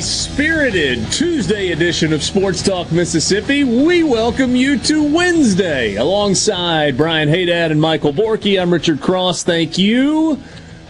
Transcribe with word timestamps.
a 0.00 0.02
spirited 0.02 0.98
Tuesday 1.12 1.72
edition 1.72 2.14
of 2.14 2.22
Sports 2.22 2.62
Talk 2.62 2.90
Mississippi, 2.90 3.64
we 3.64 4.02
welcome 4.02 4.56
you 4.56 4.78
to 4.78 5.02
Wednesday 5.02 5.96
alongside 5.96 6.96
Brian 6.96 7.28
Haydad 7.28 7.70
and 7.70 7.78
Michael 7.78 8.14
Borky. 8.14 8.58
I'm 8.58 8.72
Richard 8.72 9.02
Cross. 9.02 9.42
Thank 9.42 9.76
you 9.76 10.36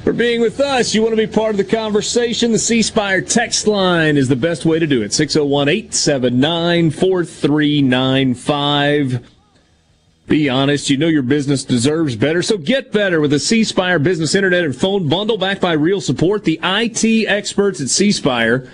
for 0.04 0.12
being 0.12 0.41
with 0.41 0.60
us. 0.60 0.95
You 0.95 1.02
want 1.02 1.10
to 1.10 1.16
be 1.16 1.27
part 1.27 1.51
of 1.51 1.56
the 1.56 1.65
conversation? 1.65 2.52
The 2.52 2.59
C 2.60 2.82
Spire 2.82 3.20
text 3.20 3.66
line 3.66 4.16
is 4.16 4.29
the 4.29 4.37
best 4.37 4.65
way 4.65 4.79
to 4.79 4.87
do 4.87 5.02
it 5.02 5.13
601 5.13 5.68
879 5.68 6.92
4395. 6.92 9.29
Be 10.29 10.48
honest, 10.48 10.88
you 10.88 10.96
know 10.96 11.09
your 11.09 11.23
business 11.23 11.65
deserves 11.65 12.15
better, 12.15 12.42
so 12.42 12.59
get 12.59 12.92
better 12.92 13.20
with 13.20 13.32
the 13.32 13.40
C 13.40 13.65
Spire 13.65 13.98
Business 13.98 14.37
Internet 14.37 14.66
and 14.66 14.76
Phone 14.76 15.09
Bundle 15.09 15.37
backed 15.37 15.63
by 15.63 15.73
real 15.73 16.01
support. 16.01 16.45
The 16.45 16.60
IT 16.63 17.26
experts 17.26 17.80
at 17.80 17.88
C 17.88 18.13
Spire 18.13 18.70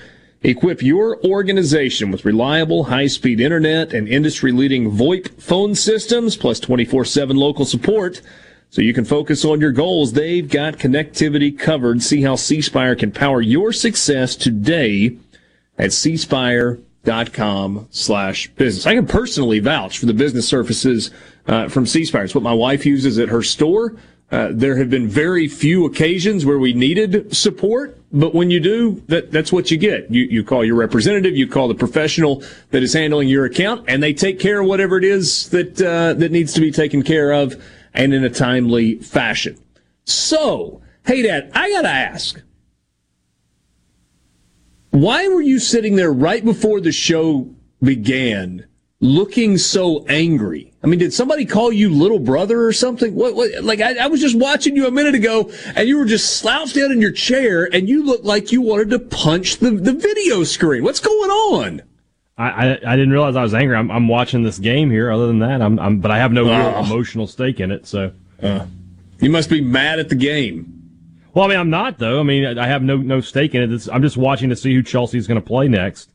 equip 0.46 0.80
your 0.80 1.22
organization 1.24 2.10
with 2.12 2.24
reliable, 2.24 2.84
high 2.84 3.08
speed 3.08 3.40
internet 3.40 3.92
and 3.92 4.08
industry 4.08 4.52
leading 4.52 4.90
VoIP 4.90 5.40
phone 5.40 5.74
systems, 5.74 6.36
plus 6.36 6.60
24 6.60 7.04
7 7.04 7.36
local 7.36 7.64
support. 7.64 8.22
So 8.70 8.82
you 8.82 8.94
can 8.94 9.04
focus 9.04 9.44
on 9.44 9.60
your 9.60 9.72
goals. 9.72 10.12
They've 10.12 10.48
got 10.48 10.74
connectivity 10.74 11.56
covered. 11.58 12.02
See 12.02 12.22
how 12.22 12.36
C 12.36 12.62
Spire 12.62 12.94
can 12.94 13.10
power 13.10 13.40
your 13.40 13.72
success 13.72 14.36
today 14.36 15.16
at 15.78 15.90
cspire.com 15.90 17.88
slash 17.90 18.48
business. 18.50 18.86
I 18.86 18.94
can 18.94 19.06
personally 19.06 19.60
vouch 19.60 19.98
for 19.98 20.06
the 20.06 20.14
business 20.14 20.48
services 20.48 21.10
uh, 21.46 21.68
from 21.68 21.86
C 21.86 22.04
Spire. 22.04 22.24
It's 22.24 22.34
what 22.34 22.44
my 22.44 22.54
wife 22.54 22.86
uses 22.86 23.18
at 23.18 23.28
her 23.30 23.42
store. 23.42 23.96
Uh, 24.30 24.48
there 24.50 24.76
have 24.76 24.90
been 24.90 25.08
very 25.08 25.48
few 25.48 25.86
occasions 25.86 26.44
where 26.44 26.58
we 26.58 26.72
needed 26.72 27.34
support, 27.34 27.95
but 28.12 28.34
when 28.34 28.50
you 28.50 28.60
do, 28.60 29.02
that, 29.08 29.32
that's 29.32 29.52
what 29.52 29.70
you 29.70 29.76
get. 29.76 30.10
You, 30.10 30.24
you 30.24 30.44
call 30.44 30.64
your 30.64 30.76
representative, 30.76 31.36
you 31.36 31.48
call 31.48 31.68
the 31.68 31.74
professional 31.74 32.42
that 32.70 32.82
is 32.82 32.92
handling 32.92 33.28
your 33.28 33.44
account, 33.44 33.84
and 33.88 34.02
they 34.02 34.12
take 34.12 34.38
care 34.38 34.60
of 34.60 34.66
whatever 34.66 34.96
it 34.96 35.04
is 35.04 35.48
that, 35.50 35.80
uh, 35.80 36.14
that 36.14 36.30
needs 36.30 36.52
to 36.54 36.60
be 36.60 36.70
taken 36.70 37.02
care 37.02 37.32
of 37.32 37.62
and 37.94 38.14
in 38.14 38.24
a 38.24 38.30
timely 38.30 38.96
fashion. 38.96 39.58
So, 40.04 40.82
hey, 41.04 41.22
Dad, 41.22 41.50
I 41.54 41.70
got 41.70 41.82
to 41.82 41.88
ask. 41.88 42.40
Why 44.90 45.28
were 45.28 45.42
you 45.42 45.58
sitting 45.58 45.96
there 45.96 46.12
right 46.12 46.44
before 46.44 46.80
the 46.80 46.92
show 46.92 47.50
began 47.82 48.66
looking 49.00 49.58
so 49.58 50.04
angry? 50.06 50.72
I 50.82 50.86
mean, 50.86 50.98
did 50.98 51.12
somebody 51.12 51.44
call 51.44 51.72
you 51.72 51.90
little 51.90 52.18
brother 52.18 52.64
or 52.64 52.72
something? 52.72 53.14
What, 53.14 53.34
what 53.34 53.64
like 53.64 53.80
I, 53.80 54.04
I, 54.04 54.06
was 54.06 54.20
just 54.20 54.36
watching 54.38 54.76
you 54.76 54.86
a 54.86 54.90
minute 54.90 55.14
ago 55.14 55.50
and 55.74 55.88
you 55.88 55.98
were 55.98 56.04
just 56.04 56.36
slouched 56.36 56.76
down 56.76 56.92
in 56.92 57.00
your 57.00 57.10
chair 57.12 57.68
and 57.72 57.88
you 57.88 58.04
looked 58.04 58.24
like 58.24 58.52
you 58.52 58.60
wanted 58.62 58.90
to 58.90 58.98
punch 59.00 59.56
the, 59.58 59.70
the 59.72 59.92
video 59.92 60.44
screen. 60.44 60.84
What's 60.84 61.00
going 61.00 61.30
on? 61.30 61.82
I, 62.38 62.44
I, 62.44 62.70
I 62.86 62.96
didn't 62.96 63.10
realize 63.10 63.34
I 63.34 63.42
was 63.42 63.54
angry. 63.54 63.76
I'm, 63.76 63.90
I'm 63.90 64.08
watching 64.08 64.42
this 64.42 64.58
game 64.58 64.90
here. 64.90 65.10
Other 65.10 65.26
than 65.26 65.40
that, 65.40 65.60
I'm, 65.62 65.78
I'm 65.80 66.00
but 66.00 66.10
I 66.10 66.18
have 66.18 66.32
no 66.32 66.44
real 66.44 66.52
Oh. 66.76 66.84
emotional 66.84 67.26
stake 67.26 67.60
in 67.60 67.70
it. 67.72 67.86
So, 67.86 68.12
uh, 68.42 68.66
You 69.20 69.30
must 69.30 69.50
be 69.50 69.60
mad 69.60 69.98
at 69.98 70.08
the 70.08 70.14
game. 70.14 70.72
well, 71.34 71.46
I 71.46 71.48
mean, 71.48 71.58
I'm 71.58 71.70
not 71.70 71.98
though. 71.98 72.20
I 72.20 72.22
mean, 72.22 72.44
I 72.58 72.64
I 72.64 72.66
have 72.68 72.82
no 72.82 72.96
no 72.98 73.20
stake 73.20 73.54
in 73.54 73.62
it. 73.62 73.72
It's, 73.72 73.88
I'm 73.88 74.02
just 74.02 74.16
watching 74.16 74.50
to 74.50 74.56
see 74.56 74.72
who 74.74 74.82
Chelsea's 74.82 75.26
going 75.26 75.40
to 75.40 75.46
play 75.46 75.66
next. 75.66 76.10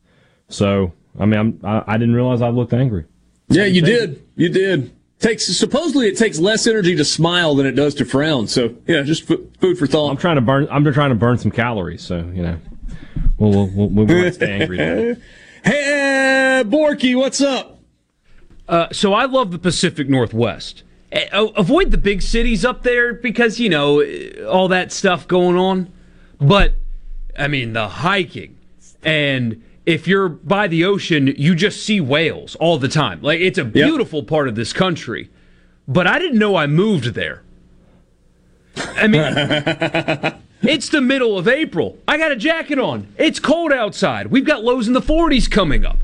So, 0.47 0.93
I 1.19 1.25
mean, 1.25 1.39
I'm, 1.39 1.59
I, 1.63 1.83
I 1.87 1.97
didn't 1.97 2.15
realize 2.15 2.41
I 2.41 2.49
looked 2.49 2.73
angry. 2.73 3.05
Yeah, 3.49 3.65
you 3.65 3.81
did. 3.81 4.25
You 4.35 4.49
did. 4.49 4.91
Takes 5.19 5.45
supposedly 5.45 6.07
it 6.07 6.17
takes 6.17 6.39
less 6.39 6.65
energy 6.65 6.95
to 6.95 7.05
smile 7.05 7.53
than 7.53 7.67
it 7.67 7.73
does 7.73 7.93
to 7.95 8.05
frown. 8.05 8.47
So 8.47 8.75
yeah, 8.87 9.03
just 9.03 9.29
f- 9.29 9.37
food 9.59 9.77
for 9.77 9.85
thought. 9.85 10.09
I'm 10.09 10.15
thought. 10.15 10.21
trying 10.21 10.35
to 10.37 10.41
burn. 10.41 10.67
I'm 10.71 10.83
just 10.83 10.95
trying 10.95 11.09
to 11.09 11.15
burn 11.15 11.37
some 11.37 11.51
calories. 11.51 12.01
So, 12.01 12.17
you 12.33 12.41
know, 12.41 12.57
we'll 13.37 13.51
we'll 13.51 13.67
we'll, 13.67 13.89
we'll, 13.89 14.05
we'll 14.07 14.31
stay 14.31 14.61
angry. 14.61 14.77
Though. 14.77 15.15
Hey, 15.63 16.63
Borky, 16.65 17.15
what's 17.15 17.39
up? 17.39 17.77
Uh, 18.67 18.87
so 18.91 19.13
I 19.13 19.25
love 19.25 19.51
the 19.51 19.59
Pacific 19.59 20.09
Northwest. 20.09 20.81
Avoid 21.31 21.91
the 21.91 21.99
big 21.99 22.23
cities 22.23 22.65
up 22.65 22.81
there 22.81 23.13
because 23.13 23.59
you 23.59 23.69
know 23.69 24.01
all 24.47 24.69
that 24.69 24.91
stuff 24.91 25.27
going 25.27 25.57
on. 25.57 25.93
But 26.39 26.73
I 27.37 27.47
mean 27.47 27.73
the 27.73 27.87
hiking, 27.87 28.57
and 29.03 29.63
if 29.85 30.07
you're 30.07 30.29
by 30.29 30.67
the 30.67 30.85
ocean, 30.85 31.27
you 31.37 31.55
just 31.55 31.83
see 31.83 31.99
whales 31.99 32.55
all 32.55 32.77
the 32.77 32.87
time. 32.87 33.21
Like 33.21 33.39
it's 33.39 33.57
a 33.57 33.65
beautiful 33.65 34.23
part 34.23 34.47
of 34.47 34.55
this 34.55 34.73
country. 34.73 35.29
But 35.87 36.07
I 36.07 36.19
didn't 36.19 36.39
know 36.39 36.55
I 36.55 36.67
moved 36.67 37.13
there. 37.15 37.43
I 38.77 39.07
mean, 39.07 39.21
it's 40.61 40.89
the 40.89 41.01
middle 41.01 41.37
of 41.37 41.47
April. 41.47 41.97
I 42.07 42.17
got 42.17 42.31
a 42.31 42.35
jacket 42.35 42.79
on. 42.79 43.07
It's 43.17 43.39
cold 43.39 43.73
outside. 43.73 44.27
We've 44.27 44.45
got 44.45 44.63
lows 44.63 44.87
in 44.87 44.93
the 44.93 45.01
40s 45.01 45.49
coming 45.49 45.85
up. 45.85 45.97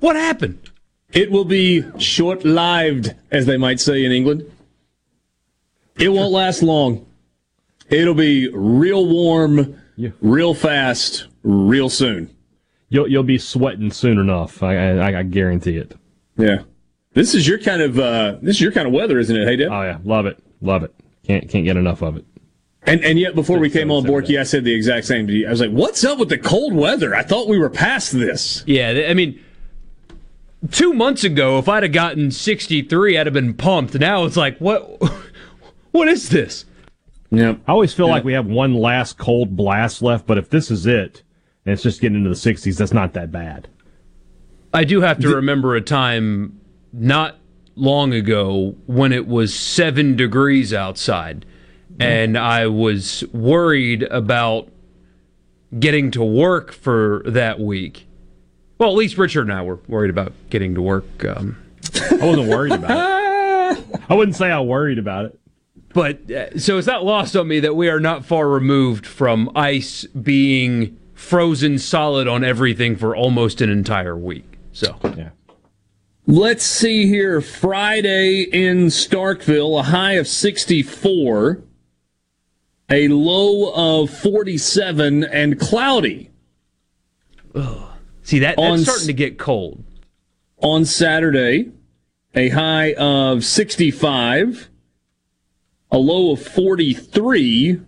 What 0.00 0.16
happened? 0.16 0.70
It 1.12 1.30
will 1.30 1.44
be 1.44 1.84
short-lived, 1.98 3.14
as 3.30 3.46
they 3.46 3.56
might 3.56 3.80
say 3.80 4.04
in 4.04 4.12
England. 4.12 4.50
It 5.98 6.10
won't 6.10 6.32
last 6.32 6.62
long. 6.62 7.06
It'll 7.90 8.14
be 8.14 8.48
real 8.50 9.06
warm, 9.06 9.80
Yeah. 9.96 10.10
real 10.20 10.54
fast, 10.54 11.26
real 11.42 11.88
soon. 11.88 12.30
You'll 12.88 13.08
you'll 13.08 13.22
be 13.22 13.38
sweating 13.38 13.90
soon 13.90 14.18
enough. 14.18 14.62
I 14.62 14.98
I, 14.98 15.18
I 15.18 15.22
guarantee 15.22 15.76
it. 15.76 15.94
Yeah. 16.36 16.62
This 17.14 17.34
is 17.34 17.46
your 17.48 17.58
kind 17.58 17.82
of 17.82 17.98
uh, 17.98 18.36
this 18.40 18.56
is 18.56 18.60
your 18.60 18.72
kind 18.72 18.86
of 18.86 18.92
weather, 18.92 19.18
isn't 19.18 19.34
it? 19.34 19.46
Hey, 19.46 19.56
Deb? 19.56 19.72
Oh 19.72 19.82
yeah, 19.82 19.98
love 20.04 20.26
it, 20.26 20.38
love 20.60 20.82
it. 20.84 20.94
Can't 21.26 21.48
can't 21.48 21.64
get 21.64 21.76
enough 21.76 22.02
of 22.02 22.16
it. 22.16 22.24
And 22.82 23.04
and 23.04 23.18
yet 23.18 23.34
before 23.34 23.58
we 23.58 23.68
came 23.68 23.90
on 23.90 24.04
Borky, 24.04 24.38
I 24.38 24.44
said 24.44 24.64
the 24.64 24.72
exact 24.72 25.06
same 25.06 25.26
to 25.26 25.32
you. 25.32 25.46
I 25.46 25.50
was 25.50 25.60
like, 25.60 25.70
"What's 25.70 26.04
up 26.04 26.18
with 26.18 26.28
the 26.28 26.38
cold 26.38 26.74
weather? 26.74 27.14
I 27.14 27.22
thought 27.22 27.48
we 27.48 27.58
were 27.58 27.70
past 27.70 28.12
this." 28.12 28.62
Yeah, 28.66 29.06
I 29.08 29.14
mean, 29.14 29.42
two 30.70 30.92
months 30.92 31.24
ago, 31.24 31.58
if 31.58 31.68
I'd 31.68 31.82
have 31.82 31.92
gotten 31.92 32.30
63, 32.30 33.18
I'd 33.18 33.26
have 33.26 33.34
been 33.34 33.54
pumped. 33.54 33.94
Now 33.94 34.24
it's 34.24 34.36
like, 34.36 34.58
what? 34.58 35.00
What 35.90 36.06
is 36.06 36.28
this? 36.28 36.66
Yeah. 37.30 37.56
I 37.66 37.72
always 37.72 37.94
feel 37.94 38.08
like 38.08 38.22
we 38.22 38.34
have 38.34 38.46
one 38.46 38.74
last 38.74 39.16
cold 39.16 39.56
blast 39.56 40.02
left, 40.02 40.26
but 40.26 40.38
if 40.38 40.50
this 40.50 40.70
is 40.70 40.86
it, 40.86 41.22
and 41.68 41.74
it's 41.74 41.82
just 41.82 42.00
getting 42.00 42.16
into 42.16 42.30
the 42.30 42.34
60s, 42.34 42.78
that's 42.78 42.94
not 42.94 43.12
that 43.12 43.30
bad. 43.30 43.68
I 44.72 44.84
do 44.84 45.02
have 45.02 45.18
to 45.18 45.28
remember 45.28 45.76
a 45.76 45.82
time 45.82 46.58
not 46.94 47.36
long 47.74 48.14
ago 48.14 48.74
when 48.86 49.12
it 49.12 49.26
was 49.26 49.54
seven 49.54 50.16
degrees 50.16 50.72
outside, 50.72 51.44
and 52.00 52.38
I 52.38 52.68
was 52.68 53.22
worried 53.34 54.04
about 54.04 54.70
getting 55.78 56.10
to 56.12 56.24
work 56.24 56.72
for 56.72 57.22
that 57.26 57.60
week. 57.60 58.06
Well, 58.78 58.88
at 58.88 58.96
least 58.96 59.18
Richard 59.18 59.42
and 59.42 59.52
I 59.52 59.60
were 59.60 59.78
worried 59.88 60.08
about 60.08 60.32
getting 60.48 60.74
to 60.74 60.80
work. 60.80 61.22
Um, 61.22 61.62
I 61.94 62.14
wasn't 62.14 62.48
worried 62.48 62.72
about 62.72 63.76
it. 63.76 64.00
I 64.08 64.14
wouldn't 64.14 64.36
say 64.36 64.50
I 64.50 64.60
worried 64.60 64.98
about 64.98 65.26
it. 65.26 65.38
But 65.92 66.30
uh, 66.30 66.58
so 66.58 66.78
it's 66.78 66.86
not 66.86 67.04
lost 67.04 67.36
on 67.36 67.46
me 67.46 67.60
that 67.60 67.76
we 67.76 67.90
are 67.90 68.00
not 68.00 68.24
far 68.24 68.48
removed 68.48 69.06
from 69.06 69.50
ice 69.54 70.06
being 70.06 70.97
frozen 71.18 71.78
solid 71.78 72.28
on 72.28 72.44
everything 72.44 72.94
for 72.96 73.14
almost 73.14 73.60
an 73.60 73.68
entire 73.68 74.16
week. 74.16 74.56
So 74.72 74.96
Yeah. 75.16 75.30
Let's 76.26 76.62
see 76.62 77.06
here. 77.06 77.40
Friday 77.40 78.42
in 78.42 78.86
Starkville, 78.86 79.80
a 79.80 79.82
high 79.84 80.12
of 80.12 80.28
64, 80.28 81.60
a 82.90 83.08
low 83.08 83.72
of 83.74 84.10
47, 84.10 85.24
and 85.24 85.58
cloudy 85.58 86.30
see 88.22 88.38
that 88.38 88.58
On 88.58 88.78
that's 88.78 88.82
s- 88.82 88.86
starting 88.88 89.06
to 89.08 89.12
get 89.14 89.38
cold. 89.38 89.82
on 90.62 90.84
Saturday, 90.84 91.70
a 92.34 92.50
high 92.50 92.92
of 92.94 93.42
65, 93.44 94.68
a 95.90 95.98
low 95.98 96.32
of 96.32 96.42
43, 96.42 97.80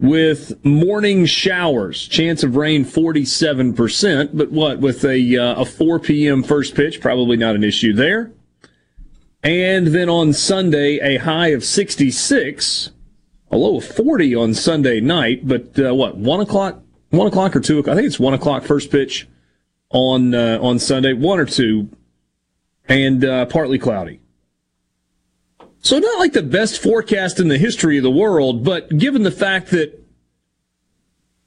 with 0.00 0.64
morning 0.64 1.26
showers. 1.26 2.06
Chance 2.08 2.42
of 2.42 2.56
rain 2.56 2.84
47%, 2.84 4.30
but 4.34 4.50
what, 4.50 4.80
with 4.80 5.04
a, 5.04 5.36
uh, 5.36 5.62
a 5.62 5.64
4 5.64 5.98
p.m. 6.00 6.42
first 6.42 6.74
pitch, 6.74 7.00
probably 7.00 7.36
not 7.36 7.54
an 7.54 7.64
issue 7.64 7.92
there. 7.92 8.32
And 9.42 9.88
then 9.88 10.08
on 10.08 10.32
Sunday, 10.32 10.98
a 10.98 11.18
high 11.18 11.48
of 11.48 11.64
66, 11.64 12.90
a 13.50 13.56
low 13.56 13.76
of 13.76 13.84
40 13.84 14.34
on 14.34 14.54
Sunday 14.54 15.00
night, 15.00 15.46
but 15.46 15.78
uh, 15.78 15.94
what, 15.94 16.16
1 16.16 16.40
o'clock? 16.40 16.80
1 17.10 17.26
o'clock 17.28 17.54
or 17.54 17.60
2 17.60 17.78
o'clock? 17.78 17.92
I 17.92 17.96
think 17.96 18.06
it's 18.06 18.18
1 18.18 18.34
o'clock 18.34 18.64
first 18.64 18.90
pitch 18.90 19.28
on, 19.90 20.34
uh, 20.34 20.58
on 20.60 20.78
Sunday, 20.78 21.12
1 21.12 21.38
or 21.38 21.44
2, 21.44 21.88
and 22.88 23.24
uh, 23.24 23.46
partly 23.46 23.78
cloudy. 23.78 24.20
So 25.84 25.98
not 25.98 26.18
like 26.18 26.32
the 26.32 26.42
best 26.42 26.82
forecast 26.82 27.38
in 27.38 27.48
the 27.48 27.58
history 27.58 27.98
of 27.98 28.02
the 28.02 28.10
world, 28.10 28.64
but 28.64 28.96
given 28.96 29.22
the 29.22 29.30
fact 29.30 29.70
that 29.72 30.02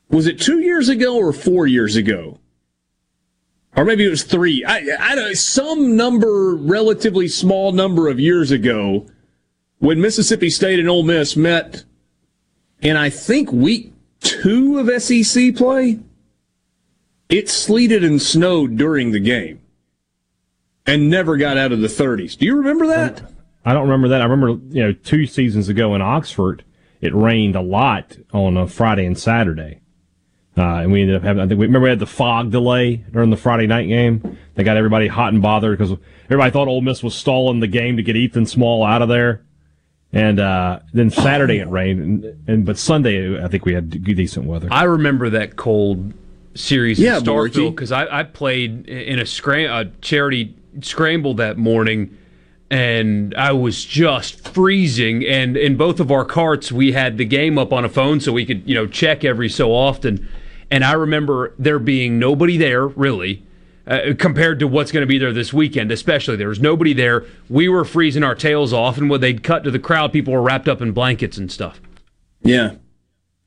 was 0.09 0.27
it 0.27 0.39
two 0.39 0.59
years 0.59 0.89
ago 0.89 1.17
or 1.17 1.33
four 1.33 1.65
years 1.65 1.95
ago? 1.95 2.37
Or 3.75 3.83
maybe 3.83 4.05
it 4.05 4.09
was 4.09 4.23
three. 4.23 4.63
I, 4.63 4.77
I 4.99 5.15
don't 5.15 5.25
know, 5.25 5.33
some 5.33 5.95
number, 5.95 6.55
relatively 6.55 7.27
small 7.27 7.71
number 7.71 8.07
of 8.07 8.19
years 8.19 8.51
ago, 8.51 9.07
when 9.79 9.99
Mississippi 9.99 10.51
State 10.51 10.79
and 10.79 10.87
Ole 10.87 11.03
Miss 11.03 11.35
met 11.35 11.83
in 12.79 12.95
I 12.95 13.09
think 13.09 13.51
week 13.51 13.91
two 14.19 14.77
of 14.77 15.01
SEC 15.01 15.55
play, 15.55 15.99
it 17.27 17.49
sleeted 17.49 18.03
and 18.03 18.21
snowed 18.21 18.77
during 18.77 19.11
the 19.11 19.19
game 19.19 19.61
and 20.85 21.09
never 21.09 21.37
got 21.37 21.57
out 21.57 21.71
of 21.71 21.81
the 21.81 21.87
30s. 21.87 22.37
Do 22.37 22.45
you 22.45 22.55
remember 22.55 22.85
that? 22.85 23.31
I 23.65 23.73
don't 23.73 23.83
remember 23.83 24.07
that. 24.09 24.21
I 24.21 24.25
remember, 24.25 24.63
you 24.73 24.83
know, 24.83 24.91
two 24.93 25.25
seasons 25.25 25.69
ago 25.69 25.93
in 25.95 26.01
Oxford, 26.01 26.63
it 27.01 27.13
rained 27.13 27.55
a 27.55 27.61
lot 27.61 28.17
on 28.33 28.57
a 28.57 28.67
Friday 28.67 29.05
and 29.05 29.17
Saturday. 29.17 29.81
Uh, 30.57 30.81
and 30.81 30.91
we 30.91 31.01
ended 31.01 31.15
up 31.15 31.21
having, 31.21 31.43
I 31.43 31.47
think 31.47 31.59
we 31.59 31.67
remember 31.67 31.83
we 31.83 31.89
had 31.89 31.99
the 31.99 32.07
fog 32.07 32.49
delay 32.49 32.95
during 32.95 33.29
the 33.29 33.37
Friday 33.37 33.67
night 33.67 33.87
game. 33.87 34.37
They 34.55 34.63
got 34.63 34.75
everybody 34.75 35.07
hot 35.07 35.31
and 35.31 35.41
bothered 35.41 35.77
because 35.77 35.95
everybody 36.25 36.49
thought 36.49 36.67
Ole 36.67 36.81
Miss 36.81 37.03
was 37.03 37.13
stalling 37.13 37.59
the 37.59 37.67
game 37.67 37.97
to 37.97 38.03
get 38.03 38.15
Ethan 38.15 38.47
Small 38.47 38.83
out 38.83 39.03
of 39.03 39.09
there. 39.09 39.43
And, 40.11 40.39
uh, 40.39 40.79
then 40.93 41.11
Saturday 41.11 41.59
it 41.59 41.69
rained. 41.69 42.01
And, 42.01 42.49
and, 42.49 42.65
but 42.65 42.79
Sunday, 42.79 43.43
I 43.43 43.47
think 43.49 43.65
we 43.65 43.73
had 43.73 44.03
decent 44.03 44.45
weather. 44.45 44.67
I 44.71 44.83
remember 44.83 45.29
that 45.29 45.57
cold 45.57 46.13
series 46.55 46.97
yeah, 46.97 47.17
in 47.17 47.23
Starkville 47.23 47.71
because 47.71 47.91
I, 47.91 48.19
I, 48.19 48.23
played 48.23 48.87
in 48.87 49.19
a, 49.19 49.25
scram- 49.27 49.71
a 49.71 49.91
charity 50.01 50.55
scramble 50.81 51.35
that 51.35 51.57
morning 51.57 52.17
and 52.69 53.33
I 53.35 53.53
was 53.53 53.83
just 53.85 54.47
freezing. 54.49 55.25
And 55.25 55.55
in 55.55 55.77
both 55.77 55.99
of 55.99 56.11
our 56.11 56.25
carts, 56.25 56.71
we 56.71 56.91
had 56.91 57.17
the 57.17 57.25
game 57.25 57.57
up 57.57 57.71
on 57.71 57.85
a 57.85 57.89
phone 57.89 58.19
so 58.19 58.33
we 58.33 58.45
could, 58.45 58.67
you 58.67 58.75
know, 58.75 58.87
check 58.87 59.23
every 59.23 59.49
so 59.49 59.71
often. 59.71 60.27
And 60.69 60.83
I 60.83 60.93
remember 60.93 61.53
there 61.57 61.79
being 61.79 62.19
nobody 62.19 62.57
there, 62.57 62.87
really, 62.87 63.45
uh, 63.85 64.13
compared 64.19 64.59
to 64.59 64.67
what's 64.67 64.91
going 64.91 65.01
to 65.01 65.07
be 65.07 65.17
there 65.17 65.31
this 65.31 65.53
weekend, 65.53 65.91
especially. 65.91 66.35
There 66.35 66.49
was 66.49 66.59
nobody 66.59 66.91
there. 66.93 67.25
We 67.49 67.69
were 67.69 67.85
freezing 67.85 68.23
our 68.23 68.35
tails 68.35 68.73
off, 68.73 68.97
and 68.97 69.09
when 69.09 69.21
they'd 69.21 69.43
cut 69.43 69.63
to 69.63 69.71
the 69.71 69.79
crowd, 69.79 70.11
people 70.11 70.33
were 70.33 70.41
wrapped 70.41 70.67
up 70.67 70.81
in 70.81 70.91
blankets 70.91 71.37
and 71.37 71.49
stuff. 71.49 71.79
Yeah. 72.41 72.75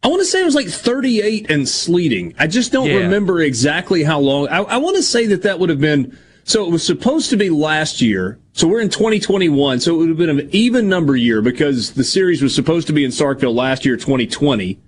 I 0.02 0.08
want 0.08 0.20
to 0.20 0.25
say 0.25 0.40
it 0.40 0.46
was 0.46 0.55
like 0.55 0.69
38 0.69 1.50
and 1.50 1.69
sleeting. 1.69 2.34
I 2.38 2.46
just 2.46 2.73
don't 2.73 2.88
yeah. 2.88 2.96
remember 2.96 3.43
exactly 3.43 4.02
how 4.02 4.19
long. 4.19 4.49
I, 4.49 4.61
I 4.61 4.76
want 4.78 4.96
to 4.96 5.02
say 5.02 5.26
that 5.26 5.43
that 5.43 5.58
would 5.58 5.69
have 5.69 5.81
been 5.81 6.16
so 6.44 6.64
it 6.64 6.70
was 6.70 6.84
supposed 6.84 7.31
to 7.31 7.37
be 7.37 7.50
last 7.50 8.00
year. 8.00 8.39
So 8.61 8.69
we're 8.69 8.83
in 8.83 8.91
2021. 8.91 9.81
So 9.81 9.95
it 9.95 9.97
would 9.97 10.09
have 10.11 10.19
been 10.19 10.39
an 10.39 10.51
even 10.53 10.87
number 10.87 11.17
year 11.17 11.41
because 11.41 11.95
the 11.95 12.05
series 12.05 12.43
was 12.43 12.55
supposed 12.55 12.87
to 12.89 12.93
be 12.93 13.07
in 13.07 13.11
Starkville 13.11 13.55
last 13.55 13.87
year, 13.87 13.97
2020. 13.97 14.79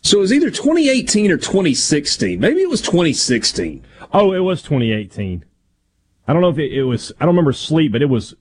So 0.00 0.18
it 0.18 0.20
was 0.20 0.32
either 0.32 0.50
2018 0.50 1.32
or 1.32 1.36
2016. 1.36 2.38
Maybe 2.38 2.60
it 2.60 2.70
was 2.70 2.80
2016. 2.80 3.84
Oh, 4.12 4.32
it 4.32 4.38
was 4.38 4.62
2018. 4.62 5.44
I 6.28 6.32
don't 6.32 6.42
know 6.42 6.50
if 6.50 6.58
it, 6.58 6.72
it 6.72 6.84
was, 6.84 7.10
I 7.18 7.24
don't 7.24 7.34
remember 7.34 7.52
sleep, 7.52 7.90
but 7.90 8.02
it 8.02 8.08
was, 8.08 8.36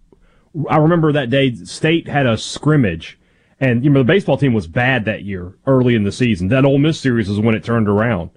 I 0.70 0.78
remember 0.78 1.12
that 1.12 1.32
day 1.32 1.56
state 1.56 2.08
had 2.08 2.28
a 2.28 2.38
scrimmage 2.38 3.18
and 3.60 3.84
you 3.84 3.90
know 3.90 4.02
the 4.02 4.06
baseball 4.06 4.38
team 4.38 4.54
was 4.54 4.68
bad 4.68 5.06
that 5.06 5.24
year 5.24 5.58
early 5.66 5.96
in 5.96 6.04
the 6.04 6.12
season. 6.12 6.50
That 6.50 6.66
Ole 6.66 6.78
Miss 6.78 7.00
series 7.00 7.30
is 7.30 7.40
when 7.40 7.56
it 7.56 7.64
turned 7.64 7.90
around. 7.90 8.30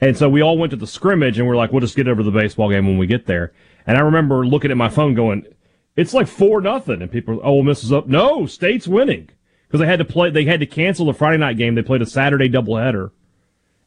And 0.00 0.16
so 0.16 0.30
we 0.30 0.40
all 0.40 0.56
went 0.56 0.70
to 0.70 0.76
the 0.76 0.86
scrimmage 0.86 1.38
and 1.38 1.46
we're 1.46 1.56
like, 1.56 1.72
we'll 1.72 1.80
just 1.80 1.96
get 1.96 2.08
over 2.08 2.22
the 2.22 2.30
baseball 2.30 2.70
game 2.70 2.86
when 2.86 2.96
we 2.96 3.06
get 3.06 3.26
there. 3.26 3.52
And 3.90 3.98
I 3.98 4.02
remember 4.02 4.46
looking 4.46 4.70
at 4.70 4.76
my 4.76 4.88
phone 4.88 5.14
going, 5.14 5.44
it's 5.96 6.14
like 6.14 6.28
four 6.28 6.60
nothing. 6.60 7.02
And 7.02 7.10
people, 7.10 7.40
oh, 7.42 7.60
Miss 7.64 7.82
is 7.82 7.92
up. 7.92 8.06
No, 8.06 8.46
State's 8.46 8.86
winning. 8.86 9.30
Because 9.66 9.80
they 9.80 9.86
had 9.86 9.98
to 9.98 10.04
play, 10.04 10.30
they 10.30 10.44
had 10.44 10.60
to 10.60 10.66
cancel 10.66 11.06
the 11.06 11.12
Friday 11.12 11.38
night 11.38 11.56
game. 11.56 11.74
They 11.74 11.82
played 11.82 12.00
a 12.00 12.06
Saturday 12.06 12.48
doubleheader. 12.48 13.10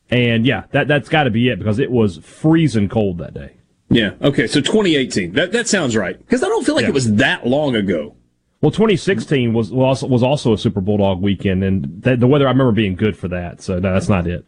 And 0.09 0.45
yeah, 0.45 0.65
that, 0.71 0.89
that's 0.89 1.07
got 1.07 1.23
to 1.23 1.29
be 1.29 1.47
it 1.47 1.57
because 1.57 1.79
it 1.79 1.89
was 1.89 2.17
freezing 2.17 2.89
cold 2.89 3.17
that 3.19 3.33
day. 3.33 3.53
Yeah. 3.89 4.15
Okay. 4.21 4.45
So 4.45 4.59
2018. 4.59 5.31
That, 5.35 5.53
that 5.53 5.69
sounds 5.69 5.95
right. 5.95 6.19
Because 6.19 6.43
I 6.43 6.49
don't 6.49 6.65
feel 6.65 6.75
like 6.75 6.83
yeah. 6.83 6.89
it 6.89 6.93
was 6.93 7.13
that 7.13 7.47
long 7.47 7.73
ago. 7.73 8.17
Well, 8.59 8.71
2016 8.71 9.53
was 9.53 9.71
was 9.71 10.01
also, 10.01 10.07
was 10.07 10.21
also 10.21 10.51
a 10.51 10.57
Super 10.57 10.81
Bulldog 10.81 11.21
weekend, 11.21 11.63
and 11.63 12.01
that, 12.01 12.19
the 12.19 12.27
weather 12.27 12.45
I 12.45 12.51
remember 12.51 12.73
being 12.73 12.95
good 12.95 13.15
for 13.15 13.29
that. 13.29 13.61
So 13.61 13.79
no, 13.79 13.93
that's 13.93 14.09
not 14.09 14.27
it. 14.27 14.45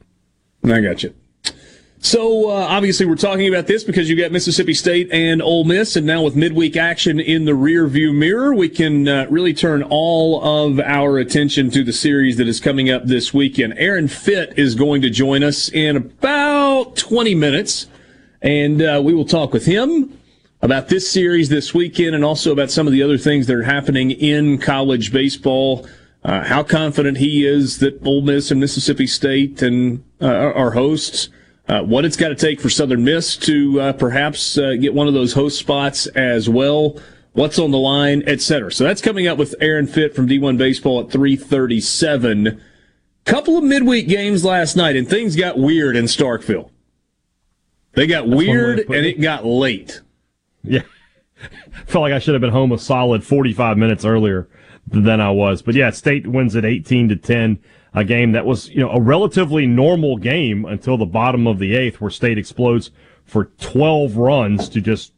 I 0.65 0.81
got 0.81 1.01
you. 1.03 1.13
So 2.05 2.51
uh, 2.51 2.67
obviously, 2.69 3.07
we're 3.07 3.15
talking 3.15 3.47
about 3.47 3.65
this 3.65 3.83
because 3.83 4.07
you 4.07 4.15
got 4.15 4.31
Mississippi 4.31 4.75
State 4.75 5.09
and 5.11 5.41
Ole 5.41 5.63
Miss, 5.63 5.95
and 5.95 6.05
now 6.05 6.21
with 6.21 6.35
midweek 6.35 6.77
action 6.77 7.19
in 7.19 7.45
the 7.45 7.55
rear 7.55 7.87
view 7.87 8.13
mirror, 8.13 8.53
we 8.53 8.69
can 8.69 9.07
uh, 9.07 9.25
really 9.27 9.55
turn 9.55 9.81
all 9.81 10.39
of 10.67 10.79
our 10.81 11.17
attention 11.17 11.71
to 11.71 11.83
the 11.83 11.91
series 11.91 12.37
that 12.37 12.47
is 12.47 12.59
coming 12.59 12.91
up 12.91 13.05
this 13.05 13.33
weekend. 13.33 13.73
Aaron 13.77 14.07
Fitt 14.07 14.53
is 14.55 14.75
going 14.75 15.01
to 15.01 15.09
join 15.09 15.43
us 15.43 15.67
in 15.69 15.97
about 15.97 16.95
20 16.95 17.33
minutes, 17.33 17.87
and 18.39 18.83
uh, 18.83 19.01
we 19.03 19.15
will 19.15 19.25
talk 19.25 19.51
with 19.51 19.65
him 19.65 20.15
about 20.61 20.89
this 20.89 21.09
series 21.09 21.49
this 21.49 21.73
weekend, 21.73 22.13
and 22.13 22.23
also 22.23 22.51
about 22.51 22.69
some 22.69 22.85
of 22.85 22.93
the 22.93 23.01
other 23.01 23.17
things 23.17 23.47
that 23.47 23.55
are 23.55 23.63
happening 23.63 24.11
in 24.11 24.59
college 24.59 25.11
baseball. 25.11 25.87
Uh, 26.23 26.43
how 26.43 26.61
confident 26.61 27.17
he 27.17 27.47
is 27.47 27.79
that 27.79 27.99
Ole 28.05 28.21
Miss 28.21 28.51
and 28.51 28.59
Mississippi 28.59 29.07
State 29.07 29.63
and 29.63 30.03
uh, 30.21 30.27
are 30.27 30.69
hosts 30.69 31.29
uh, 31.67 31.81
what 31.81 32.05
it's 32.05 32.17
got 32.17 32.29
to 32.29 32.35
take 32.35 32.61
for 32.61 32.69
Southern 32.69 33.03
Miss 33.03 33.35
to 33.37 33.81
uh, 33.81 33.93
perhaps 33.93 34.57
uh, 34.57 34.75
get 34.79 34.93
one 34.93 35.07
of 35.07 35.13
those 35.13 35.33
host 35.33 35.57
spots 35.57 36.07
as 36.07 36.47
well. 36.47 36.99
What's 37.33 37.59
on 37.59 37.71
the 37.71 37.77
line, 37.77 38.23
etc. 38.27 38.71
So 38.71 38.83
that's 38.83 39.01
coming 39.01 39.27
up 39.27 39.37
with 39.37 39.55
Aaron 39.59 39.87
Fitt 39.87 40.15
from 40.15 40.27
D1 40.27 40.57
Baseball 40.57 41.01
at 41.01 41.11
337. 41.11 42.61
Couple 43.25 43.57
of 43.57 43.63
midweek 43.63 44.07
games 44.07 44.45
last 44.45 44.75
night, 44.75 44.95
and 44.95 45.09
things 45.09 45.35
got 45.35 45.57
weird 45.57 45.95
in 45.95 46.05
Starkville. 46.05 46.69
They 47.93 48.07
got 48.07 48.27
that's 48.27 48.37
weird, 48.37 48.79
and 48.79 48.93
it. 48.93 49.17
it 49.17 49.21
got 49.21 49.45
late. 49.45 50.01
Yeah. 50.63 50.83
Felt 51.87 52.03
like 52.03 52.13
I 52.13 52.19
should 52.19 52.35
have 52.35 52.41
been 52.41 52.51
home 52.51 52.71
a 52.71 52.77
solid 52.77 53.23
45 53.23 53.77
minutes 53.77 54.05
earlier 54.05 54.47
than 54.87 55.19
I 55.19 55.31
was. 55.31 55.61
But 55.61 55.75
yeah, 55.75 55.89
State 55.89 56.27
wins 56.27 56.55
at 56.55 56.63
18 56.63 57.09
to 57.09 57.15
10 57.15 57.59
a 57.95 58.03
game 58.03 58.33
that 58.33 58.45
was, 58.45 58.69
you 58.69 58.81
know, 58.81 58.89
a 58.91 59.01
relatively 59.01 59.65
normal 59.65 60.17
game 60.17 60.65
until 60.65 60.97
the 60.97 61.05
bottom 61.05 61.47
of 61.47 61.59
the 61.59 61.75
eighth, 61.75 62.01
where 62.01 62.11
State 62.11 62.37
explodes 62.37 62.91
for 63.23 63.45
12 63.45 64.17
runs 64.17 64.67
to 64.69 64.81
just 64.81 65.13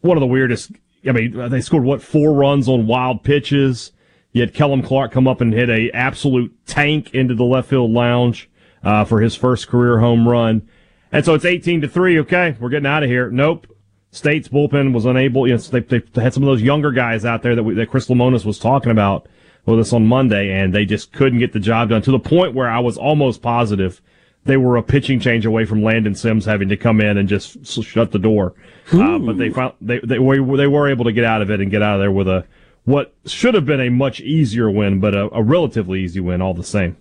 one 0.00 0.16
of 0.16 0.22
the 0.22 0.26
weirdest. 0.26 0.72
I 1.06 1.12
mean, 1.12 1.50
they 1.50 1.60
scored 1.60 1.84
what 1.84 2.02
four 2.02 2.32
runs 2.32 2.68
on 2.68 2.86
wild 2.86 3.22
pitches. 3.22 3.92
You 4.32 4.40
had 4.40 4.54
Kellum 4.54 4.82
Clark 4.82 5.12
come 5.12 5.28
up 5.28 5.42
and 5.42 5.52
hit 5.52 5.68
a 5.68 5.90
absolute 5.92 6.52
tank 6.66 7.14
into 7.14 7.34
the 7.34 7.44
left 7.44 7.68
field 7.68 7.90
lounge 7.90 8.50
uh, 8.82 9.04
for 9.04 9.20
his 9.20 9.36
first 9.36 9.68
career 9.68 10.00
home 10.00 10.26
run, 10.26 10.66
and 11.12 11.24
so 11.24 11.34
it's 11.34 11.44
18 11.44 11.82
to 11.82 11.88
three. 11.88 12.18
Okay, 12.20 12.56
we're 12.58 12.70
getting 12.70 12.86
out 12.86 13.02
of 13.02 13.10
here. 13.10 13.30
Nope. 13.30 13.66
State's 14.10 14.48
bullpen 14.48 14.94
was 14.94 15.04
unable. 15.04 15.46
You 15.46 15.54
know, 15.54 15.58
they, 15.58 15.80
they 15.80 16.22
had 16.22 16.32
some 16.32 16.44
of 16.44 16.46
those 16.46 16.62
younger 16.62 16.92
guys 16.92 17.24
out 17.24 17.42
there 17.42 17.56
that, 17.56 17.64
we, 17.64 17.74
that 17.74 17.90
Chris 17.90 18.06
Lemonis 18.06 18.44
was 18.44 18.60
talking 18.60 18.92
about 18.92 19.28
with 19.66 19.80
us 19.80 19.92
on 19.92 20.06
Monday, 20.06 20.50
and 20.50 20.74
they 20.74 20.84
just 20.84 21.12
couldn't 21.12 21.38
get 21.38 21.52
the 21.52 21.60
job 21.60 21.88
done 21.88 22.02
to 22.02 22.10
the 22.10 22.18
point 22.18 22.54
where 22.54 22.68
I 22.68 22.80
was 22.80 22.96
almost 22.96 23.42
positive 23.42 24.00
they 24.44 24.56
were 24.56 24.76
a 24.76 24.82
pitching 24.82 25.20
change 25.20 25.46
away 25.46 25.64
from 25.64 25.82
Landon 25.82 26.14
Sims 26.14 26.44
having 26.44 26.68
to 26.68 26.76
come 26.76 27.00
in 27.00 27.16
and 27.16 27.28
just 27.28 27.66
shut 27.82 28.12
the 28.12 28.18
door. 28.18 28.54
Uh, 28.92 29.18
but 29.18 29.38
they 29.38 29.50
found 29.50 29.74
they 29.80 29.98
they 30.00 30.18
were 30.18 30.56
they 30.56 30.66
were 30.66 30.88
able 30.88 31.04
to 31.06 31.12
get 31.12 31.24
out 31.24 31.42
of 31.42 31.50
it 31.50 31.60
and 31.60 31.70
get 31.70 31.82
out 31.82 31.94
of 31.94 32.00
there 32.00 32.12
with 32.12 32.28
a 32.28 32.44
what 32.84 33.14
should 33.24 33.54
have 33.54 33.64
been 33.64 33.80
a 33.80 33.88
much 33.88 34.20
easier 34.20 34.70
win, 34.70 35.00
but 35.00 35.14
a, 35.14 35.34
a 35.34 35.42
relatively 35.42 36.02
easy 36.02 36.20
win 36.20 36.42
all 36.42 36.52
the 36.52 36.62
same. 36.62 36.96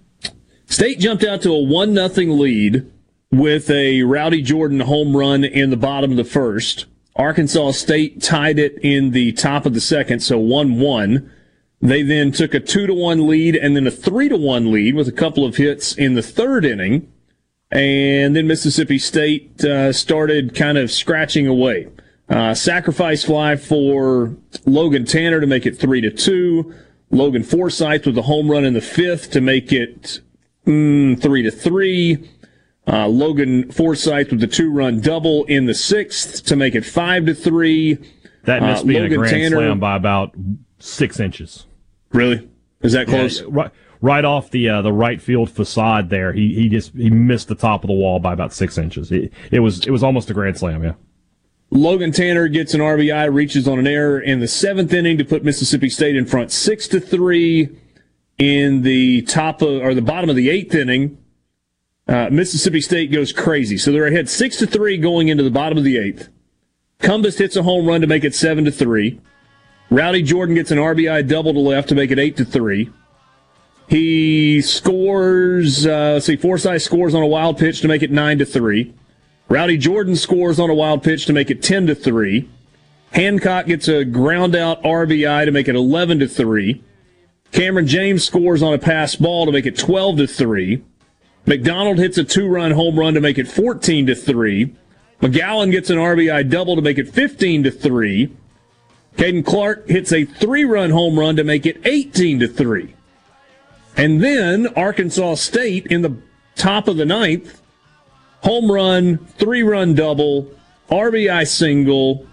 State 0.66 1.00
jumped 1.00 1.24
out 1.24 1.42
to 1.42 1.52
a 1.52 1.62
one 1.62 1.94
nothing 1.94 2.40
lead 2.40 2.90
with 3.32 3.70
a 3.70 4.04
Rowdy 4.04 4.42
Jordan 4.42 4.80
home 4.82 5.18
run 5.18 5.44
in 5.44 5.70
the 5.70 5.78
bottom 5.78 6.12
of 6.12 6.18
the 6.18 6.24
first. 6.24 6.86
Arkansas 7.16 7.72
State 7.72 8.22
tied 8.22 8.58
it 8.58 8.78
in 8.82 9.12
the 9.12 9.34
top 9.34 9.66
of 9.66 9.74
the 9.74 9.82
second, 9.82 10.22
so 10.22 10.40
one 10.40 10.80
one. 10.80 11.32
They 11.84 12.02
then 12.02 12.32
took 12.32 12.54
a 12.54 12.62
two 12.62 12.88
to 12.88 12.94
one 12.94 13.28
lead 13.28 13.58
and 13.58 13.76
then 13.76 13.86
a 13.86 13.92
three 13.92 14.30
to 14.30 14.38
one 14.38 14.72
lead 14.72 14.96
with 14.96 15.10
a 15.10 15.12
couple 15.12 15.44
of 15.44 15.58
hits 15.58 15.94
in 15.94 16.14
the 16.14 16.22
third 16.22 16.64
inning. 16.64 17.12
And 17.72 18.34
then 18.38 18.48
Mississippi 18.48 18.98
State 18.98 19.62
uh, 19.66 19.92
started 19.92 20.56
kind 20.56 20.78
of 20.78 20.90
scratching 20.92 21.46
away. 21.46 21.90
Uh, 22.30 22.54
sacrifice 22.54 23.26
fly 23.26 23.58
for 23.58 24.34
Logan 24.66 25.04
Tanner 25.04 25.42
to 25.42 25.46
make 25.48 25.66
it 25.66 25.78
three 25.78 26.00
to 26.00 26.10
two. 26.10 26.74
Logan 27.12 27.44
Forsyth 27.44 28.06
with 28.06 28.18
a 28.18 28.22
home 28.22 28.50
run 28.50 28.64
in 28.64 28.74
the 28.74 28.82
fifth 28.82 29.32
to 29.32 29.42
make 29.42 29.74
it 29.74 30.22
mm, 30.66 31.22
three 31.22 31.42
to 31.44 31.52
three. 31.52 32.30
Uh, 32.88 33.08
Logan 33.08 33.70
Forsyth 33.72 34.32
with 34.32 34.40
the 34.40 34.48
two-run 34.48 35.02
double 35.02 35.44
in 35.46 35.66
the 35.66 35.74
sixth 35.74 36.46
to 36.46 36.56
make 36.56 36.76
it 36.76 36.86
five 36.86 37.26
to 37.26 37.36
three. 37.36 37.98
That 38.46 38.62
missed 38.62 38.84
Uh, 38.84 38.88
being 38.88 39.02
Logan 39.04 39.14
a 39.14 39.18
grand 39.18 39.36
Tanner- 39.36 39.56
slam 39.58 39.80
by 39.80 39.98
about 39.98 40.34
six 40.80 41.20
inches. 41.20 41.66
Really? 42.14 42.50
Is 42.82 42.94
that 42.94 43.08
close? 43.08 43.42
Yeah, 43.42 43.48
right, 43.50 43.72
right 44.02 44.26
off 44.26 44.52
the 44.52 44.70
uh, 44.70 44.82
the 44.82 44.94
right 44.94 45.22
field 45.22 45.50
facade 45.50 46.10
there. 46.10 46.34
He 46.34 46.54
he 46.54 46.70
just 46.70 46.94
he 46.94 47.10
missed 47.10 47.48
the 47.48 47.56
top 47.56 47.84
of 47.84 47.88
the 47.88 47.94
wall 47.94 48.20
by 48.20 48.34
about 48.34 48.54
six 48.54 48.78
inches. 48.78 49.12
It, 49.12 49.34
it 49.52 49.60
was 49.60 49.86
it 49.88 49.92
was 49.92 50.04
almost 50.04 50.30
a 50.30 50.34
grand 50.34 50.58
slam. 50.58 50.84
Yeah. 50.84 50.94
Logan 51.72 52.12
Tanner 52.12 52.48
gets 52.50 52.76
an 52.76 52.82
RBI, 52.82 53.34
reaches 53.34 53.68
on 53.68 53.80
an 53.80 53.88
error 53.88 54.20
in 54.20 54.40
the 54.40 54.48
seventh 54.48 54.94
inning 54.94 55.18
to 55.18 55.26
put 55.26 55.44
Mississippi 55.44 55.90
State 55.90 56.16
in 56.16 56.26
front 56.26 56.52
six 56.52 56.88
to 56.90 57.00
three. 57.00 57.70
In 58.40 58.82
the 58.82 59.22
top 59.24 59.62
of 59.62 59.82
or 59.82 59.94
the 59.94 60.02
bottom 60.02 60.30
of 60.30 60.36
the 60.36 60.50
eighth 60.50 60.74
inning, 60.74 61.20
uh, 62.08 62.30
Mississippi 62.32 62.82
State 62.82 63.12
goes 63.12 63.32
crazy. 63.32 63.78
So 63.78 63.92
they're 63.92 64.08
ahead 64.08 64.28
six 64.28 64.58
to 64.58 64.68
three 64.68 64.98
going 64.98 65.30
into 65.30 65.44
the 65.44 65.52
bottom 65.52 65.78
of 65.78 65.84
the 65.84 65.98
eighth. 65.98 66.30
Cumbest 67.00 67.38
hits 67.38 67.56
a 67.56 67.64
home 67.64 67.86
run 67.86 68.02
to 68.02 68.08
make 68.08 68.24
it 68.24 68.34
seven 68.34 68.66
to 68.66 68.72
three. 68.72 69.22
Rowdy 69.94 70.24
Jordan 70.24 70.56
gets 70.56 70.72
an 70.72 70.80
RBI 70.80 71.28
double 71.28 71.54
to 71.54 71.60
left 71.60 71.90
to 71.90 71.96
make 71.96 72.10
it 72.10 72.18
eight 72.18 72.36
to 72.38 72.46
three. 72.46 72.90
He 73.88 74.62
scores. 74.62 75.86
Uh, 75.86 76.20
see, 76.20 76.36
Forsyth 76.36 76.82
scores 76.82 77.14
on 77.14 77.22
a 77.22 77.28
wild 77.28 77.60
pitch 77.60 77.82
to 77.82 77.88
make 77.88 78.02
it 78.02 78.12
nine 78.12 78.40
to 78.40 78.46
three. 78.46 78.94
Rowdy 79.50 79.78
Jordan 79.78 80.16
scores 80.16 80.60
on 80.60 80.72
a 80.72 80.74
wild 80.74 81.04
pitch 81.04 81.28
to 81.28 81.34
make 81.34 81.52
it 81.52 81.62
10 81.62 81.86
to 81.86 81.94
3. 81.94 82.50
Hancock 83.12 83.68
gets 83.68 83.88
a 83.88 84.04
ground 84.04 84.56
out 84.56 84.82
RBI 84.82 85.46
to 85.46 85.52
make 85.52 85.68
it 85.68 85.76
11 85.76 86.20
to 86.20 86.28
3. 86.28 86.82
Kamren 87.52 87.86
James 87.86 88.24
scores 88.24 88.64
on 88.64 88.74
a 88.74 88.80
pass 88.80 89.16
ball 89.16 89.46
to 89.46 89.52
make 89.52 89.68
it 89.68 89.78
12 89.78 90.18
to 90.18 90.28
3. 90.28 90.84
McDonald 91.46 92.00
hits 92.00 92.18
a 92.18 92.24
two-run 92.24 92.72
home 92.72 92.98
run 92.98 93.14
to 93.14 93.22
make 93.22 93.38
it 93.38 93.48
14 93.48 94.08
to 94.08 94.16
3. 94.16 94.74
McGowan 95.22 95.72
gets 95.72 95.92
an 95.92 95.98
RBI 95.98 96.50
double 96.50 96.76
to 96.76 96.82
make 96.82 96.98
it 96.98 97.10
15 97.10 97.64
to 97.64 97.72
3. 97.72 98.32
Caden 99.16 99.46
Clark 99.46 99.88
hits 99.88 100.12
a 100.12 100.26
three-run 100.26 100.90
home 100.90 101.20
run 101.20 101.36
to 101.36 101.44
make 101.44 101.66
it 101.66 101.82
18 101.86 102.40
to 102.40 102.48
3. 102.48 102.96
And 103.96 104.24
then 104.24 104.68
Arkansas 104.76 105.36
State 105.36 105.88
in 105.88 106.02
the 106.02 106.18
top 106.56 106.88
of 106.88 106.98
the 106.98 107.06
ninth 107.06 107.62
home 108.44 108.72
run, 108.72 109.18
three 109.18 109.64
run 109.64 109.96
double, 109.96 110.52
RBI 110.90 111.48
single, 111.48 112.28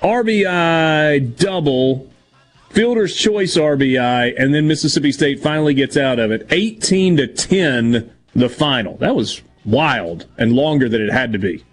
RBI 0.00 1.36
double, 1.36 2.10
fielder's 2.70 3.14
choice 3.14 3.56
RBI, 3.56 4.34
and 4.38 4.54
then 4.54 4.66
Mississippi 4.66 5.12
State 5.12 5.40
finally 5.40 5.74
gets 5.74 5.96
out 5.96 6.18
of 6.18 6.30
it. 6.30 6.46
18 6.50 7.16
to 7.18 7.26
10, 7.26 8.12
the 8.34 8.48
final. 8.48 8.96
That 8.98 9.14
was 9.14 9.42
wild 9.64 10.26
and 10.38 10.52
longer 10.52 10.88
than 10.88 11.02
it 11.02 11.12
had 11.12 11.32
to 11.32 11.38
be. 11.38 11.64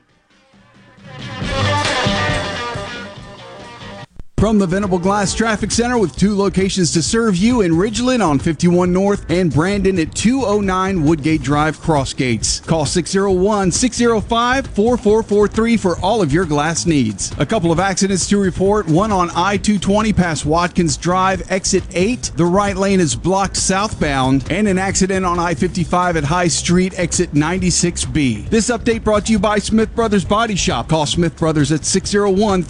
From 4.39 4.57
the 4.57 4.67
Venable 4.67 4.99
Glass 4.99 5.35
Traffic 5.35 5.69
Center 5.69 5.97
with 5.97 6.15
two 6.15 6.33
locations 6.33 6.93
to 6.93 7.03
serve 7.03 7.35
you 7.35 7.59
in 7.59 7.73
Ridgeland 7.73 8.25
on 8.25 8.39
51 8.39 8.93
North 8.93 9.29
and 9.29 9.53
Brandon 9.53 9.99
at 9.99 10.15
209 10.15 11.03
Woodgate 11.03 11.41
Drive 11.41 11.77
Crossgates. 11.79 12.65
Call 12.65 12.85
601 12.85 13.69
605 13.69 14.67
4443 14.67 15.75
for 15.75 15.99
all 15.99 16.21
of 16.21 16.31
your 16.31 16.45
glass 16.45 16.85
needs. 16.85 17.33
A 17.37 17.45
couple 17.45 17.69
of 17.69 17.81
accidents 17.81 18.29
to 18.29 18.37
report 18.37 18.87
one 18.87 19.11
on 19.11 19.29
I 19.31 19.57
220 19.57 20.13
past 20.13 20.45
Watkins 20.45 20.95
Drive, 20.95 21.51
exit 21.51 21.83
8. 21.91 22.31
The 22.37 22.45
right 22.45 22.77
lane 22.77 23.01
is 23.01 23.17
blocked 23.17 23.57
southbound, 23.57 24.49
and 24.49 24.69
an 24.69 24.77
accident 24.77 25.25
on 25.25 25.37
I 25.37 25.53
55 25.53 26.15
at 26.15 26.23
High 26.23 26.47
Street, 26.47 26.97
exit 26.97 27.33
96B. 27.33 28.49
This 28.49 28.69
update 28.69 29.03
brought 29.03 29.25
to 29.25 29.33
you 29.33 29.39
by 29.39 29.59
Smith 29.59 29.93
Brothers 29.93 30.23
Body 30.23 30.55
Shop. 30.55 30.87
Call 30.87 31.05
Smith 31.05 31.37
Brothers 31.37 31.73
at 31.73 31.83
601 31.83 32.63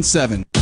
353 0.00 0.52
5217. 0.52 0.61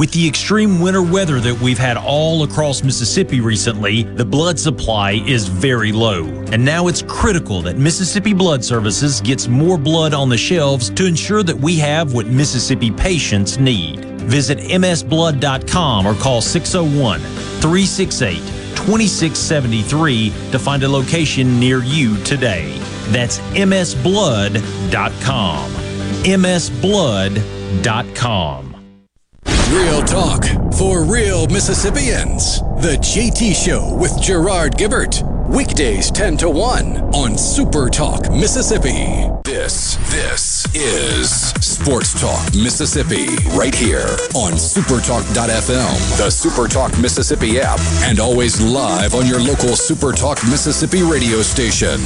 With 0.00 0.12
the 0.12 0.26
extreme 0.26 0.80
winter 0.80 1.02
weather 1.02 1.40
that 1.40 1.60
we've 1.60 1.76
had 1.76 1.98
all 1.98 2.42
across 2.44 2.82
Mississippi 2.82 3.42
recently, 3.42 4.04
the 4.04 4.24
blood 4.24 4.58
supply 4.58 5.22
is 5.26 5.46
very 5.46 5.92
low. 5.92 6.24
And 6.52 6.64
now 6.64 6.86
it's 6.86 7.02
critical 7.02 7.60
that 7.60 7.76
Mississippi 7.76 8.32
Blood 8.32 8.64
Services 8.64 9.20
gets 9.20 9.46
more 9.46 9.76
blood 9.76 10.14
on 10.14 10.30
the 10.30 10.38
shelves 10.38 10.88
to 10.88 11.04
ensure 11.04 11.42
that 11.42 11.54
we 11.54 11.76
have 11.80 12.14
what 12.14 12.26
Mississippi 12.26 12.90
patients 12.90 13.58
need. 13.58 14.02
Visit 14.22 14.60
msblood.com 14.60 16.06
or 16.06 16.14
call 16.14 16.40
601 16.40 17.20
368 17.60 18.38
2673 18.76 20.30
to 20.50 20.58
find 20.58 20.82
a 20.82 20.88
location 20.88 21.60
near 21.60 21.84
you 21.84 22.16
today. 22.24 22.74
That's 23.08 23.38
msblood.com. 23.52 24.60
msblood.com. 26.24 27.50
Real 29.70 30.02
talk 30.02 30.44
for 30.76 31.04
real 31.04 31.46
Mississippians. 31.46 32.58
The 32.82 32.98
JT 33.00 33.54
Show 33.54 33.94
with 33.94 34.20
Gerard 34.20 34.76
Gibert. 34.76 35.22
Weekdays 35.48 36.10
10 36.10 36.38
to 36.38 36.50
1 36.50 36.96
on 37.14 37.38
Super 37.38 37.88
Talk 37.88 38.28
Mississippi. 38.32 39.30
This, 39.44 39.94
this 40.10 40.66
is 40.74 41.30
Sports 41.60 42.20
Talk 42.20 42.52
Mississippi 42.54 43.26
right 43.56 43.74
here 43.74 44.16
on 44.34 44.54
supertalk.fm, 44.54 46.16
the 46.18 46.30
Supertalk 46.30 47.00
Mississippi 47.00 47.60
app, 47.60 47.80
and 48.02 48.18
always 48.18 48.60
live 48.60 49.14
on 49.14 49.24
your 49.26 49.40
local 49.40 49.70
Supertalk 49.70 50.48
Mississippi 50.50 51.02
radio 51.02 51.42
station. 51.42 52.00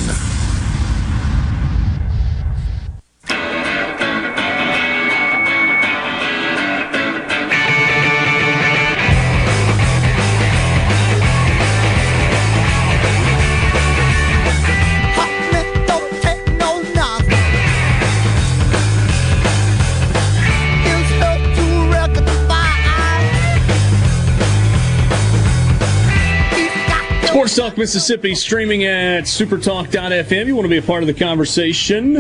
Sports 27.45 27.57
Talk 27.57 27.77
Mississippi 27.77 28.35
streaming 28.35 28.85
at 28.85 29.25
supertalk.fm. 29.25 30.47
You 30.47 30.57
want 30.57 30.65
to 30.65 30.71
be 30.71 30.79
a 30.79 30.83
part 30.83 31.03
of 31.03 31.07
the 31.09 31.13
conversation? 31.13 32.15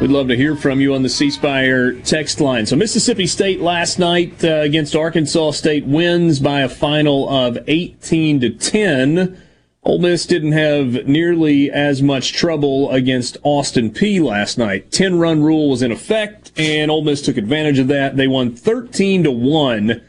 We'd 0.00 0.10
love 0.10 0.28
to 0.28 0.36
hear 0.36 0.54
from 0.54 0.80
you 0.80 0.94
on 0.94 1.02
the 1.02 1.08
C 1.08 1.32
Spire 1.32 1.94
text 2.02 2.40
line. 2.40 2.64
So, 2.64 2.76
Mississippi 2.76 3.26
State 3.26 3.60
last 3.60 3.98
night 3.98 4.44
uh, 4.44 4.58
against 4.60 4.94
Arkansas 4.94 5.50
State 5.50 5.84
wins 5.84 6.38
by 6.38 6.60
a 6.60 6.68
final 6.68 7.28
of 7.28 7.58
18 7.66 8.38
to 8.38 8.50
10. 8.50 9.42
Ole 9.82 9.98
Miss 9.98 10.26
didn't 10.26 10.52
have 10.52 11.08
nearly 11.08 11.68
as 11.68 12.00
much 12.00 12.32
trouble 12.32 12.88
against 12.92 13.38
Austin 13.42 13.90
Peay 13.90 14.22
last 14.22 14.58
night. 14.58 14.92
10 14.92 15.18
run 15.18 15.42
rule 15.42 15.70
was 15.70 15.82
in 15.82 15.90
effect, 15.90 16.52
and 16.56 16.88
Ole 16.88 17.02
Miss 17.02 17.20
took 17.20 17.36
advantage 17.36 17.80
of 17.80 17.88
that. 17.88 18.16
They 18.16 18.28
won 18.28 18.54
13 18.54 19.24
to 19.24 19.32
1. 19.32 20.00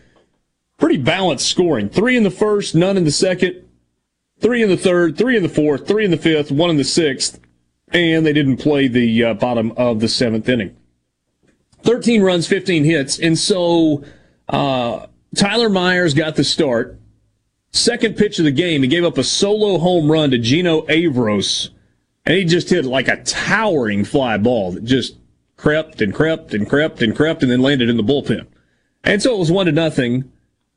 Pretty 0.77 0.97
balanced 0.97 1.49
scoring. 1.49 1.89
Three 1.89 2.15
in 2.15 2.21
the 2.21 2.29
first, 2.29 2.75
none 2.75 2.97
in 2.97 3.03
the 3.03 3.09
second 3.09 3.63
three 4.43 4.61
in 4.61 4.69
the 4.69 4.77
third, 4.77 5.17
three 5.17 5.37
in 5.37 5.41
the 5.41 5.49
fourth, 5.49 5.87
three 5.87 6.05
in 6.05 6.11
the 6.11 6.17
fifth, 6.17 6.51
one 6.51 6.69
in 6.69 6.77
the 6.77 6.83
sixth, 6.83 7.39
and 7.91 8.25
they 8.25 8.33
didn't 8.33 8.57
play 8.57 8.87
the 8.87 9.23
uh, 9.23 9.33
bottom 9.33 9.71
of 9.71 10.01
the 10.01 10.07
seventh 10.07 10.47
inning. 10.47 10.75
13 11.81 12.21
runs, 12.21 12.45
15 12.45 12.83
hits, 12.83 13.17
and 13.19 13.39
so 13.39 14.03
uh, 14.49 15.07
Tyler 15.35 15.69
Myers 15.69 16.13
got 16.13 16.35
the 16.35 16.43
start. 16.43 16.99
Second 17.71 18.15
pitch 18.15 18.37
of 18.37 18.45
the 18.45 18.51
game, 18.51 18.83
he 18.83 18.87
gave 18.87 19.03
up 19.03 19.17
a 19.17 19.23
solo 19.23 19.79
home 19.79 20.11
run 20.11 20.29
to 20.31 20.37
Gino 20.37 20.81
Avros, 20.83 21.69
and 22.25 22.35
he 22.35 22.45
just 22.45 22.69
hit 22.69 22.85
like 22.85 23.07
a 23.07 23.23
towering 23.23 24.05
fly 24.05 24.37
ball 24.37 24.73
that 24.73 24.83
just 24.83 25.17
crept 25.57 26.01
and 26.01 26.13
crept 26.13 26.53
and 26.53 26.69
crept 26.69 27.01
and 27.01 27.15
crept 27.15 27.41
and 27.41 27.51
then 27.51 27.61
landed 27.61 27.89
in 27.89 27.97
the 27.97 28.03
bullpen. 28.03 28.45
And 29.03 29.21
so 29.21 29.35
it 29.35 29.39
was 29.39 29.51
one 29.51 29.65
to 29.65 29.71
nothing. 29.71 30.31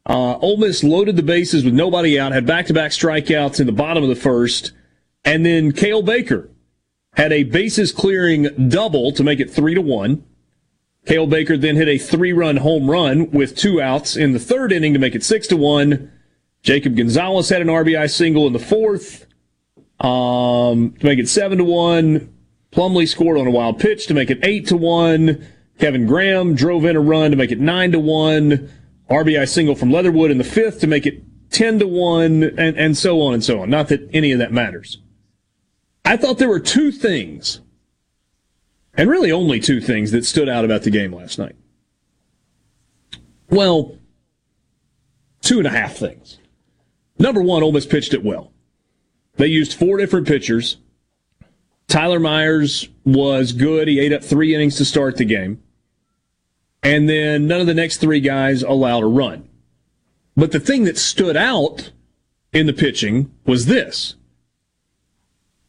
Uh, 0.08 0.38
Ole 0.38 0.56
Miss 0.56 0.84
loaded 0.84 1.16
the 1.16 1.22
bases 1.22 1.64
with 1.64 1.74
nobody 1.74 2.18
out, 2.18 2.32
had 2.32 2.46
back-to-back 2.46 2.92
strikeouts 2.92 3.58
in 3.58 3.66
the 3.66 3.72
bottom 3.72 4.04
of 4.04 4.08
the 4.08 4.14
first, 4.14 4.72
and 5.24 5.44
then 5.44 5.72
Cael 5.72 6.04
Baker 6.04 6.48
had 7.14 7.32
a 7.32 7.42
bases 7.42 7.90
clearing 7.90 8.68
double 8.68 9.10
to 9.10 9.24
make 9.24 9.40
it 9.40 9.50
three 9.50 9.74
to 9.74 9.80
one. 9.80 10.24
Cael 11.06 11.28
Baker 11.28 11.56
then 11.56 11.74
hit 11.74 11.88
a 11.88 11.98
three-run 11.98 12.58
home 12.58 12.88
run 12.88 13.30
with 13.32 13.56
two 13.56 13.80
outs 13.80 14.16
in 14.16 14.32
the 14.32 14.38
third 14.38 14.70
inning 14.70 14.92
to 14.92 14.98
make 14.98 15.14
it 15.14 15.24
six 15.24 15.48
to 15.48 15.56
one. 15.56 16.12
Jacob 16.62 16.96
Gonzalez 16.96 17.48
had 17.48 17.62
an 17.62 17.68
RBI 17.68 18.08
single 18.10 18.46
in 18.46 18.52
the 18.52 18.58
fourth 18.58 19.26
um, 19.98 20.92
to 20.98 21.06
make 21.06 21.18
it 21.18 21.28
seven 21.28 21.58
to 21.58 21.64
one. 21.64 22.32
Plumlee 22.70 23.08
scored 23.08 23.38
on 23.38 23.46
a 23.46 23.50
wild 23.50 23.80
pitch 23.80 24.06
to 24.06 24.14
make 24.14 24.30
it 24.30 24.38
eight 24.42 24.66
to 24.68 24.76
one. 24.76 25.46
Kevin 25.78 26.06
Graham 26.06 26.54
drove 26.54 26.84
in 26.84 26.96
a 26.96 27.00
run 27.00 27.30
to 27.30 27.36
make 27.36 27.50
it 27.50 27.60
nine 27.60 27.92
to 27.92 27.98
one. 27.98 28.70
RBI 29.10 29.48
single 29.48 29.74
from 29.74 29.90
Leatherwood 29.90 30.30
in 30.30 30.38
the 30.38 30.44
fifth 30.44 30.80
to 30.80 30.86
make 30.86 31.06
it 31.06 31.22
10 31.50 31.78
to 31.78 31.86
1, 31.86 32.42
and, 32.42 32.76
and 32.76 32.96
so 32.96 33.20
on 33.20 33.34
and 33.34 33.44
so 33.44 33.60
on. 33.60 33.70
Not 33.70 33.88
that 33.88 34.08
any 34.12 34.32
of 34.32 34.38
that 34.40 34.52
matters. 34.52 34.98
I 36.04 36.16
thought 36.16 36.38
there 36.38 36.48
were 36.48 36.60
two 36.60 36.90
things, 36.90 37.60
and 38.94 39.08
really 39.08 39.30
only 39.30 39.60
two 39.60 39.80
things, 39.80 40.10
that 40.10 40.24
stood 40.24 40.48
out 40.48 40.64
about 40.64 40.82
the 40.82 40.90
game 40.90 41.14
last 41.14 41.38
night. 41.38 41.56
Well, 43.48 43.96
two 45.40 45.58
and 45.58 45.66
a 45.66 45.70
half 45.70 45.96
things. 45.96 46.38
Number 47.18 47.40
one, 47.40 47.62
Ole 47.62 47.72
Miss 47.72 47.86
pitched 47.86 48.12
it 48.12 48.24
well. 48.24 48.52
They 49.36 49.46
used 49.46 49.74
four 49.74 49.96
different 49.98 50.26
pitchers. 50.26 50.78
Tyler 51.88 52.18
Myers 52.18 52.88
was 53.04 53.52
good. 53.52 53.86
He 53.86 54.00
ate 54.00 54.12
up 54.12 54.24
three 54.24 54.54
innings 54.54 54.76
to 54.76 54.84
start 54.84 55.16
the 55.16 55.24
game 55.24 55.62
and 56.86 57.08
then 57.08 57.48
none 57.48 57.60
of 57.60 57.66
the 57.66 57.74
next 57.74 57.96
three 57.96 58.20
guys 58.20 58.62
allowed 58.62 59.02
a 59.02 59.06
run. 59.06 59.48
But 60.36 60.52
the 60.52 60.60
thing 60.60 60.84
that 60.84 60.96
stood 60.96 61.36
out 61.36 61.90
in 62.52 62.66
the 62.66 62.72
pitching 62.72 63.32
was 63.44 63.66
this. 63.66 64.14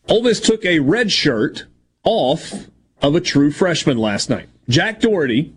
Ole 0.08 0.21
Miss 0.21 0.39
took 0.39 0.63
a 0.63 0.77
red 0.77 1.12
shirt 1.12 1.65
off 2.03 2.67
of 3.01 3.15
a 3.15 3.21
true 3.21 3.51
freshman 3.51 3.97
last 3.97 4.30
night. 4.30 4.47
Jack 4.69 5.01
Dougherty, 5.01 5.56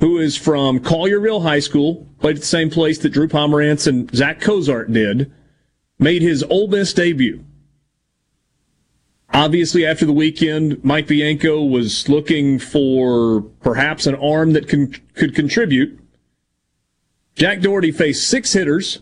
who 0.00 0.18
is 0.18 0.36
from 0.36 0.80
Collierville 0.80 1.42
High 1.42 1.60
School, 1.60 2.06
played 2.20 2.36
at 2.36 2.42
the 2.42 2.46
same 2.46 2.68
place 2.68 2.98
that 2.98 3.08
Drew 3.08 3.26
Pomeranz 3.26 3.86
and 3.86 4.14
Zach 4.14 4.38
Cozart 4.38 4.92
did, 4.92 5.32
made 5.98 6.20
his 6.20 6.42
Ole 6.50 6.68
Miss 6.68 6.92
debut. 6.92 7.42
Obviously, 9.32 9.86
after 9.86 10.04
the 10.04 10.12
weekend, 10.12 10.82
Mike 10.84 11.06
Bianco 11.06 11.64
was 11.64 12.08
looking 12.08 12.58
for 12.58 13.42
perhaps 13.60 14.06
an 14.06 14.16
arm 14.16 14.52
that 14.54 14.68
can, 14.68 14.92
could 15.14 15.34
contribute. 15.34 15.98
Jack 17.36 17.60
Dougherty 17.60 17.92
faced 17.92 18.28
six 18.28 18.52
hitters. 18.52 19.00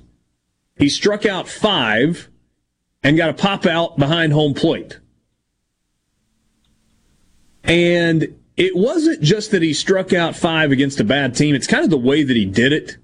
He 0.76 0.88
struck 0.88 1.24
out 1.24 1.48
five 1.48 2.28
and 3.02 3.16
got 3.16 3.30
a 3.30 3.34
pop 3.34 3.64
out 3.64 3.96
behind 3.96 4.32
home 4.32 4.52
plate. 4.52 5.00
And 7.64 8.38
it 8.56 8.76
wasn't 8.76 9.22
just 9.22 9.50
that 9.52 9.62
he 9.62 9.72
struck 9.72 10.12
out 10.12 10.36
five 10.36 10.72
against 10.72 11.00
a 11.00 11.04
bad 11.04 11.34
team, 11.34 11.54
it's 11.54 11.66
kind 11.66 11.84
of 11.84 11.90
the 11.90 11.98
way 11.98 12.22
that 12.22 12.36
he 12.36 12.44
did 12.44 12.72
it 12.72 12.96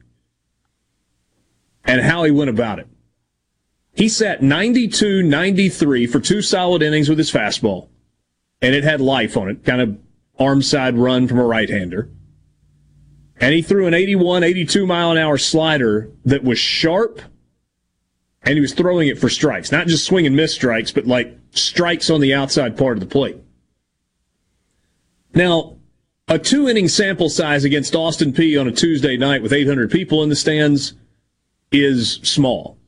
and 1.84 2.00
how 2.00 2.24
he 2.24 2.30
went 2.30 2.50
about 2.50 2.78
it. 2.78 2.88
He 3.94 4.08
sat 4.08 4.42
92 4.42 5.22
93 5.22 6.06
for 6.06 6.20
two 6.20 6.42
solid 6.42 6.82
innings 6.82 7.08
with 7.08 7.18
his 7.18 7.30
fastball, 7.30 7.88
and 8.60 8.74
it 8.74 8.84
had 8.84 9.00
life 9.00 9.36
on 9.36 9.48
it, 9.48 9.64
kind 9.64 9.80
of 9.80 9.98
arm 10.38 10.62
side 10.62 10.96
run 10.96 11.28
from 11.28 11.38
a 11.38 11.44
right 11.44 11.70
hander. 11.70 12.10
And 13.40 13.54
he 13.54 13.62
threw 13.62 13.86
an 13.86 13.94
81, 13.94 14.42
82 14.42 14.86
mile 14.86 15.12
an 15.12 15.18
hour 15.18 15.38
slider 15.38 16.10
that 16.24 16.42
was 16.42 16.58
sharp, 16.58 17.20
and 18.42 18.54
he 18.54 18.60
was 18.60 18.74
throwing 18.74 19.08
it 19.08 19.18
for 19.18 19.28
strikes, 19.28 19.70
not 19.70 19.86
just 19.86 20.04
swing 20.04 20.26
and 20.26 20.36
miss 20.36 20.54
strikes, 20.54 20.90
but 20.90 21.06
like 21.06 21.36
strikes 21.52 22.10
on 22.10 22.20
the 22.20 22.34
outside 22.34 22.76
part 22.76 22.96
of 22.96 23.00
the 23.00 23.06
plate. 23.06 23.36
Now, 25.34 25.76
a 26.26 26.38
two 26.38 26.68
inning 26.68 26.88
sample 26.88 27.28
size 27.28 27.64
against 27.64 27.94
Austin 27.94 28.32
Peay 28.32 28.60
on 28.60 28.66
a 28.66 28.72
Tuesday 28.72 29.16
night 29.16 29.42
with 29.42 29.52
800 29.52 29.90
people 29.90 30.22
in 30.22 30.30
the 30.30 30.36
stands 30.36 30.94
is 31.70 32.14
small. 32.22 32.78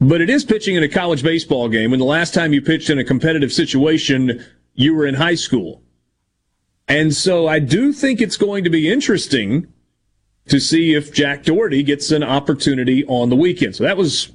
But 0.00 0.20
it 0.20 0.30
is 0.30 0.44
pitching 0.44 0.76
in 0.76 0.82
a 0.82 0.88
college 0.88 1.22
baseball 1.22 1.68
game. 1.68 1.92
And 1.92 2.00
the 2.00 2.06
last 2.06 2.32
time 2.32 2.52
you 2.52 2.62
pitched 2.62 2.90
in 2.90 2.98
a 2.98 3.04
competitive 3.04 3.52
situation, 3.52 4.44
you 4.74 4.94
were 4.94 5.06
in 5.06 5.14
high 5.14 5.34
school. 5.34 5.82
And 6.86 7.14
so 7.14 7.46
I 7.46 7.58
do 7.58 7.92
think 7.92 8.20
it's 8.20 8.36
going 8.36 8.64
to 8.64 8.70
be 8.70 8.90
interesting 8.90 9.72
to 10.46 10.60
see 10.60 10.94
if 10.94 11.12
Jack 11.12 11.44
Dougherty 11.44 11.82
gets 11.82 12.10
an 12.10 12.22
opportunity 12.22 13.04
on 13.06 13.28
the 13.28 13.36
weekend. 13.36 13.76
So 13.76 13.84
that 13.84 13.96
was 13.96 14.32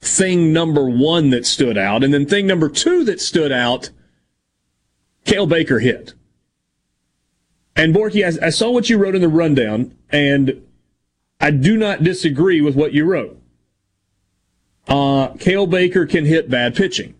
thing 0.00 0.52
number 0.52 0.88
one 0.88 1.30
that 1.30 1.46
stood 1.46 1.78
out. 1.78 2.02
And 2.02 2.12
then 2.12 2.26
thing 2.26 2.46
number 2.46 2.68
two 2.68 3.04
that 3.04 3.20
stood 3.20 3.52
out, 3.52 3.90
Cael 5.24 5.48
Baker 5.48 5.78
hit. 5.78 6.14
And 7.76 7.94
Borky, 7.94 8.24
I, 8.24 8.46
I 8.46 8.50
saw 8.50 8.70
what 8.70 8.90
you 8.90 8.98
wrote 8.98 9.14
in 9.14 9.22
the 9.22 9.28
rundown, 9.28 9.96
and 10.10 10.66
I 11.40 11.50
do 11.50 11.76
not 11.76 12.02
disagree 12.02 12.60
with 12.60 12.74
what 12.74 12.92
you 12.92 13.04
wrote 13.04 13.41
uh, 14.88 15.28
Cael 15.34 15.68
Baker 15.68 16.06
can 16.06 16.24
hit 16.24 16.50
bad 16.50 16.74
pitching. 16.74 17.14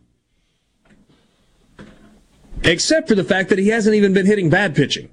Except 2.64 3.08
for 3.08 3.14
the 3.14 3.24
fact 3.24 3.48
that 3.48 3.58
he 3.58 3.68
hasn't 3.68 3.94
even 3.96 4.12
been 4.12 4.26
hitting 4.26 4.50
bad 4.50 4.74
pitching. 4.74 5.10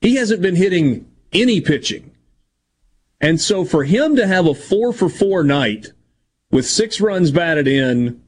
He 0.00 0.16
hasn't 0.16 0.42
been 0.42 0.56
hitting 0.56 1.10
any 1.32 1.60
pitching. 1.60 2.10
And 3.20 3.40
so 3.40 3.64
for 3.64 3.84
him 3.84 4.16
to 4.16 4.26
have 4.26 4.46
a 4.46 4.54
four 4.54 4.92
for 4.92 5.08
four 5.08 5.44
night 5.44 5.92
with 6.50 6.66
six 6.66 7.00
runs 7.00 7.30
batted 7.30 7.66
in, 7.66 8.22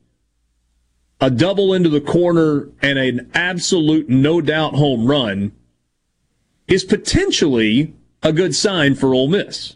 a 1.21 1.31
double 1.31 1.73
into 1.73 1.89
the 1.89 2.01
corner, 2.01 2.69
and 2.83 2.99
an 2.99 3.31
absolute 3.35 4.09
no 4.09 4.41
doubt 4.41 4.75
home 4.75 5.07
run 5.07 5.53
is 6.67 6.85
potentially 6.85 7.95
a 8.23 8.33
good 8.33 8.55
sign 8.55 8.95
for 8.95 9.15
Ole 9.15 9.29
Miss 9.29 9.76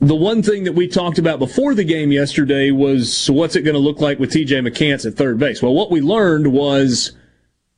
the 0.00 0.14
one 0.14 0.42
thing 0.42 0.64
that 0.64 0.72
we 0.72 0.88
talked 0.88 1.18
about 1.18 1.38
before 1.38 1.74
the 1.74 1.84
game 1.84 2.10
yesterday 2.10 2.70
was 2.70 3.30
what's 3.30 3.54
it 3.54 3.62
going 3.62 3.74
to 3.74 3.80
look 3.80 4.00
like 4.00 4.18
with 4.18 4.30
TJ 4.32 4.66
McCants 4.66 5.06
at 5.06 5.14
third 5.14 5.38
base? 5.38 5.62
Well, 5.62 5.74
what 5.74 5.90
we 5.90 6.00
learned 6.00 6.52
was 6.52 7.12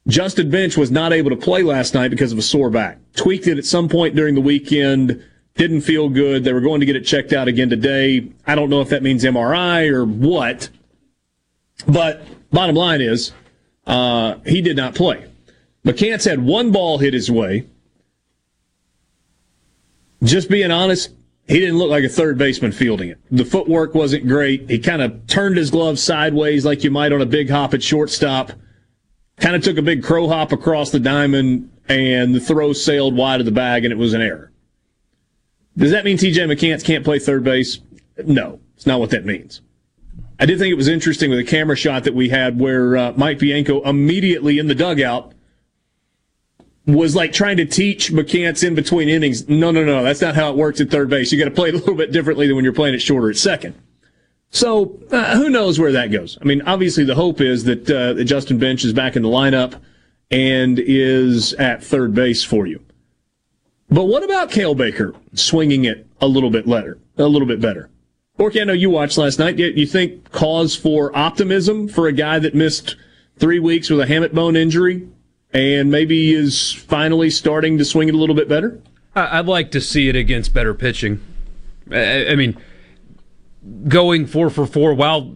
Justin 0.06 0.48
Bench 0.48 0.76
was 0.76 0.90
not 0.90 1.12
able 1.12 1.30
to 1.30 1.37
play 1.37 1.64
last 1.64 1.94
night 1.94 2.11
because 2.11 2.30
of 2.30 2.38
a 2.38 2.42
sore 2.42 2.70
back. 2.70 2.98
Tweaked 3.16 3.48
it 3.48 3.58
at 3.58 3.64
some 3.64 3.88
point 3.88 4.14
during 4.14 4.37
the 4.37 4.40
weekend. 4.40 5.24
Didn't 5.54 5.80
feel 5.80 6.08
good. 6.08 6.44
They 6.44 6.52
were 6.52 6.61
going 6.61 6.80
to 6.80 6.87
get 6.87 6.94
it 6.96 7.02
checked 7.02 7.32
out 7.32 7.48
again 7.48 7.68
today. 7.68 8.30
I 8.46 8.54
don't 8.54 8.70
know 8.70 8.80
if 8.80 8.88
that 8.90 9.02
means 9.02 9.24
MRI 9.24 9.90
or 9.90 10.04
what. 10.04 10.68
But 11.88 12.22
bottom 12.52 12.76
line 12.76 13.00
is, 13.00 13.32
uh, 13.87 14.37
he 14.46 14.62
did 14.62 14.76
not 14.76 14.94
play. 14.94 15.28
McCants 15.85 16.24
had 16.24 16.40
one 16.44 16.70
ball 16.70 16.98
hit 16.98 17.14
his 17.14 17.30
way. 17.30 17.66
Just 20.22 20.48
being 20.48 20.70
honest, 20.70 21.11
he 21.48 21.59
didn't 21.59 21.78
look 21.78 21.90
like 21.90 22.05
a 22.05 22.09
third 22.09 22.38
baseman 22.38 22.72
fielding 22.72 23.09
it. 23.09 23.18
The 23.31 23.44
footwork 23.44 23.94
wasn't 23.94 24.28
great. 24.28 24.70
He 24.70 24.78
kind 24.78 25.02
of 25.02 25.26
turned 25.26 25.57
his 25.57 25.70
glove 25.70 25.98
sideways 25.98 26.64
like 26.64 26.85
you 26.85 26.90
might 26.90 27.12
on 27.12 27.20
a 27.20 27.26
big 27.26 27.50
hop 27.50 27.74
at 27.74 27.83
shortstop. 27.83 28.52
Kind 29.40 29.57
of 29.57 29.62
took 29.62 29.76
a 29.76 29.83
big 29.83 30.05
crow 30.05 30.28
hop 30.28 30.52
across 30.52 30.90
the 30.90 31.00
diamond, 31.00 31.70
and 31.88 32.35
the 32.35 32.40
throw 32.40 32.72
sailed 32.72 33.16
wide 33.16 33.40
of 33.40 33.46
the 33.46 33.52
bag, 33.52 33.85
and 33.85 33.92
it 33.92 33.96
was 33.96 34.14
an 34.14 34.22
error. 34.22 34.52
Does 35.76 35.90
that 35.90 36.05
mean 36.05 36.16
TJ 36.16 36.46
McCants 36.46 36.85
can't 36.85 37.05
play 37.05 37.18
third 37.18 37.42
base? 37.42 37.81
No, 38.24 38.61
it's 38.76 38.87
not 38.87 39.00
what 39.00 39.11
that 39.11 39.24
means. 39.24 39.62
I 40.38 40.46
did 40.46 40.59
think 40.59 40.70
it 40.70 40.76
was 40.76 40.88
interesting 40.88 41.31
with 41.31 41.38
the 41.38 41.44
camera 41.44 41.76
shot 41.76 42.05
that 42.05 42.14
we 42.14 42.28
had 42.28 42.61
where 42.61 42.96
uh, 42.96 43.12
Mike 43.16 43.38
Bianco 43.38 43.83
immediately 43.83 44.59
in 44.59 44.66
the 44.66 44.74
dugout 44.74 45.33
was 46.87 47.14
like 47.14 47.33
trying 47.33 47.57
to 47.59 47.64
teach 47.64 48.11
McCants 48.11 48.66
in 48.66 48.75
between 48.75 49.09
innings. 49.09 49.49
No, 49.49 49.71
no, 49.71 49.85
no, 49.85 50.03
that's 50.03 50.21
not 50.21 50.35
how 50.35 50.51
it 50.51 50.57
works 50.57 50.81
at 50.81 50.90
third 50.90 51.09
base. 51.09 51.31
You 51.31 51.38
got 51.38 51.45
to 51.45 51.51
play 51.55 51.68
it 51.68 51.75
a 51.75 51.79
little 51.79 51.95
bit 51.95 52.12
differently 52.12 52.47
than 52.47 52.57
when 52.57 52.64
you're 52.64 52.75
playing 52.75 52.95
it 52.95 53.03
shorter 53.03 53.31
at 53.31 53.37
second. 53.37 53.75
So 54.51 55.01
uh, 55.11 55.37
who 55.37 55.49
knows 55.49 55.79
where 55.79 55.92
that 55.92 56.11
goes? 56.11 56.37
I 56.40 56.45
mean, 56.45 56.62
obviously 56.62 57.05
the 57.05 57.14
hope 57.14 57.40
is 57.40 57.64
that, 57.64 57.90
uh, 57.90 58.23
Justin 58.25 58.59
Bench 58.59 58.85
is 58.85 58.92
back 58.92 59.16
in 59.16 59.23
the 59.23 59.29
lineup 59.29 59.81
and 60.31 60.79
is 60.79 61.55
at 61.55 61.83
third 61.83 62.14
base 62.14 62.45
for 62.45 62.66
you. 62.66 62.83
But 63.88 64.05
what 64.05 64.25
about 64.25 64.51
Cael 64.51 64.77
Baker 64.77 65.14
swinging 65.35 65.85
it 65.85 66.07
a 66.21 66.27
little 66.27 66.51
bit 66.51 66.68
better? 66.68 66.99
A 67.16 67.25
little 67.25 67.49
bit 67.49 67.61
better. 67.61 67.90
Borky, 68.38 68.61
I 68.61 68.64
know 68.64 68.73
you 68.73 68.90
watched 68.90 69.18
last 69.18 69.38
night. 69.38 69.59
You 69.59 69.87
think 69.87 70.31
cause 70.33 70.75
for 70.75 71.16
optimism 71.16 71.88
for 71.88 72.09
a 72.09 72.12
guy 72.12 72.38
that 72.38 72.55
missed 72.55 72.97
three 73.38 73.59
weeks 73.59 73.90
with 73.90 74.01
a 74.01 74.07
hamate 74.07 74.33
bone 74.33 74.57
injury 74.57 75.07
and 75.53 75.91
maybe 75.91 76.33
is 76.33 76.73
finally 76.73 77.31
starting 77.31 77.79
to 77.79 77.85
swing 77.85 78.09
it 78.09 78.15
a 78.15 78.19
little 78.19 78.35
bit 78.35 78.49
better? 78.49 78.81
I'd 79.15 79.47
like 79.47 79.71
to 79.73 79.81
see 79.81 80.09
it 80.09 80.17
against 80.17 80.55
better 80.55 80.73
pitching. 80.73 81.21
I 81.91 82.35
mean, 82.35 82.57
going 83.88 84.27
four 84.27 84.49
for 84.49 84.67
four, 84.67 84.95
while 84.95 85.35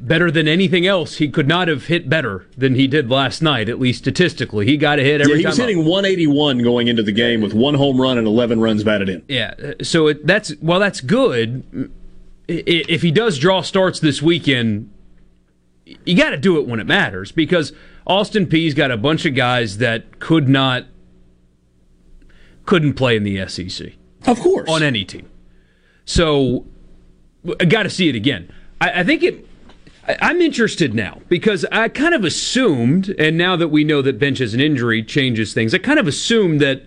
better 0.00 0.30
than 0.30 0.46
anything 0.46 0.86
else, 0.86 1.16
he 1.16 1.28
could 1.28 1.48
not 1.48 1.68
have 1.68 1.86
hit 1.86 2.08
better 2.08 2.46
than 2.56 2.74
he 2.74 2.86
did 2.86 3.10
last 3.10 3.42
night, 3.42 3.68
at 3.68 3.80
least 3.80 4.00
statistically. 4.00 4.66
He 4.66 4.76
got 4.76 4.98
a 4.98 5.02
hit 5.02 5.20
every 5.20 5.34
yeah, 5.34 5.38
he 5.38 5.46
was 5.46 5.56
hitting 5.56 5.80
up. 5.80 5.86
181 5.86 6.62
going 6.62 6.88
into 6.88 7.02
the 7.02 7.12
game 7.12 7.40
with 7.40 7.54
one 7.54 7.74
home 7.74 8.00
run 8.00 8.18
and 8.18 8.26
11 8.26 8.60
runs 8.60 8.84
batted 8.84 9.08
in. 9.08 9.22
Yeah, 9.28 9.74
so 9.82 10.08
it, 10.08 10.26
that's 10.26 10.54
well, 10.60 10.78
that's 10.78 11.00
good. 11.00 11.90
If 12.48 13.02
he 13.02 13.10
does 13.10 13.38
draw 13.38 13.62
starts 13.62 13.98
this 14.00 14.20
weekend, 14.20 14.92
you 15.84 16.16
got 16.16 16.30
to 16.30 16.36
do 16.36 16.58
it 16.58 16.66
when 16.66 16.78
it 16.78 16.86
matters 16.86 17.32
because 17.32 17.72
Austin 18.06 18.46
Peay's 18.46 18.74
got 18.74 18.90
a 18.90 18.96
bunch 18.96 19.24
of 19.24 19.34
guys 19.34 19.78
that 19.78 20.18
could 20.18 20.48
not 20.48 20.86
couldn't 22.64 22.94
play 22.94 23.16
in 23.16 23.24
the 23.24 23.46
SEC. 23.48 23.92
Of 24.26 24.40
course. 24.40 24.68
On 24.68 24.82
any 24.82 25.04
team. 25.04 25.28
So 26.04 26.66
I 27.60 27.64
got 27.64 27.84
to 27.84 27.90
see 27.90 28.08
it 28.08 28.14
again. 28.14 28.52
I, 28.80 29.00
I 29.00 29.04
think 29.04 29.22
it. 29.22 29.46
I, 30.06 30.16
I'm 30.20 30.40
interested 30.40 30.94
now 30.94 31.20
because 31.28 31.64
I 31.72 31.88
kind 31.88 32.14
of 32.14 32.24
assumed, 32.24 33.14
and 33.18 33.36
now 33.36 33.56
that 33.56 33.68
we 33.68 33.84
know 33.84 34.02
that 34.02 34.18
Bench 34.18 34.38
has 34.38 34.54
an 34.54 34.60
injury, 34.60 35.02
changes 35.02 35.54
things. 35.54 35.74
I 35.74 35.78
kind 35.78 35.98
of 35.98 36.06
assumed 36.06 36.60
that 36.60 36.82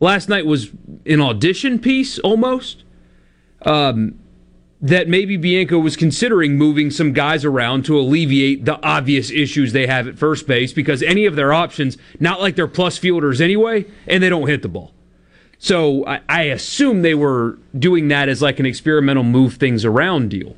last 0.00 0.28
night 0.28 0.46
was 0.46 0.70
an 1.04 1.20
audition 1.20 1.78
piece 1.78 2.18
almost. 2.18 2.84
Um, 3.62 4.18
that 4.80 5.08
maybe 5.08 5.36
Bianco 5.36 5.78
was 5.78 5.96
considering 5.96 6.56
moving 6.56 6.90
some 6.90 7.12
guys 7.12 7.44
around 7.44 7.84
to 7.86 7.98
alleviate 7.98 8.64
the 8.66 8.82
obvious 8.84 9.30
issues 9.30 9.72
they 9.72 9.86
have 9.86 10.06
at 10.06 10.18
first 10.18 10.46
base 10.46 10.72
because 10.72 11.02
any 11.02 11.24
of 11.24 11.34
their 11.34 11.52
options, 11.52 11.96
not 12.20 12.40
like 12.40 12.56
they're 12.56 12.66
plus 12.66 12.98
fielders 12.98 13.40
anyway, 13.40 13.86
and 14.06 14.22
they 14.22 14.28
don't 14.28 14.48
hit 14.48 14.62
the 14.62 14.68
ball. 14.68 14.92
So 15.58 16.06
I, 16.06 16.20
I 16.28 16.42
assume 16.42 17.00
they 17.00 17.14
were 17.14 17.58
doing 17.78 18.08
that 18.08 18.28
as 18.28 18.42
like 18.42 18.60
an 18.60 18.66
experimental 18.66 19.22
move 19.22 19.54
things 19.54 19.84
around 19.84 20.28
deal. 20.28 20.56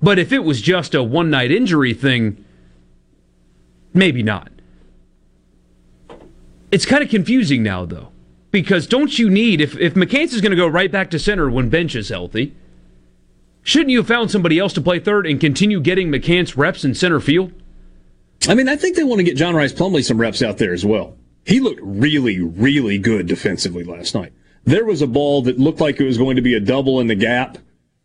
But 0.00 0.18
if 0.18 0.32
it 0.32 0.44
was 0.44 0.62
just 0.62 0.94
a 0.94 1.02
one 1.02 1.30
night 1.30 1.50
injury 1.50 1.94
thing, 1.94 2.44
maybe 3.92 4.22
not. 4.22 4.52
It's 6.70 6.86
kind 6.86 7.02
of 7.02 7.10
confusing 7.10 7.62
now 7.62 7.84
though. 7.84 8.12
Because 8.52 8.86
don't 8.86 9.18
you 9.18 9.28
need 9.28 9.60
if 9.60 9.76
if 9.76 9.94
McCants 9.94 10.32
is 10.32 10.40
going 10.40 10.50
to 10.50 10.56
go 10.56 10.68
right 10.68 10.90
back 10.90 11.10
to 11.10 11.18
center 11.18 11.50
when 11.50 11.68
bench 11.68 11.96
is 11.96 12.08
healthy, 12.08 12.54
Shouldn't 13.66 13.90
you 13.90 13.98
have 13.98 14.06
found 14.06 14.30
somebody 14.30 14.60
else 14.60 14.72
to 14.74 14.80
play 14.80 15.00
third 15.00 15.26
and 15.26 15.40
continue 15.40 15.80
getting 15.80 16.08
McCants 16.08 16.56
reps 16.56 16.84
in 16.84 16.94
center 16.94 17.18
field? 17.18 17.52
I 18.46 18.54
mean, 18.54 18.68
I 18.68 18.76
think 18.76 18.94
they 18.94 19.02
want 19.02 19.18
to 19.18 19.24
get 19.24 19.36
John 19.36 19.56
Rhys 19.56 19.72
Plumlee 19.72 20.04
some 20.04 20.18
reps 20.18 20.40
out 20.40 20.58
there 20.58 20.72
as 20.72 20.86
well. 20.86 21.16
He 21.44 21.58
looked 21.58 21.80
really, 21.82 22.40
really 22.40 22.96
good 22.96 23.26
defensively 23.26 23.82
last 23.82 24.14
night. 24.14 24.32
There 24.62 24.84
was 24.84 25.02
a 25.02 25.08
ball 25.08 25.42
that 25.42 25.58
looked 25.58 25.80
like 25.80 25.98
it 25.98 26.04
was 26.04 26.16
going 26.16 26.36
to 26.36 26.42
be 26.42 26.54
a 26.54 26.60
double 26.60 27.00
in 27.00 27.08
the 27.08 27.16
gap, 27.16 27.58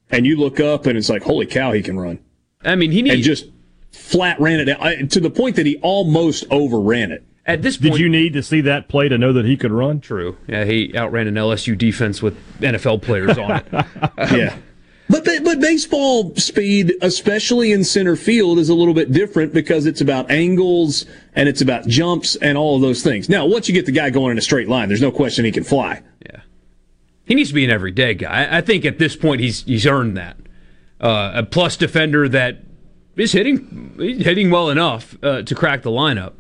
and 0.10 0.26
you 0.26 0.36
look 0.36 0.60
up 0.60 0.88
and 0.88 0.98
it's 0.98 1.10
like, 1.10 1.22
holy 1.22 1.46
cow, 1.46 1.74
he 1.74 1.84
can 1.84 2.00
run. 2.00 2.18
I 2.64 2.74
mean, 2.74 2.92
he 2.92 3.04
needs 3.04 3.14
and 3.14 3.24
just 3.24 3.46
flat 3.92 4.40
ran 4.40 4.62
it 4.62 4.66
down 4.66 5.10
to 5.10 5.20
the 5.20 5.30
point 5.30 5.58
that 5.58 5.68
he 5.68 5.78
almost 5.84 6.44
overran 6.50 7.12
it. 7.12 7.24
At 7.46 7.62
this 7.62 7.78
point, 7.78 7.94
did 7.94 8.00
you 8.00 8.10
need 8.10 8.34
to 8.34 8.42
see 8.42 8.62
that 8.62 8.88
play 8.88 9.10
to 9.10 9.18
know 9.20 9.32
that 9.34 9.46
he 9.46 9.58
could 9.58 9.72
run? 9.72 10.00
True. 10.00 10.38
Yeah, 10.48 10.66
he 10.66 10.92
outran 10.98 11.28
an 11.28 11.36
LSU 11.36 11.78
defense 11.78 12.20
with 12.20 12.36
NFL 12.62 13.04
players 13.04 13.38
on 13.38 13.52
it. 13.52 13.66
yeah. 14.32 14.58
But 15.12 15.28
but 15.44 15.60
baseball 15.60 16.34
speed, 16.36 16.94
especially 17.02 17.74
in 17.74 17.84
center 17.84 18.16
field, 18.16 18.60
is 18.60 18.70
a 18.70 18.74
little 18.74 18.94
bit 18.94 19.12
different 19.12 19.54
because 19.54 19.86
it's 19.86 20.00
about 20.00 20.32
angles 20.32 21.06
and 21.36 21.50
it's 21.50 21.62
about 21.62 21.86
jumps 21.88 22.38
and 22.38 22.58
all 22.58 22.78
of 22.78 22.82
those 22.82 23.04
things. 23.04 23.28
Now, 23.28 23.46
once 23.46 23.68
you 23.68 23.74
get 23.74 23.86
the 23.86 23.92
guy 23.92 24.10
going 24.10 24.32
in 24.32 24.38
a 24.38 24.42
straight 24.42 24.70
line, 24.70 24.88
there's 24.88 25.02
no 25.02 25.12
question 25.12 25.44
he 25.44 25.52
can 25.52 25.66
fly. 25.66 26.02
Yeah, 26.26 26.42
he 27.26 27.36
needs 27.36 27.50
to 27.50 27.56
be 27.56 27.66
an 27.66 27.72
everyday 27.72 28.14
guy. 28.14 28.48
I 28.50 28.62
think 28.62 28.86
at 28.86 29.00
this 29.00 29.18
point 29.18 29.42
he's 29.42 29.64
he's 29.64 29.86
earned 29.86 30.16
that. 30.16 30.38
Uh, 31.02 31.32
a 31.36 31.44
plus 31.44 31.76
defender 31.76 32.30
that 32.30 32.60
is 33.18 33.34
hitting 33.34 33.96
hitting 33.98 34.50
well 34.50 34.70
enough 34.70 35.18
uh, 35.22 35.42
to 35.42 35.56
crack 35.56 35.82
the 35.82 35.92
lineup. 35.92 36.34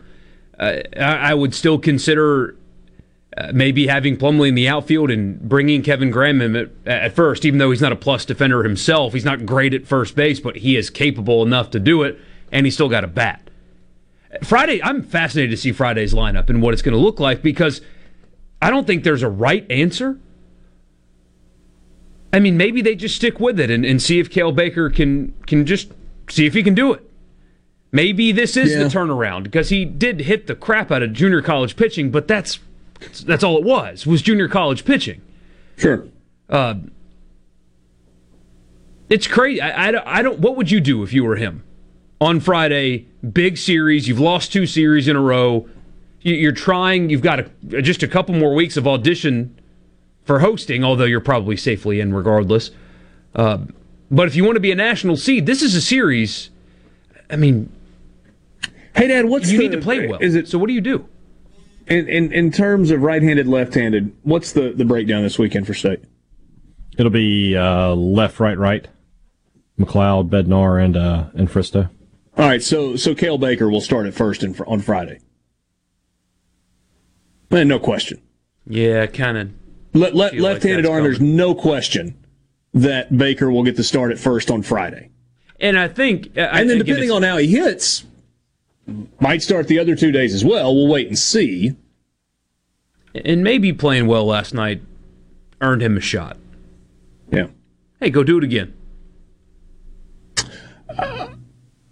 Uh, 0.57 0.77
I, 0.95 1.31
I 1.31 1.33
would 1.33 1.53
still 1.53 1.77
consider 1.77 2.55
uh, 3.37 3.51
maybe 3.53 3.87
having 3.87 4.17
Plumlee 4.17 4.49
in 4.49 4.55
the 4.55 4.67
outfield 4.67 5.09
and 5.09 5.39
bringing 5.39 5.81
Kevin 5.81 6.11
Graham 6.11 6.41
in 6.41 6.55
at, 6.55 6.69
at, 6.85 7.15
first, 7.15 7.45
even 7.45 7.59
though 7.59 7.71
he's 7.71 7.81
not 7.81 7.93
a 7.93 7.95
plus 7.95 8.25
defender 8.25 8.63
himself. 8.63 9.13
He's 9.13 9.23
not 9.23 9.45
great 9.45 9.73
at 9.73 9.87
first 9.87 10.15
base, 10.15 10.39
but 10.39 10.57
he 10.57 10.75
is 10.75 10.89
capable 10.89 11.41
enough 11.41 11.69
to 11.71 11.79
do 11.79 12.03
it, 12.03 12.19
and 12.51 12.65
he's 12.65 12.73
still 12.73 12.89
got 12.89 13.05
a 13.05 13.07
bat. 13.07 13.49
Friday, 14.43 14.83
I'm 14.83 15.03
fascinated 15.03 15.51
to 15.51 15.57
see 15.57 15.71
Friday's 15.71 16.13
lineup 16.13 16.49
and 16.49 16.61
what 16.61 16.73
it's 16.73 16.81
going 16.81 16.93
to 16.95 16.99
look 16.99 17.19
like 17.19 17.41
because 17.41 17.81
I 18.61 18.69
don't 18.69 18.85
think 18.85 19.03
there's 19.03 19.23
a 19.23 19.29
right 19.29 19.69
answer. 19.69 20.19
I 22.33 22.39
mean, 22.39 22.55
maybe 22.55 22.81
they 22.81 22.95
just 22.95 23.15
stick 23.15 23.39
with 23.39 23.59
it 23.59 23.69
and, 23.69 23.85
and 23.85 24.01
see 24.01 24.19
if 24.19 24.29
Cael 24.29 24.55
Baker 24.55 24.89
can 24.89 25.33
can 25.47 25.65
just 25.65 25.91
see 26.29 26.45
if 26.45 26.53
he 26.53 26.63
can 26.63 26.73
do 26.73 26.93
it. 26.93 27.05
Maybe 27.91 28.31
this 28.31 28.55
is 28.55 28.71
yeah. 28.71 28.83
the 28.83 28.85
turnaround 28.85 29.43
because 29.43 29.67
he 29.67 29.83
did 29.83 30.21
hit 30.21 30.47
the 30.47 30.55
crap 30.55 30.91
out 30.91 31.03
of 31.03 31.11
junior 31.11 31.41
college 31.41 31.75
pitching, 31.75 32.09
but 32.09 32.27
that's 32.27 32.59
that's 33.25 33.43
all 33.43 33.57
it 33.57 33.63
was, 33.63 34.05
was 34.05 34.21
junior 34.21 34.47
college 34.47 34.85
pitching. 34.85 35.21
Sure. 35.77 36.05
Uh, 36.49 36.75
it's 39.09 39.27
crazy. 39.27 39.61
I, 39.61 39.89
I, 39.89 40.19
I, 40.19 40.21
don't. 40.21 40.39
What 40.39 40.55
would 40.55 40.71
you 40.71 40.79
do 40.79 41.03
if 41.03 41.11
you 41.11 41.23
were 41.23 41.35
him 41.35 41.63
on 42.19 42.39
Friday? 42.39 43.07
Big 43.33 43.57
series. 43.57 44.07
You've 44.07 44.19
lost 44.19 44.53
two 44.53 44.65
series 44.65 45.07
in 45.07 45.15
a 45.15 45.21
row. 45.21 45.67
You, 46.21 46.49
are 46.49 46.53
trying. 46.53 47.09
You've 47.09 47.21
got 47.21 47.39
a, 47.39 47.81
just 47.81 48.03
a 48.03 48.07
couple 48.07 48.35
more 48.35 48.53
weeks 48.53 48.77
of 48.77 48.87
audition 48.87 49.59
for 50.23 50.39
hosting, 50.39 50.83
although 50.83 51.05
you're 51.05 51.19
probably 51.19 51.57
safely 51.57 51.99
in 51.99 52.13
regardless. 52.13 52.71
Uh, 53.35 53.59
but 54.09 54.27
if 54.27 54.35
you 54.35 54.43
want 54.43 54.55
to 54.55 54.61
be 54.61 54.71
a 54.71 54.75
national 54.75 55.17
seed, 55.17 55.45
this 55.45 55.61
is 55.61 55.75
a 55.75 55.81
series. 55.81 56.49
I 57.29 57.37
mean, 57.37 57.71
hey, 58.95 59.07
Dad, 59.07 59.25
what's 59.25 59.49
you 59.49 59.57
the, 59.57 59.63
need 59.69 59.75
to 59.75 59.81
play 59.81 60.07
well? 60.07 60.19
Is 60.21 60.35
it 60.35 60.47
so? 60.47 60.57
What 60.57 60.67
do 60.67 60.73
you 60.73 60.81
do? 60.81 61.07
In, 61.91 62.07
in, 62.07 62.31
in 62.31 62.51
terms 62.51 62.89
of 62.89 63.01
right-handed, 63.01 63.47
left-handed, 63.47 64.15
what's 64.23 64.53
the, 64.53 64.71
the 64.71 64.85
breakdown 64.85 65.23
this 65.23 65.37
weekend 65.37 65.67
for 65.67 65.73
state? 65.73 65.99
It'll 66.97 67.11
be 67.11 67.57
uh, 67.57 67.93
left, 67.93 68.39
right, 68.39 68.57
right. 68.57 68.87
MacLeod, 69.75 70.29
Bednar, 70.29 70.81
and 70.81 70.95
uh, 70.95 71.25
and 71.33 71.49
Fristoe. 71.49 71.89
All 72.37 72.47
right, 72.47 72.63
so 72.63 72.95
so 72.95 73.13
Cael 73.13 73.37
Baker 73.37 73.69
will 73.69 73.81
start 73.81 74.05
at 74.05 74.13
first 74.13 74.41
in, 74.41 74.55
on 74.67 74.79
Friday. 74.79 75.19
Man, 77.49 77.67
no 77.67 77.77
question. 77.77 78.21
Yeah, 78.65 79.05
kind 79.07 79.37
of. 79.37 79.49
Le- 79.93 80.13
le- 80.13 80.31
left-handed 80.31 80.85
like 80.85 80.93
arm. 80.93 81.03
There's 81.03 81.19
no 81.19 81.53
question 81.53 82.15
that 82.73 83.17
Baker 83.17 83.51
will 83.51 83.63
get 83.63 83.75
the 83.75 83.83
start 83.83 84.13
at 84.13 84.19
first 84.19 84.49
on 84.49 84.61
Friday. 84.61 85.09
And 85.59 85.77
I 85.77 85.89
think, 85.89 86.37
I 86.37 86.61
and 86.61 86.69
then 86.69 86.77
think 86.77 86.85
depending 86.85 87.11
on 87.11 87.23
how 87.23 87.35
he 87.35 87.47
hits, 87.47 88.05
Might 89.19 89.41
start 89.41 89.67
the 89.67 89.79
other 89.79 89.95
two 89.95 90.11
days 90.11 90.33
as 90.33 90.43
well. 90.43 90.73
We'll 90.73 90.87
wait 90.87 91.07
and 91.07 91.17
see. 91.17 91.75
And 93.13 93.43
maybe 93.43 93.73
playing 93.73 94.07
well 94.07 94.25
last 94.25 94.53
night 94.53 94.81
earned 95.59 95.81
him 95.81 95.97
a 95.97 96.01
shot. 96.01 96.37
Yeah. 97.31 97.47
Hey, 97.99 98.09
go 98.09 98.23
do 98.23 98.37
it 98.37 98.43
again. 98.43 98.73
Uh, 100.97 101.27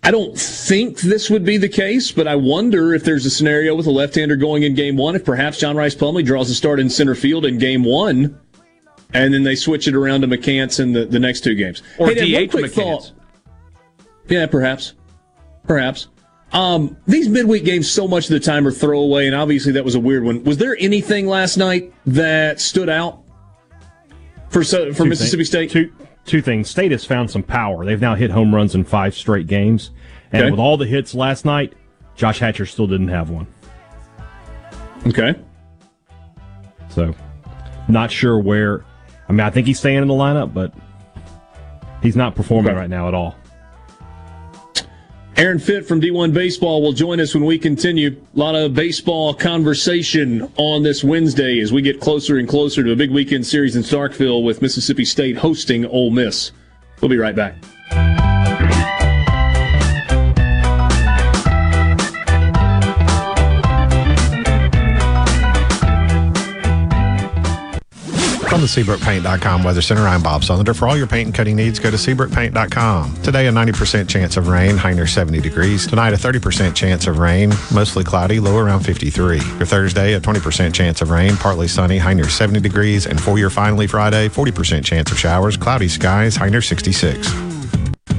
I 0.02 0.12
don't 0.12 0.38
think 0.38 1.02
this 1.02 1.30
would 1.30 1.46
be 1.46 1.58
the 1.58 1.70
case, 1.70 2.12
but 2.12 2.28
I 2.28 2.36
wonder 2.36 2.94
if 2.94 3.04
there's 3.04 3.26
a 3.26 3.30
scenario 3.30 3.76
with 3.76 3.86
a 3.86 3.92
left-hander 3.92 4.38
going 4.38 4.64
in 4.64 4.74
game 4.74 4.98
one, 4.98 5.16
if 5.16 5.26
perhaps 5.26 5.60
John 5.60 5.76
Rhys 5.76 5.96
Plumlee 5.96 6.26
draws 6.26 6.50
a 6.50 6.56
start 6.56 6.80
in 6.80 6.90
center 6.90 7.16
field 7.16 7.46
in 7.46 7.58
game 7.58 7.84
one, 7.84 8.40
and 9.14 9.34
then 9.34 9.44
they 9.44 9.56
switch 9.56 9.88
it 9.88 9.96
around 9.96 10.22
to 10.22 10.28
McCants 10.28 10.80
in 10.80 10.94
the, 10.94 11.06
the 11.06 11.20
next 11.20 11.42
two 11.44 11.54
games. 11.54 11.84
Or 11.98 12.08
hey, 12.08 12.34
one 12.34 12.48
DH 12.48 12.52
McCants. 12.52 12.72
thought. 12.72 13.12
Yeah, 14.30 14.46
perhaps. 14.46 14.94
Perhaps. 15.68 16.08
Um, 16.52 16.98
these 17.06 17.30
midweek 17.30 17.64
games 17.64 17.90
so 17.90 18.08
much 18.08 18.26
of 18.26 18.32
the 18.32 18.40
time 18.40 18.66
are 18.66 18.72
throwaway, 18.72 19.28
and 19.28 19.36
obviously 19.36 19.72
that 19.74 19.86
was 19.86 19.94
a 19.96 20.00
weird 20.00 20.24
one. 20.24 20.44
Was 20.44 20.58
there 20.58 20.76
anything 20.80 21.28
last 21.28 21.58
night 21.58 21.94
that 22.08 22.60
stood 22.60 22.90
out 22.90 23.22
for 24.50 24.64
so- 24.64 24.92
for 24.94 25.04
Two 25.04 25.10
Mississippi 25.10 25.44
State? 25.44 25.70
Two 25.70 25.92
two 26.26 26.42
things. 26.42 26.70
State 26.70 26.92
has 26.92 27.06
found 27.06 27.30
some 27.30 27.44
power. 27.44 27.86
They've 27.86 28.02
now 28.02 28.16
hit 28.16 28.32
home 28.32 28.54
runs 28.54 28.74
in 28.76 28.84
five 28.84 29.16
straight 29.16 29.46
games, 29.48 29.92
and 30.32 30.44
Okay. 30.44 30.52
with 30.52 30.60
all 30.60 30.76
the 30.78 30.86
hits 30.88 31.14
last 31.14 31.46
night, 31.46 31.74
Josh 32.16 32.40
Hatcher 32.40 32.66
still 32.66 32.88
didn't 32.88 33.08
have 33.10 33.30
one. 33.30 33.46
Okay. 35.08 35.36
So, 36.90 37.14
not 37.88 38.12
sure 38.12 38.40
where. 38.40 38.84
I 39.28 39.32
mean, 39.32 39.42
I 39.42 39.52
think 39.52 39.68
he's 39.68 39.78
staying 39.80 40.02
in 40.02 40.08
the 40.08 40.14
lineup, 40.16 40.54
but 40.54 40.74
he's 42.02 42.16
not 42.16 42.36
performing 42.36 42.72
Okay. 42.72 42.80
right 42.80 42.90
now 42.90 43.08
at 43.08 43.14
all. 43.14 43.36
Aaron 45.39 45.58
Fitt 45.58 45.88
from 45.88 46.02
D1 46.02 46.34
Baseball 46.34 46.82
will 46.82 46.91
join 46.91 47.21
us 47.21 47.34
when 47.34 47.45
we 47.45 47.58
continue. 47.58 48.10
A 48.36 48.38
lot 48.38 48.56
of 48.56 48.73
baseball 48.73 49.34
conversation 49.34 50.52
on 50.58 50.84
this 50.84 51.02
Wednesday 51.02 51.62
as 51.62 51.71
we 51.71 51.82
get 51.82 52.02
closer 52.02 52.39
and 52.39 52.45
closer 52.45 52.84
to 52.84 52.91
a 52.91 52.95
big 52.97 53.10
weekend 53.10 53.47
series 53.47 53.78
in 53.78 53.82
Starkville 53.82 54.43
with 54.43 54.62
Mississippi 54.62 55.06
State 55.06 55.38
hosting 55.38 55.86
Ole 55.86 56.12
Miss. 56.12 56.52
We'll 56.99 57.08
be 57.08 57.15
right 57.15 57.38
back. 57.38 57.56
From 68.60 68.65
the 68.65 68.84
SeabrookPaint.com 68.84 69.63
Weather 69.63 69.82
Center, 69.82 70.06
I'm 70.06 70.22
Bob 70.22 70.41
Sullender. 70.41 70.76
For 70.76 70.86
all 70.86 70.98
your 70.98 71.08
paint 71.08 71.28
and 71.28 71.34
cutting 71.34 71.56
needs, 71.56 71.80
go 71.80 71.89
to 71.89 71.95
SeabrookPaint.com. 71.95 73.22
Today, 73.24 73.48
a 73.48 73.54
90% 73.54 74.10
chance 74.10 74.36
of 74.36 74.50
rain, 74.50 74.76
high 74.76 74.91
near 74.91 75.08
70 75.08 75.39
degrees. 75.39 75.88
Tonight, 75.88 76.12
a 76.12 76.17
30% 76.17 76.76
chance 76.76 77.08
of 77.08 77.19
rain, 77.19 77.54
mostly 77.74 78.04
cloudy, 78.04 78.41
low 78.41 78.58
around 78.58 78.82
53. 78.82 79.39
For 79.39 79.65
Thursday, 79.65 80.12
a 80.15 80.19
20% 80.19 80.74
chance 80.74 81.02
of 81.02 81.10
rain, 81.10 81.38
partly 81.38 81.69
sunny, 81.69 81.98
high 82.00 82.13
near 82.13 82.28
70 82.28 82.60
degrees. 82.60 83.06
And 83.06 83.22
for 83.22 83.39
your 83.39 83.50
finally 83.50 83.88
Friday, 83.88 84.28
40% 84.28 84.84
chance 84.84 85.10
of 85.10 85.17
showers, 85.17 85.56
cloudy 85.56 85.88
skies, 85.88 86.36
high 86.36 86.50
near 86.50 86.62
66. 86.62 87.32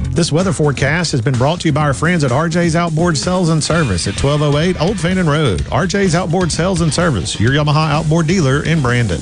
This 0.09 0.31
weather 0.31 0.53
forecast 0.53 1.11
has 1.11 1.21
been 1.21 1.35
brought 1.35 1.61
to 1.61 1.67
you 1.67 1.71
by 1.71 1.81
our 1.81 1.93
friends 1.93 2.23
at 2.23 2.31
RJ's 2.31 2.75
Outboard 2.75 3.15
Sales 3.15 3.49
and 3.49 3.63
Service 3.63 4.07
at 4.07 4.19
1208 4.19 4.81
Old 4.81 4.99
Fannin 4.99 5.29
Road. 5.29 5.59
RJ's 5.65 6.15
Outboard 6.15 6.51
Sales 6.51 6.81
and 6.81 6.91
Service, 6.91 7.39
your 7.39 7.51
Yamaha 7.51 7.91
outboard 7.91 8.25
dealer 8.25 8.65
in 8.65 8.81
Brandon. 8.81 9.21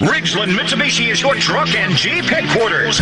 Ridgeland 0.00 0.56
Mitsubishi 0.56 1.12
is 1.12 1.20
your 1.20 1.34
truck 1.34 1.68
and 1.74 1.92
Jeep 1.94 2.24
headquarters. 2.24 2.98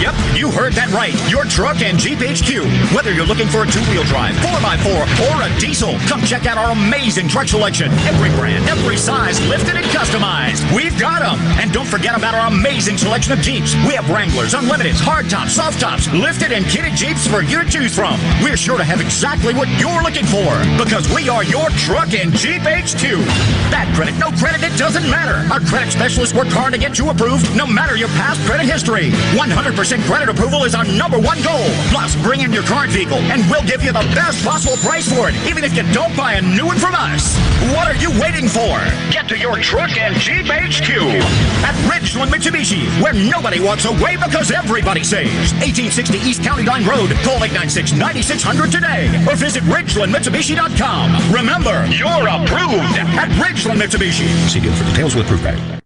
Yep, 0.00 0.16
you 0.32 0.48
heard 0.48 0.72
that 0.72 0.88
right. 0.88 1.12
Your 1.28 1.44
truck 1.44 1.84
and 1.84 2.00
Jeep 2.00 2.16
HQ. 2.16 2.64
Whether 2.96 3.12
you're 3.12 3.28
looking 3.28 3.46
for 3.46 3.62
a 3.62 3.68
two-wheel 3.68 4.08
drive, 4.08 4.32
4x4, 4.40 5.04
or 5.28 5.36
a 5.44 5.52
diesel, 5.60 6.00
come 6.08 6.24
check 6.24 6.48
out 6.48 6.56
our 6.56 6.72
amazing 6.72 7.28
truck 7.28 7.46
selection. 7.46 7.92
Every 8.08 8.32
brand, 8.40 8.64
every 8.72 8.96
size, 8.96 9.36
lifted 9.52 9.76
and 9.76 9.84
customized. 9.92 10.64
We've 10.72 10.96
got 10.96 11.20
them. 11.20 11.36
And 11.60 11.68
don't 11.76 11.86
forget 11.86 12.16
about 12.16 12.32
our 12.32 12.48
amazing 12.48 12.96
selection 12.96 13.36
of 13.36 13.44
Jeeps. 13.44 13.76
We 13.84 13.92
have 13.92 14.08
Wranglers, 14.08 14.56
Unlimiteds, 14.56 14.96
hardtops, 14.96 15.60
soft 15.60 15.78
tops, 15.78 16.08
lifted 16.16 16.56
and 16.56 16.64
kitted 16.64 16.96
Jeeps 16.96 17.28
for 17.28 17.44
you 17.44 17.60
to 17.60 17.68
choose 17.68 17.92
from. 17.92 18.16
We're 18.40 18.56
sure 18.56 18.80
to 18.80 18.84
have 18.84 19.04
exactly 19.04 19.52
what 19.52 19.68
you're 19.76 20.00
looking 20.00 20.24
for 20.24 20.48
because 20.80 21.04
we 21.12 21.28
are 21.28 21.44
your 21.44 21.68
truck 21.84 22.16
and 22.16 22.32
Jeep 22.32 22.64
HQ. 22.64 23.20
Bad 23.68 23.92
credit, 23.94 24.16
no 24.16 24.32
credit, 24.40 24.64
it 24.64 24.72
doesn't 24.80 25.04
matter. 25.04 25.44
Our 25.52 25.60
credit 25.60 25.92
specialists 26.30 26.34
work 26.34 26.48
hard 26.48 26.72
to 26.72 26.78
get 26.78 26.98
you 26.98 27.10
approved 27.10 27.44
no 27.56 27.66
matter 27.66 27.96
your 27.96 28.08
past 28.18 28.40
credit 28.46 28.66
history. 28.66 29.10
100% 29.36 30.06
credit 30.06 30.28
approval 30.28 30.64
is 30.64 30.74
our 30.74 30.84
number 30.84 31.18
one 31.18 31.40
goal. 31.42 31.66
Plus, 31.90 32.16
bring 32.22 32.40
in 32.40 32.52
your 32.52 32.62
current 32.62 32.90
vehicle 32.92 33.18
and 33.30 33.42
we'll 33.50 33.64
give 33.66 33.82
you 33.82 33.92
the 33.92 34.06
best 34.14 34.44
possible 34.44 34.76
price 34.78 35.10
for 35.10 35.28
it, 35.28 35.34
even 35.46 35.64
if 35.64 35.76
you 35.76 35.82
don't 35.92 36.14
buy 36.16 36.34
a 36.34 36.42
new 36.42 36.66
one 36.66 36.78
from 36.78 36.94
us. 36.94 37.36
What 37.74 37.86
are 37.86 37.98
you 37.98 38.10
waiting 38.20 38.48
for? 38.48 38.78
Get 39.10 39.28
to 39.28 39.38
your 39.38 39.56
truck 39.56 39.96
and 39.96 40.14
Jeep 40.16 40.46
HQ 40.46 40.90
at 41.66 41.74
Ridgeland 41.90 42.30
Mitsubishi, 42.30 42.86
where 43.02 43.14
nobody 43.14 43.60
walks 43.60 43.84
away 43.84 44.16
because 44.16 44.50
everybody 44.50 45.04
saves. 45.04 45.52
1860 45.60 46.18
East 46.18 46.42
County 46.42 46.64
Line 46.64 46.86
Road. 46.86 47.10
Call 47.22 47.38
896-9600 47.40 48.70
today 48.70 49.06
or 49.28 49.36
visit 49.36 49.62
RidgelandMitsubishi.com. 49.64 51.34
Remember, 51.34 51.86
you're 51.90 52.26
approved 52.28 52.96
at 53.18 53.28
Ridgeland 53.42 53.80
Mitsubishi. 53.80 54.28
See 54.48 54.60
deal 54.60 54.72
for 54.74 54.84
details 54.84 55.14
with 55.14 55.26
proof 55.26 55.42
bag. 55.42 55.80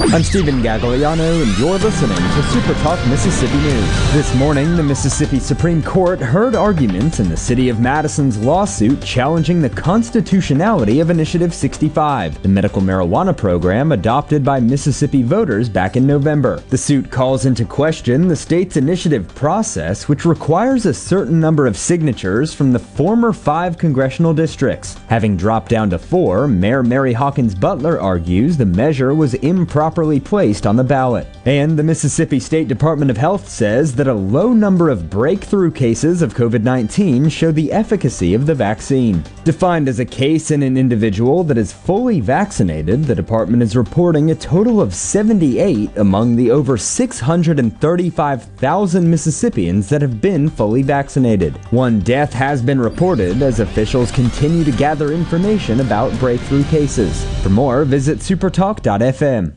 I'm 0.00 0.24
Stephen 0.24 0.60
Gagliano, 0.60 1.40
and 1.40 1.56
you're 1.56 1.78
listening 1.78 2.16
to 2.16 2.42
Super 2.50 2.74
Talk 2.82 2.98
Mississippi 3.06 3.56
News. 3.58 4.12
This 4.12 4.34
morning, 4.34 4.74
the 4.74 4.82
Mississippi 4.82 5.38
Supreme 5.38 5.80
Court 5.84 6.18
heard 6.18 6.56
arguments 6.56 7.20
in 7.20 7.28
the 7.28 7.36
City 7.36 7.68
of 7.68 7.78
Madison's 7.78 8.36
lawsuit 8.38 9.00
challenging 9.02 9.62
the 9.62 9.70
constitutionality 9.70 10.98
of 10.98 11.10
Initiative 11.10 11.54
65, 11.54 12.42
the 12.42 12.48
medical 12.48 12.82
marijuana 12.82 13.36
program 13.36 13.92
adopted 13.92 14.44
by 14.44 14.58
Mississippi 14.58 15.22
voters 15.22 15.68
back 15.68 15.96
in 15.96 16.08
November. 16.08 16.58
The 16.70 16.78
suit 16.78 17.08
calls 17.08 17.46
into 17.46 17.64
question 17.64 18.26
the 18.26 18.34
state's 18.34 18.76
initiative 18.76 19.32
process, 19.36 20.08
which 20.08 20.24
requires 20.24 20.86
a 20.86 20.94
certain 20.94 21.38
number 21.38 21.68
of 21.68 21.76
signatures 21.76 22.52
from 22.52 22.72
the 22.72 22.80
former 22.80 23.32
five 23.32 23.78
congressional 23.78 24.34
districts. 24.34 24.98
Having 25.08 25.36
dropped 25.36 25.68
down 25.68 25.88
to 25.90 26.00
four, 26.00 26.48
Mayor 26.48 26.82
Mary 26.82 27.12
Hawkins 27.12 27.54
Butler 27.54 28.00
argues 28.00 28.56
the 28.56 28.66
measure 28.66 29.14
was 29.14 29.34
improper 29.34 29.83
properly 29.84 30.18
placed 30.18 30.66
on 30.66 30.76
the 30.76 30.82
ballot. 30.82 31.26
And 31.44 31.78
the 31.78 31.82
Mississippi 31.82 32.40
State 32.40 32.68
Department 32.68 33.10
of 33.10 33.18
Health 33.18 33.46
says 33.46 33.94
that 33.96 34.08
a 34.08 34.14
low 34.14 34.54
number 34.54 34.88
of 34.88 35.10
breakthrough 35.10 35.70
cases 35.70 36.22
of 36.22 36.32
COVID 36.32 36.62
19 36.62 37.28
show 37.28 37.52
the 37.52 37.70
efficacy 37.70 38.32
of 38.32 38.46
the 38.46 38.54
vaccine. 38.54 39.22
Defined 39.44 39.86
as 39.86 39.98
a 39.98 40.06
case 40.06 40.50
in 40.50 40.62
an 40.62 40.78
individual 40.78 41.44
that 41.44 41.58
is 41.58 41.70
fully 41.70 42.20
vaccinated, 42.20 43.04
the 43.04 43.14
department 43.14 43.62
is 43.62 43.76
reporting 43.76 44.30
a 44.30 44.34
total 44.34 44.80
of 44.80 44.94
78 44.94 45.94
among 45.98 46.34
the 46.34 46.50
over 46.50 46.78
635,000 46.78 49.10
Mississippians 49.10 49.90
that 49.90 50.00
have 50.00 50.22
been 50.22 50.48
fully 50.48 50.80
vaccinated. 50.80 51.58
One 51.72 52.00
death 52.00 52.32
has 52.32 52.62
been 52.62 52.80
reported 52.80 53.42
as 53.42 53.60
officials 53.60 54.10
continue 54.10 54.64
to 54.64 54.72
gather 54.72 55.12
information 55.12 55.80
about 55.80 56.18
breakthrough 56.18 56.64
cases. 56.64 57.22
For 57.42 57.50
more, 57.50 57.84
visit 57.84 58.20
supertalk.fm. 58.20 59.56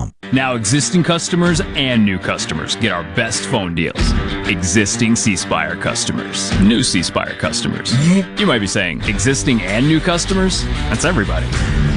Now, 0.33 0.55
existing 0.55 1.03
customers 1.03 1.61
and 1.61 2.05
new 2.05 2.17
customers 2.17 2.75
get 2.77 2.91
our 2.91 3.03
best 3.15 3.43
phone 3.43 3.75
deals. 3.75 3.99
Existing 4.47 5.15
C 5.15 5.35
Spire 5.35 5.75
customers, 5.75 6.57
new 6.61 6.83
C 6.83 7.03
Spire 7.03 7.35
customers. 7.35 7.93
You 8.39 8.45
might 8.45 8.59
be 8.59 8.67
saying, 8.67 9.01
existing 9.03 9.61
and 9.61 9.87
new 9.87 9.99
customers? 9.99 10.63
That's 10.89 11.05
everybody. 11.05 11.47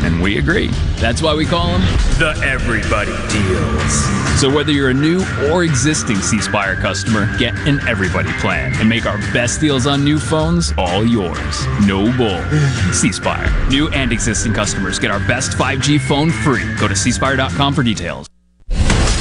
And 0.05 0.21
we 0.23 0.39
agree. 0.39 0.69
That's 0.97 1.23
why 1.23 1.35
we 1.35 1.47
call 1.47 1.67
them 1.67 1.81
the 2.19 2.39
Everybody 2.45 3.13
Deals. 3.33 4.41
So, 4.41 4.55
whether 4.55 4.71
you're 4.71 4.91
a 4.91 4.95
new 4.95 5.25
or 5.51 5.65
existing 5.65 6.17
C 6.17 6.41
Spire 6.41 6.77
customer, 6.77 7.27
get 7.39 7.55
an 7.67 7.81
Everybody 7.89 8.33
plan 8.35 8.73
and 8.77 8.89
make 8.89 9.07
our 9.07 9.19
best 9.33 9.61
deals 9.61 9.87
on 9.87 10.05
new 10.05 10.19
phones 10.19 10.73
all 10.77 11.05
yours. 11.05 11.67
No 11.87 12.05
bull. 12.17 12.43
C 12.93 13.13
Spire. 13.13 13.51
New 13.69 13.89
and 13.89 14.13
existing 14.13 14.53
customers 14.53 14.99
get 14.99 15.11
our 15.11 15.21
best 15.21 15.53
5G 15.53 16.01
phone 16.01 16.31
free. 16.31 16.65
Go 16.77 16.89
to 16.89 16.95
cspire.com 16.95 17.75
for 17.75 17.83
details. 17.83 18.29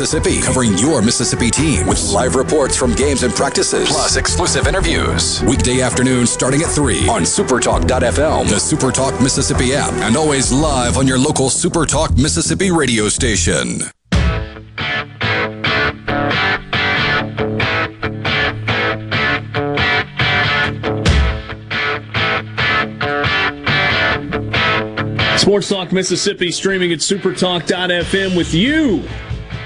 Mississippi, 0.00 0.40
covering 0.40 0.78
your 0.78 1.02
Mississippi 1.02 1.50
team 1.50 1.86
with 1.86 2.02
live 2.10 2.34
reports 2.34 2.74
from 2.74 2.94
games 2.94 3.22
and 3.22 3.34
practices, 3.34 3.86
plus 3.90 4.16
exclusive 4.16 4.66
interviews. 4.66 5.42
Weekday 5.42 5.82
afternoons 5.82 6.30
starting 6.30 6.62
at 6.62 6.70
3 6.70 7.06
on 7.06 7.20
supertalk.fm, 7.20 8.48
the 8.48 8.56
Supertalk 8.56 9.22
Mississippi 9.22 9.74
app, 9.74 9.92
and 9.92 10.16
always 10.16 10.52
live 10.52 10.96
on 10.96 11.06
your 11.06 11.18
local 11.18 11.48
Supertalk 11.48 12.16
Mississippi 12.16 12.70
radio 12.70 13.10
station. 13.10 13.80
Sports 25.36 25.68
Talk 25.68 25.92
Mississippi 25.92 26.50
streaming 26.50 26.90
at 26.90 27.00
supertalk.fm 27.00 28.34
with 28.34 28.54
you 28.54 29.04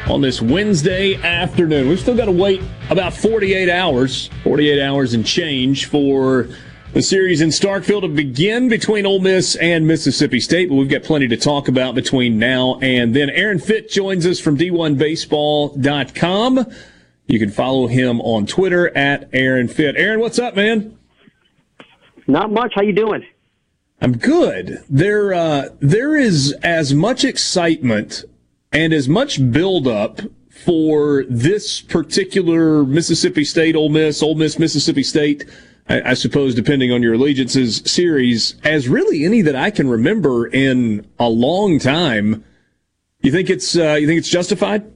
on 0.08 0.20
this 0.20 0.42
Wednesday 0.42 1.14
afternoon. 1.16 1.88
We've 1.88 1.98
still 1.98 2.16
got 2.16 2.26
to 2.26 2.32
wait 2.32 2.60
about 2.90 3.14
48 3.14 3.70
hours, 3.70 4.28
48 4.42 4.82
hours 4.82 5.14
and 5.14 5.24
change 5.24 5.86
for 5.86 6.48
the 6.92 7.00
series 7.02 7.40
in 7.40 7.48
Starkville 7.48 8.02
to 8.02 8.08
begin 8.08 8.68
between 8.68 9.06
Ole 9.06 9.20
Miss 9.20 9.56
and 9.56 9.86
Mississippi 9.86 10.40
State, 10.40 10.68
but 10.68 10.74
we've 10.76 10.90
got 10.90 11.02
plenty 11.02 11.26
to 11.28 11.36
talk 11.36 11.68
about 11.68 11.94
between 11.94 12.38
now 12.38 12.78
and 12.82 13.16
then. 13.16 13.30
Aaron 13.30 13.58
Fitt 13.58 13.90
joins 13.90 14.26
us 14.26 14.38
from 14.38 14.58
D1Baseball.com. 14.58 16.66
You 17.26 17.38
can 17.38 17.50
follow 17.50 17.86
him 17.86 18.20
on 18.20 18.44
Twitter 18.46 18.94
at 18.96 19.30
Aaron 19.32 19.68
Fitt. 19.68 19.96
Aaron, 19.96 20.20
what's 20.20 20.38
up, 20.38 20.54
man? 20.54 20.98
Not 22.26 22.52
much. 22.52 22.72
How 22.74 22.82
you 22.82 22.92
doing? 22.92 23.24
I'm 24.00 24.18
good. 24.18 24.82
There, 24.90 25.32
uh, 25.32 25.68
there 25.80 26.14
is 26.14 26.52
as 26.62 26.92
much 26.92 27.24
excitement 27.24 28.24
and 28.74 28.92
as 28.92 29.08
much 29.08 29.50
buildup 29.52 30.20
for 30.50 31.24
this 31.28 31.80
particular 31.80 32.84
Mississippi 32.84 33.44
State, 33.44 33.76
Ole 33.76 33.88
Miss, 33.88 34.22
Ole 34.22 34.34
Miss, 34.34 34.58
Mississippi 34.58 35.02
State, 35.02 35.44
I, 35.88 36.10
I, 36.10 36.14
suppose, 36.14 36.54
depending 36.54 36.90
on 36.90 37.02
your 37.02 37.14
allegiances, 37.14 37.82
series, 37.84 38.56
as 38.64 38.88
really 38.88 39.24
any 39.24 39.42
that 39.42 39.54
I 39.54 39.70
can 39.70 39.88
remember 39.88 40.46
in 40.46 41.06
a 41.18 41.28
long 41.28 41.78
time. 41.78 42.44
You 43.20 43.30
think 43.30 43.48
it's 43.48 43.76
uh, 43.76 43.94
you 43.94 44.06
think 44.06 44.18
it's 44.18 44.28
justified? 44.28 44.90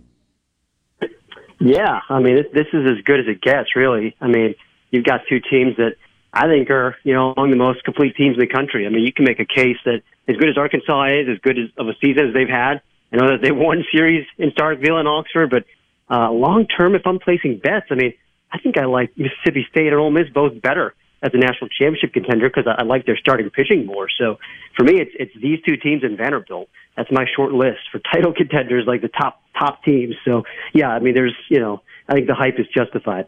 Yeah, 1.60 2.00
I 2.08 2.20
mean, 2.20 2.36
this, 2.36 2.46
this 2.52 2.66
is 2.72 2.90
as 2.90 3.04
good 3.04 3.20
as 3.20 3.26
it 3.26 3.40
gets, 3.40 3.74
really. 3.74 4.16
I 4.20 4.28
mean, 4.28 4.54
you've 4.90 5.04
got 5.04 5.22
two 5.28 5.40
teams 5.40 5.76
that 5.76 5.96
I 6.32 6.46
think 6.46 6.70
are, 6.70 6.96
you 7.04 7.14
know, 7.14 7.32
among 7.32 7.50
the 7.50 7.56
most 7.56 7.84
complete 7.84 8.16
teams 8.16 8.34
in 8.34 8.40
the 8.40 8.46
country. 8.46 8.86
I 8.86 8.90
mean, 8.90 9.04
you 9.04 9.12
can 9.12 9.24
make 9.24 9.40
a 9.40 9.46
case 9.46 9.76
that 9.84 10.02
as 10.28 10.36
good 10.36 10.48
as 10.48 10.56
Arkansas 10.56 11.06
is, 11.06 11.28
as 11.28 11.38
good 11.38 11.58
as, 11.58 11.70
of 11.76 11.88
a 11.88 11.94
season 12.00 12.28
as 12.28 12.34
they've 12.34 12.48
had, 12.48 12.80
I 13.12 13.16
know 13.16 13.30
that 13.32 13.42
they 13.42 13.52
won 13.52 13.84
series 13.92 14.26
in 14.36 14.50
Starkville 14.50 14.98
and 14.98 15.08
Oxford, 15.08 15.50
but 15.50 15.64
uh, 16.10 16.30
long 16.30 16.66
term, 16.66 16.94
if 16.94 17.02
I'm 17.06 17.18
placing 17.18 17.58
bets, 17.58 17.86
I 17.90 17.94
mean, 17.94 18.14
I 18.52 18.58
think 18.58 18.78
I 18.78 18.84
like 18.84 19.12
Mississippi 19.16 19.66
State 19.70 19.88
and 19.88 19.96
Ole 19.96 20.10
Miss 20.10 20.28
both 20.32 20.60
better 20.60 20.94
as 21.22 21.30
a 21.34 21.38
national 21.38 21.68
championship 21.68 22.12
contender 22.12 22.48
because 22.48 22.66
I, 22.66 22.82
I 22.82 22.84
like 22.84 23.06
their 23.06 23.16
starting 23.16 23.50
pitching 23.50 23.86
more. 23.86 24.08
So 24.18 24.38
for 24.76 24.84
me, 24.84 25.00
it's 25.00 25.10
it's 25.18 25.32
these 25.40 25.58
two 25.66 25.76
teams 25.76 26.04
in 26.04 26.16
Vanderbilt. 26.16 26.68
That's 26.96 27.10
my 27.10 27.24
short 27.34 27.52
list 27.52 27.80
for 27.90 28.00
title 28.12 28.32
contenders, 28.32 28.84
like 28.86 29.02
the 29.02 29.08
top 29.08 29.42
top 29.58 29.82
teams. 29.84 30.14
So 30.24 30.44
yeah, 30.72 30.88
I 30.88 31.00
mean, 31.00 31.14
there's 31.14 31.36
you 31.48 31.60
know, 31.60 31.82
I 32.08 32.14
think 32.14 32.26
the 32.26 32.34
hype 32.34 32.58
is 32.58 32.66
justified. 32.74 33.26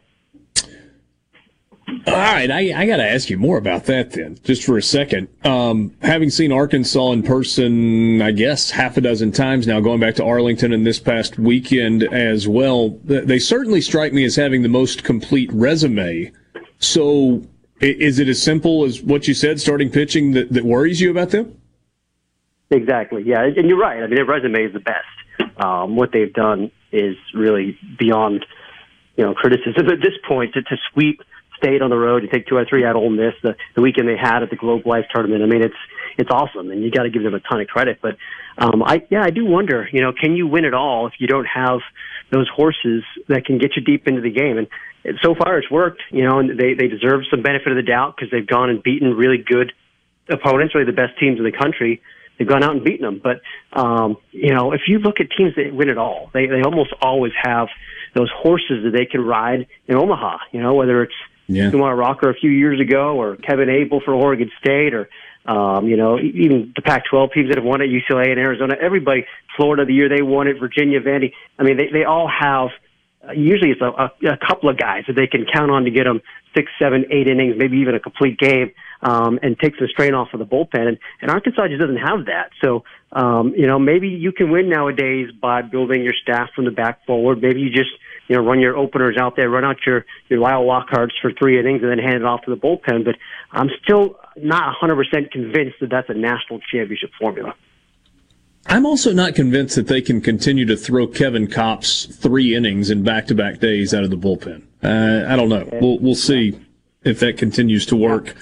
All 2.07 2.15
right, 2.15 2.51
I, 2.51 2.73
I 2.75 2.87
got 2.87 2.99
to 2.99 3.09
ask 3.09 3.31
you 3.31 3.39
more 3.39 3.59
about 3.59 3.85
that 3.85 4.13
then, 4.13 4.39
just 4.45 4.65
for 4.65 4.77
a 4.77 4.83
second. 4.83 5.29
Um, 5.45 5.95
having 6.03 6.31
seen 6.31 6.53
Arkansas 6.53 7.11
in 7.13 7.23
person, 7.23 8.23
I 8.23 8.31
guess 8.31 8.71
half 8.71 8.97
a 8.97 9.01
dozen 9.01 9.33
times 9.33 9.67
now, 9.67 9.81
going 9.81 10.01
back 10.01 10.15
to 10.17 10.25
Arlington 10.25 10.73
and 10.73 10.87
this 10.87 11.01
past 11.01 11.39
weekend 11.39 12.03
as 12.05 12.47
well, 12.47 12.99
they 13.05 13.39
certainly 13.39 13.81
strike 13.81 14.13
me 14.13 14.25
as 14.25 14.37
having 14.37 14.63
the 14.63 14.69
most 14.69 15.05
complete 15.05 15.51
resume. 15.53 16.31
So, 16.79 17.43
is 17.81 18.19
it 18.19 18.29
as 18.29 18.41
simple 18.43 18.85
as 18.85 19.03
what 19.03 19.27
you 19.27 19.35
said, 19.35 19.61
starting 19.61 19.91
pitching, 19.91 20.33
that, 20.33 20.53
that 20.53 20.65
worries 20.65 21.01
you 21.01 21.11
about 21.11 21.31
them? 21.31 21.61
Exactly. 22.71 23.23
Yeah, 23.25 23.43
and 23.43 23.69
you're 23.69 23.79
right. 23.79 24.03
I 24.03 24.07
mean, 24.07 24.15
their 24.15 24.25
resume 24.25 24.65
is 24.65 24.73
the 24.73 24.81
best. 24.81 25.57
Um, 25.57 25.97
what 25.97 26.13
they've 26.13 26.33
done 26.33 26.71
is 26.93 27.17
really 27.35 27.77
beyond, 27.99 28.47
you 29.17 29.25
know, 29.25 29.35
criticism 29.35 29.89
at 29.89 30.01
this 30.01 30.15
point 30.27 30.55
to, 30.55 30.63
to 30.63 30.77
sweep 30.93 31.21
State 31.63 31.83
on 31.83 31.91
the 31.91 31.97
road, 31.97 32.21
to 32.21 32.29
take 32.29 32.47
two 32.47 32.57
or 32.57 32.65
three 32.65 32.85
out 32.85 32.97
Ole 32.97 33.11
Miss 33.11 33.35
the, 33.43 33.55
the 33.77 33.83
weekend 33.83 34.09
they 34.09 34.17
had 34.17 34.43
at 34.43 34.51
the 34.51 34.57
Globe 34.57 34.87
Life 34.87 35.05
tournament. 35.15 35.43
I 35.43 35.47
mean, 35.47 35.63
it's 35.63 35.75
it's 36.19 36.31
awesome, 36.31 36.71
and 36.71 36.83
you 36.83 36.91
got 36.91 37.05
to 37.05 37.11
give 37.11 37.23
them 37.23 37.35
a 37.35 37.41
ton 37.41 37.61
of 37.61 37.67
credit. 37.67 37.99
But 38.03 38.17
um, 38.59 38.83
I 38.83 39.07
yeah, 39.11 39.23
I 39.23 39.31
do 39.31 39.45
wonder, 39.45 39.89
you 39.93 40.01
know, 40.01 40.13
can 40.13 40.37
you 40.37 40.47
win 40.47 40.65
it 40.65 40.75
all 40.75 41.07
if 41.07 41.15
you 41.19 41.27
don't 41.27 41.47
have 41.47 41.81
those 42.31 42.49
horses 42.49 43.05
that 43.29 43.45
can 43.45 43.59
get 43.59 43.77
you 43.77 43.83
deep 43.83 44.07
into 44.09 44.21
the 44.21 44.31
game? 44.31 44.59
And 44.59 44.69
so 45.23 45.35
far, 45.35 45.59
it's 45.59 45.71
worked. 45.71 46.03
You 46.11 46.25
know, 46.25 46.39
and 46.39 46.59
they 46.59 46.75
they 46.75 46.89
deserve 46.89 47.23
some 47.31 47.43
benefit 47.43 47.69
of 47.69 47.77
the 47.77 47.83
doubt 47.83 48.17
because 48.17 48.31
they've 48.31 48.47
gone 48.47 48.71
and 48.71 48.83
beaten 48.83 49.15
really 49.15 49.39
good 49.39 49.73
opponents, 50.29 50.75
really 50.75 50.87
the 50.87 50.93
best 50.93 51.19
teams 51.19 51.39
in 51.39 51.45
the 51.45 51.53
country. 51.53 52.03
They've 52.39 52.49
gone 52.49 52.63
out 52.63 52.73
and 52.73 52.83
beaten 52.83 53.05
them. 53.05 53.21
But 53.23 53.41
um, 53.79 54.17
you 54.31 54.55
know, 54.55 54.73
if 54.73 54.83
you 54.89 54.99
look 54.99 55.21
at 55.21 55.29
teams 55.37 55.55
that 55.57 55.75
win 55.75 55.91
it 55.91 55.99
all, 55.99 56.31
they 56.33 56.47
they 56.47 56.63
almost 56.63 56.93
always 57.03 57.33
have 57.43 57.69
those 58.15 58.31
horses 58.35 58.85
that 58.85 58.93
they 58.93 59.07
can 59.07 59.21
ride 59.21 59.67
in 59.87 59.97
Omaha. 59.97 60.39
You 60.53 60.63
know, 60.63 60.75
whether 60.75 61.03
it's 61.03 61.15
yeah. 61.51 61.71
Kumar 61.71 61.95
Rocker 61.95 62.31
a 62.31 62.35
few 62.35 62.51
years 62.51 62.81
ago, 62.81 63.21
or 63.21 63.37
Kevin 63.37 63.69
Abel 63.69 64.01
for 64.05 64.15
Oregon 64.15 64.51
State, 64.61 64.95
or 64.95 65.09
Um, 65.47 65.89
you 65.89 65.97
know, 65.97 66.19
even 66.19 66.73
the 66.77 66.83
Pac-12 66.83 67.33
teams 67.33 67.49
that 67.49 67.57
have 67.57 67.65
won 67.65 67.81
it, 67.81 67.89
UCLA 67.89 68.29
and 68.31 68.39
Arizona, 68.39 68.75
everybody, 68.79 69.25
Florida 69.57 69.87
the 69.87 69.95
year 69.95 70.09
they 70.09 70.23
won 70.23 70.49
it, 70.49 70.61
Virginia, 70.61 71.01
Vandy. 71.01 71.33
I 71.59 71.63
mean, 71.63 71.77
they 71.79 71.89
they 71.91 72.05
all 72.05 72.29
have. 72.29 72.69
Uh, 73.27 73.33
usually, 73.33 73.71
it's 73.71 73.81
a, 73.81 73.91
a, 74.05 74.33
a 74.35 74.37
couple 74.37 74.69
of 74.69 74.77
guys 74.79 75.05
that 75.07 75.15
they 75.15 75.27
can 75.27 75.47
count 75.47 75.71
on 75.71 75.85
to 75.85 75.91
get 75.91 76.05
them 76.05 76.21
six, 76.55 76.71
seven, 76.79 77.05
eight 77.11 77.27
innings, 77.27 77.55
maybe 77.57 77.79
even 77.79 77.95
a 77.95 78.01
complete 78.01 78.39
game, 78.39 78.73
um, 79.03 79.39
and 79.43 79.59
take 79.59 79.77
some 79.77 79.89
strain 79.89 80.15
off 80.15 80.29
of 80.35 80.41
the 80.41 80.47
bullpen. 80.47 80.87
And, 80.89 80.99
and 81.21 81.31
Arkansas 81.31 81.69
just 81.69 81.81
doesn't 81.81 81.97
have 82.11 82.27
that. 82.27 82.51
So, 82.63 82.85
um, 83.13 83.55
you 83.57 83.67
know, 83.67 83.79
maybe 83.79 84.09
you 84.09 84.33
can 84.33 84.51
win 84.51 84.69
nowadays 84.69 85.29
by 85.33 85.63
building 85.63 86.03
your 86.03 86.15
staff 86.23 86.49
from 86.55 86.65
the 86.65 86.71
back 86.71 87.05
forward. 87.07 87.41
Maybe 87.41 87.61
you 87.61 87.71
just 87.71 87.91
you 88.31 88.37
know, 88.37 88.43
run 88.43 88.61
your 88.61 88.77
openers 88.77 89.17
out 89.19 89.35
there, 89.35 89.51
run 89.51 89.65
out 89.65 89.79
your, 89.85 90.07
your 90.29 90.39
Lael 90.39 90.63
Lockharts 90.63 91.11
for 91.21 91.33
three 91.33 91.59
innings 91.59 91.83
and 91.83 91.91
then 91.91 91.99
hand 91.99 92.15
it 92.15 92.25
off 92.25 92.43
to 92.43 92.55
the 92.55 92.57
bullpen. 92.57 93.05
But 93.05 93.17
I'm 93.51 93.69
still 93.83 94.21
not 94.37 94.77
100% 94.81 95.33
convinced 95.33 95.81
that 95.81 95.91
that's 95.91 96.09
a 96.09 96.15
national 96.15 96.61
championship 96.71 97.11
formula. 97.19 97.55
I'm 98.67 98.87
also 98.87 99.13
not 99.13 99.35
convinced 99.35 99.75
that 99.75 99.89
they 99.89 100.01
can 100.01 100.21
continue 100.21 100.65
to 100.67 100.77
throw 100.77 101.09
Kevin 101.09 101.49
Kopps 101.49 102.15
three 102.15 102.55
innings 102.55 102.89
in 102.89 103.03
back-to-back 103.03 103.59
days 103.59 103.93
out 103.93 104.05
of 104.05 104.11
the 104.11 104.17
bullpen. 104.17 104.63
Uh, 104.81 105.29
I 105.29 105.35
don't 105.35 105.49
know. 105.49 105.69
We'll 105.81 105.99
we'll 105.99 106.15
see 106.15 106.59
if 107.03 107.19
that 107.21 107.37
continues 107.37 107.85
to 107.87 107.97
work. 107.97 108.37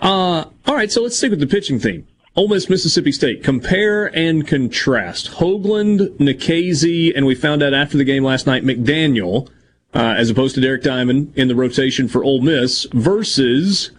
Uh, 0.00 0.44
all 0.66 0.74
right, 0.74 0.92
so 0.92 1.02
let's 1.02 1.16
stick 1.16 1.30
with 1.30 1.40
the 1.40 1.46
pitching 1.48 1.80
theme. 1.80 2.06
Ole 2.34 2.48
Miss, 2.48 2.70
Mississippi 2.70 3.12
State. 3.12 3.44
Compare 3.44 4.06
and 4.16 4.46
contrast. 4.46 5.32
Hoglund, 5.32 6.16
Nikhazy, 6.16 7.12
and 7.14 7.26
we 7.26 7.34
found 7.34 7.62
out 7.62 7.74
after 7.74 7.98
the 7.98 8.04
game 8.04 8.24
last 8.24 8.46
night, 8.46 8.64
McDaniel, 8.64 9.50
uh, 9.94 10.14
as 10.16 10.30
opposed 10.30 10.54
to 10.54 10.60
Derek 10.62 10.82
Diamond 10.82 11.34
in 11.36 11.48
the 11.48 11.54
rotation 11.54 12.08
for 12.08 12.24
Ole 12.24 12.40
Miss, 12.40 12.86
versus 12.94 13.90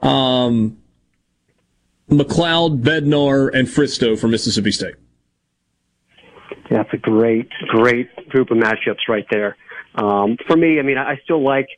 um, 0.00 0.78
MacLeod, 2.08 2.80
Bednar, 2.80 3.50
and 3.52 3.68
Fristoe 3.68 4.18
for 4.18 4.26
Mississippi 4.26 4.72
State. 4.72 4.94
That's 6.70 6.92
a 6.94 6.96
great, 6.96 7.50
great 7.68 8.30
group 8.30 8.50
of 8.50 8.56
matchups 8.56 9.06
right 9.06 9.26
there. 9.30 9.58
Um, 9.96 10.38
for 10.46 10.56
me, 10.56 10.78
I 10.78 10.82
mean, 10.82 10.96
I 10.96 11.20
still 11.24 11.42
like 11.42 11.68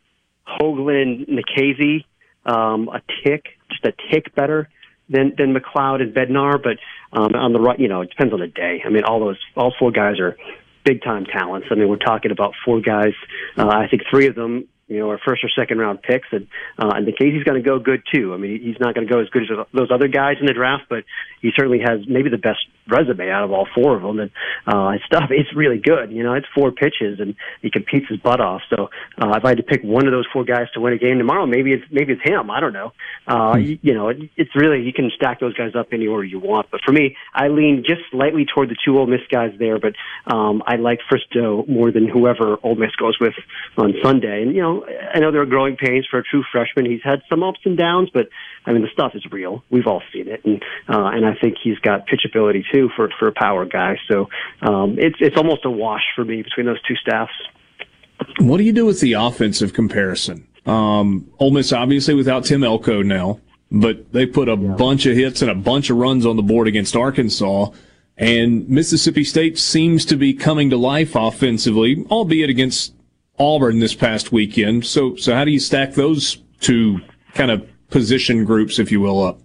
Hoglund 0.47 1.03
and 1.03 1.27
Nikhazy 1.27 2.05
um, 2.47 2.89
a 2.89 3.03
tick, 3.25 3.47
just 3.71 3.85
a 3.85 3.93
tick 4.13 4.33
better 4.37 4.69
than 5.09 5.35
than 5.37 5.53
MacLeod 5.53 6.01
and 6.01 6.15
Bednar, 6.15 6.63
but 6.63 6.79
um, 7.13 7.35
on 7.35 7.53
the 7.53 7.61
right, 7.61 7.79
you 7.79 7.89
know, 7.89 8.03
it 8.03 8.11
depends 8.11 8.33
on 8.33 8.41
the 8.41 8.47
day. 8.47 8.83
I 8.85 8.89
mean, 8.89 9.05
all 9.05 9.21
those 9.21 9.39
all 9.57 9.75
four 9.79 9.91
guys 9.91 10.19
are 10.21 10.37
big 10.85 11.03
time 11.03 11.25
talents. 11.25 11.69
I 11.71 11.75
mean, 11.75 11.89
we're 11.89 11.97
talking 11.97 12.31
about 12.31 12.55
four 12.65 12.81
guys. 12.81 13.15
Uh, 13.57 13.69
I 13.69 13.89
think 13.89 14.03
three 14.11 14.27
of 14.27 14.35
them 14.35 14.69
you 14.87 14.99
know, 14.99 15.09
our 15.09 15.19
first 15.25 15.43
or 15.43 15.49
second 15.49 15.79
round 15.79 16.03
picks, 16.03 16.29
and 16.31 16.47
uh, 16.79 16.91
and 16.95 17.07
Nikhazy's 17.07 17.45
going 17.45 17.63
to 17.63 17.67
go 17.67 17.79
good 17.79 18.03
too. 18.13 18.35
I 18.35 18.37
mean, 18.37 18.61
he's 18.61 18.79
not 18.79 18.95
going 18.95 19.07
to 19.07 19.13
go 19.13 19.21
as 19.21 19.29
good 19.31 19.43
as 19.43 19.67
those 19.73 19.91
other 19.91 20.09
guys 20.09 20.37
in 20.41 20.47
the 20.47 20.53
draft, 20.53 20.85
but 20.89 21.05
he 21.45 21.51
certainly 21.55 21.81
has 21.85 22.01
maybe 22.09 22.31
the 22.31 22.39
best 22.39 22.61
resume 22.89 23.31
out 23.31 23.45
of 23.45 23.53
all 23.53 23.69
four 23.75 23.97
of 23.97 24.03
them, 24.03 24.19
and 24.19 24.31
uh, 24.67 24.93
his 24.93 25.03
stuff 25.05 25.31
is 25.31 25.47
really 25.55 25.79
good. 25.79 26.11
You 26.11 26.23
know, 26.23 26.33
it's 26.33 26.47
four 26.55 26.73
pitches, 26.73 27.21
and 27.21 27.35
he 27.61 27.71
competes 27.71 28.07
his 28.09 28.19
butt 28.19 28.41
off. 28.41 28.63
So 28.71 28.89
uh, 29.21 29.37
if 29.37 29.45
I 29.45 29.51
had 29.51 29.59
to 29.59 29.63
pick 29.63 29.83
one 29.83 30.07
of 30.07 30.13
those 30.13 30.27
four 30.33 30.45
guys 30.45 30.69
to 30.73 30.81
win 30.81 30.95
a 30.95 30.99
game 30.99 31.19
tomorrow, 31.19 31.45
maybe 31.45 31.73
it's 31.73 31.85
maybe 31.91 32.15
it's 32.15 32.23
him. 32.25 32.51
I 32.51 32.61
don't 32.61 32.73
know. 32.73 32.93
Uh, 33.27 33.55
hmm. 33.55 33.61
you, 33.61 33.79
you 33.83 33.95
know, 33.95 34.09
it, 34.09 34.17
it's 34.37 34.57
really 34.57 34.83
you 34.83 34.93
can 34.93 35.11
stack 35.15 35.41
those 35.41 35.55
guys 35.55 35.75
up 35.79 35.89
any 35.93 36.07
order 36.07 36.25
you 36.25 36.39
want, 36.39 36.71
but 36.71 36.81
for 36.85 36.93
me, 36.93 37.17
I 37.35 37.49
lean 37.49 37.85
just 37.87 38.01
slightly 38.11 38.47
toward 38.47 38.71
the 38.71 38.77
two 38.83 38.99
Ole 38.99 39.07
Miss 39.07 39.21
guys 39.31 39.53
there, 39.59 39.79
but 39.79 39.93
um, 40.27 40.63
I 40.67 40.77
like 40.77 41.01
Fristoe 41.13 41.69
more 41.69 41.93
than 41.93 42.09
whoever 42.09 42.57
Ole 42.63 42.77
Miss 42.77 42.97
goes 42.97 43.19
with 43.21 43.35
on 43.77 43.93
Sunday, 44.03 44.43
and 44.43 44.55
you 44.55 44.63
know. 44.63 44.85
I 45.15 45.21
know 45.21 45.31
there 45.31 45.43
are 45.43 45.47
growing 45.47 45.77
pains 45.77 46.07
for 46.11 46.19
a 46.19 46.23
true 46.23 46.43
freshman. 46.51 46.91
He's 46.91 47.03
had 47.05 47.23
some 47.31 47.43
ups 47.43 47.61
and 47.65 47.79
downs, 47.79 48.11
but 48.13 48.29
I 48.67 48.73
mean 48.73 48.83
the 48.83 48.89
stuff 48.93 49.13
is 49.15 49.25
real. 49.31 49.63
We've 49.71 49.87
all 49.87 50.03
seen 50.13 50.29
it, 50.29 50.45
and 50.45 50.63
uh, 50.89 51.09
and 51.09 51.27
I 51.27 51.35
think 51.41 51.57
he's 51.63 51.79
got 51.79 52.07
pitchability 52.07 52.63
too 52.73 52.91
for 52.97 53.11
for 53.19 53.29
a 53.29 53.33
power 53.33 53.65
guy. 53.65 53.99
So 54.09 54.29
um, 54.63 54.97
it's 54.99 55.17
it's 55.21 55.37
almost 55.37 55.65
a 55.65 55.71
wash 55.71 56.05
for 56.15 56.25
me 56.25 56.43
between 56.43 56.67
those 56.67 56.81
two 56.83 56.97
staffs. 56.97 57.33
What 58.39 58.59
do 58.59 58.65
you 58.65 58.73
do 58.73 58.87
with 58.87 59.01
the 59.01 59.15
offensive 59.15 59.73
comparison? 59.73 60.47
Um, 60.67 61.31
Ole 61.39 61.51
Miss 61.51 61.73
obviously 61.73 62.15
without 62.15 62.45
Tim 62.45 62.65
Elko 62.65 63.03
now, 63.03 63.41
but 63.71 64.13
they 64.13 64.27
put 64.27 64.49
a 64.49 64.57
yeah. 64.57 64.75
bunch 64.75 65.07
of 65.07 65.17
hits 65.17 65.43
and 65.43 65.51
a 65.51 65.55
bunch 65.55 65.91
of 65.91 65.99
runs 65.99 66.25
on 66.25 66.37
the 66.37 66.43
board 66.43 66.69
against 66.69 66.97
Arkansas. 66.97 67.71
And 68.17 68.69
Mississippi 68.69 69.25
State 69.25 69.59
seems 69.59 70.05
to 70.07 70.17
be 70.17 70.33
coming 70.35 70.71
to 70.71 70.77
life 70.77 71.17
offensively, 71.17 72.05
albeit 72.11 72.49
against 72.49 72.95
Auburn 73.39 73.81
this 73.81 73.95
past 73.95 74.31
weekend. 74.31 74.87
So, 74.87 75.17
so 75.17 75.35
how 75.35 75.45
do 75.45 75.51
you 75.51 75.59
stack 75.59 75.95
those 75.95 76.39
two 76.61 77.01
kind 77.35 77.51
of 77.51 77.69
position 77.95 78.45
groups, 78.45 78.81
if 78.81 78.91
you 78.91 79.01
will, 79.01 79.23
up? 79.23 79.39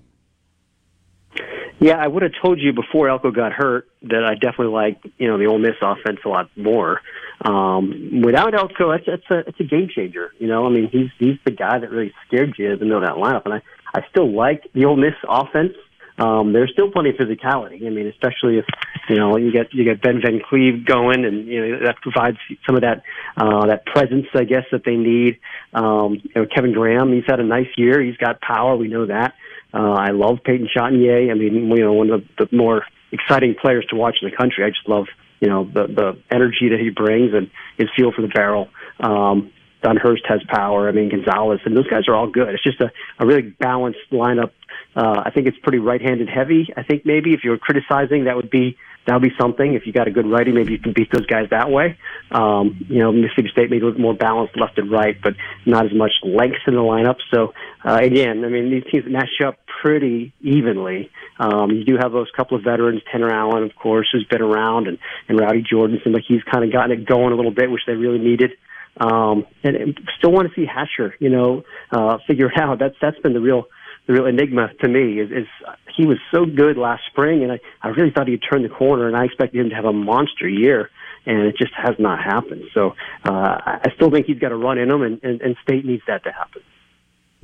Yeah, 1.80 1.98
I 1.98 2.08
would 2.08 2.24
have 2.24 2.32
told 2.42 2.60
you 2.60 2.74
before 2.74 3.08
Elko 3.08 3.30
got 3.30 3.54
hurt 3.54 3.88
that 4.02 4.26
I 4.26 4.34
definitely 4.34 4.74
like 4.74 4.98
you 5.20 5.28
know 5.28 5.38
the 5.38 5.46
Ole 5.46 5.60
Miss 5.60 5.76
offense 5.82 6.20
a 6.26 6.30
lot 6.30 6.50
more. 6.58 7.00
Um, 7.46 8.22
without 8.26 8.56
Elko, 8.56 8.92
it's, 8.92 9.06
it's 9.08 9.24
a 9.30 9.48
it's 9.48 9.60
a 9.60 9.64
game 9.64 9.88
changer. 9.96 10.32
You 10.40 10.48
know, 10.48 10.66
I 10.66 10.70
mean 10.70 10.90
he's 10.92 11.10
he's 11.20 11.38
the 11.46 11.52
guy 11.52 11.78
that 11.78 11.90
really 11.92 12.12
scared 12.28 12.56
you 12.58 12.74
in 12.74 12.80
the 12.80 12.86
middle 12.86 13.04
of 13.04 13.08
that 13.08 13.16
lineup, 13.16 13.46
and 13.46 13.54
I 13.54 13.62
I 13.94 14.02
still 14.10 14.30
like 14.30 14.64
the 14.74 14.86
Ole 14.86 14.98
Miss 14.98 15.14
offense 15.30 15.74
um, 16.20 16.54
there's 16.54 16.72
still 16.74 16.92
plenty 16.92 17.12
of 17.12 17.16
physicality. 17.16 17.86
I 17.86 17.90
mean, 17.90 18.08
especially 18.08 18.58
if 18.58 18.66
you 19.10 19.16
know 19.16 19.38
you 19.38 19.52
get 19.52 19.74
you 19.74 19.84
get 19.84 20.02
Ben 20.02 20.22
Van 20.24 20.42
Cleve 20.48 20.86
going, 20.86 21.26
and 21.26 21.48
you 21.48 21.62
know 21.62 21.86
that 21.86 21.96
provides 22.02 22.38
some 22.66 22.76
of 22.76 22.82
that 22.82 23.04
uh, 23.38 23.68
that 23.68 23.86
presence, 23.86 24.28
I 24.36 24.44
guess, 24.44 24.66
that 24.72 24.84
they 24.86 24.96
need. 24.96 25.40
Um, 25.74 26.22
you 26.24 26.32
know, 26.36 26.46
Kevin 26.54 26.74
Graham, 26.74 27.14
he's 27.14 27.24
had 27.28 27.40
a 27.40 27.44
nice 27.44 27.70
year. 27.78 28.02
He's 28.02 28.18
got 28.18 28.42
power. 28.42 28.76
We 28.76 28.88
know 28.88 29.06
that. 29.06 29.34
Uh, 29.74 29.94
I 29.94 30.12
love 30.12 30.40
Peyton 30.44 30.68
Chatagnier. 30.76 31.32
I 31.32 31.36
mean, 31.36 31.70
you 31.70 31.84
know, 31.84 31.94
one 31.94 32.10
of 32.10 32.24
the, 32.38 32.46
the 32.46 32.56
more 32.56 32.84
exciting 33.12 33.56
players 33.60 33.86
to 33.90 33.96
watch 33.96 34.18
in 34.22 34.30
the 34.30 34.36
country. 34.36 34.66
I 34.66 34.70
just 34.70 34.88
love 34.88 35.06
you 35.40 35.48
know 35.48 35.64
the 35.66 35.88
the 35.88 36.22
energy 36.32 36.70
that 36.70 36.80
he 36.80 36.90
brings 36.90 37.34
and 37.34 37.50
his 37.78 37.88
feel 37.96 38.12
for 38.12 38.22
the 38.22 38.28
barrel. 38.28 38.68
Um, 39.00 39.52
Dunhurst 39.84 40.28
has 40.28 40.42
power. 40.50 40.90
I 40.90 40.92
mean, 40.92 41.10
Gonzalez, 41.10 41.62
and 41.66 41.76
those 41.76 41.88
guys 41.88 42.08
are 42.08 42.16
all 42.16 42.30
good. 42.30 42.50
It's 42.50 42.64
just 42.64 42.82
a, 42.82 42.92
a 43.18 43.26
really 43.26 43.44
balanced 43.44 44.00
lineup. 44.12 44.52
Uh, 44.96 45.22
I 45.26 45.32
think 45.32 45.48
it's 45.48 45.58
pretty 45.62 45.80
right-handed 45.80 46.30
heavy. 46.30 46.68
I 46.76 46.84
think 46.84 47.06
maybe 47.06 47.34
if 47.34 47.42
you're 47.44 47.58
criticizing, 47.58 48.26
that 48.26 48.36
would 48.36 48.50
be 48.50 48.78
that 49.08 49.14
would 49.14 49.24
be 49.24 49.36
something. 49.40 49.74
If 49.74 49.88
you 49.88 49.94
got 49.94 50.08
a 50.08 50.12
good 50.12 50.30
righty, 50.30 50.52
maybe 50.52 50.74
you 50.74 50.80
can 50.80 50.94
beat 50.94 51.12
those 51.12 51.26
guys 51.26 51.48
that 51.50 51.72
way. 51.72 51.98
Um, 52.32 52.86
you 52.90 53.00
know, 53.00 53.12
Mississippi 53.12 53.50
State 53.52 53.72
maybe 53.72 53.82
a 53.82 53.86
little 53.86 54.02
more 54.02 54.14
balanced 54.14 54.56
left 54.56 54.78
and 54.78 54.92
right, 54.92 55.16
but 55.22 55.34
not 55.66 55.86
as 55.86 55.94
much 55.94 56.12
length 56.24 56.60
in 56.68 56.76
the 56.76 56.82
lineup. 56.82 57.16
So 57.34 57.54
uh, 57.84 58.00
again, 58.02 58.44
I 58.46 58.50
mean, 58.50 58.70
these 58.70 58.84
teams 58.92 59.06
match 59.08 59.42
up 59.44 59.58
pretty 59.82 60.34
evenly. 60.42 61.10
Um, 61.40 61.72
you 61.72 61.86
do 61.86 61.98
have 62.00 62.12
those 62.12 62.28
couple 62.36 62.58
of 62.58 62.64
veterans, 62.64 63.02
Tanner 63.12 63.32
Allen, 63.32 63.64
of 63.64 63.76
course, 63.76 64.08
who's 64.12 64.26
been 64.30 64.42
around, 64.42 64.88
and, 64.88 65.00
and 65.28 65.40
Rowdy 65.40 65.64
Jordan 65.68 66.00
seems 66.04 66.14
like 66.14 66.26
he's 66.28 66.44
kind 66.44 66.66
of 66.66 66.72
gotten 66.72 66.92
it 66.92 67.06
going 67.06 67.32
a 67.32 67.36
little 67.36 67.54
bit, 67.54 67.72
which 67.72 67.82
they 67.88 67.94
really 67.94 68.20
needed. 68.20 68.52
Um, 69.00 69.46
and, 69.64 69.76
and 69.76 70.00
still 70.18 70.32
want 70.32 70.50
to 70.50 70.54
see 70.54 70.68
Hasher, 70.68 71.14
you 71.20 71.30
know, 71.30 71.64
uh, 71.92 72.18
figure 72.28 72.48
it 72.48 72.58
out. 72.62 72.80
That's 72.80 72.96
that's 73.02 73.18
been 73.20 73.34
the 73.34 73.40
real 73.40 73.66
the 74.10 74.16
real 74.16 74.26
enigma 74.26 74.74
to 74.82 74.90
me 74.90 75.20
is, 75.20 75.30
is 75.30 75.48
he 75.96 76.04
was 76.04 76.18
so 76.32 76.44
good 76.44 76.78
last 76.80 77.04
spring, 77.12 77.44
and 77.44 77.52
I, 77.52 77.60
I 77.84 77.90
really 77.90 78.10
thought 78.10 78.28
he'd 78.28 78.42
turn 78.42 78.64
the 78.64 78.70
corner, 78.70 79.08
and 79.08 79.16
I 79.16 79.26
expected 79.26 79.62
him 79.62 79.70
to 79.70 79.76
have 79.76 79.86
a 79.86 79.94
monster 79.94 80.50
year, 80.50 80.90
and 81.28 81.42
it 81.42 81.56
just 81.56 81.74
has 81.76 81.96
not 82.00 82.18
happened. 82.18 82.64
So 82.74 82.96
uh, 83.24 83.30
I 83.30 83.92
still 83.94 84.10
think 84.10 84.26
he's 84.26 84.40
got 84.40 84.52
a 84.52 84.56
run 84.56 84.80
in 84.80 84.90
him, 84.90 85.04
and, 85.04 85.24
and, 85.24 85.40
and 85.42 85.56
State 85.62 85.86
needs 85.86 86.02
that 86.08 86.24
to 86.24 86.32
happen. 86.32 86.64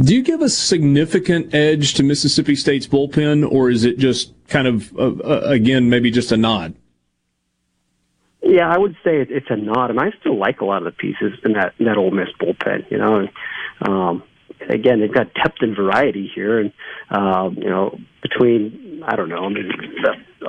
Do 0.01 0.15
you 0.15 0.23
give 0.23 0.41
a 0.41 0.49
significant 0.49 1.53
edge 1.53 1.93
to 1.93 2.03
Mississippi 2.03 2.55
State's 2.55 2.87
bullpen, 2.87 3.47
or 3.47 3.69
is 3.69 3.85
it 3.85 3.99
just 3.99 4.33
kind 4.47 4.67
of 4.67 4.91
uh, 4.97 5.11
uh, 5.23 5.41
again 5.45 5.91
maybe 5.91 6.09
just 6.09 6.31
a 6.31 6.37
nod? 6.37 6.73
Yeah, 8.41 8.67
I 8.67 8.77
would 8.79 8.95
say 9.03 9.21
it's 9.21 9.51
a 9.51 9.55
nod, 9.55 9.91
and 9.91 9.99
I 9.99 10.11
still 10.19 10.37
like 10.37 10.61
a 10.61 10.65
lot 10.65 10.79
of 10.79 10.85
the 10.85 10.91
pieces 10.91 11.39
in 11.45 11.53
that 11.53 11.75
in 11.77 11.85
that 11.85 11.97
Ole 11.97 12.11
Miss 12.11 12.29
bullpen. 12.41 12.89
You 12.91 12.97
know, 12.97 13.15
and, 13.17 13.29
um, 13.87 14.23
again, 14.69 14.99
they've 14.99 15.13
got 15.13 15.33
depth 15.33 15.57
and 15.61 15.75
variety 15.75 16.31
here, 16.33 16.59
and 16.59 16.73
um, 17.09 17.55
you 17.55 17.69
know, 17.69 17.97
between 18.21 19.03
I 19.05 19.15
don't 19.15 19.29
know, 19.29 19.45
I 19.45 19.49
mean, 19.49 19.71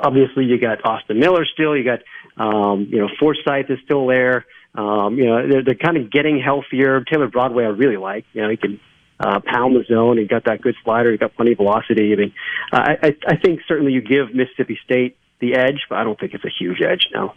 obviously 0.01 0.45
you 0.45 0.59
got 0.59 0.85
Austin 0.85 1.19
Miller 1.19 1.45
still, 1.45 1.75
you 1.75 1.83
got 1.83 1.99
um, 2.37 2.87
you 2.89 2.99
know 2.99 3.09
Forsythe 3.19 3.69
is 3.69 3.79
still 3.85 4.07
there. 4.07 4.45
Um, 4.75 5.17
you 5.17 5.25
know, 5.25 5.47
they're, 5.47 5.63
they're 5.63 5.75
kind 5.75 5.97
of 5.97 6.11
getting 6.11 6.39
healthier. 6.39 7.03
Taylor 7.03 7.27
Broadway, 7.27 7.63
I 7.63 7.69
really 7.69 7.97
like. 7.97 8.25
You 8.33 8.43
know, 8.43 8.49
he 8.49 8.57
can 8.57 8.79
uh, 9.19 9.39
pound 9.43 9.75
the 9.75 9.83
zone. 9.91 10.17
He 10.17 10.25
got 10.25 10.45
that 10.45 10.61
good 10.61 10.75
slider. 10.83 11.11
He 11.11 11.17
got 11.17 11.35
plenty 11.35 11.53
of 11.53 11.57
velocity. 11.57 12.13
I 12.13 12.15
mean, 12.15 12.33
I, 12.71 12.97
I, 13.01 13.15
I 13.27 13.35
think 13.37 13.61
certainly 13.67 13.93
you 13.93 14.01
give 14.01 14.35
Mississippi 14.35 14.77
State 14.85 15.17
the 15.39 15.55
edge, 15.55 15.81
but 15.89 15.97
I 15.97 16.03
don't 16.03 16.19
think 16.19 16.33
it's 16.33 16.45
a 16.45 16.51
huge 16.59 16.81
edge 16.81 17.07
now. 17.13 17.33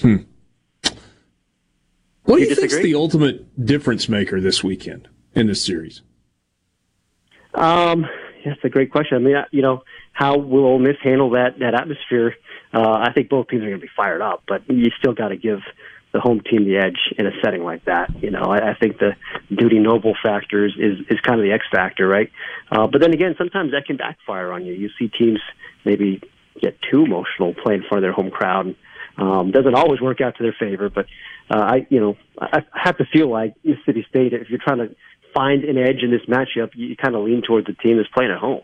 Hmm. 0.00 0.16
What 2.24 2.36
do 2.36 2.42
you, 2.42 2.48
you 2.48 2.54
think 2.54 2.72
is 2.72 2.82
the 2.82 2.94
ultimate 2.94 3.64
difference 3.64 4.08
maker 4.08 4.40
this 4.40 4.64
weekend 4.64 5.08
in 5.36 5.46
this 5.46 5.62
series? 5.62 6.02
Um, 7.54 8.06
that's 8.44 8.62
a 8.64 8.68
great 8.68 8.90
question. 8.90 9.16
I 9.16 9.20
mean, 9.20 9.36
you 9.50 9.62
know, 9.62 9.82
how 10.12 10.36
will 10.38 10.64
Ole 10.64 10.78
Miss 10.78 10.96
handle 11.02 11.30
that 11.30 11.58
that 11.60 11.74
atmosphere? 11.74 12.34
Uh, 12.72 12.92
I 12.92 13.12
think 13.12 13.28
both 13.28 13.48
teams 13.48 13.62
are 13.62 13.68
going 13.68 13.80
to 13.80 13.86
be 13.86 13.92
fired 13.96 14.22
up, 14.22 14.42
but 14.48 14.68
you 14.68 14.90
still 14.98 15.12
got 15.12 15.28
to 15.28 15.36
give 15.36 15.60
the 16.12 16.20
home 16.20 16.40
team 16.40 16.64
the 16.64 16.78
edge 16.78 16.98
in 17.18 17.26
a 17.26 17.30
setting 17.42 17.62
like 17.62 17.84
that. 17.84 18.10
You 18.22 18.30
know, 18.30 18.44
I, 18.44 18.70
I 18.70 18.74
think 18.74 18.98
the 18.98 19.12
Dudy 19.54 19.78
Noble 19.78 20.14
factors 20.22 20.74
is 20.78 20.98
is 21.10 21.20
kind 21.20 21.38
of 21.38 21.44
the 21.44 21.52
X 21.52 21.64
factor, 21.70 22.06
right? 22.06 22.30
Uh, 22.70 22.86
but 22.86 23.00
then 23.00 23.12
again, 23.12 23.34
sometimes 23.36 23.72
that 23.72 23.86
can 23.86 23.96
backfire 23.96 24.52
on 24.52 24.64
you. 24.64 24.72
You 24.72 24.90
see 24.98 25.08
teams 25.08 25.40
maybe 25.84 26.22
get 26.60 26.78
too 26.90 27.04
emotional 27.04 27.54
playing 27.54 27.82
in 27.82 27.88
front 27.88 27.98
of 27.98 28.02
their 28.02 28.12
home 28.12 28.30
crowd. 28.30 28.74
Um, 29.18 29.50
doesn't 29.50 29.74
always 29.74 30.00
work 30.00 30.20
out 30.20 30.36
to 30.36 30.42
their 30.42 30.54
favor, 30.58 30.90
but 30.90 31.06
uh, 31.50 31.58
I, 31.58 31.86
you 31.88 32.00
know, 32.00 32.16
I, 32.38 32.58
I 32.72 32.80
have 32.84 32.98
to 32.98 33.06
feel 33.06 33.30
like 33.30 33.54
Mississippi 33.64 34.04
State, 34.08 34.34
if 34.34 34.50
you're 34.50 34.60
trying 34.62 34.78
to 34.78 34.94
find 35.36 35.64
an 35.64 35.76
edge 35.76 36.02
in 36.02 36.10
this 36.10 36.22
matchup, 36.26 36.70
you, 36.74 36.96
kind 36.96 37.14
of 37.14 37.24
lean 37.24 37.42
towards 37.42 37.66
the 37.66 37.74
team 37.74 37.98
that's 37.98 38.08
playing 38.08 38.30
at 38.30 38.38
home. 38.38 38.62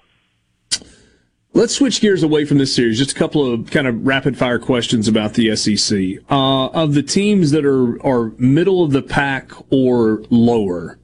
Let's 1.54 1.74
switch 1.74 2.00
gears 2.00 2.22
away 2.22 2.46
from 2.46 2.56
this 2.56 2.74
series. 2.74 2.96
Just 2.96 3.12
a 3.12 3.14
couple 3.14 3.52
of 3.52 3.70
kind 3.70 3.86
of 3.86 4.06
rapid 4.06 4.38
fire 4.38 4.58
questions 4.58 5.06
about 5.06 5.34
the 5.34 5.54
SEC. 5.54 5.98
Uh, 6.30 6.68
of 6.68 6.94
the 6.94 7.02
teams 7.02 7.50
that 7.50 7.66
are 7.66 8.04
are 8.04 8.32
middle 8.38 8.82
of 8.82 8.92
the 8.92 9.02
pack 9.02 9.52
or 9.70 10.24
lower, 10.30 10.98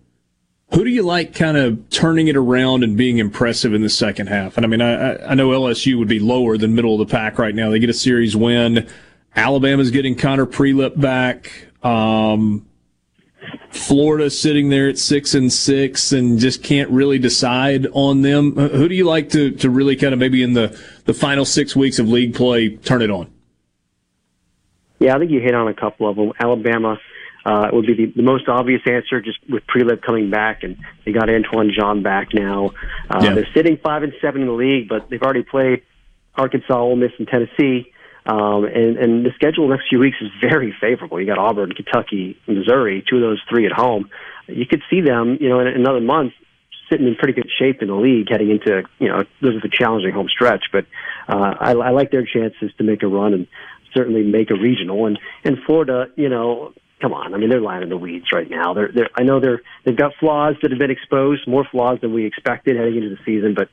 who 0.73 0.85
do 0.85 0.91
you 0.91 1.03
like 1.03 1.35
kind 1.35 1.59
of 1.59 1.91
turning 1.91 2.29
it 2.29 2.37
around 2.37 2.83
and 2.83 2.97
being 2.97 3.19
impressive 3.19 3.75
in 3.75 3.83
the 3.83 3.91
second 3.91 4.29
half? 4.29 4.57
And 4.57 4.65
I 4.65 4.69
mean, 4.71 4.81
I, 4.81 5.17
I 5.27 5.35
know 5.35 5.51
LSU 5.51 5.99
would 5.99 6.09
be 6.09 6.19
lower 6.19 6.57
than 6.57 6.75
middle 6.75 6.99
of 6.99 7.07
the 7.07 7.13
pack 7.13 7.39
right 7.39 7.55
now. 7.55 7.69
They 7.69 7.79
get 7.79 7.91
a 7.91 7.95
series 7.95 8.35
win. 8.35 8.89
Alabama's 9.37 9.91
getting 9.91 10.15
Connor 10.15 10.47
Prielipp 10.47 10.99
back. 10.99 11.53
Um, 11.83 12.68
Florida 13.71 14.31
sitting 14.31 14.69
there 14.71 14.89
at 14.89 14.99
six 14.99 15.35
and 15.35 15.53
six 15.53 16.13
and 16.13 16.39
just 16.39 16.63
can't 16.63 16.91
really 16.91 17.19
decide 17.19 17.87
on 17.93 18.23
them. 18.23 18.55
Who 18.57 18.89
do 18.89 18.95
you 18.95 19.05
like 19.05 19.31
to, 19.31 19.51
to 19.53 19.71
really 19.71 19.97
kind 19.97 20.13
of 20.13 20.19
maybe 20.19 20.43
in 20.43 20.55
the, 20.55 20.79
the 21.05 21.15
final 21.15 21.45
six 21.45 21.77
weeks 21.77 21.99
of 21.99 22.09
league 22.09 22.35
play 22.35 22.77
turn 22.77 23.03
it 23.03 23.11
on? 23.11 23.31
Yeah, 24.99 25.15
I 25.15 25.19
think 25.19 25.31
you 25.31 25.41
hit 25.41 25.55
on 25.55 25.69
a 25.69 25.75
couple 25.75 26.09
of 26.09 26.17
them. 26.17 26.33
Alabama 26.41 26.99
uh, 27.45 27.69
would 27.73 27.87
be 27.87 27.95
the, 27.95 28.07
the 28.17 28.23
most 28.23 28.49
obvious 28.49 28.83
answer, 28.85 29.21
just 29.21 29.39
with 29.49 29.63
Prielipp 29.67 30.03
coming 30.03 30.29
back, 30.29 30.65
and 30.65 30.77
they 31.05 31.13
got 31.13 31.31
Antoine 31.31 31.73
Jean 31.73 32.03
back 32.03 32.35
now. 32.35 32.73
Uh, 33.09 33.21
yeah. 33.23 33.35
They're 33.35 33.49
sitting 33.55 33.77
five 33.77 34.03
and 34.03 34.13
seven 34.21 34.43
in 34.43 34.49
the 34.49 34.55
league, 34.55 34.89
but 34.89 35.09
they've 35.09 35.23
already 35.23 35.45
played 35.45 35.83
Arkansas, 36.35 36.79
Ole 36.79 36.97
Miss, 36.97 37.13
and 37.19 37.29
Tennessee. 37.29 37.93
Um, 38.29 38.65
and, 38.65 38.99
and 38.99 39.25
the 39.25 39.31
schedule 39.35 39.69
the 39.69 39.75
next 39.75 39.89
few 39.89 39.99
weeks 39.99 40.19
is 40.21 40.29
very 40.41 40.77
favorable. 40.79 41.19
You 41.19 41.27
got 41.27 41.39
Auburn, 41.39 41.73
Kentucky, 41.73 42.39
Missouri, 42.47 43.03
two 43.09 43.17
of 43.17 43.23
those 43.23 43.41
three 43.49 43.65
at 43.65 43.73
home. 43.73 44.11
You 44.47 44.67
could 44.67 44.83
see 44.91 45.01
them, 45.01 45.39
you 45.41 45.49
know, 45.49 45.61
in 45.61 45.67
another 45.69 46.01
month 46.01 46.35
sitting 46.91 47.07
in 47.07 47.15
pretty 47.17 47.33
good 47.33 47.51
shape 47.59 47.81
in 47.81 47.89
the 47.89 47.95
league 47.95 48.29
heading 48.31 48.51
into, 48.51 48.83
you 48.99 49.09
know, 49.09 49.25
this 49.41 49.55
is 49.55 49.63
a 49.65 49.69
challenging 49.69 50.13
home 50.13 50.29
stretch, 50.29 50.67
but 50.73 50.85
uh, 51.27 51.55
I, 51.59 51.73
I 51.73 51.91
like 51.91 52.11
their 52.11 52.25
chances 52.25 52.71
to 52.79 52.85
make 52.85 53.03
a 53.03 53.07
run 53.07 53.33
and 53.35 53.47
certainly 53.95 54.23
make 54.23 54.51
a 54.51 54.55
regional. 54.55 55.07
And, 55.07 55.19
and 55.45 55.59
Florida, 55.67 56.07
you 56.17 56.29
know, 56.29 56.73
come 57.01 57.13
on. 57.13 57.35
I 57.35 57.39
mean, 57.39 57.51
they're 57.51 57.61
lying 57.61 57.83
in 57.83 57.89
the 57.89 57.97
weeds 57.97 58.27
right 58.33 58.49
now. 58.49 58.75
They're, 58.75 58.91
they're, 58.93 59.11
I 59.15 59.23
know 59.23 59.41
they're, 59.41 59.63
they've 59.85 59.97
got 59.97 60.13
flaws 60.21 60.57
that 60.63 60.71
have 60.71 60.79
been 60.79 60.91
exposed, 60.91 61.47
more 61.47 61.67
flaws 61.71 62.01
than 62.01 62.13
we 62.13 62.27
expected 62.27 62.77
heading 62.77 62.97
into 62.97 63.11
the 63.11 63.19
season, 63.25 63.55
but 63.55 63.69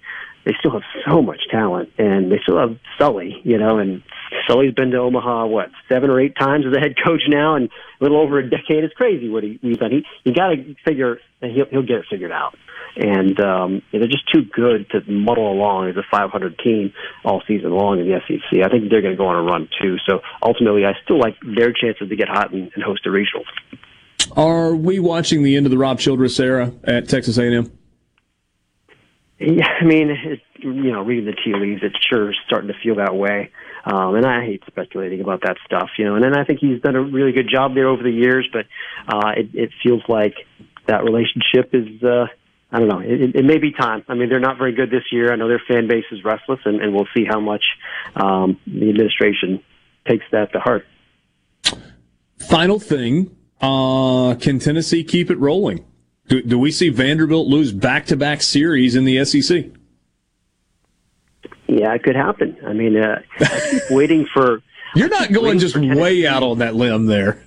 they 0.46 0.54
still 0.60 0.72
have 0.72 0.84
so 1.08 1.22
much 1.22 1.42
talent 1.50 1.90
and 1.98 2.32
they 2.32 2.40
still 2.44 2.60
have 2.60 2.78
Sully, 3.00 3.42
you 3.44 3.58
know, 3.58 3.80
and 3.80 4.04
Sully's 4.48 4.74
been 4.74 4.92
to 4.92 4.98
Omaha 4.98 5.48
what 5.48 5.70
seven 5.90 6.10
or 6.10 6.20
eight 6.20 6.36
times 6.38 6.66
as 6.66 6.74
a 6.76 6.80
head 6.80 6.96
coach 7.04 7.22
now, 7.28 7.56
and 7.56 7.70
a 8.00 8.04
little 8.04 8.22
over 8.22 8.40
a 8.40 8.50
decade. 8.50 8.84
It's 8.84 8.94
crazy 8.94 9.30
what 9.30 9.44
he, 9.44 9.60
he's 9.62 9.78
done. 9.78 9.92
He 9.92 10.06
you 10.24 10.34
got 10.34 10.50
to 10.50 10.76
figure 10.86 11.20
he'll 11.42 11.66
he'll 11.70 11.82
get 11.82 11.98
it 11.98 12.06
figured 12.10 12.32
out. 12.32 12.56
And 12.98 13.38
um, 13.42 13.82
they're 13.92 14.08
just 14.08 14.32
too 14.32 14.44
good 14.44 14.90
to 14.92 15.02
muddle 15.12 15.52
along 15.52 15.90
as 15.90 15.98
a 15.98 16.04
500 16.10 16.58
team 16.60 16.94
all 17.26 17.44
season 17.46 17.72
long 17.72 18.00
in 18.00 18.08
the 18.08 18.22
SEC. 18.26 18.64
I 18.64 18.70
think 18.70 18.90
they're 18.90 19.02
going 19.02 19.14
to 19.14 19.18
go 19.18 19.28
on 19.28 19.36
a 19.36 19.42
run 19.42 19.68
too. 19.82 19.98
So 20.08 20.22
ultimately, 20.42 20.86
I 20.86 20.94
still 21.04 21.20
like 21.20 21.36
their 21.42 21.74
chances 21.74 22.08
to 22.08 22.16
get 22.16 22.30
hot 22.30 22.54
and, 22.54 22.72
and 22.74 22.84
host 22.84 23.06
a 23.06 23.12
regional. 23.12 23.44
Are 24.38 24.74
we 24.74 25.00
watching 25.00 25.44
the 25.44 25.58
end 25.58 25.66
of 25.66 25.72
the 25.72 25.78
Rob 25.78 26.00
Childress 26.00 26.40
era 26.40 26.72
at 26.86 27.10
Texas 27.10 27.38
A&M? 27.38 27.70
Yeah, 29.38 29.68
I 29.82 29.84
mean, 29.84 30.12
it, 30.12 30.40
you 30.60 30.92
know, 30.92 31.02
reading 31.02 31.26
the 31.26 31.34
tea 31.34 31.54
leaves, 31.54 31.82
it's 31.84 31.98
sure 32.10 32.34
starting 32.48 32.70
to 32.70 32.74
feel 32.82 32.96
that 32.96 33.16
way. 33.16 33.52
Um, 33.84 34.16
and 34.16 34.26
I 34.26 34.46
hate 34.46 34.64
speculating 34.66 35.20
about 35.20 35.42
that 35.44 35.58
stuff, 35.66 35.90
you 35.98 36.06
know. 36.06 36.16
And 36.16 36.24
then 36.24 36.38
I 36.38 36.46
think 36.46 36.60
he's 36.60 36.82
done 36.82 36.96
a 36.96 37.02
really 37.02 37.34
good 37.34 37.50
job 37.52 37.76
there 37.76 37.88
over 37.88 38.02
the 38.02 38.12
years, 38.12 38.48
but 38.52 38.66
uh, 39.08 39.32
it, 39.36 39.50
it 39.54 39.70
feels 39.84 40.02
like 40.08 40.36
that 40.88 41.04
relationship 41.04 41.74
is. 41.74 42.02
Uh, 42.04 42.28
I 42.72 42.80
don't 42.80 42.88
know. 42.88 43.00
It, 43.00 43.36
it 43.36 43.46
may 43.46 43.58
be 43.58 43.72
time. 43.72 44.04
I 44.10 44.16
mean, 44.16 44.28
they're 44.28 44.40
not 44.40 44.58
very 44.58 44.74
good 44.74 44.90
this 44.90 45.04
year. 45.12 45.32
I 45.32 45.36
know 45.36 45.48
their 45.48 45.62
fan 45.66 45.88
base 45.88 46.04
is 46.12 46.26
restless, 46.26 46.60
and, 46.66 46.82
and 46.82 46.94
we'll 46.94 47.08
see 47.16 47.24
how 47.24 47.40
much 47.40 47.64
um, 48.16 48.60
the 48.66 48.90
administration 48.90 49.64
takes 50.08 50.26
that 50.32 50.52
to 50.54 50.60
heart. 50.60 50.86
Final 52.40 52.80
thing: 52.80 53.36
uh, 53.62 54.36
Can 54.42 54.60
Tennessee 54.60 55.04
keep 55.04 55.30
it 55.30 55.38
rolling? 55.40 55.86
Do, 56.28 56.42
do 56.42 56.58
we 56.58 56.72
see 56.72 56.90
Vanderbilt 56.90 57.48
lose 57.48 57.72
back-to-back 57.72 58.42
series 58.42 58.96
in 58.96 59.06
the 59.06 59.24
SEC? 59.26 59.66
Yeah, 61.68 61.94
it 61.94 62.04
could 62.04 62.16
happen. 62.16 62.58
I 62.66 62.74
mean, 62.74 62.98
uh, 62.98 63.22
I 63.40 63.68
keep 63.72 63.92
waiting 63.92 64.28
for. 64.34 64.62
You're 64.96 65.10
not 65.10 65.32
going 65.32 65.60
just 65.60 65.76
way 65.76 66.26
out 66.26 66.42
on 66.42 66.60
that 66.60 66.76
limb 66.76 67.06
there. 67.06 67.44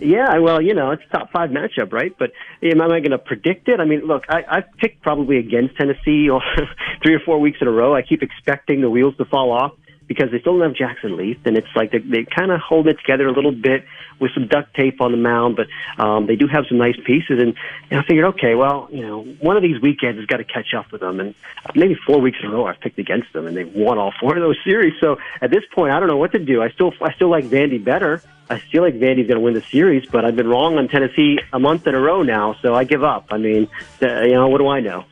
Yeah, 0.00 0.38
well, 0.38 0.60
you 0.60 0.74
know, 0.74 0.90
it's 0.90 1.02
a 1.10 1.18
top 1.18 1.32
five 1.32 1.50
matchup, 1.50 1.92
right? 1.92 2.14
But 2.18 2.32
am 2.62 2.82
I 2.82 2.88
going 2.88 3.10
to 3.10 3.18
predict 3.18 3.68
it? 3.68 3.80
I 3.80 3.84
mean, 3.84 4.00
look, 4.00 4.24
I, 4.28 4.44
I've 4.48 4.72
picked 4.78 5.02
probably 5.02 5.38
against 5.38 5.76
Tennessee 5.76 6.28
three 7.02 7.14
or 7.14 7.20
four 7.24 7.40
weeks 7.40 7.58
in 7.60 7.68
a 7.68 7.70
row. 7.70 7.94
I 7.94 8.02
keep 8.02 8.22
expecting 8.22 8.80
the 8.80 8.90
wheels 8.90 9.16
to 9.16 9.24
fall 9.24 9.52
off 9.52 9.72
because 10.08 10.30
they 10.30 10.40
still 10.40 10.58
don't 10.58 10.68
have 10.68 10.76
Jackson 10.76 11.16
Leath, 11.16 11.40
and 11.44 11.56
it's 11.56 11.68
like 11.74 11.90
they, 11.90 11.98
they 11.98 12.24
kind 12.24 12.50
of 12.50 12.60
hold 12.60 12.86
it 12.86 12.98
together 12.98 13.26
a 13.26 13.32
little 13.32 13.52
bit 13.52 13.84
with 14.20 14.32
some 14.32 14.46
duct 14.46 14.74
tape 14.74 15.00
on 15.00 15.10
the 15.10 15.18
mound, 15.18 15.56
but 15.56 15.66
um, 16.02 16.26
they 16.26 16.36
do 16.36 16.46
have 16.46 16.64
some 16.68 16.78
nice 16.78 16.96
pieces. 17.04 17.40
And, 17.40 17.54
and 17.90 18.00
I 18.00 18.02
figured, 18.04 18.24
okay, 18.36 18.54
well, 18.54 18.88
you 18.90 19.06
know, 19.06 19.22
one 19.40 19.56
of 19.56 19.62
these 19.62 19.80
weekends 19.80 20.18
has 20.18 20.26
got 20.26 20.38
to 20.38 20.44
catch 20.44 20.74
up 20.74 20.90
with 20.92 21.00
them. 21.00 21.20
And 21.20 21.34
maybe 21.74 21.96
four 22.06 22.20
weeks 22.20 22.38
in 22.42 22.48
a 22.48 22.52
row, 22.52 22.66
I've 22.66 22.80
picked 22.80 22.98
against 22.98 23.32
them, 23.32 23.46
and 23.46 23.56
they've 23.56 23.72
won 23.74 23.98
all 23.98 24.12
four 24.20 24.36
of 24.36 24.42
those 24.42 24.58
series. 24.64 24.94
So 25.00 25.18
at 25.40 25.50
this 25.50 25.64
point, 25.74 25.92
I 25.92 26.00
don't 26.00 26.08
know 26.08 26.16
what 26.16 26.32
to 26.32 26.38
do. 26.38 26.62
I 26.62 26.70
still, 26.70 26.92
I 27.00 27.12
still 27.14 27.30
like 27.30 27.44
Vandy 27.44 27.82
better. 27.82 28.22
I 28.48 28.60
feel 28.60 28.82
like 28.82 28.94
Vandy's 28.94 29.26
going 29.26 29.38
to 29.38 29.40
win 29.40 29.54
the 29.54 29.62
series, 29.62 30.06
but 30.06 30.24
I've 30.24 30.36
been 30.36 30.48
wrong 30.48 30.78
on 30.78 30.86
Tennessee 30.88 31.40
a 31.52 31.58
month 31.58 31.86
in 31.86 31.96
a 31.96 32.00
row 32.00 32.22
now, 32.22 32.54
so 32.62 32.74
I 32.74 32.84
give 32.84 33.02
up. 33.02 33.26
I 33.30 33.38
mean, 33.38 33.68
uh, 34.00 34.22
you 34.22 34.34
know, 34.34 34.48
what 34.48 34.58
do 34.58 34.68
I 34.68 34.80
know? 34.80 35.04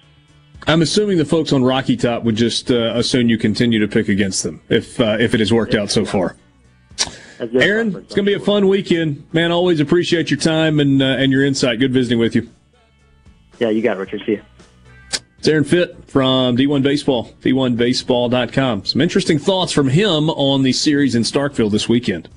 I'm 0.67 0.83
assuming 0.83 1.19
the 1.19 1.25
folks 1.25 1.53
on 1.53 1.63
Rocky 1.63 1.97
Top 1.97 2.23
would 2.25 2.37
just 2.37 2.71
uh, 2.71 2.93
assume 2.95 3.29
you 3.29 3.37
continue 3.37 3.79
to 3.81 3.89
pick 3.89 4.09
against 4.09 4.43
them 4.43 4.63
if 4.69 4.99
uh, 5.01 5.17
if 5.21 5.35
it 5.35 5.41
has 5.41 5.53
worked 5.53 5.75
out 5.75 5.91
so 5.91 6.05
far. 6.05 6.37
Aaron, 7.41 7.89
it's 7.97 8.15
going 8.15 8.25
to 8.25 8.31
be 8.31 8.35
a 8.35 8.41
fun 8.41 8.69
weekend, 8.69 9.27
man. 9.33 9.51
Always 9.51 9.81
appreciate 9.81 10.31
your 10.31 10.41
time 10.41 10.81
and 10.81 11.03
uh, 11.03 11.07
and 11.07 11.33
your 11.33 11.45
insight. 11.45 11.81
Good 11.81 11.93
visiting 11.93 12.19
with 12.19 12.35
you. 12.35 12.49
Yeah, 13.59 13.69
you 13.69 13.83
got 13.83 13.97
it, 13.97 14.01
Richard. 14.01 14.23
See 14.25 14.33
you. 14.33 14.43
It's 15.39 15.49
Aaron 15.49 15.65
Fitt 15.65 16.09
from 16.09 16.57
D1 16.57 16.83
Baseball, 16.83 17.31
D1Baseball.com. 17.43 18.87
Some 18.87 19.01
interesting 19.03 19.39
thoughts 19.39 19.73
from 19.73 19.89
him 19.89 20.31
on 20.31 20.63
the 20.63 20.73
series 20.73 21.15
in 21.15 21.23
Starkville 21.23 21.71
this 21.71 21.87
weekend. 21.87 22.31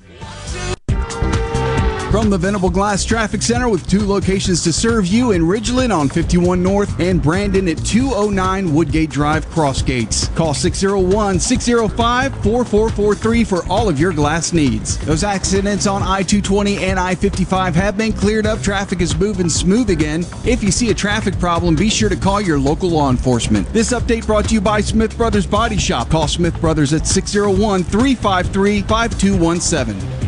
From 2.10 2.30
the 2.30 2.38
Venable 2.38 2.70
Glass 2.70 3.04
Traffic 3.04 3.42
Center 3.42 3.68
with 3.68 3.86
two 3.86 4.00
locations 4.00 4.64
to 4.64 4.72
serve 4.72 5.06
you 5.06 5.32
in 5.32 5.42
Ridgeland 5.42 5.94
on 5.94 6.08
51 6.08 6.62
North 6.62 6.98
and 6.98 7.22
Brandon 7.22 7.68
at 7.68 7.84
209 7.84 8.72
Woodgate 8.72 9.10
Drive 9.10 9.44
Crossgates. 9.50 10.34
Call 10.34 10.54
601 10.54 11.38
605 11.38 12.32
4443 12.42 13.44
for 13.44 13.62
all 13.68 13.90
of 13.90 14.00
your 14.00 14.14
glass 14.14 14.54
needs. 14.54 14.96
Those 15.04 15.22
accidents 15.22 15.86
on 15.86 16.02
I 16.02 16.22
220 16.22 16.78
and 16.78 16.98
I 16.98 17.14
55 17.14 17.74
have 17.74 17.98
been 17.98 18.14
cleared 18.14 18.46
up. 18.46 18.62
Traffic 18.62 19.02
is 19.02 19.14
moving 19.14 19.50
smooth 19.50 19.90
again. 19.90 20.24
If 20.46 20.62
you 20.62 20.70
see 20.70 20.90
a 20.90 20.94
traffic 20.94 21.38
problem, 21.38 21.76
be 21.76 21.90
sure 21.90 22.08
to 22.08 22.16
call 22.16 22.40
your 22.40 22.58
local 22.58 22.88
law 22.88 23.10
enforcement. 23.10 23.70
This 23.74 23.92
update 23.92 24.24
brought 24.24 24.46
to 24.48 24.54
you 24.54 24.62
by 24.62 24.80
Smith 24.80 25.14
Brothers 25.18 25.46
Body 25.46 25.76
Shop. 25.76 26.08
Call 26.08 26.26
Smith 26.26 26.58
Brothers 26.58 26.94
at 26.94 27.06
601 27.06 27.84
353 27.84 28.80
5217. 28.80 30.27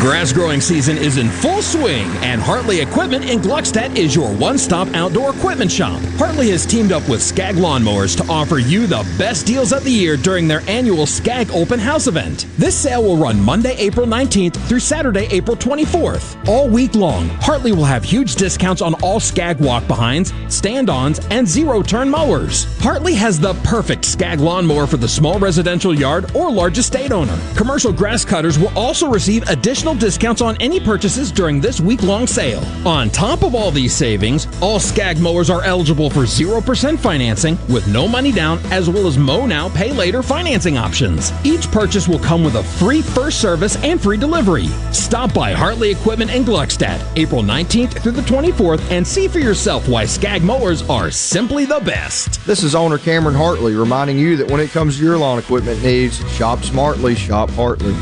Grass 0.00 0.32
growing 0.32 0.60
season 0.60 0.96
is 0.96 1.16
in 1.16 1.28
full 1.28 1.60
swing, 1.60 2.06
and 2.22 2.40
Hartley 2.40 2.80
Equipment 2.80 3.28
in 3.28 3.40
Gluckstadt 3.40 3.96
is 3.96 4.14
your 4.14 4.32
one 4.32 4.56
stop 4.56 4.86
outdoor 4.94 5.30
equipment 5.34 5.72
shop. 5.72 6.00
Hartley 6.16 6.50
has 6.50 6.64
teamed 6.64 6.92
up 6.92 7.06
with 7.08 7.20
Skag 7.20 7.56
Lawnmowers 7.56 8.16
to 8.16 8.32
offer 8.32 8.58
you 8.60 8.86
the 8.86 9.04
best 9.18 9.44
deals 9.44 9.72
of 9.72 9.82
the 9.82 9.90
year 9.90 10.16
during 10.16 10.46
their 10.46 10.60
annual 10.68 11.04
Skag 11.04 11.50
Open 11.50 11.80
House 11.80 12.06
event. 12.06 12.46
This 12.56 12.78
sale 12.78 13.02
will 13.02 13.16
run 13.16 13.40
Monday, 13.40 13.74
April 13.76 14.06
19th 14.06 14.68
through 14.68 14.78
Saturday, 14.78 15.26
April 15.32 15.56
24th. 15.56 16.46
All 16.46 16.68
week 16.68 16.94
long, 16.94 17.28
Hartley 17.30 17.72
will 17.72 17.84
have 17.84 18.04
huge 18.04 18.36
discounts 18.36 18.80
on 18.80 18.94
all 19.02 19.18
Skag 19.18 19.58
walk 19.58 19.84
behinds, 19.88 20.32
stand 20.46 20.90
ons, 20.90 21.18
and 21.32 21.46
zero 21.46 21.82
turn 21.82 22.08
mowers. 22.08 22.66
Hartley 22.78 23.14
has 23.14 23.40
the 23.40 23.54
perfect 23.64 24.04
Skag 24.04 24.38
lawnmower 24.38 24.86
for 24.86 24.96
the 24.96 25.08
small 25.08 25.40
residential 25.40 25.92
yard 25.92 26.30
or 26.36 26.52
large 26.52 26.78
estate 26.78 27.10
owner. 27.10 27.36
Commercial 27.56 27.92
grass 27.92 28.24
cutters 28.24 28.60
will 28.60 28.72
also 28.78 29.08
receive 29.10 29.42
additional 29.48 29.87
discounts 29.94 30.40
on 30.40 30.56
any 30.60 30.80
purchases 30.80 31.30
during 31.32 31.60
this 31.60 31.80
week 31.80 32.02
long 32.02 32.26
sale. 32.26 32.62
On 32.86 33.10
top 33.10 33.42
of 33.42 33.54
all 33.54 33.70
these 33.70 33.94
savings, 33.94 34.46
all 34.60 34.80
Skag 34.80 35.18
mowers 35.20 35.50
are 35.50 35.62
eligible 35.62 36.10
for 36.10 36.20
0% 36.20 36.98
financing 36.98 37.58
with 37.68 37.86
no 37.88 38.08
money 38.08 38.32
down, 38.32 38.58
as 38.72 38.88
well 38.88 39.06
as 39.06 39.18
mow 39.18 39.46
now, 39.46 39.68
pay 39.68 39.92
later 39.92 40.22
financing 40.22 40.76
options. 40.76 41.32
Each 41.44 41.70
purchase 41.70 42.08
will 42.08 42.18
come 42.18 42.42
with 42.44 42.56
a 42.56 42.62
free 42.62 43.02
first 43.02 43.40
service 43.40 43.76
and 43.84 44.00
free 44.00 44.16
delivery. 44.16 44.66
Stop 44.92 45.32
by 45.32 45.52
Hartley 45.52 45.90
Equipment 45.90 46.30
in 46.30 46.44
Gluckstadt, 46.44 47.04
April 47.16 47.42
19th 47.42 48.02
through 48.02 48.12
the 48.12 48.22
24th, 48.22 48.90
and 48.90 49.06
see 49.06 49.28
for 49.28 49.38
yourself 49.38 49.88
why 49.88 50.04
Skag 50.04 50.42
mowers 50.42 50.88
are 50.88 51.10
simply 51.10 51.64
the 51.64 51.80
best. 51.80 52.44
This 52.46 52.62
is 52.62 52.74
owner 52.74 52.98
Cameron 52.98 53.34
Hartley 53.34 53.74
reminding 53.74 54.18
you 54.18 54.36
that 54.36 54.50
when 54.50 54.60
it 54.60 54.70
comes 54.70 54.98
to 54.98 55.04
your 55.04 55.18
lawn 55.18 55.38
equipment 55.38 55.82
needs, 55.82 56.18
shop 56.34 56.62
smartly, 56.62 57.14
shop 57.14 57.50
Hartley. 57.50 57.96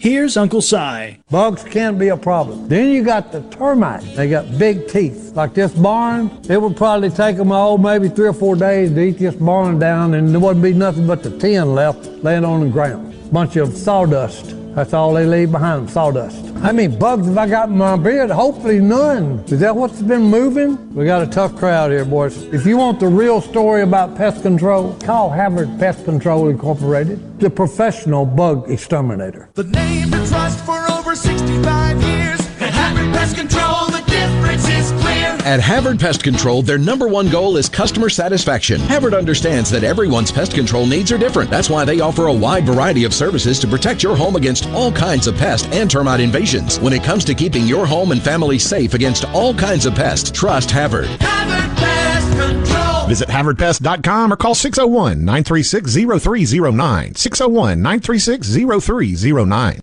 Here's 0.00 0.36
Uncle 0.36 0.62
Si. 0.62 1.18
Bugs 1.28 1.64
can 1.64 1.98
be 1.98 2.06
a 2.06 2.16
problem. 2.16 2.68
Then 2.68 2.92
you 2.92 3.02
got 3.02 3.32
the 3.32 3.42
termites. 3.50 4.14
They 4.14 4.30
got 4.30 4.56
big 4.56 4.86
teeth. 4.86 5.32
Like 5.34 5.54
this 5.54 5.72
barn, 5.72 6.30
it 6.48 6.62
would 6.62 6.76
probably 6.76 7.10
take 7.10 7.36
them, 7.36 7.50
oh, 7.50 7.76
maybe 7.76 8.08
three 8.08 8.28
or 8.28 8.32
four 8.32 8.54
days 8.54 8.90
to 8.90 9.00
eat 9.00 9.18
this 9.18 9.34
barn 9.34 9.80
down, 9.80 10.14
and 10.14 10.28
there 10.28 10.38
wouldn't 10.38 10.62
be 10.62 10.72
nothing 10.72 11.04
but 11.04 11.24
the 11.24 11.36
tin 11.36 11.74
left 11.74 12.06
laying 12.22 12.44
on 12.44 12.60
the 12.60 12.68
ground. 12.68 13.12
Bunch 13.32 13.56
of 13.56 13.76
sawdust. 13.76 14.54
That's 14.78 14.94
all 14.94 15.12
they 15.12 15.26
leave 15.26 15.50
behind 15.50 15.80
them, 15.80 15.88
sawdust. 15.88 16.54
How 16.58 16.70
many 16.70 16.86
bugs 16.86 17.26
have 17.26 17.36
I 17.36 17.48
got 17.48 17.68
in 17.68 17.76
my 17.76 17.96
beard? 17.96 18.30
Hopefully 18.30 18.78
none. 18.78 19.40
Is 19.48 19.58
that 19.58 19.74
what's 19.74 20.00
been 20.00 20.22
moving? 20.22 20.94
We 20.94 21.04
got 21.04 21.20
a 21.20 21.26
tough 21.26 21.56
crowd 21.56 21.90
here, 21.90 22.04
boys. 22.04 22.44
If 22.54 22.64
you 22.64 22.76
want 22.76 23.00
the 23.00 23.08
real 23.08 23.40
story 23.40 23.82
about 23.82 24.16
pest 24.16 24.42
control, 24.42 24.94
call 25.00 25.30
Havard 25.30 25.80
Pest 25.80 26.04
Control 26.04 26.48
Incorporated, 26.48 27.40
the 27.40 27.50
professional 27.50 28.24
bug 28.24 28.70
exterminator. 28.70 29.48
The 29.54 29.64
name 29.64 30.12
to 30.12 30.24
trust 30.28 30.64
for 30.64 30.88
over 30.92 31.16
65 31.16 32.00
years. 32.00 32.38
At 32.60 32.70
Havard 32.70 33.12
Pest 33.14 33.36
Control, 33.36 33.86
the 33.86 34.04
difference 34.06 34.68
is 34.68 34.92
clear. 35.02 35.07
At 35.44 35.60
Havard 35.60 35.98
Pest 35.98 36.22
Control, 36.22 36.62
their 36.62 36.78
number 36.78 37.08
one 37.08 37.28
goal 37.28 37.56
is 37.56 37.68
customer 37.68 38.10
satisfaction. 38.10 38.80
Havard 38.82 39.14
understands 39.14 39.70
that 39.70 39.84
everyone's 39.84 40.30
pest 40.30 40.52
control 40.54 40.84
needs 40.84 41.10
are 41.10 41.18
different. 41.18 41.50
That's 41.50 41.70
why 41.70 41.84
they 41.84 42.00
offer 42.00 42.26
a 42.26 42.32
wide 42.32 42.66
variety 42.66 43.04
of 43.04 43.14
services 43.14 43.58
to 43.60 43.66
protect 43.66 44.02
your 44.02 44.14
home 44.14 44.36
against 44.36 44.68
all 44.70 44.92
kinds 44.92 45.26
of 45.26 45.36
pest 45.36 45.66
and 45.72 45.90
termite 45.90 46.20
invasions. 46.20 46.78
When 46.80 46.92
it 46.92 47.02
comes 47.02 47.24
to 47.24 47.34
keeping 47.34 47.66
your 47.66 47.86
home 47.86 48.12
and 48.12 48.22
family 48.22 48.58
safe 48.58 48.92
against 48.94 49.24
all 49.26 49.54
kinds 49.54 49.86
of 49.86 49.94
pests, 49.94 50.30
trust 50.30 50.70
Havard. 50.70 51.06
Havard 51.06 51.76
Pest 51.78 52.38
Control. 52.38 53.06
Visit 53.06 53.28
HavardPest.com 53.28 54.32
or 54.32 54.36
call 54.36 54.54
601 54.54 55.24
936 55.24 55.94
0309. 55.94 57.14
601 57.14 57.80
936 57.80 58.48
0309. 58.84 59.80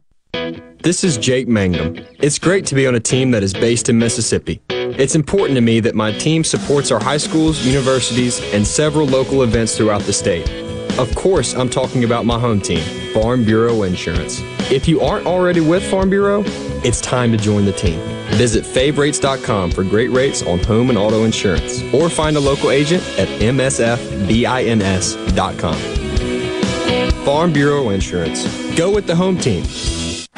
This 0.84 1.04
is 1.04 1.18
Jake 1.18 1.48
Mangum. 1.48 2.06
It's 2.20 2.38
great 2.38 2.68
to 2.68 2.76
be 2.76 2.86
on 2.86 2.94
a 2.94 3.00
team 3.00 3.32
that 3.32 3.42
is 3.42 3.54
based 3.54 3.90
in 3.90 3.98
Mississippi. 3.98 4.62
It's 4.98 5.14
important 5.16 5.56
to 5.58 5.62
me 5.62 5.82
that 5.82 5.94
my 5.94 6.14
team 6.14 6.46
supports 6.46 6.90
our 6.90 7.02
high 7.02 7.18
schools, 7.18 7.66
universities, 7.66 8.40
and 8.54 8.66
several 8.66 9.06
local 9.06 9.44
events 9.44 9.76
throughout 9.76 10.02
the 10.04 10.14
state. 10.14 10.50
Of 10.98 11.14
course, 11.16 11.54
I'm 11.54 11.70
talking 11.70 12.06
about 12.06 12.26
my 12.26 12.40
home 12.40 12.62
team, 12.62 12.80
Farm 13.14 13.44
Bureau 13.44 13.84
Insurance. 13.84 14.40
If 14.72 14.88
you 14.88 15.02
aren't 15.02 15.28
already 15.28 15.60
with 15.60 15.84
Farm 15.92 16.10
Bureau, 16.10 16.44
it's 16.86 17.02
time 17.02 17.34
to 17.34 17.38
join 17.38 17.66
the 17.66 17.74
team. 17.74 18.00
Visit 18.38 18.64
favrates.com 18.66 19.72
for 19.72 19.84
great 19.84 20.12
rates 20.12 20.42
on 20.44 20.60
home 20.60 20.90
and 20.90 20.98
auto 20.98 21.26
insurance, 21.26 21.82
or 21.94 22.10
find 22.10 22.38
a 22.38 22.40
local 22.40 22.72
agent 22.72 23.04
at 23.20 23.28
msfbins.com. 23.42 24.06
Farm 27.26 27.52
Bureau 27.52 27.90
Insurance. 27.90 28.46
Go 28.78 28.94
with 28.94 29.08
the 29.08 29.16
home 29.16 29.38
team. 29.38 29.66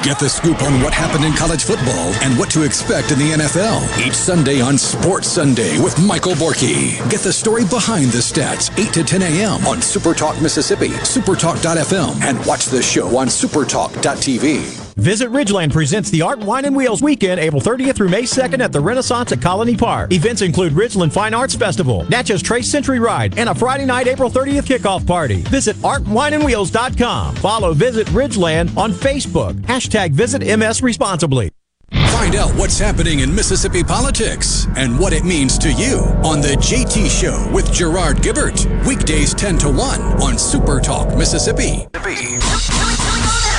Get 0.02 0.20
the 0.20 0.28
scoop 0.28 0.62
on 0.62 0.80
what 0.80 0.94
happened 0.94 1.24
in 1.24 1.32
college 1.32 1.64
football 1.64 2.12
and 2.22 2.38
what 2.38 2.50
to 2.50 2.62
expect 2.62 3.10
in 3.10 3.18
the 3.18 3.32
NFL 3.32 4.06
each 4.06 4.14
Sunday 4.14 4.60
on 4.60 4.78
Sports 4.78 5.26
Sunday 5.26 5.78
with 5.82 6.00
Michael 6.00 6.34
Borky. 6.34 6.98
Get 7.10 7.20
the 7.20 7.32
story 7.32 7.64
behind 7.64 8.12
the 8.12 8.18
stats 8.18 8.70
8 8.78 8.92
to 8.94 9.02
10 9.02 9.22
a.m. 9.22 9.66
on 9.66 9.78
Supertalk 9.78 10.40
Mississippi, 10.40 10.88
supertalk.fm, 10.88 12.22
and 12.22 12.44
watch 12.46 12.66
the 12.66 12.80
show 12.80 13.16
on 13.16 13.26
supertalk.tv. 13.26 14.87
Visit 14.98 15.28
Ridgeland 15.28 15.72
presents 15.72 16.10
the 16.10 16.22
Art, 16.22 16.40
Wine, 16.40 16.64
and 16.64 16.74
Wheels 16.74 17.00
Weekend, 17.00 17.38
April 17.38 17.62
30th 17.62 17.94
through 17.94 18.08
May 18.08 18.24
2nd 18.24 18.60
at 18.60 18.72
the 18.72 18.80
Renaissance 18.80 19.30
at 19.30 19.40
Colony 19.40 19.76
Park. 19.76 20.12
Events 20.12 20.42
include 20.42 20.72
Ridgeland 20.72 21.12
Fine 21.12 21.34
Arts 21.34 21.54
Festival, 21.54 22.04
Natchez 22.08 22.42
Trace 22.42 22.68
Century 22.68 22.98
Ride, 22.98 23.38
and 23.38 23.48
a 23.48 23.54
Friday 23.54 23.84
night, 23.84 24.08
April 24.08 24.28
30th 24.28 24.64
kickoff 24.64 25.06
party. 25.06 25.42
Visit 25.42 25.76
artwineandwheels.com. 25.76 27.36
Follow 27.36 27.74
Visit 27.74 28.08
Ridgeland 28.08 28.76
on 28.76 28.90
Facebook. 28.90 29.54
Hashtag 29.60 30.10
Visit 30.10 30.42
MS 30.58 30.82
Responsibly. 30.82 31.52
Find 31.92 32.34
out 32.34 32.50
what's 32.56 32.80
happening 32.80 33.20
in 33.20 33.32
Mississippi 33.32 33.84
politics 33.84 34.66
and 34.76 34.98
what 34.98 35.12
it 35.12 35.24
means 35.24 35.58
to 35.58 35.72
you 35.72 35.98
on 36.24 36.40
The 36.40 36.56
JT 36.56 37.08
Show 37.08 37.48
with 37.54 37.72
Gerard 37.72 38.16
Gibert. 38.16 38.66
Weekdays 38.84 39.32
10 39.32 39.58
to 39.58 39.68
1 39.68 39.78
on 40.20 40.36
Super 40.36 40.80
Talk 40.80 41.16
Mississippi. 41.16 41.86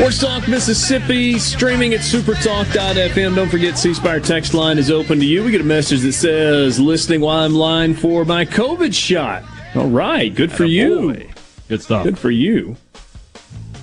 Sports 0.00 0.18
Talk 0.18 0.48
Mississippi, 0.48 1.38
streaming 1.38 1.92
at 1.92 2.00
supertalk.fm. 2.00 3.36
Don't 3.36 3.50
forget, 3.50 3.76
C 3.76 3.92
Spire 3.92 4.18
text 4.18 4.54
line 4.54 4.78
is 4.78 4.90
open 4.90 5.18
to 5.18 5.26
you. 5.26 5.44
We 5.44 5.50
get 5.50 5.60
a 5.60 5.64
message 5.64 6.00
that 6.00 6.14
says, 6.14 6.80
listening 6.80 7.20
while 7.20 7.44
I'm 7.44 7.54
line 7.54 7.92
for 7.92 8.24
my 8.24 8.46
COVID 8.46 8.94
shot. 8.94 9.44
All 9.74 9.90
right, 9.90 10.34
good 10.34 10.50
for 10.50 10.64
you. 10.64 11.28
Good 11.68 11.82
stuff. 11.82 12.04
Good 12.04 12.18
for 12.18 12.30
you. 12.30 12.78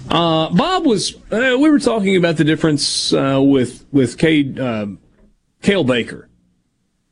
Uh, 0.09 0.49
Bob 0.49 0.87
was, 0.87 1.13
uh, 1.31 1.55
we 1.59 1.69
were 1.69 1.77
talking 1.77 2.15
about 2.15 2.37
the 2.37 2.43
difference 2.43 3.13
uh, 3.13 3.39
with, 3.39 3.85
with 3.91 4.17
Cade, 4.17 4.59
uh, 4.59 4.87
Cael 5.61 5.85
Baker. 5.85 6.29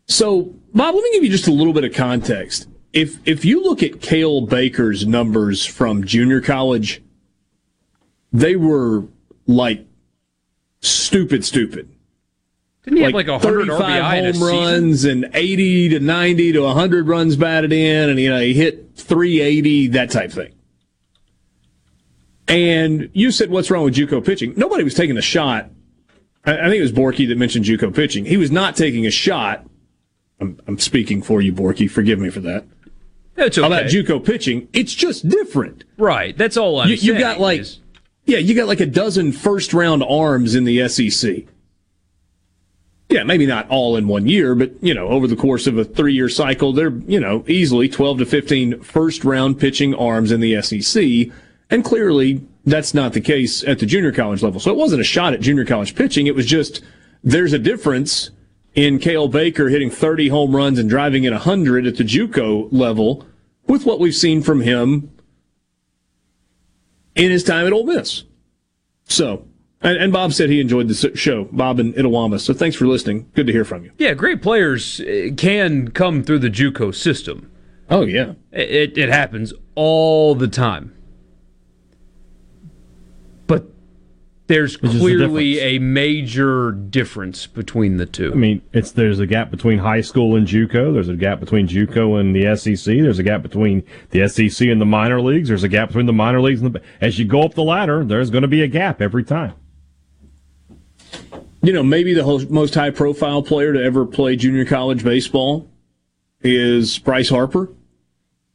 So, 0.08 0.56
Bob, 0.74 0.96
let 0.96 1.04
me 1.04 1.12
give 1.14 1.24
you 1.24 1.30
just 1.30 1.48
a 1.48 1.54
little 1.54 1.74
bit 1.74 1.84
of 1.84 1.94
context. 1.94 2.68
If, 2.92 3.20
if 3.28 3.46
you 3.46 3.62
look 3.62 3.84
at 3.84 4.00
Cael 4.02 4.50
Baker's 4.50 5.06
numbers 5.06 5.64
from 5.64 6.06
junior 6.06 6.42
college, 6.42 7.04
they 8.36 8.56
were 8.56 9.04
like 9.48 9.86
stupid, 10.82 11.46
stupid. 11.46 11.90
Didn't 12.84 12.98
he 12.98 13.04
have 13.04 13.14
like 13.14 13.28
a 13.28 13.34
100 13.34 13.68
35 13.68 13.82
RBI 13.82 14.18
in 14.18 14.26
a 14.26 14.26
home 14.26 14.34
season? 14.34 14.48
runs 14.48 15.06
and 15.06 15.30
80 15.34 15.90
to 15.90 16.00
90 16.00 16.52
to 16.54 16.60
100 16.60 17.08
runs 17.08 17.36
batted 17.36 17.74
in, 17.74 18.10
and 18.10 18.20
you 18.20 18.30
know 18.30 18.40
he 18.40 18.54
hit 18.54 18.92
380, 18.96 19.88
that 19.88 20.12
type 20.12 20.32
thing. 20.32 20.54
And 22.48 23.10
you 23.14 23.32
said, 23.32 23.50
"What's 23.50 23.72
wrong 23.72 23.86
with 23.86 23.96
JUCO 23.96 24.24
pitching?" 24.24 24.54
Nobody 24.56 24.84
was 24.84 24.94
taking 24.94 25.18
a 25.18 25.22
shot. 25.22 25.72
I, 26.48 26.70
think 26.70 26.76
it 26.76 26.82
was 26.82 26.92
Borky 26.92 27.28
that 27.28 27.40
mentioned 27.40 27.66
JUCO 27.66 27.96
pitching. 27.96 28.26
He 28.26 28.38
was 28.38 28.52
not 28.52 28.76
taking 28.76 29.08
a 29.08 29.12
shot. 29.12 29.66
I'm, 30.40 30.60
I'm 30.68 30.78
speaking 30.78 31.24
for 31.24 31.42
you, 31.42 31.52
Borky. 31.52 31.90
Forgive 31.90 32.20
me 32.20 32.30
for 32.30 32.42
that. 32.42 32.66
It's 33.36 33.58
okay. 33.58 33.66
About 33.66 33.86
JUCO 33.86 34.24
pitching, 34.24 34.68
it's 34.74 34.94
just 34.94 35.28
different. 35.28 35.86
Right. 35.98 36.38
That's 36.38 36.56
all 36.56 36.80
I'm 36.80 36.88
you, 36.88 36.94
you 36.94 37.14
saying. 37.14 37.20
got 37.20 37.40
like 37.40 37.62
is- 37.62 37.80
yeah, 38.26 38.40
you 38.40 38.56
got 38.56 38.68
like 38.68 38.80
a 38.80 38.86
dozen 38.86 39.32
first 39.32 39.74
round 39.74 40.04
arms 40.04 40.56
in 40.56 40.64
the 40.64 40.88
SEC. 40.88 41.46
Yeah, 43.08 43.24
maybe 43.24 43.46
not 43.46 43.70
all 43.70 43.96
in 43.98 44.08
one 44.08 44.28
year, 44.28 44.56
but 44.56 44.72
you 44.82 44.94
know, 44.94 45.08
over 45.08 45.28
the 45.28 45.36
course 45.36 45.68
of 45.68 45.78
a 45.78 45.86
three 45.86 46.14
year 46.14 46.28
cycle, 46.28 46.74
they're, 46.74 46.90
you 47.08 47.20
know, 47.20 47.44
easily 47.48 47.88
12 47.88 48.20
to 48.20 48.26
15 48.26 48.82
first 48.82 49.24
round 49.24 49.60
pitching 49.60 49.94
arms 49.94 50.32
in 50.32 50.40
the 50.40 50.60
SEC. 50.62 51.32
And 51.70 51.84
clearly, 51.84 52.42
that's 52.66 52.94
not 52.96 53.14
the 53.14 53.22
case 53.22 53.64
at 53.64 53.78
the 53.78 53.86
junior 53.86 54.12
college 54.12 54.42
level. 54.42 54.60
So 54.60 54.72
it 54.72 54.78
wasn't 54.78 55.02
a 55.02 55.06
shot 55.06 55.34
at 55.34 55.42
junior 55.42 55.66
college 55.66 55.96
pitching. 55.96 56.26
It 56.26 56.36
was 56.36 56.48
just 56.48 56.82
there's 57.24 57.54
a 57.54 57.60
difference 57.60 58.32
in 58.74 59.00
Cael 59.00 59.32
Baker 59.32 59.70
hitting 59.70 59.92
30 59.92 60.30
home 60.30 60.56
runs 60.56 60.80
and 60.80 60.90
driving 60.90 61.26
in 61.26 61.34
100 61.34 61.86
at 61.86 61.98
the 61.98 62.04
JUCO 62.04 62.70
level 62.72 63.26
with 63.68 63.86
what 63.86 64.00
we've 64.00 64.16
seen 64.16 64.42
from 64.42 64.62
him 64.62 65.12
in 67.16 67.32
his 67.32 67.44
time 67.44 67.66
at 67.66 67.74
Ole 67.74 67.86
Miss. 67.86 68.24
So, 69.06 69.48
and, 69.82 69.98
and 69.98 70.14
Bob 70.14 70.34
said 70.34 70.50
he 70.50 70.60
enjoyed 70.60 70.88
the 70.88 71.12
show, 71.16 71.46
Bob 71.46 71.80
in 71.80 71.94
Itawamba. 71.94 72.40
So 72.40 72.54
thanks 72.54 72.76
for 72.76 72.86
listening. 72.86 73.30
Good 73.34 73.48
to 73.48 73.54
hear 73.54 73.66
from 73.66 73.84
you. 73.84 73.92
Yeah, 73.98 74.14
great 74.14 74.42
players 74.42 75.00
uh, 75.02 75.30
can 75.38 75.90
come 75.90 76.24
through 76.24 76.40
the 76.40 76.50
JUCO 76.50 76.94
system. 76.94 77.52
Oh 77.90 78.02
yeah, 78.02 78.34
it, 78.52 78.98
it 78.98 79.10
happens 79.10 79.54
all 79.76 80.34
the 80.34 80.48
time. 80.48 80.95
There's 84.48 84.78
clearly 84.78 85.60
a, 85.60 85.76
a, 85.76 85.80
major 85.80 86.72
difference 86.72 87.48
between 87.48 87.98
the 87.98 88.06
two. 88.06 88.32
I 88.32 88.36
mean, 88.36 88.62
it's 88.74 88.92
there's 88.92 89.20
a 89.20 89.26
gap 89.26 89.50
between 89.50 89.80
high 89.80 90.02
school 90.02 90.36
and 90.36 90.48
JUCO. 90.48 90.94
There's 90.94 91.10
a 91.10 91.16
gap 91.16 91.40
between 91.40 91.68
JUCO 91.68 92.20
and 92.20 92.36
the 92.36 92.56
SEC. 92.56 92.86
There's 92.86 93.18
a 93.18 93.24
gap 93.24 93.42
between 93.42 93.84
the 94.12 94.28
SEC 94.28 94.68
and 94.68 94.80
the 94.80 94.86
minor 94.86 95.20
leagues. 95.20 95.50
There's 95.50 95.64
a 95.64 95.68
gap 95.68 95.90
between 95.90 96.06
the 96.06 96.14
minor 96.14 96.42
leagues 96.42 96.62
and 96.62 96.74
the. 96.74 96.82
As 97.02 97.18
you 97.18 97.26
go 97.26 97.42
up 97.42 97.56
the 97.56 97.64
ladder, 97.64 98.06
there's 98.06 98.30
going 98.30 98.44
to 98.44 98.48
be 98.48 98.62
a 98.62 98.68
gap 98.68 99.02
every 99.02 99.24
time. 99.24 99.54
You 101.64 101.74
know, 101.74 101.82
maybe 101.82 102.14
the 102.14 102.48
most 102.52 102.76
high 102.76 102.92
profile 102.92 103.42
player 103.42 103.74
to 103.74 103.84
ever 103.84 104.06
play 104.06 104.36
junior 104.36 104.66
college 104.66 105.04
baseball 105.04 105.68
is 106.42 107.00
Bryce 107.00 107.30
Harper. 107.30 107.72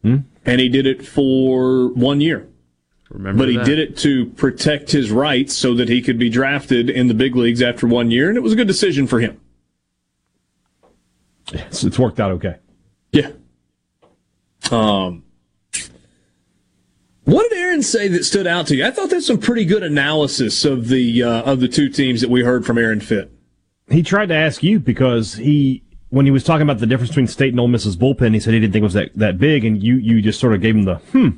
Hmm? 0.03 0.19
And 0.47 0.61
he 0.61 0.69
did 0.69 0.87
it 0.87 1.05
for 1.05 1.89
one 1.89 2.21
year. 2.21 2.47
Remember 3.11 3.43
but 3.43 3.49
he 3.49 3.57
that. 3.57 3.67
did 3.67 3.79
it 3.79 3.97
to 3.99 4.27
protect 4.27 4.93
his 4.93 5.11
rights 5.11 5.55
so 5.55 5.75
that 5.75 5.89
he 5.89 6.01
could 6.01 6.19
be 6.19 6.31
drafted 6.31 6.89
in 6.89 7.09
the 7.09 7.15
big 7.15 7.35
leagues 7.35 7.61
after 7.61 7.87
one 7.87 8.11
year, 8.11 8.29
and 8.29 8.37
it 8.37 8.41
was 8.41 8.53
a 8.53 8.57
good 8.57 8.69
decision 8.69 9.07
for 9.07 9.19
him. 9.19 9.41
It's, 11.53 11.83
it's 11.83 11.99
worked 11.99 12.21
out 12.21 12.31
okay. 12.33 12.57
Yeah. 13.13 13.33
Um, 14.71 15.25
what 17.25 17.49
did 17.49 17.59
Aaron 17.59 17.83
say 17.83 18.07
that 18.09 18.25
stood 18.25 18.47
out 18.47 18.69
to 18.69 18.77
you? 18.77 18.85
I 18.85 18.93
thought 18.93 19.11
that's 19.11 19.27
some 19.27 19.39
pretty 19.39 19.65
good 19.65 19.83
analysis 19.83 20.65
of 20.65 20.89
the 20.89 21.23
uh, 21.23 21.43
of 21.43 21.61
the 21.61 21.69
two 21.69 21.89
teams 21.89 22.21
that 22.21 22.31
we 22.31 22.43
heard 22.43 22.65
from 22.65 22.79
Aaron 22.79 23.01
Fitt. 23.01 23.33
He 23.89 24.05
tried 24.05 24.27
to 24.27 24.35
ask 24.35 24.63
you 24.63 24.79
because 24.79 25.35
he 25.35 25.83
when 26.11 26.27
he 26.27 26.31
was 26.31 26.45
talking 26.45 26.63
about 26.63 26.79
the 26.79 26.87
difference 26.87 27.11
between 27.11 27.27
State 27.27 27.53
and 27.53 27.61
Ole 27.61 27.69
Miss's 27.69 27.97
bullpen, 27.97 28.35
he 28.35 28.41
said 28.41 28.55
he 28.55 28.61
didn't 28.61 28.73
think 28.73 28.83
it 28.83 28.85
was 28.85 28.95
that, 28.95 29.11
that 29.17 29.39
big, 29.39 29.65
and 29.65 29.83
you 29.83 29.97
you 29.97 30.23
just 30.23 30.39
sort 30.39 30.55
of 30.55 30.61
gave 30.61 30.77
him 30.77 30.85
the 30.85 30.97
hmm. 30.97 31.29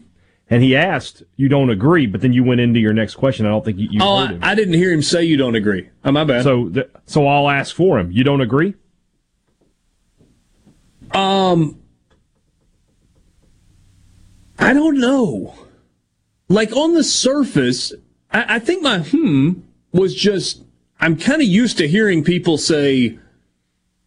And 0.53 0.63
he 0.63 0.77
asked, 0.77 1.23
"You 1.37 1.49
don't 1.49 1.71
agree?" 1.71 2.05
But 2.05 2.21
then 2.21 2.35
you 2.35 2.45
went 2.45 2.61
into 2.61 2.79
your 2.79 2.93
next 2.93 3.15
question. 3.15 3.47
I 3.47 3.49
don't 3.49 3.65
think 3.65 3.79
you, 3.79 3.89
you 3.91 4.01
oh, 4.03 4.27
heard 4.27 4.33
him. 4.33 4.45
I, 4.45 4.51
I 4.51 4.55
didn't 4.55 4.75
hear 4.75 4.93
him 4.93 5.01
say 5.01 5.25
you 5.25 5.39
don't 5.39 5.55
agree. 5.55 5.89
Oh, 6.05 6.13
my 6.13 6.25
bad. 6.25 6.43
So, 6.43 6.69
th- 6.69 6.91
so 7.07 7.27
I'll 7.27 7.49
ask 7.49 7.75
for 7.75 7.99
him. 7.99 8.13
You 8.13 8.23
don't 8.23 8.43
agree? 8.43 8.75
Um, 11.13 11.81
I 14.59 14.75
don't 14.75 15.01
know. 15.01 15.55
Like 16.49 16.77
on 16.77 16.93
the 16.93 17.05
surface, 17.05 17.95
I, 18.31 18.57
I 18.57 18.59
think 18.59 18.83
my 18.83 18.99
hmm 18.99 19.53
was 19.91 20.15
just. 20.15 20.65
I'm 21.01 21.17
kind 21.17 21.41
of 21.41 21.49
used 21.49 21.79
to 21.79 21.89
hearing 21.89 22.23
people 22.23 22.59
say 22.59 23.19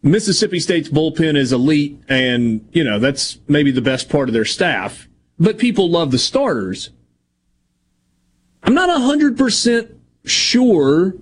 Mississippi 0.03 0.59
State's 0.59 0.89
bullpen 0.89 1.35
is 1.37 1.51
elite, 1.51 1.99
and 2.07 2.69
you 2.71 2.83
know 2.83 2.99
that's 2.99 3.39
maybe 3.47 3.71
the 3.71 3.81
best 3.81 4.09
part 4.09 4.29
of 4.29 4.33
their 4.33 4.45
staff. 4.45 5.07
But 5.39 5.57
people 5.57 5.89
love 5.89 6.11
the 6.11 6.19
starters. 6.19 6.91
I'm 8.63 8.73
not 8.73 8.89
hundred 8.89 9.37
percent 9.37 9.91
sure 10.23 11.15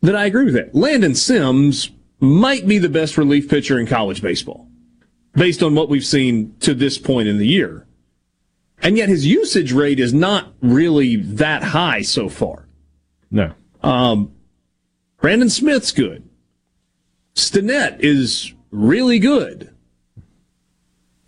that 0.00 0.16
I 0.16 0.26
agree 0.26 0.44
with 0.44 0.54
that. 0.54 0.74
Landon 0.74 1.14
Sims 1.14 1.90
might 2.20 2.66
be 2.66 2.78
the 2.78 2.88
best 2.88 3.18
relief 3.18 3.48
pitcher 3.48 3.78
in 3.78 3.86
college 3.86 4.22
baseball, 4.22 4.68
based 5.32 5.62
on 5.62 5.74
what 5.74 5.88
we've 5.88 6.04
seen 6.04 6.54
to 6.60 6.74
this 6.74 6.98
point 6.98 7.28
in 7.28 7.38
the 7.38 7.46
year. 7.46 7.86
And 8.82 8.96
yet 8.96 9.08
his 9.08 9.26
usage 9.26 9.72
rate 9.72 10.00
is 10.00 10.14
not 10.14 10.54
really 10.62 11.16
that 11.16 11.62
high 11.62 12.02
so 12.02 12.28
far. 12.28 12.66
No. 13.30 13.52
Um, 13.82 14.32
Brandon 15.20 15.50
Smith's 15.50 15.92
good. 15.92 16.26
Stinnett 17.34 18.00
is 18.00 18.54
really 18.70 19.18
good. 19.18 19.69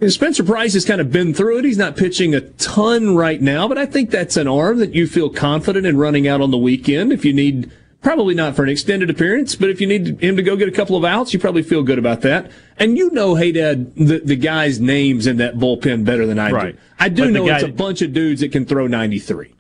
Spencer 0.09 0.43
Price 0.43 0.75
has 0.75 0.85
kind 0.85 1.01
of 1.01 1.11
been 1.13 1.33
through 1.33 1.59
it. 1.59 1.65
He's 1.65 1.79
not 1.79 1.97
pitching 1.97 2.35
a 2.35 2.41
ton 2.41 3.15
right 3.15 3.41
now, 3.41 3.69
but 3.69 3.79
I 3.79 3.87
think 3.87 4.11
that's 4.11 4.37
an 4.37 4.49
arm 4.49 4.79
that 4.79 4.95
you 4.95 5.07
feel 5.07 5.31
confident 5.31 5.87
in 5.87 5.97
running 5.97 6.27
out 6.27 6.41
on 6.41 6.51
the 6.51 6.59
weekend 6.59 7.13
if 7.13 7.25
you 7.25 7.33
need 7.33 7.71
Probably 8.01 8.35
not 8.35 8.57
for 8.57 8.65
an 8.65 8.69
extended 8.69 9.11
appearance, 9.11 9.55
but 9.55 9.71
if 9.71 9.81
you 9.81 9.87
need 9.87 10.21
him 10.21 10.35
to 10.37 10.43
go 10.43 10.57
get 10.57 10.67
a 10.67 10.73
couple 10.73 10.97
of 10.97 11.05
outs, 11.05 11.33
you 11.33 11.39
probably 11.39 11.63
feel 11.63 11.85
good 11.85 12.01
about 12.01 12.23
that. 12.23 12.51
And 12.77 12.99
you 12.99 13.13
know, 13.13 13.37
hey, 13.37 13.53
Dad, 13.53 13.95
the, 13.95 14.19
the 14.19 14.35
guys' 14.35 14.81
names 14.81 15.29
in 15.29 15.37
that 15.37 15.55
bullpen 15.55 16.05
better 16.05 16.27
than 16.27 16.37
I 16.37 16.51
Right. 16.51 16.75
do. 16.75 16.83
I 16.99 17.09
do 17.09 17.23
But 17.27 17.31
know 17.31 17.47
guy- 17.47 17.55
it's 17.61 17.63
a 17.65 17.69
bunch 17.69 18.03
of 18.03 18.13
dudes 18.13 18.41
that 18.41 18.51
can 18.51 18.65
throw 18.65 18.89
93. 18.89 19.55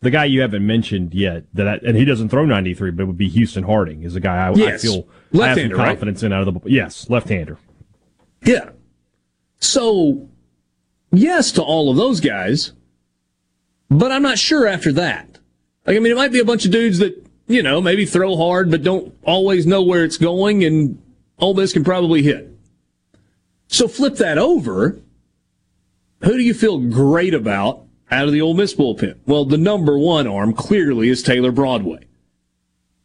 The 0.00 0.10
guy 0.10 0.24
you 0.24 0.40
haven't 0.40 0.66
mentioned 0.66 1.14
yet, 1.14 1.44
that 1.54 1.68
I, 1.68 1.74
and 1.86 1.96
he 1.96 2.04
doesn't 2.04 2.30
throw 2.30 2.44
93, 2.44 2.90
but 2.90 3.04
it 3.04 3.06
would 3.06 3.16
be 3.16 3.28
Houston 3.28 3.62
Harding, 3.62 4.02
is 4.02 4.16
a 4.16 4.20
guy 4.20 4.38
I, 4.44 4.48
I 4.50 4.54
Yes. 4.54 4.82
feel 4.82 5.06
I 5.40 5.50
have 5.50 5.58
some 5.60 5.70
right? 5.70 5.86
confidence 5.86 6.24
in 6.24 6.32
out 6.32 6.40
of 6.44 6.52
the 6.52 6.60
bullpen. 6.60 6.72
Yes, 6.72 7.08
left-hander. 7.08 7.58
Yeah. 8.44 8.70
So, 9.58 10.28
yes 11.12 11.52
to 11.52 11.62
all 11.62 11.90
of 11.90 11.96
those 11.96 12.20
guys, 12.20 12.72
but 13.90 14.12
I'm 14.12 14.22
not 14.22 14.38
sure 14.38 14.66
after 14.66 14.92
that. 14.92 15.38
Like, 15.86 15.96
I 15.96 16.00
mean, 16.00 16.12
it 16.12 16.16
might 16.16 16.32
be 16.32 16.40
a 16.40 16.44
bunch 16.44 16.64
of 16.64 16.70
dudes 16.70 16.98
that, 16.98 17.14
you 17.46 17.62
know, 17.62 17.80
maybe 17.80 18.06
throw 18.06 18.36
hard, 18.36 18.70
but 18.70 18.82
don't 18.82 19.14
always 19.24 19.66
know 19.66 19.82
where 19.82 20.04
it's 20.04 20.16
going, 20.16 20.64
and 20.64 21.00
Ole 21.38 21.54
Miss 21.54 21.72
can 21.72 21.84
probably 21.84 22.22
hit. 22.22 22.50
So 23.68 23.88
flip 23.88 24.16
that 24.16 24.38
over. 24.38 25.00
Who 26.22 26.36
do 26.36 26.42
you 26.42 26.54
feel 26.54 26.78
great 26.78 27.34
about 27.34 27.84
out 28.10 28.26
of 28.26 28.32
the 28.32 28.40
Ole 28.40 28.54
Miss 28.54 28.74
bullpen? 28.74 29.18
Well, 29.26 29.44
the 29.44 29.58
number 29.58 29.98
one 29.98 30.26
arm 30.26 30.54
clearly 30.54 31.08
is 31.08 31.22
Taylor 31.22 31.52
Broadway. 31.52 32.06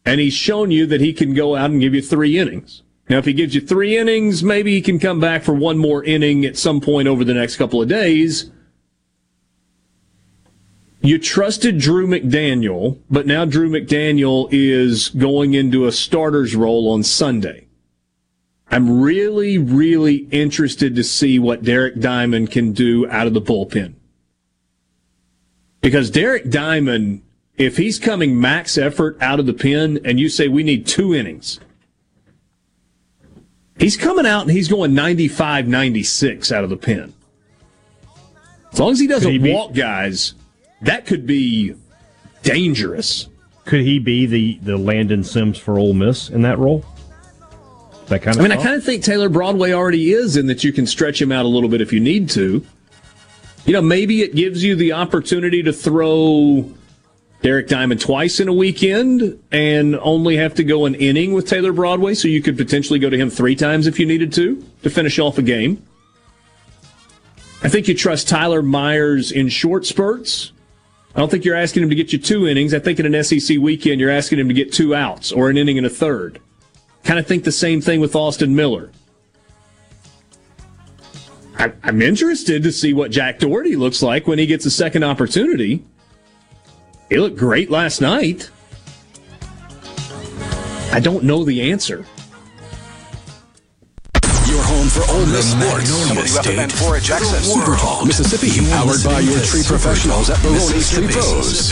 And 0.06 0.20
he's 0.20 0.32
shown 0.32 0.70
you 0.70 0.86
that 0.86 1.00
he 1.00 1.12
can 1.12 1.34
go 1.34 1.54
out 1.54 1.70
and 1.70 1.80
give 1.80 1.94
you 1.94 2.00
three 2.00 2.38
innings. 2.38 2.82
Now, 3.10 3.18
if 3.18 3.24
he 3.24 3.32
gives 3.32 3.56
you 3.56 3.60
three 3.60 3.98
innings, 3.98 4.44
maybe 4.44 4.70
he 4.70 4.80
can 4.80 5.00
come 5.00 5.18
back 5.18 5.42
for 5.42 5.52
one 5.52 5.76
more 5.76 6.04
inning 6.04 6.44
at 6.44 6.56
some 6.56 6.80
point 6.80 7.08
over 7.08 7.24
the 7.24 7.34
next 7.34 7.56
couple 7.56 7.82
of 7.82 7.88
days. 7.88 8.52
You 11.02 11.18
trusted 11.18 11.78
Drew 11.78 12.06
McDaniel, 12.06 13.00
but 13.10 13.26
now 13.26 13.44
Drew 13.44 13.68
McDaniel 13.68 14.48
is 14.52 15.08
going 15.08 15.54
into 15.54 15.86
a 15.86 15.92
starter's 15.92 16.54
role 16.54 16.88
on 16.92 17.02
Sunday. 17.02 17.66
I'm 18.70 19.00
really, 19.00 19.58
really 19.58 20.28
interested 20.30 20.94
to 20.94 21.02
see 21.02 21.40
what 21.40 21.64
Derek 21.64 21.98
Diamond 21.98 22.52
can 22.52 22.72
do 22.72 23.10
out 23.10 23.26
of 23.26 23.34
the 23.34 23.42
bullpen. 23.42 23.94
Because 25.80 26.12
Derek 26.12 26.48
Diamond, 26.48 27.22
if 27.56 27.76
he's 27.76 27.98
coming 27.98 28.40
max 28.40 28.78
effort 28.78 29.20
out 29.20 29.40
of 29.40 29.46
the 29.46 29.52
pen 29.52 29.98
and 30.04 30.20
you 30.20 30.28
say 30.28 30.46
we 30.46 30.62
need 30.62 30.86
two 30.86 31.12
innings, 31.12 31.58
he's 33.80 33.96
coming 33.96 34.26
out 34.26 34.42
and 34.42 34.50
he's 34.50 34.68
going 34.68 34.94
95, 34.94 35.66
96 35.66 36.52
out 36.52 36.62
of 36.62 36.70
the 36.70 36.76
pen. 36.76 37.12
As 38.72 38.78
long 38.78 38.92
as 38.92 39.00
he 39.00 39.06
doesn't 39.06 39.30
he 39.30 39.38
be- 39.38 39.52
walk 39.52 39.72
guys, 39.72 40.34
that 40.82 41.06
could 41.06 41.26
be 41.26 41.74
dangerous. 42.42 43.28
Could 43.64 43.80
he 43.80 43.98
be 43.98 44.26
the, 44.26 44.58
the 44.62 44.76
Landon 44.76 45.24
Sims 45.24 45.58
for 45.58 45.78
Ole 45.78 45.94
Miss 45.94 46.28
in 46.28 46.42
that 46.42 46.58
role? 46.58 46.84
That 48.06 48.22
kind 48.22 48.36
of. 48.36 48.44
I 48.44 48.48
mean, 48.48 48.58
I 48.58 48.62
kind 48.62 48.74
of 48.74 48.84
think 48.84 49.04
Taylor 49.04 49.28
Broadway 49.28 49.72
already 49.72 50.12
is 50.12 50.36
in 50.36 50.46
that 50.46 50.64
you 50.64 50.72
can 50.72 50.86
stretch 50.86 51.20
him 51.20 51.30
out 51.30 51.44
a 51.44 51.48
little 51.48 51.68
bit 51.68 51.80
if 51.80 51.92
you 51.92 52.00
need 52.00 52.28
to. 52.30 52.64
You 53.66 53.72
know, 53.72 53.82
maybe 53.82 54.22
it 54.22 54.34
gives 54.34 54.64
you 54.64 54.74
the 54.74 54.92
opportunity 54.92 55.62
to 55.62 55.72
throw 55.72 56.72
Derek 57.42 57.68
Diamond 57.68 58.00
twice 58.00 58.38
in 58.38 58.48
a 58.48 58.52
weekend 58.52 59.42
and 59.50 59.96
only 59.96 60.36
have 60.36 60.54
to 60.54 60.64
go 60.64 60.84
an 60.84 60.94
inning 60.94 61.32
with 61.32 61.48
Taylor 61.48 61.72
Broadway, 61.72 62.14
so 62.14 62.28
you 62.28 62.42
could 62.42 62.56
potentially 62.56 62.98
go 62.98 63.08
to 63.08 63.16
him 63.16 63.30
three 63.30 63.56
times 63.56 63.86
if 63.86 63.98
you 63.98 64.04
needed 64.04 64.32
to 64.34 64.62
to 64.82 64.90
finish 64.90 65.18
off 65.18 65.38
a 65.38 65.42
game. 65.42 65.82
I 67.62 67.68
think 67.68 67.88
you 67.88 67.94
trust 67.94 68.28
Tyler 68.28 68.62
Myers 68.62 69.32
in 69.32 69.48
short 69.48 69.86
spurts. 69.86 70.52
I 71.14 71.18
don't 71.18 71.30
think 71.30 71.44
you're 71.44 71.56
asking 71.56 71.82
him 71.82 71.88
to 71.88 71.94
get 71.94 72.12
you 72.12 72.18
two 72.18 72.46
innings. 72.46 72.72
I 72.72 72.78
think 72.78 73.00
in 73.00 73.12
an 73.12 73.24
SEC 73.24 73.58
weekend, 73.58 74.00
you're 74.00 74.10
asking 74.10 74.38
him 74.38 74.48
to 74.48 74.54
get 74.54 74.72
two 74.72 74.94
outs 74.94 75.32
or 75.32 75.50
an 75.50 75.56
inning 75.56 75.76
and 75.76 75.86
a 75.86 75.90
third. 75.90 76.40
Kind 77.04 77.18
of 77.18 77.26
think 77.26 77.44
the 77.44 77.52
same 77.52 77.80
thing 77.80 78.00
with 78.00 78.14
Austin 78.14 78.54
Miller. 78.54 78.92
I, 81.58 81.72
I'm 81.82 82.00
interested 82.00 82.62
to 82.62 82.72
see 82.72 82.94
what 82.94 83.10
Jack 83.10 83.38
Dougherty 83.38 83.76
looks 83.76 84.02
like 84.02 84.26
when 84.26 84.38
he 84.38 84.46
gets 84.46 84.66
a 84.66 84.70
second 84.70 85.04
opportunity. 85.04 85.84
He 87.10 87.18
looked 87.18 87.36
great 87.36 87.70
last 87.70 88.00
night. 88.00 88.50
I 90.92 91.00
don't 91.00 91.24
know 91.24 91.44
the 91.44 91.70
answer. 91.70 92.06
Your 94.46 94.62
home 94.62 94.86
for 94.88 95.02
Ole 95.10 95.26
Miss 95.26 95.50
sports. 95.50 95.90
WFMN4 96.38 97.02
Jackson. 97.02 97.42
Super 97.42 97.76
Talk, 97.76 98.06
Mississippi. 98.06 98.64
Powered 98.70 99.02
by 99.04 99.18
your 99.18 99.40
tree 99.40 99.62
professionals 99.64 100.30
at 100.30 100.40
Baroni's 100.40 100.88
Tree 100.92 101.08
Pros. 101.08 101.68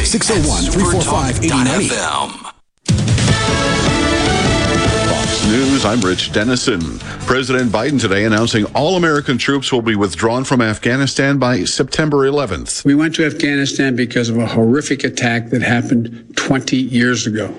601-345-8090. 5.38 5.48
News, 5.48 5.84
I'm 5.84 6.00
Rich 6.00 6.32
Dennison. 6.32 6.98
President 7.26 7.70
Biden 7.70 8.00
today 8.00 8.24
announcing 8.24 8.64
all 8.74 8.96
American 8.96 9.38
troops 9.38 9.70
will 9.72 9.82
be 9.82 9.94
withdrawn 9.96 10.44
from 10.44 10.60
Afghanistan 10.60 11.38
by 11.38 11.64
September 11.64 12.28
11th. 12.28 12.84
We 12.84 12.94
went 12.94 13.14
to 13.16 13.24
Afghanistan 13.24 13.96
because 13.96 14.28
of 14.28 14.36
a 14.38 14.46
horrific 14.46 15.04
attack 15.04 15.50
that 15.50 15.62
happened 15.62 16.34
20 16.36 16.76
years 16.76 17.26
ago. 17.26 17.54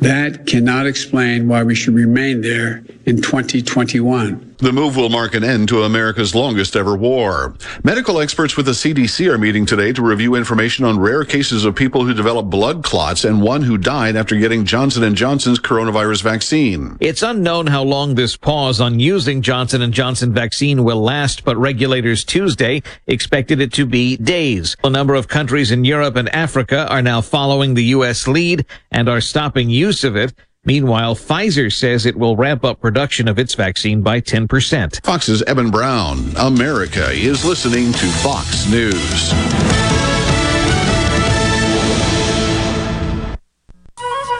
That 0.00 0.46
cannot 0.46 0.86
explain 0.86 1.48
why 1.48 1.62
we 1.62 1.74
should 1.74 1.94
remain 1.94 2.42
there 2.42 2.84
in 3.06 3.22
2021. 3.22 4.45
The 4.58 4.72
move 4.72 4.96
will 4.96 5.10
mark 5.10 5.34
an 5.34 5.44
end 5.44 5.68
to 5.68 5.82
America's 5.82 6.34
longest 6.34 6.76
ever 6.76 6.96
war. 6.96 7.54
Medical 7.84 8.20
experts 8.20 8.56
with 8.56 8.64
the 8.64 8.72
CDC 8.72 9.30
are 9.30 9.36
meeting 9.36 9.66
today 9.66 9.92
to 9.92 10.00
review 10.00 10.34
information 10.34 10.86
on 10.86 10.98
rare 10.98 11.24
cases 11.24 11.66
of 11.66 11.74
people 11.74 12.06
who 12.06 12.14
develop 12.14 12.46
blood 12.46 12.82
clots 12.82 13.24
and 13.24 13.42
one 13.42 13.60
who 13.60 13.76
died 13.76 14.16
after 14.16 14.34
getting 14.34 14.64
Johnson 14.64 15.14
& 15.14 15.16
Johnson's 15.16 15.58
coronavirus 15.58 16.22
vaccine. 16.22 16.96
It's 17.00 17.22
unknown 17.22 17.66
how 17.66 17.82
long 17.82 18.14
this 18.14 18.34
pause 18.34 18.80
on 18.80 18.98
using 18.98 19.42
Johnson 19.42 19.92
& 19.92 19.92
Johnson 19.92 20.32
vaccine 20.32 20.84
will 20.84 21.02
last, 21.02 21.44
but 21.44 21.58
regulators 21.58 22.24
Tuesday 22.24 22.82
expected 23.06 23.60
it 23.60 23.74
to 23.74 23.84
be 23.84 24.16
days. 24.16 24.74
A 24.84 24.88
number 24.88 25.14
of 25.14 25.28
countries 25.28 25.70
in 25.70 25.84
Europe 25.84 26.16
and 26.16 26.30
Africa 26.30 26.88
are 26.88 27.02
now 27.02 27.20
following 27.20 27.74
the 27.74 27.84
U.S. 27.84 28.26
lead 28.26 28.64
and 28.90 29.06
are 29.06 29.20
stopping 29.20 29.68
use 29.68 30.02
of 30.02 30.16
it. 30.16 30.32
Meanwhile, 30.66 31.14
Pfizer 31.14 31.72
says 31.72 32.04
it 32.04 32.16
will 32.16 32.36
ramp 32.36 32.64
up 32.64 32.80
production 32.80 33.28
of 33.28 33.38
its 33.38 33.54
vaccine 33.54 34.02
by 34.02 34.20
10%. 34.20 35.04
Fox's 35.04 35.42
Eben 35.44 35.70
Brown. 35.70 36.32
America 36.36 37.08
is 37.12 37.44
listening 37.44 37.92
to 37.92 38.06
Fox 38.22 38.68
News. 38.68 39.32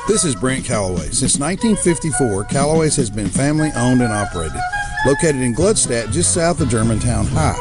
This 0.09 0.25
is 0.25 0.35
Brent 0.35 0.65
Calloway. 0.65 1.11
Since 1.11 1.39
1954, 1.39 2.45
Calloway's 2.45 2.97
has 2.97 3.11
been 3.11 3.29
family 3.29 3.71
owned 3.77 4.03
and 4.03 4.13
operated. 4.13 4.61
Located 5.07 5.37
in 5.37 5.55
Gluckstadt, 5.55 6.13
just 6.13 6.35
south 6.35 6.61
of 6.61 6.69
Germantown 6.69 7.27
High. 7.27 7.59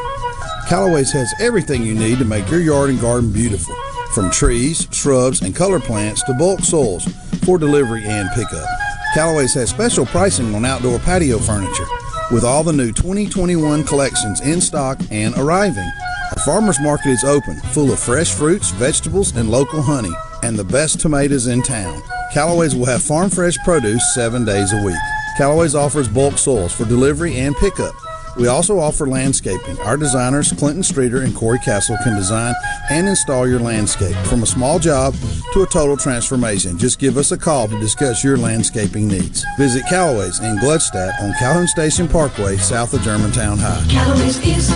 Calloway's 0.68 1.12
has 1.12 1.32
everything 1.40 1.84
you 1.84 1.94
need 1.94 2.18
to 2.18 2.24
make 2.24 2.50
your 2.50 2.60
yard 2.60 2.90
and 2.90 3.00
garden 3.00 3.32
beautiful. 3.32 3.74
From 4.16 4.30
trees, 4.30 4.88
shrubs, 4.92 5.42
and 5.42 5.54
color 5.54 5.78
plants 5.78 6.22
to 6.22 6.32
bulk 6.32 6.60
soils 6.60 7.04
for 7.44 7.58
delivery 7.58 8.02
and 8.06 8.30
pickup. 8.30 8.66
Callaway's 9.12 9.52
has 9.52 9.68
special 9.68 10.06
pricing 10.06 10.54
on 10.54 10.64
outdoor 10.64 10.98
patio 11.00 11.36
furniture 11.38 11.84
with 12.30 12.42
all 12.42 12.64
the 12.64 12.72
new 12.72 12.92
2021 12.92 13.84
collections 13.84 14.40
in 14.40 14.62
stock 14.62 14.98
and 15.10 15.36
arriving. 15.36 15.92
Our 16.30 16.42
farmers 16.46 16.80
market 16.80 17.10
is 17.10 17.24
open, 17.24 17.56
full 17.74 17.92
of 17.92 18.00
fresh 18.00 18.32
fruits, 18.32 18.70
vegetables, 18.70 19.36
and 19.36 19.50
local 19.50 19.82
honey, 19.82 20.14
and 20.42 20.58
the 20.58 20.64
best 20.64 20.98
tomatoes 20.98 21.48
in 21.48 21.60
town. 21.60 22.00
Callaway's 22.32 22.74
will 22.74 22.86
have 22.86 23.02
farm 23.02 23.28
fresh 23.28 23.58
produce 23.66 24.14
seven 24.14 24.46
days 24.46 24.72
a 24.72 24.82
week. 24.82 24.96
Callaway's 25.36 25.74
offers 25.74 26.08
bulk 26.08 26.38
soils 26.38 26.72
for 26.72 26.86
delivery 26.86 27.36
and 27.36 27.54
pickup. 27.56 27.92
We 28.38 28.48
also 28.48 28.78
offer 28.78 29.06
landscaping. 29.06 29.78
Our 29.80 29.96
designers, 29.96 30.52
Clinton 30.52 30.82
Streeter 30.82 31.22
and 31.22 31.34
Corey 31.34 31.58
Castle, 31.58 31.96
can 32.04 32.16
design 32.16 32.54
and 32.90 33.08
install 33.08 33.48
your 33.48 33.60
landscape 33.60 34.14
from 34.26 34.42
a 34.42 34.46
small 34.46 34.78
job 34.78 35.14
to 35.54 35.62
a 35.62 35.66
total 35.66 35.96
transformation. 35.96 36.76
Just 36.76 36.98
give 36.98 37.16
us 37.16 37.32
a 37.32 37.38
call 37.38 37.68
to 37.68 37.80
discuss 37.80 38.22
your 38.22 38.36
landscaping 38.36 39.08
needs. 39.08 39.44
Visit 39.58 39.84
Callaway's 39.88 40.38
in 40.40 40.56
Gluckstadt 40.58 41.18
on 41.20 41.32
Calhoun 41.38 41.66
Station 41.66 42.08
Parkway, 42.08 42.56
south 42.58 42.92
of 42.92 43.00
Germantown 43.02 43.58
High. 43.58 43.84
Callaway's 43.88 44.38
is, 44.46 44.68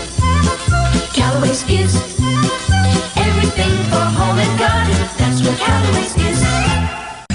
Callaway's 1.13 1.69
is 1.69 1.95
everything 3.17 3.77
for 3.91 4.05
home 4.17 4.39
and 4.39 4.59
garden. 4.59 4.95
That's 5.19 5.47
what 5.47 5.59
Callaway's 5.59 6.17
is. 6.17 6.50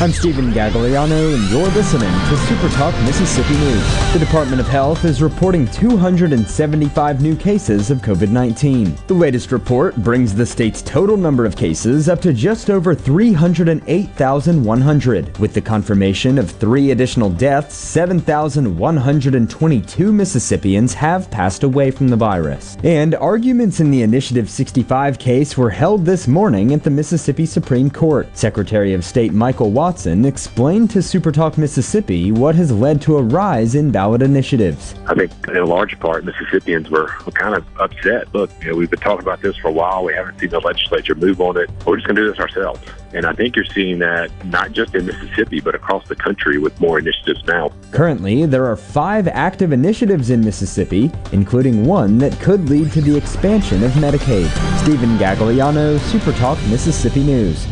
I'm 0.02 0.12
Stephen 0.12 0.52
Gagliano, 0.52 1.34
and 1.34 1.50
you're 1.50 1.70
listening 1.70 2.12
to 2.12 2.36
Super 2.36 2.68
Talk 2.76 2.94
Mississippi 3.06 3.54
News. 3.54 4.12
The 4.12 4.20
Department 4.20 4.60
of 4.60 4.68
Health 4.68 5.06
is 5.06 5.22
reporting 5.22 5.66
275 5.68 7.22
new 7.22 7.34
cases 7.34 7.90
of 7.90 8.00
COVID 8.00 8.30
19. 8.30 8.98
The 9.08 9.14
latest 9.14 9.54
report 9.54 9.96
brings 9.96 10.36
the 10.36 10.46
state's 10.46 10.82
total 10.82 11.16
number 11.16 11.46
of 11.46 11.56
cases 11.56 12.10
up 12.10 12.20
to 12.24 12.34
just 12.34 12.70
over 12.70 12.94
308,100. 12.94 15.38
With 15.38 15.54
the 15.54 15.62
confirmation 15.62 16.38
of 16.38 16.52
three 16.52 16.92
additional 16.92 17.30
deaths, 17.30 17.76
7,122 17.76 20.12
Mississippians 20.12 20.94
have 20.94 21.32
passed 21.32 21.64
away 21.64 21.90
from 21.90 22.10
the 22.10 22.18
virus. 22.18 22.76
And 22.84 23.16
arguments 23.16 23.80
in 23.80 23.92
the 23.92 24.02
Initiative 24.02 24.50
65 24.50 25.20
case 25.20 25.58
were 25.58 25.70
held 25.70 26.04
this 26.04 26.28
morning 26.28 26.74
at 26.74 26.84
the 26.84 26.90
Mississippi 26.90 27.46
Supreme 27.46 27.90
Court. 27.90 28.28
Secretary 28.38 28.94
of 28.94 29.06
State 29.06 29.32
Michael 29.32 29.72
Watson 29.86 30.26
explained 30.26 30.90
to 30.90 30.98
Supertalk 30.98 31.60
Mississippi 31.60 32.32
what 32.32 32.56
has 32.56 32.72
led 32.72 33.04
to 33.04 33.18
a 33.18 33.22
rise 33.22 33.76
in 33.76 33.92
ballot 33.92 34.24
initiatives. 34.24 34.96
I 35.06 35.14
think 35.14 35.32
in 35.48 35.58
a 35.58 35.64
large 35.64 36.00
part, 36.00 36.26
Mississippians 36.26 36.90
were, 36.90 37.14
were 37.24 37.32
kind 37.32 37.56
of 37.56 37.64
upset. 37.80 38.34
Look, 38.34 38.50
you 38.64 38.72
know, 38.72 38.78
we've 38.78 38.90
been 38.90 39.00
talking 39.00 39.22
about 39.22 39.44
this 39.44 39.56
for 39.58 39.68
a 39.68 39.72
while. 39.72 40.04
We 40.04 40.16
haven't 40.16 40.40
seen 40.40 40.50
the 40.50 40.60
legislature 40.60 41.14
move 41.14 41.40
on 41.40 41.56
it. 41.58 41.70
We're 41.86 41.98
just 41.98 42.08
going 42.08 42.16
to 42.16 42.24
do 42.24 42.32
this 42.32 42.40
ourselves. 42.40 42.82
And 43.14 43.28
I 43.28 43.34
think 43.34 43.56
you're 43.56 43.72
seeing 43.76 44.00
that 44.00 44.32
not 44.46 44.72
just 44.72 44.96
in 44.96 45.06
Mississippi, 45.06 45.60
but 45.60 45.76
across 45.76 46.08
the 46.08 46.16
country 46.16 46.58
with 46.58 46.82
more 46.82 46.98
initiatives 46.98 47.46
now. 47.46 47.72
Currently, 47.92 48.48
there 48.48 48.66
are 48.66 48.76
five 48.76 49.28
active 49.28 49.72
initiatives 49.72 50.32
in 50.32 50.42
Mississippi, 50.42 51.12
including 51.32 51.86
one 51.86 52.18
that 52.18 52.34
could 52.40 52.72
lead 52.72 52.92
to 52.94 53.02
the 53.02 53.16
expansion 53.16 53.84
of 53.84 53.92
Medicaid. 53.92 54.50
Stephen 54.80 55.16
Gagliano, 55.20 56.00
Supertalk 56.00 56.58
Mississippi 56.72 57.22
News. 57.22 57.68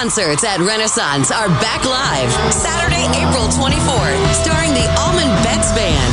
Concerts 0.00 0.44
at 0.44 0.60
Renaissance 0.60 1.30
are 1.30 1.48
back 1.60 1.84
live 1.84 2.32
Saturday, 2.50 3.04
April 3.20 3.52
24th, 3.52 4.32
starring 4.32 4.72
the 4.72 4.88
Allman 4.96 5.28
Betts 5.44 5.72
Band. 5.76 6.12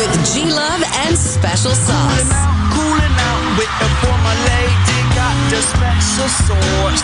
With 0.00 0.08
G 0.24 0.50
Love 0.50 0.82
and 1.04 1.18
Special 1.18 1.74
Sauce. 1.74 2.32
Cooling 2.72 3.12
out 3.28 3.44
lady. 3.60 4.78
Got 4.78 4.87
the 5.50 5.62
special 5.62 6.28
sauce. 6.28 7.00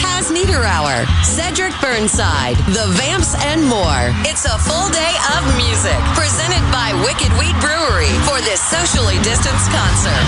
Taz 0.00 0.32
Niederauer, 0.32 1.04
Cedric 1.22 1.74
Burnside, 1.80 2.56
The 2.72 2.88
Vamps, 2.96 3.34
and 3.52 3.60
more. 3.68 4.08
It's 4.24 4.46
a 4.46 4.56
full 4.58 4.88
day 4.88 5.14
of 5.36 5.44
music 5.60 6.00
presented 6.16 6.64
by 6.72 6.96
Wicked 7.04 7.28
Wheat 7.36 7.56
Brewery 7.60 8.12
for 8.24 8.40
this 8.40 8.60
socially 8.64 9.20
distanced 9.20 9.68
concert. 9.76 10.24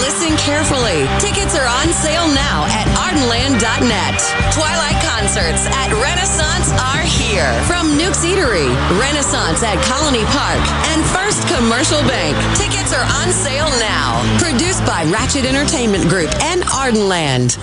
Listen 0.00 0.32
carefully. 0.38 1.04
Tickets 1.20 1.56
are 1.56 1.68
on 1.68 1.92
sale 1.92 2.28
now 2.32 2.64
at 2.72 2.89
ardenland.net. 3.10 4.18
Twilight 4.54 5.02
concerts 5.02 5.66
at 5.66 5.90
Renaissance 5.98 6.70
are 6.94 7.02
here. 7.02 7.50
From 7.66 7.98
Nuke's 7.98 8.24
Eatery, 8.24 8.70
Renaissance 9.00 9.64
at 9.64 9.82
Colony 9.82 10.22
Park, 10.30 10.62
and 10.94 11.02
First 11.10 11.42
Commercial 11.48 12.00
Bank. 12.06 12.36
Tickets 12.56 12.94
are 12.94 13.06
on 13.18 13.32
sale 13.32 13.68
now. 13.80 14.22
Produced 14.38 14.86
by 14.86 15.02
Ratchet 15.10 15.44
Entertainment 15.44 16.08
Group 16.08 16.30
and 16.40 16.62
Ardenland. 16.62 17.58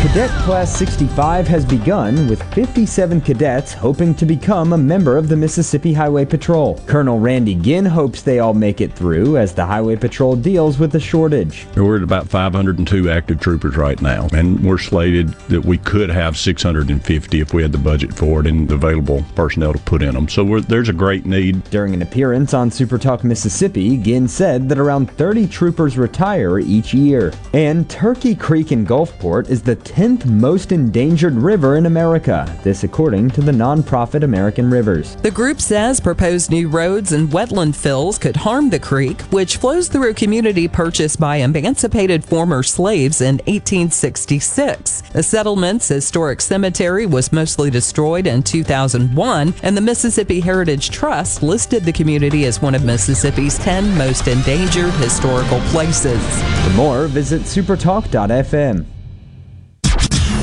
Cadet 0.00 0.30
Class 0.42 0.76
65 0.76 1.48
has 1.48 1.64
begun 1.64 2.28
with 2.28 2.40
57 2.54 3.20
cadets 3.20 3.72
hoping 3.72 4.14
to 4.14 4.24
become 4.24 4.72
a 4.72 4.78
member 4.78 5.16
of 5.16 5.28
the 5.28 5.36
Mississippi 5.36 5.92
Highway 5.92 6.24
Patrol. 6.24 6.78
Colonel 6.86 7.18
Randy 7.18 7.54
Ginn 7.56 7.84
hopes 7.84 8.22
they 8.22 8.38
all 8.38 8.54
make 8.54 8.80
it 8.80 8.92
through 8.92 9.38
as 9.38 9.54
the 9.54 9.66
Highway 9.66 9.96
Patrol 9.96 10.36
deals 10.36 10.78
with 10.78 10.92
the 10.92 11.00
shortage. 11.00 11.66
We're 11.74 11.96
at 11.96 12.02
about 12.02 12.28
502 12.28 13.10
active 13.10 13.40
troopers 13.40 13.76
right 13.76 14.00
now, 14.00 14.28
and 14.32 14.62
we're 14.62 14.78
slated 14.78 15.30
that 15.48 15.64
we 15.64 15.78
could 15.78 16.10
have 16.10 16.36
650 16.36 17.40
if 17.40 17.52
we 17.52 17.62
had 17.62 17.72
the 17.72 17.78
budget 17.78 18.14
for 18.14 18.40
it 18.40 18.46
and 18.46 18.68
the 18.68 18.74
available 18.74 19.24
personnel 19.34 19.72
to 19.72 19.80
put 19.80 20.02
in 20.02 20.14
them. 20.14 20.28
So 20.28 20.44
we're, 20.44 20.60
there's 20.60 20.90
a 20.90 20.92
great 20.92 21.26
need. 21.26 21.64
During 21.70 21.94
an 21.94 22.02
appearance 22.02 22.54
on 22.54 22.70
Supertalk 22.70 23.24
Mississippi, 23.24 23.96
Ginn 23.96 24.28
said 24.28 24.68
that 24.68 24.78
around 24.78 25.10
30 25.10 25.48
troopers 25.48 25.98
retire 25.98 26.60
each 26.60 26.94
year. 26.94 27.32
And 27.52 27.88
Turkey 27.90 28.34
Creek 28.34 28.70
in 28.70 28.86
Gulfport 28.86 29.48
is 29.48 29.62
the 29.62 29.74
10th 29.84 30.14
10th 30.14 30.26
most 30.26 30.72
endangered 30.72 31.34
river 31.34 31.76
in 31.76 31.86
America. 31.86 32.44
This 32.62 32.84
according 32.84 33.30
to 33.30 33.40
the 33.40 33.52
nonprofit 33.52 34.22
American 34.22 34.70
Rivers. 34.70 35.16
The 35.16 35.30
group 35.30 35.60
says 35.60 36.00
proposed 36.00 36.50
new 36.50 36.68
roads 36.68 37.12
and 37.12 37.30
wetland 37.30 37.74
fills 37.74 38.18
could 38.18 38.36
harm 38.36 38.70
the 38.70 38.78
creek, 38.78 39.22
which 39.22 39.56
flows 39.56 39.88
through 39.88 40.10
a 40.10 40.14
community 40.14 40.68
purchased 40.68 41.18
by 41.18 41.36
emancipated 41.36 42.24
former 42.24 42.62
slaves 42.62 43.20
in 43.20 43.36
1866. 43.46 45.02
The 45.12 45.22
settlement's 45.22 45.88
historic 45.88 46.40
cemetery 46.40 47.06
was 47.06 47.32
mostly 47.32 47.70
destroyed 47.70 48.26
in 48.26 48.42
2001, 48.42 49.54
and 49.62 49.76
the 49.76 49.80
Mississippi 49.80 50.40
Heritage 50.40 50.90
Trust 50.90 51.42
listed 51.42 51.84
the 51.84 51.92
community 51.92 52.44
as 52.44 52.60
one 52.60 52.74
of 52.74 52.84
Mississippi's 52.84 53.58
10 53.58 53.96
most 53.96 54.28
endangered 54.28 54.92
historical 54.94 55.60
places. 55.72 56.22
For 56.64 56.70
more, 56.70 57.06
visit 57.06 57.42
supertalk.fm. 57.42 58.93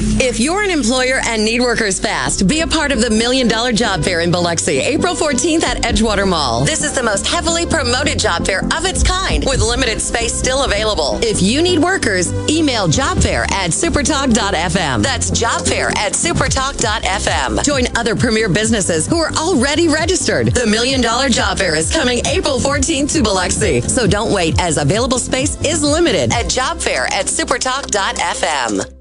If 0.04 0.40
you're 0.40 0.64
an 0.64 0.72
employer 0.72 1.22
and 1.26 1.46
need 1.46 1.62
workers 1.62 2.00
fast, 2.00 2.48
be 2.48 2.62
a 2.62 2.68
part 2.68 2.92
of 2.92 3.02
the 3.02 3.10
Million 3.12 3.48
Dollar 3.48 3.72
Job 3.72 4.04
Fair 4.04 4.22
in 4.22 4.32
Biloxi, 4.32 4.80
April 4.80 5.14
14th 5.14 5.64
at 5.64 5.84
Edgewater 5.84 6.28
Mall. 6.28 6.66
This 6.66 6.84
is 6.84 6.94
the 6.94 7.04
most 7.04 7.28
heavily 7.28 7.68
promoted 7.68 8.18
job 8.18 8.46
fair 8.46 8.62
of 8.62 8.86
its 8.86 9.04
kind, 9.04 9.46
with 9.46 9.62
limited 9.62 10.02
space 10.02 10.34
still 10.34 10.64
available. 10.64 11.20
If 11.22 11.42
you 11.42 11.62
need 11.62 11.80
workers, 11.80 12.34
email 12.50 12.88
jobfair 12.88 13.44
at 13.52 13.72
supertalk.fm. 13.72 15.04
That's 15.04 15.30
jobfair 15.30 15.96
at 15.98 16.14
supertalk.fm. 16.14 17.64
Join 17.64 17.84
other 17.96 18.16
premier 18.16 18.50
businesses 18.50 19.06
who 19.06 19.18
are 19.18 19.32
already 19.34 19.88
registered. 19.88 20.48
The 20.48 20.66
Million 20.66 21.02
Dollar 21.02 21.30
Job 21.30 21.60
Fair 21.60 21.76
is 21.76 21.92
coming 21.92 22.26
April 22.26 22.58
14th 22.58 23.14
to 23.14 23.22
Biloxi, 23.22 23.82
so 23.82 24.08
don't 24.08 24.34
wait 24.34 24.60
as 24.60 24.78
available 24.78 25.20
space 25.20 25.60
is 25.64 25.84
limited 25.84 26.32
at 26.34 26.46
jobfair 26.46 27.12
at 27.12 27.28
supertalk.fm. 27.28 29.01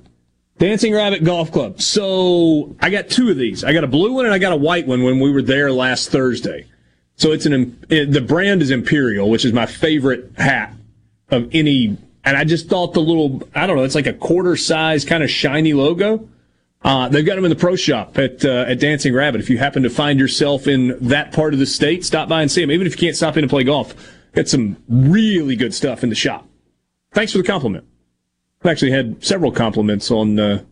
Dancing 0.58 0.92
Rabbit 0.92 1.24
Golf 1.24 1.50
Club. 1.52 1.80
So 1.80 2.76
I 2.80 2.90
got 2.90 3.08
two 3.08 3.30
of 3.30 3.38
these. 3.38 3.64
I 3.64 3.72
got 3.72 3.82
a 3.82 3.86
blue 3.86 4.12
one 4.12 4.26
and 4.26 4.34
I 4.34 4.38
got 4.38 4.52
a 4.52 4.56
white 4.56 4.86
one 4.86 5.02
when 5.02 5.18
we 5.18 5.32
were 5.32 5.40
there 5.40 5.72
last 5.72 6.10
Thursday. 6.10 6.66
So 7.16 7.32
it's 7.32 7.46
an 7.46 7.78
it, 7.88 8.12
the 8.12 8.20
brand 8.20 8.60
is 8.60 8.70
Imperial, 8.70 9.30
which 9.30 9.46
is 9.46 9.54
my 9.54 9.64
favorite 9.64 10.32
hat 10.36 10.74
of 11.30 11.48
any. 11.52 11.96
And 12.24 12.36
I 12.36 12.44
just 12.44 12.68
thought 12.68 12.92
the 12.92 13.00
little 13.00 13.42
I 13.54 13.66
don't 13.66 13.76
know, 13.76 13.84
it's 13.84 13.94
like 13.94 14.06
a 14.06 14.12
quarter 14.12 14.54
size 14.54 15.06
kind 15.06 15.22
of 15.22 15.30
shiny 15.30 15.72
logo. 15.72 16.28
Uh, 16.82 17.08
they've 17.08 17.26
got 17.26 17.34
them 17.34 17.44
in 17.44 17.50
the 17.50 17.56
pro 17.56 17.76
shop 17.76 18.16
at 18.18 18.44
uh, 18.44 18.64
at 18.66 18.80
Dancing 18.80 19.12
Rabbit. 19.14 19.40
If 19.40 19.50
you 19.50 19.58
happen 19.58 19.82
to 19.82 19.90
find 19.90 20.18
yourself 20.18 20.66
in 20.66 20.96
that 21.08 21.32
part 21.32 21.52
of 21.52 21.60
the 21.60 21.66
state, 21.66 22.04
stop 22.04 22.28
by 22.28 22.40
and 22.40 22.50
see 22.50 22.62
them. 22.62 22.70
Even 22.70 22.86
if 22.86 22.94
you 22.94 23.06
can't 23.06 23.16
stop 23.16 23.36
in 23.36 23.44
and 23.44 23.50
play 23.50 23.64
golf, 23.64 23.94
got 24.32 24.48
some 24.48 24.76
really 24.88 25.56
good 25.56 25.74
stuff 25.74 26.02
in 26.02 26.08
the 26.08 26.14
shop. 26.14 26.48
Thanks 27.12 27.32
for 27.32 27.38
the 27.38 27.44
compliment. 27.44 27.84
I've 28.62 28.70
actually 28.70 28.92
had 28.92 29.22
several 29.22 29.52
compliments 29.52 30.10
on 30.10 30.38
uh, 30.38 30.62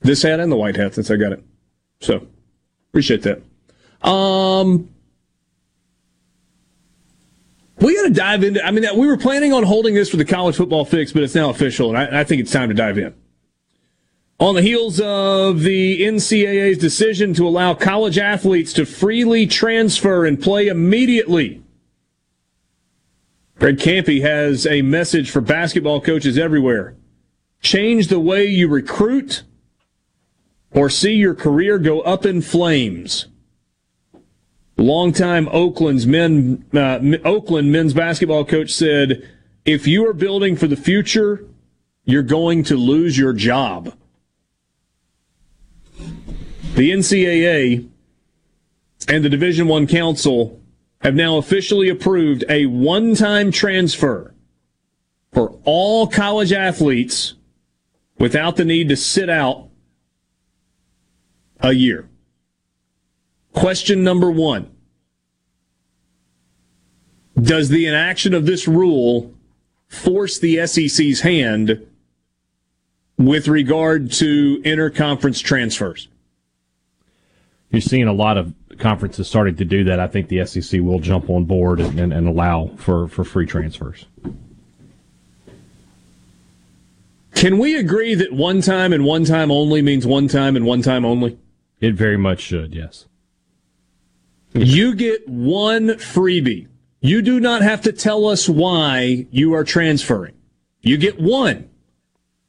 this 0.00 0.22
hat 0.22 0.40
and 0.40 0.50
the 0.50 0.56
white 0.56 0.76
hat 0.76 0.94
since 0.94 1.10
I 1.10 1.16
got 1.16 1.32
it. 1.32 1.44
So 2.00 2.26
appreciate 2.90 3.22
that. 3.22 3.42
Um, 4.08 4.88
we 7.78 7.94
got 7.96 8.08
to 8.08 8.10
dive 8.10 8.42
into. 8.42 8.64
I 8.64 8.72
mean, 8.72 8.84
we 8.96 9.06
were 9.06 9.16
planning 9.16 9.52
on 9.52 9.62
holding 9.62 9.94
this 9.94 10.08
for 10.08 10.16
the 10.16 10.24
college 10.24 10.56
football 10.56 10.84
fix, 10.84 11.12
but 11.12 11.22
it's 11.22 11.36
now 11.36 11.50
official, 11.50 11.88
and 11.88 11.98
I, 11.98 12.20
I 12.20 12.24
think 12.24 12.40
it's 12.40 12.50
time 12.50 12.68
to 12.68 12.74
dive 12.74 12.98
in. 12.98 13.14
On 14.42 14.56
the 14.56 14.62
heels 14.62 15.00
of 15.00 15.60
the 15.60 16.02
NCAA's 16.02 16.76
decision 16.76 17.32
to 17.34 17.46
allow 17.46 17.74
college 17.74 18.18
athletes 18.18 18.72
to 18.72 18.84
freely 18.84 19.46
transfer 19.46 20.26
and 20.26 20.42
play 20.42 20.66
immediately, 20.66 21.62
Greg 23.60 23.76
Kampe 23.76 24.20
has 24.20 24.66
a 24.66 24.82
message 24.82 25.30
for 25.30 25.40
basketball 25.40 26.00
coaches 26.00 26.36
everywhere. 26.36 26.96
Change 27.60 28.08
the 28.08 28.18
way 28.18 28.44
you 28.44 28.66
recruit 28.66 29.44
or 30.72 30.90
see 30.90 31.12
your 31.12 31.36
career 31.36 31.78
go 31.78 32.00
up 32.00 32.26
in 32.26 32.42
flames. 32.42 33.26
Longtime 34.76 35.48
Oakland's 35.52 36.04
men, 36.04 36.64
uh, 36.74 36.98
Oakland 37.24 37.70
men's 37.70 37.94
basketball 37.94 38.44
coach 38.44 38.72
said, 38.72 39.22
if 39.64 39.86
you 39.86 40.04
are 40.08 40.12
building 40.12 40.56
for 40.56 40.66
the 40.66 40.74
future, 40.74 41.44
you're 42.04 42.24
going 42.24 42.64
to 42.64 42.76
lose 42.76 43.16
your 43.16 43.32
job. 43.32 43.94
The 46.74 46.90
NCAA 46.90 47.86
and 49.06 49.22
the 49.22 49.28
Division 49.28 49.68
One 49.68 49.86
Council 49.86 50.58
have 51.02 51.14
now 51.14 51.36
officially 51.36 51.90
approved 51.90 52.44
a 52.48 52.64
one-time 52.64 53.52
transfer 53.52 54.32
for 55.32 55.58
all 55.64 56.06
college 56.06 56.50
athletes 56.50 57.34
without 58.18 58.56
the 58.56 58.64
need 58.64 58.88
to 58.88 58.96
sit 58.96 59.28
out 59.28 59.68
a 61.60 61.72
year. 61.72 62.08
Question 63.52 64.02
number 64.02 64.30
one. 64.30 64.70
Does 67.38 67.68
the 67.68 67.86
inaction 67.86 68.32
of 68.32 68.46
this 68.46 68.66
rule 68.66 69.34
force 69.88 70.38
the 70.38 70.66
SEC's 70.66 71.20
hand 71.20 71.86
with 73.18 73.46
regard 73.46 74.10
to 74.12 74.62
interconference 74.62 75.42
transfers? 75.42 76.08
You're 77.72 77.80
seeing 77.80 78.06
a 78.06 78.12
lot 78.12 78.36
of 78.36 78.54
conferences 78.78 79.26
starting 79.26 79.56
to 79.56 79.64
do 79.64 79.84
that. 79.84 79.98
I 79.98 80.06
think 80.06 80.28
the 80.28 80.44
SEC 80.44 80.80
will 80.82 81.00
jump 81.00 81.30
on 81.30 81.46
board 81.46 81.80
and, 81.80 81.98
and, 81.98 82.12
and 82.12 82.28
allow 82.28 82.70
for, 82.76 83.08
for 83.08 83.24
free 83.24 83.46
transfers. 83.46 84.06
Can 87.34 87.58
we 87.58 87.76
agree 87.76 88.14
that 88.14 88.32
one 88.32 88.60
time 88.60 88.92
and 88.92 89.04
one 89.04 89.24
time 89.24 89.50
only 89.50 89.80
means 89.80 90.06
one 90.06 90.28
time 90.28 90.54
and 90.54 90.66
one 90.66 90.82
time 90.82 91.04
only? 91.04 91.38
It 91.80 91.94
very 91.94 92.18
much 92.18 92.40
should, 92.40 92.74
yes. 92.74 93.06
You 94.52 94.94
get 94.94 95.26
one 95.26 95.88
freebie. 95.88 96.68
You 97.00 97.22
do 97.22 97.40
not 97.40 97.62
have 97.62 97.80
to 97.82 97.92
tell 97.92 98.26
us 98.26 98.48
why 98.48 99.26
you 99.30 99.54
are 99.54 99.64
transferring. 99.64 100.34
You 100.82 100.98
get 100.98 101.18
one. 101.18 101.70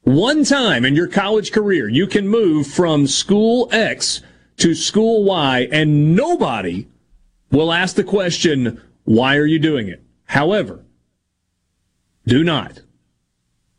One 0.02 0.44
time 0.44 0.84
in 0.84 0.94
your 0.94 1.08
college 1.08 1.50
career, 1.50 1.88
you 1.88 2.06
can 2.06 2.28
move 2.28 2.66
from 2.66 3.06
school 3.06 3.70
X 3.72 4.20
to 4.58 4.74
school 4.74 5.24
Y, 5.24 5.68
and 5.72 6.14
nobody 6.14 6.86
will 7.50 7.72
ask 7.72 7.96
the 7.96 8.04
question, 8.04 8.80
why 9.04 9.36
are 9.36 9.46
you 9.46 9.58
doing 9.58 9.88
it? 9.88 10.02
However, 10.24 10.84
do 12.26 12.42
not, 12.42 12.82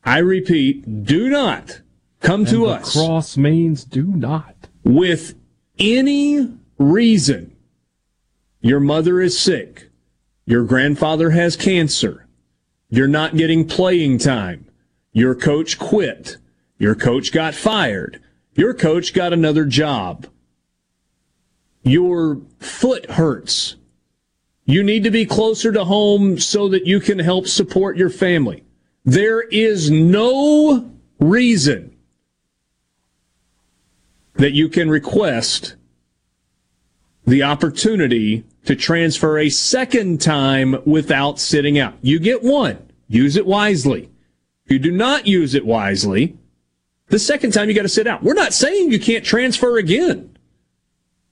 I 0.03 0.19
repeat, 0.19 1.03
do 1.03 1.29
not 1.29 1.81
come 2.19 2.41
And 2.41 2.49
to 2.49 2.65
us 2.67 2.93
Cross 2.93 3.37
means 3.37 3.83
do 3.83 4.05
not. 4.05 4.55
with 4.83 5.35
any 5.79 6.53
reason. 6.77 7.55
Your 8.61 8.79
mother 8.79 9.21
is 9.21 9.37
sick. 9.37 9.89
Your 10.45 10.63
grandfather 10.63 11.31
has 11.31 11.55
cancer. 11.55 12.27
You're 12.89 13.07
not 13.07 13.35
getting 13.35 13.67
playing 13.67 14.19
time. 14.19 14.65
Your 15.11 15.33
coach 15.35 15.79
quit. 15.79 16.37
Your 16.77 16.95
coach 16.95 17.31
got 17.31 17.55
fired. 17.55 18.21
Your 18.53 18.73
coach 18.73 19.13
got 19.13 19.33
another 19.33 19.65
job. 19.65 20.27
Your 21.85 22.41
foot 22.59 23.11
hurts. 23.11 23.75
You 24.65 24.83
need 24.83 25.03
to 25.03 25.11
be 25.11 25.25
closer 25.25 25.71
to 25.71 25.85
home 25.85 26.39
so 26.39 26.67
that 26.69 26.87
you 26.87 26.99
can 26.99 27.19
help 27.19 27.47
support 27.47 27.95
your 27.95 28.09
family. 28.09 28.63
There 29.05 29.41
is 29.41 29.91
no 29.91 30.91
reason 31.19 31.95
that 34.33 34.53
you 34.53 34.67
can 34.67 34.89
request 34.89 35.75
the 37.25 37.43
opportunity 37.43 38.43
to 38.65 38.75
transfer 38.75 39.37
a 39.37 39.49
second 39.49 40.21
time 40.21 40.75
without 40.85 41.39
sitting 41.39 41.77
out. 41.77 41.93
You 42.01 42.19
get 42.19 42.43
one. 42.43 42.79
Use 43.07 43.35
it 43.35 43.45
wisely. 43.45 44.09
If 44.65 44.71
you 44.71 44.79
do 44.79 44.91
not 44.91 45.27
use 45.27 45.53
it 45.53 45.65
wisely, 45.65 46.35
the 47.07 47.19
second 47.19 47.51
time 47.51 47.69
you 47.69 47.75
got 47.75 47.83
to 47.83 47.89
sit 47.89 48.07
out. 48.07 48.23
We're 48.23 48.33
not 48.33 48.53
saying 48.53 48.91
you 48.91 48.99
can't 48.99 49.23
transfer 49.23 49.77
again. 49.77 50.34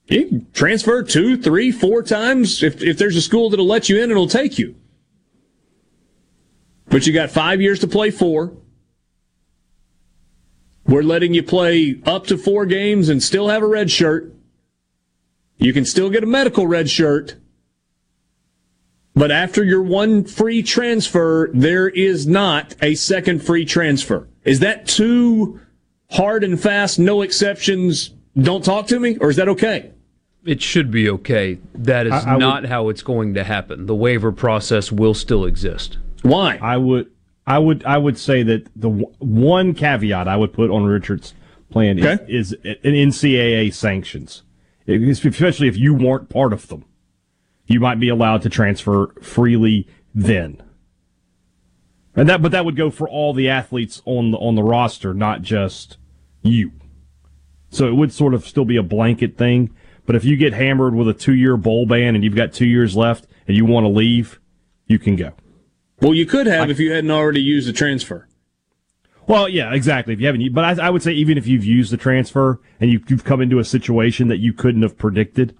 You 0.06 0.46
transfer 0.52 1.02
two, 1.02 1.36
three, 1.36 1.72
four 1.72 2.02
times 2.02 2.62
if, 2.62 2.82
if 2.82 2.98
there's 2.98 3.16
a 3.16 3.22
school 3.22 3.50
that'll 3.50 3.66
let 3.66 3.88
you 3.88 4.02
in 4.02 4.10
it'll 4.10 4.28
take 4.28 4.58
you. 4.58 4.74
But 6.86 7.06
you 7.06 7.12
got 7.12 7.30
five 7.30 7.60
years 7.60 7.80
to 7.80 7.88
play 7.88 8.10
four. 8.10 8.56
We're 10.86 11.02
letting 11.02 11.32
you 11.32 11.42
play 11.42 12.00
up 12.04 12.26
to 12.26 12.36
four 12.36 12.66
games 12.66 13.08
and 13.08 13.22
still 13.22 13.48
have 13.48 13.62
a 13.62 13.66
red 13.66 13.90
shirt. 13.90 14.34
You 15.56 15.72
can 15.72 15.86
still 15.86 16.10
get 16.10 16.22
a 16.22 16.26
medical 16.26 16.66
red 16.66 16.90
shirt. 16.90 17.36
But 19.14 19.30
after 19.30 19.64
your 19.64 19.82
one 19.82 20.24
free 20.24 20.62
transfer, 20.62 21.50
there 21.54 21.88
is 21.88 22.26
not 22.26 22.74
a 22.82 22.96
second 22.96 23.42
free 23.42 23.64
transfer. 23.64 24.28
Is 24.44 24.60
that 24.60 24.86
too 24.86 25.60
hard 26.10 26.44
and 26.44 26.60
fast, 26.60 26.98
no 26.98 27.22
exceptions, 27.22 28.10
don't 28.36 28.64
talk 28.64 28.88
to 28.88 29.00
me? 29.00 29.16
Or 29.18 29.30
is 29.30 29.36
that 29.36 29.48
okay? 29.48 29.93
It 30.44 30.60
should 30.62 30.90
be 30.90 31.08
okay. 31.08 31.58
That 31.74 32.06
is 32.06 32.12
I- 32.12 32.30
I 32.30 32.32
would- 32.34 32.40
not 32.40 32.66
how 32.66 32.88
it's 32.88 33.02
going 33.02 33.34
to 33.34 33.44
happen. 33.44 33.86
The 33.86 33.94
waiver 33.94 34.30
process 34.32 34.92
will 34.92 35.14
still 35.14 35.44
exist. 35.44 35.98
Why? 36.22 36.58
I 36.60 36.76
would, 36.76 37.06
I 37.46 37.58
would, 37.58 37.84
I 37.84 37.98
would 37.98 38.18
say 38.18 38.42
that 38.42 38.64
the 38.76 38.88
w- 38.90 39.06
one 39.18 39.74
caveat 39.74 40.28
I 40.28 40.36
would 40.36 40.52
put 40.52 40.70
on 40.70 40.84
Richard's 40.84 41.34
plan 41.70 41.98
is, 41.98 42.04
Okay. 42.04 42.24
is 42.32 42.52
an 42.64 42.94
NCAA 42.94 43.70
sanctions, 43.70 44.42
It- 44.86 45.02
especially 45.02 45.68
if 45.68 45.76
you 45.78 45.94
weren't 45.94 46.28
part 46.28 46.52
of 46.52 46.68
them. 46.68 46.84
You 47.66 47.80
might 47.80 47.98
be 47.98 48.08
allowed 48.10 48.42
to 48.42 48.48
transfer 48.50 49.14
freely 49.22 49.86
then. 50.14 50.58
And 52.16 52.28
that, 52.28 52.42
but 52.42 52.52
that 52.52 52.64
would 52.64 52.76
go 52.76 52.90
for 52.90 53.08
all 53.08 53.32
the 53.32 53.48
athletes 53.48 54.00
on 54.04 54.30
the 54.30 54.36
on 54.38 54.54
the 54.54 54.62
roster, 54.62 55.12
not 55.14 55.42
just 55.42 55.96
you. 56.42 56.70
So 57.70 57.88
it 57.88 57.94
would 57.96 58.12
sort 58.12 58.34
of 58.34 58.46
still 58.46 58.64
be 58.64 58.76
a 58.76 58.82
blanket 58.84 59.36
thing. 59.36 59.70
But 60.06 60.16
if 60.16 60.24
you 60.24 60.36
get 60.36 60.52
hammered 60.52 60.94
with 60.94 61.08
a 61.08 61.14
two 61.14 61.34
year 61.34 61.56
bowl 61.56 61.86
ban 61.86 62.14
and 62.14 62.22
you've 62.22 62.36
got 62.36 62.52
two 62.52 62.66
years 62.66 62.96
left 62.96 63.26
and 63.46 63.56
you 63.56 63.64
want 63.64 63.84
to 63.84 63.88
leave, 63.88 64.40
you 64.86 64.98
can 64.98 65.16
go. 65.16 65.32
Well, 66.00 66.14
you 66.14 66.26
could 66.26 66.46
have 66.46 66.70
if 66.70 66.78
you 66.78 66.92
hadn't 66.92 67.10
already 67.10 67.40
used 67.40 67.68
the 67.68 67.72
transfer. 67.72 68.28
Well, 69.26 69.48
yeah, 69.48 69.72
exactly. 69.72 70.12
If 70.12 70.20
you 70.20 70.26
haven't, 70.26 70.52
but 70.52 70.78
I, 70.78 70.86
I 70.86 70.90
would 70.90 71.02
say 71.02 71.12
even 71.12 71.38
if 71.38 71.46
you've 71.46 71.64
used 71.64 71.90
the 71.90 71.96
transfer 71.96 72.60
and 72.78 72.90
you, 72.90 73.02
you've 73.08 73.24
come 73.24 73.40
into 73.40 73.58
a 73.58 73.64
situation 73.64 74.28
that 74.28 74.38
you 74.38 74.52
couldn't 74.52 74.82
have 74.82 74.98
predicted. 74.98 75.56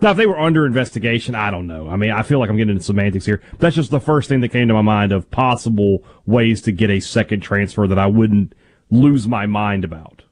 Now, 0.00 0.10
if 0.10 0.16
they 0.16 0.26
were 0.26 0.38
under 0.38 0.66
investigation, 0.66 1.34
I 1.34 1.50
don't 1.50 1.66
know. 1.66 1.88
I 1.88 1.96
mean, 1.96 2.10
I 2.10 2.22
feel 2.22 2.38
like 2.38 2.50
I'm 2.50 2.56
getting 2.56 2.72
into 2.72 2.84
semantics 2.84 3.24
here. 3.24 3.40
That's 3.58 3.74
just 3.74 3.90
the 3.90 3.98
first 3.98 4.28
thing 4.28 4.42
that 4.42 4.50
came 4.50 4.68
to 4.68 4.74
my 4.74 4.82
mind 4.82 5.10
of 5.10 5.30
possible 5.30 6.04
ways 6.26 6.60
to 6.62 6.72
get 6.72 6.90
a 6.90 7.00
second 7.00 7.40
transfer 7.40 7.86
that 7.88 7.98
I 7.98 8.06
wouldn't 8.06 8.54
lose 8.90 9.26
my 9.26 9.46
mind 9.46 9.84
about. 9.84 10.22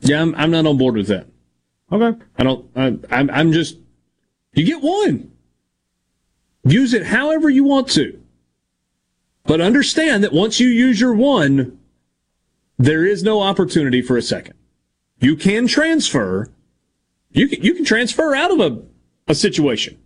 Yeah, 0.00 0.20
I'm, 0.20 0.34
I'm 0.34 0.50
not 0.50 0.66
on 0.66 0.76
board 0.76 0.96
with 0.96 1.06
that. 1.06 1.28
Okay. 1.92 2.18
I 2.36 2.42
don't, 2.42 2.70
I, 2.74 2.98
I'm, 3.10 3.30
I'm 3.30 3.52
just, 3.52 3.78
you 4.52 4.64
get 4.64 4.82
one. 4.82 5.30
Use 6.64 6.94
it 6.94 7.06
however 7.06 7.48
you 7.48 7.64
want 7.64 7.88
to. 7.90 8.20
But 9.44 9.60
understand 9.60 10.24
that 10.24 10.32
once 10.32 10.58
you 10.58 10.66
use 10.66 11.00
your 11.00 11.14
one, 11.14 11.78
there 12.78 13.06
is 13.06 13.22
no 13.22 13.40
opportunity 13.40 14.02
for 14.02 14.16
a 14.16 14.22
second. 14.22 14.54
You 15.20 15.36
can 15.36 15.68
transfer. 15.68 16.50
You 17.30 17.48
can, 17.48 17.62
you 17.62 17.74
can 17.74 17.84
transfer 17.84 18.34
out 18.34 18.50
of 18.50 18.60
a, 18.60 18.82
a 19.28 19.34
situation. 19.34 19.98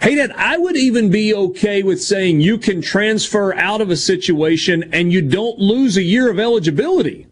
Hey, 0.00 0.16
Dad, 0.16 0.32
I 0.32 0.58
would 0.58 0.76
even 0.76 1.10
be 1.10 1.32
okay 1.32 1.84
with 1.84 2.02
saying 2.02 2.40
you 2.40 2.58
can 2.58 2.82
transfer 2.82 3.54
out 3.54 3.80
of 3.80 3.88
a 3.88 3.96
situation 3.96 4.90
and 4.92 5.12
you 5.12 5.22
don't 5.22 5.60
lose 5.60 5.96
a 5.96 6.02
year 6.02 6.28
of 6.28 6.40
eligibility. 6.40 7.28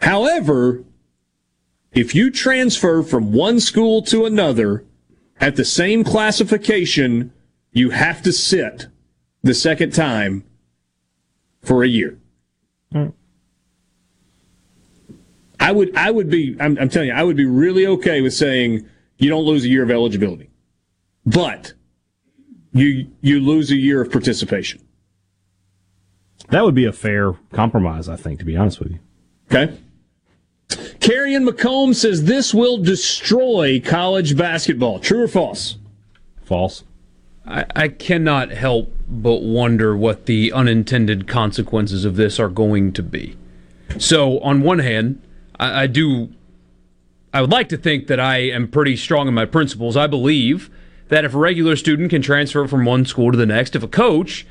However, 0.00 0.82
if 1.92 2.14
you 2.14 2.30
transfer 2.30 3.02
from 3.02 3.32
one 3.32 3.60
school 3.60 4.02
to 4.02 4.24
another 4.24 4.84
at 5.40 5.56
the 5.56 5.64
same 5.64 6.04
classification, 6.04 7.32
you 7.72 7.90
have 7.90 8.22
to 8.22 8.32
sit 8.32 8.86
the 9.42 9.54
second 9.54 9.92
time 9.92 10.44
for 11.62 11.82
a 11.82 11.88
year. 11.88 12.18
Hmm. 12.92 13.08
I 15.58 15.72
would, 15.72 15.94
I 15.96 16.10
would 16.10 16.30
be, 16.30 16.56
I'm, 16.60 16.78
I'm 16.78 16.88
telling 16.88 17.08
you, 17.08 17.14
I 17.14 17.22
would 17.22 17.36
be 17.36 17.44
really 17.44 17.86
okay 17.86 18.20
with 18.20 18.34
saying 18.34 18.88
you 19.18 19.28
don't 19.28 19.44
lose 19.44 19.64
a 19.64 19.68
year 19.68 19.82
of 19.82 19.90
eligibility, 19.90 20.50
but 21.26 21.74
you, 22.72 23.10
you 23.20 23.40
lose 23.40 23.70
a 23.70 23.76
year 23.76 24.00
of 24.00 24.10
participation. 24.10 24.80
That 26.48 26.64
would 26.64 26.74
be 26.74 26.86
a 26.86 26.92
fair 26.92 27.34
compromise, 27.52 28.08
I 28.08 28.16
think, 28.16 28.38
to 28.40 28.44
be 28.44 28.56
honest 28.56 28.80
with 28.80 28.92
you. 28.92 28.98
Okay. 29.50 29.76
Carrion 31.00 31.46
McComb 31.46 31.94
says 31.94 32.24
this 32.24 32.54
will 32.54 32.78
destroy 32.78 33.80
college 33.80 34.36
basketball. 34.36 34.98
True 34.98 35.22
or 35.22 35.28
false? 35.28 35.76
False. 36.42 36.84
I, 37.46 37.64
I 37.74 37.88
cannot 37.88 38.50
help 38.50 38.92
but 39.08 39.42
wonder 39.42 39.96
what 39.96 40.26
the 40.26 40.52
unintended 40.52 41.26
consequences 41.26 42.04
of 42.04 42.16
this 42.16 42.38
are 42.38 42.48
going 42.48 42.92
to 42.92 43.02
be. 43.02 43.36
So, 43.98 44.38
on 44.40 44.62
one 44.62 44.78
hand, 44.78 45.20
I, 45.58 45.82
I 45.82 45.86
do. 45.86 46.32
I 47.32 47.40
would 47.40 47.50
like 47.50 47.68
to 47.68 47.76
think 47.76 48.08
that 48.08 48.18
I 48.18 48.38
am 48.38 48.68
pretty 48.68 48.96
strong 48.96 49.28
in 49.28 49.34
my 49.34 49.46
principles. 49.46 49.96
I 49.96 50.06
believe 50.06 50.70
that 51.08 51.24
if 51.24 51.34
a 51.34 51.38
regular 51.38 51.76
student 51.76 52.10
can 52.10 52.22
transfer 52.22 52.66
from 52.66 52.84
one 52.84 53.04
school 53.04 53.32
to 53.32 53.38
the 53.38 53.46
next, 53.46 53.76
if 53.76 53.82
a 53.82 53.88
coach 53.88 54.46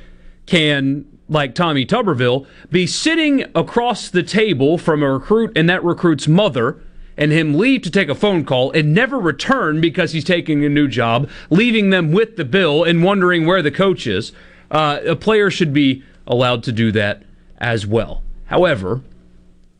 can, 0.46 1.06
like 1.30 1.56
Tommy 1.56 1.86
Tuberville, 1.86 2.46
be 2.72 2.88
sitting 2.88 3.46
across 3.56 4.10
the 4.10 4.24
table 4.24 4.78
from 4.78 5.04
a 5.04 5.12
recruit 5.12 5.52
and 5.56 5.70
that 5.70 5.84
recruit's 5.84 6.28
mother, 6.28 6.82
and 7.16 7.32
him 7.32 7.54
leave 7.54 7.82
to 7.84 7.92
take 7.92 8.10
a 8.10 8.16
phone 8.16 8.44
call 8.44 8.72
and 8.72 8.94
never 8.94 9.20
return 9.20 9.80
because 9.80 10.12
he's 10.12 10.24
taking 10.24 10.66
a 10.66 10.70
new 10.70 10.88
job, 10.88 11.30
leaving 11.50 11.90
them 11.90 12.12
with 12.12 12.36
the 12.36 12.46
bill 12.46 12.84
and 12.84 13.04
wondering 13.04 13.46
where 13.46 13.62
the 13.62 13.72
coach 13.72 14.08
is, 14.08 14.32
uh, 14.72 15.00
a 15.06 15.16
player 15.16 15.52
should 15.52 15.74
be 15.74 16.04
allowed 16.26 16.64
to 16.64 16.72
do 16.72 16.92
that 16.92 17.24
as 17.58 17.86
well. 17.86 18.24
However, 18.46 19.02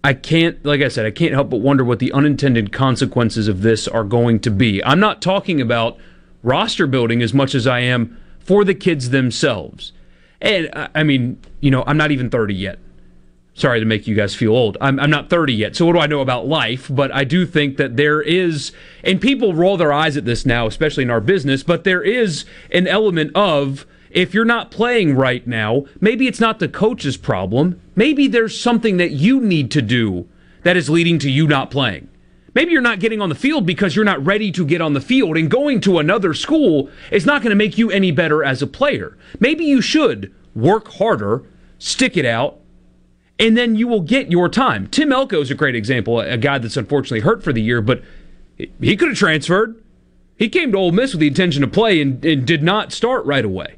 I 0.04 0.14
can't, 0.14 0.64
like 0.66 0.82
I 0.82 0.88
said, 0.88 1.06
I 1.06 1.12
can't 1.12 1.34
help 1.34 1.50
but 1.50 1.58
wonder 1.62 1.84
what 1.84 2.00
the 2.00 2.12
unintended 2.12 2.72
consequences 2.72 3.48
of 3.48 3.62
this 3.62 3.88
are 3.88 4.04
going 4.04 4.40
to 4.42 4.52
be. 4.52 4.84
I'm 4.84 5.00
not 5.00 5.22
talking 5.22 5.60
about 5.60 5.98
roster 6.44 6.88
building 6.88 7.22
as 7.22 7.34
much 7.34 7.56
as 7.56 7.68
I 7.68 7.80
am 7.80 8.18
for 8.40 8.64
the 8.64 8.76
kids 8.76 9.10
themselves. 9.10 9.92
And 10.42 10.70
uh, 10.74 10.88
I 10.96 11.04
mean, 11.04 11.40
you 11.60 11.72
know, 11.72 11.84
I'm 11.86 11.98
not 11.98 12.12
even 12.12 12.30
30 12.30 12.54
yet. 12.54 12.80
Sorry 13.54 13.80
to 13.82 13.86
make 13.86 14.08
you 14.08 14.16
guys 14.16 14.34
feel 14.34 14.52
old. 14.52 14.78
I'm, 14.80 15.00
I'm 15.00 15.10
not 15.10 15.30
30 15.30 15.54
yet. 15.54 15.76
So 15.76 15.86
what 15.86 15.94
do 15.94 16.00
I 16.00 16.08
know 16.08 16.22
about 16.22 16.48
life? 16.48 16.88
But 16.90 17.14
I 17.14 17.26
do 17.26 17.46
think 17.46 17.76
that 17.76 17.98
there 17.98 18.22
is, 18.22 18.72
and 19.04 19.20
people 19.20 19.54
roll 19.54 19.76
their 19.76 19.92
eyes 19.92 20.16
at 20.16 20.24
this 20.24 20.46
now, 20.46 20.66
especially 20.66 21.04
in 21.04 21.10
our 21.10 21.20
business, 21.20 21.62
but 21.62 21.84
there 21.84 22.02
is 22.02 22.46
an 22.72 22.88
element 22.88 23.32
of, 23.36 23.86
if 24.12 24.34
you're 24.34 24.46
not 24.46 24.72
playing 24.72 25.16
right 25.16 25.46
now, 25.46 25.84
maybe 26.00 26.26
it's 26.26 26.40
not 26.40 26.60
the 26.60 26.70
coach's 26.70 27.18
problem. 27.18 27.82
Maybe 27.96 28.28
there's 28.28 28.60
something 28.60 28.96
that 28.98 29.12
you 29.12 29.42
need 29.42 29.72
to 29.72 29.82
do 29.82 30.28
that 30.64 30.78
is 30.78 30.90
leading 30.90 31.20
to 31.20 31.30
you 31.30 31.46
not 31.46 31.70
playing. 31.70 32.08
Maybe 32.60 32.74
you're 32.74 32.82
not 32.82 33.00
getting 33.00 33.22
on 33.22 33.30
the 33.30 33.36
field 33.36 33.66
because 33.66 33.96
you're 33.96 34.04
not 34.04 34.26
ready 34.26 34.52
to 34.52 34.66
get 34.66 34.82
on 34.82 34.92
the 34.92 35.00
field, 35.00 35.38
and 35.38 35.50
going 35.50 35.80
to 35.80 35.98
another 35.98 36.34
school 36.34 36.90
is 37.10 37.26
not 37.26 37.42
going 37.42 37.52
to 37.52 37.56
make 37.56 37.78
you 37.78 37.90
any 37.90 38.12
better 38.12 38.44
as 38.44 38.62
a 38.62 38.68
player. 38.68 39.18
Maybe 39.40 39.64
you 39.64 39.80
should 39.80 40.36
work 40.54 40.90
harder, 40.90 41.44
stick 41.78 42.18
it 42.18 42.26
out, 42.26 42.60
and 43.40 43.56
then 43.56 43.78
you 43.78 43.88
will 43.88 44.02
get 44.02 44.30
your 44.30 44.50
time. 44.50 44.88
Tim 44.88 45.14
Elko 45.14 45.40
is 45.40 45.50
a 45.50 45.56
great 45.56 45.74
example, 45.74 46.20
a 46.20 46.36
guy 46.36 46.58
that's 46.58 46.76
unfortunately 46.76 47.22
hurt 47.22 47.46
for 47.46 47.54
the 47.54 47.62
year, 47.62 47.82
but 47.82 48.04
he 48.58 48.98
could 48.98 49.08
have 49.08 49.18
transferred. 49.18 49.82
He 50.38 50.50
came 50.50 50.74
to 50.74 50.80
Ole 50.80 50.92
Miss 50.92 51.14
with 51.14 51.22
the 51.22 51.28
intention 51.28 51.62
to 51.62 51.68
play 51.70 52.02
and, 52.02 52.26
and 52.26 52.46
did 52.46 52.62
not 52.62 52.92
start 52.92 53.26
right 53.26 53.46
away. 53.46 53.78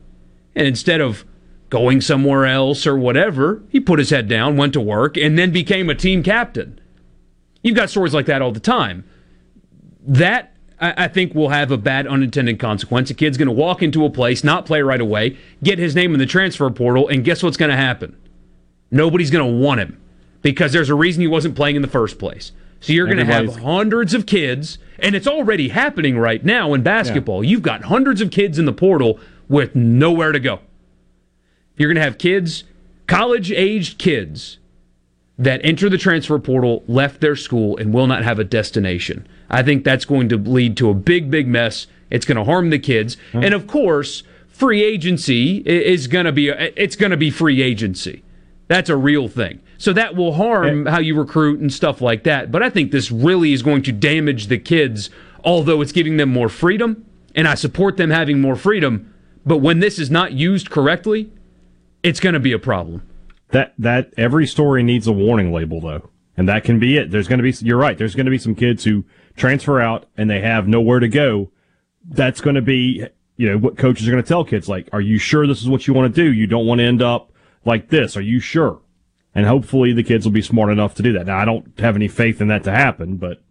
And 0.55 0.65
instead 0.65 1.01
of 1.01 1.23
going 1.69 2.01
somewhere 2.01 2.47
else 2.47 2.87
or 2.87 2.97
whatever, 2.97 3.61
he 3.69 3.79
put 3.79 3.99
his 3.99 4.09
head 4.09 4.27
down, 4.27 4.57
went 4.57 4.73
to 4.73 4.81
work, 4.81 5.17
and 5.17 5.37
then 5.37 5.51
became 5.51 5.87
a 5.87 5.93
team 5.93 6.23
captain. 6.23 6.80
You've 7.63 7.75
got 7.75 7.89
stories 7.89 8.13
like 8.13 8.25
that 8.25 8.41
all 8.41 8.51
the 8.51 8.59
time. 8.59 9.03
That 10.07 10.51
I, 10.79 11.07
think 11.07 11.35
will 11.35 11.49
have 11.49 11.69
a 11.69 11.77
bad 11.77 12.07
unintended 12.07 12.59
consequence. 12.59 13.11
A 13.11 13.13
kid's 13.13 13.37
going 13.37 13.47
to 13.47 13.53
walk 13.53 13.83
into 13.83 14.03
a 14.03 14.09
place, 14.09 14.43
not 14.43 14.65
play 14.65 14.81
right 14.81 14.99
away, 14.99 15.37
get 15.63 15.77
his 15.77 15.95
name 15.95 16.13
in 16.13 16.19
the 16.19 16.25
transfer 16.25 16.69
portal, 16.71 17.07
and 17.07 17.23
guess 17.23 17.43
what's 17.43 17.57
going 17.57 17.69
to 17.69 17.77
happen? 17.77 18.17
Nobody's 18.89 19.29
going 19.29 19.45
to 19.45 19.59
want 19.63 19.79
him 19.79 20.01
because 20.41 20.73
there's 20.73 20.89
a 20.89 20.95
reason 20.95 21.21
he 21.21 21.27
wasn't 21.27 21.55
playing 21.55 21.75
in 21.75 21.83
the 21.83 21.87
first 21.87 22.17
place. 22.17 22.51
So 22.79 22.93
you're 22.93 23.05
going 23.05 23.19
to 23.19 23.25
have 23.25 23.57
hundreds 23.57 24.15
of 24.15 24.25
kids, 24.25 24.79
and 24.97 25.13
it's 25.13 25.27
already 25.27 25.69
happening 25.69 26.17
right 26.17 26.43
now 26.43 26.73
in 26.73 26.81
basketball. 26.81 27.43
Yeah. 27.43 27.51
You've 27.51 27.61
got 27.61 27.83
hundreds 27.83 28.21
of 28.21 28.31
kids 28.31 28.57
in 28.57 28.65
the 28.65 28.73
portal 28.73 29.19
with 29.47 29.75
nowhere 29.75 30.31
to 30.31 30.39
go. 30.39 30.61
You're 31.77 31.89
going 31.89 31.95
to 31.97 32.01
have 32.01 32.17
kids, 32.17 32.63
college 33.05 33.51
aged 33.51 33.99
kids, 33.99 34.57
that 35.41 35.59
enter 35.63 35.89
the 35.89 35.97
transfer 35.97 36.37
portal, 36.37 36.83
left 36.87 37.19
their 37.19 37.35
school, 37.35 37.75
and 37.77 37.91
will 37.91 38.05
not 38.05 38.23
have 38.23 38.37
a 38.37 38.43
destination. 38.43 39.27
I 39.49 39.63
think 39.63 39.83
that's 39.83 40.05
going 40.05 40.29
to 40.29 40.37
lead 40.37 40.77
to 40.77 40.89
a 40.91 40.93
big, 40.93 41.31
big 41.31 41.47
mess. 41.47 41.87
It's 42.11 42.25
going 42.25 42.37
to 42.37 42.43
harm 42.43 42.69
the 42.69 42.77
kids, 42.77 43.17
mm-hmm. 43.29 43.43
and 43.43 43.53
of 43.53 43.65
course, 43.65 44.21
free 44.47 44.83
agency 44.83 45.57
is 45.65 46.05
going 46.05 46.25
to 46.25 46.31
be 46.31 46.49
it's 46.49 46.95
going 46.95 47.09
to 47.09 47.17
be 47.17 47.31
free 47.31 47.61
agency. 47.61 48.23
That's 48.67 48.89
a 48.89 48.95
real 48.95 49.27
thing. 49.27 49.61
So 49.79 49.93
that 49.93 50.15
will 50.15 50.33
harm 50.33 50.85
how 50.85 50.99
you 50.99 51.17
recruit 51.17 51.59
and 51.59 51.73
stuff 51.73 52.01
like 52.01 52.23
that. 52.23 52.51
But 52.51 52.61
I 52.61 52.69
think 52.69 52.91
this 52.91 53.11
really 53.11 53.51
is 53.51 53.63
going 53.63 53.81
to 53.83 53.91
damage 53.91 54.47
the 54.47 54.59
kids, 54.59 55.09
although 55.43 55.81
it's 55.81 55.91
giving 55.91 56.17
them 56.17 56.29
more 56.29 56.49
freedom, 56.49 57.03
and 57.33 57.47
I 57.47 57.55
support 57.55 57.97
them 57.97 58.11
having 58.11 58.39
more 58.39 58.55
freedom. 58.55 59.11
But 59.43 59.57
when 59.57 59.79
this 59.79 59.97
is 59.97 60.11
not 60.11 60.33
used 60.33 60.69
correctly, 60.69 61.31
it's 62.03 62.19
going 62.19 62.33
to 62.33 62.39
be 62.39 62.51
a 62.51 62.59
problem. 62.59 63.01
That 63.51 63.73
that 63.77 64.13
every 64.17 64.47
story 64.47 64.81
needs 64.81 65.07
a 65.07 65.11
warning 65.11 65.51
label 65.51 65.81
though, 65.81 66.09
and 66.37 66.47
that 66.47 66.63
can 66.63 66.79
be 66.79 66.97
it. 66.97 67.11
There's 67.11 67.27
going 67.27 67.39
to 67.39 67.43
be 67.43 67.53
you're 67.65 67.77
right. 67.77 67.97
There's 67.97 68.15
going 68.15 68.25
to 68.25 68.31
be 68.31 68.37
some 68.37 68.55
kids 68.55 68.83
who 68.83 69.05
transfer 69.35 69.79
out 69.79 70.05
and 70.17 70.29
they 70.29 70.41
have 70.41 70.67
nowhere 70.67 70.99
to 70.99 71.07
go. 71.07 71.51
That's 72.03 72.41
going 72.41 72.55
to 72.55 72.61
be 72.61 73.05
you 73.37 73.49
know 73.49 73.57
what 73.57 73.77
coaches 73.77 74.07
are 74.07 74.11
going 74.11 74.23
to 74.23 74.27
tell 74.27 74.45
kids 74.45 74.69
like, 74.69 74.89
are 74.93 75.01
you 75.01 75.17
sure 75.17 75.47
this 75.47 75.61
is 75.61 75.69
what 75.69 75.87
you 75.87 75.93
want 75.93 76.13
to 76.13 76.23
do? 76.23 76.31
You 76.31 76.47
don't 76.47 76.65
want 76.65 76.79
to 76.79 76.85
end 76.85 77.01
up 77.01 77.31
like 77.65 77.89
this. 77.89 78.15
Are 78.15 78.21
you 78.21 78.39
sure? 78.39 78.79
And 79.33 79.45
hopefully 79.45 79.93
the 79.93 80.03
kids 80.03 80.25
will 80.25 80.31
be 80.31 80.41
smart 80.41 80.71
enough 80.71 80.95
to 80.95 81.03
do 81.03 81.13
that. 81.13 81.25
Now 81.25 81.37
I 81.37 81.45
don't 81.45 81.77
have 81.79 81.95
any 81.95 82.07
faith 82.07 82.39
in 82.39 82.47
that 82.47 82.63
to 82.65 82.71
happen, 82.71 83.17
but 83.17 83.41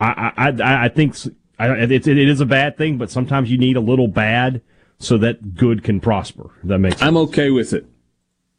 I 0.00 0.32
I 0.36 0.84
I 0.84 0.88
think 0.88 1.14
it, 1.58 2.06
it 2.06 2.28
is 2.28 2.40
a 2.40 2.46
bad 2.46 2.76
thing. 2.76 2.98
But 2.98 3.10
sometimes 3.10 3.50
you 3.50 3.56
need 3.56 3.76
a 3.76 3.80
little 3.80 4.08
bad 4.08 4.62
so 4.98 5.16
that 5.18 5.54
good 5.54 5.82
can 5.82 6.00
prosper. 6.00 6.50
That 6.64 6.78
makes 6.78 6.98
sense. 6.98 7.08
I'm 7.08 7.16
okay 7.16 7.50
with 7.50 7.72
it. 7.72 7.86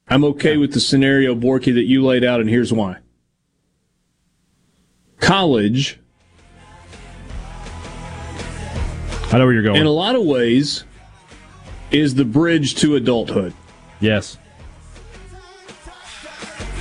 I'm 0.07 0.23
okay 0.23 0.57
with 0.57 0.73
the 0.73 0.80
scenario, 0.80 1.34
Borky, 1.34 1.73
that 1.73 1.86
you 1.86 2.03
laid 2.03 2.23
out, 2.23 2.40
and 2.40 2.49
here's 2.49 2.72
why. 2.72 2.98
College. 5.19 5.99
I 9.32 9.40
know 9.40 9.45
where 9.45 9.53
you're 9.53 9.64
going. 9.64 9.82
In 9.82 9.88
a 9.88 9.91
lot 9.91 10.15
of 10.15 10.23
ways, 10.23 10.84
is 11.91 12.14
the 12.15 12.26
bridge 12.26 12.76
to 12.76 12.95
adulthood. 12.95 13.53
Yes. 13.99 14.38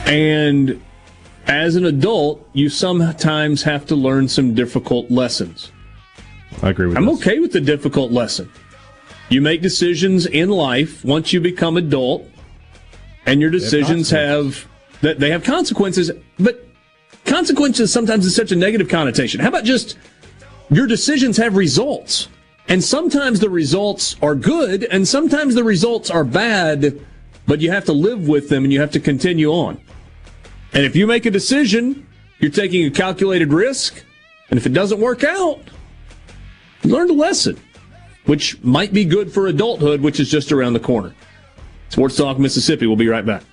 And 0.04 0.82
as 1.46 1.76
an 1.76 1.86
adult, 1.86 2.46
you 2.52 2.68
sometimes 2.68 3.62
have 3.62 3.86
to 3.86 3.96
learn 3.96 4.28
some 4.28 4.54
difficult 4.54 5.10
lessons. 5.10 5.72
I 6.62 6.70
agree 6.70 6.88
with 6.88 6.96
I'm 6.96 7.06
this. 7.06 7.20
okay 7.20 7.38
with 7.38 7.52
the 7.52 7.60
difficult 7.60 8.12
lesson. 8.12 8.50
You 9.30 9.40
make 9.40 9.62
decisions 9.62 10.26
in 10.26 10.50
life 10.50 11.04
once 11.04 11.32
you 11.32 11.40
become 11.40 11.76
adult 11.78 12.28
and 13.26 13.40
your 13.40 13.50
decisions 13.50 14.10
have, 14.10 14.66
that 15.00 15.18
they 15.18 15.30
have 15.30 15.44
consequences, 15.44 16.10
but 16.38 16.66
consequences 17.24 17.92
sometimes 17.92 18.26
is 18.26 18.34
such 18.34 18.52
a 18.52 18.56
negative 18.56 18.88
connotation. 18.88 19.40
How 19.40 19.48
about 19.48 19.64
just 19.64 19.96
your 20.70 20.86
decisions 20.86 21.36
have 21.36 21.56
results? 21.56 22.28
And 22.68 22.82
sometimes 22.82 23.40
the 23.40 23.50
results 23.50 24.16
are 24.22 24.34
good 24.34 24.84
and 24.84 25.06
sometimes 25.06 25.54
the 25.54 25.64
results 25.64 26.10
are 26.10 26.24
bad, 26.24 27.00
but 27.46 27.60
you 27.60 27.70
have 27.70 27.84
to 27.86 27.92
live 27.92 28.26
with 28.26 28.48
them 28.48 28.64
and 28.64 28.72
you 28.72 28.80
have 28.80 28.92
to 28.92 29.00
continue 29.00 29.50
on. 29.50 29.80
And 30.72 30.84
if 30.84 30.96
you 30.96 31.06
make 31.06 31.26
a 31.26 31.30
decision, 31.30 32.06
you're 32.40 32.50
taking 32.50 32.84
a 32.86 32.90
calculated 32.90 33.52
risk, 33.52 34.02
and 34.50 34.58
if 34.58 34.66
it 34.66 34.72
doesn't 34.72 35.00
work 35.00 35.24
out, 35.24 35.60
learn 36.82 37.08
a 37.10 37.12
lesson, 37.12 37.60
which 38.26 38.62
might 38.62 38.92
be 38.92 39.04
good 39.04 39.32
for 39.32 39.46
adulthood, 39.46 40.00
which 40.00 40.18
is 40.18 40.30
just 40.30 40.52
around 40.52 40.72
the 40.72 40.80
corner. 40.80 41.14
Sports 41.94 42.16
Talk 42.16 42.40
Mississippi. 42.40 42.88
We'll 42.88 42.96
be 42.96 43.06
right 43.06 43.24
back. 43.24 43.44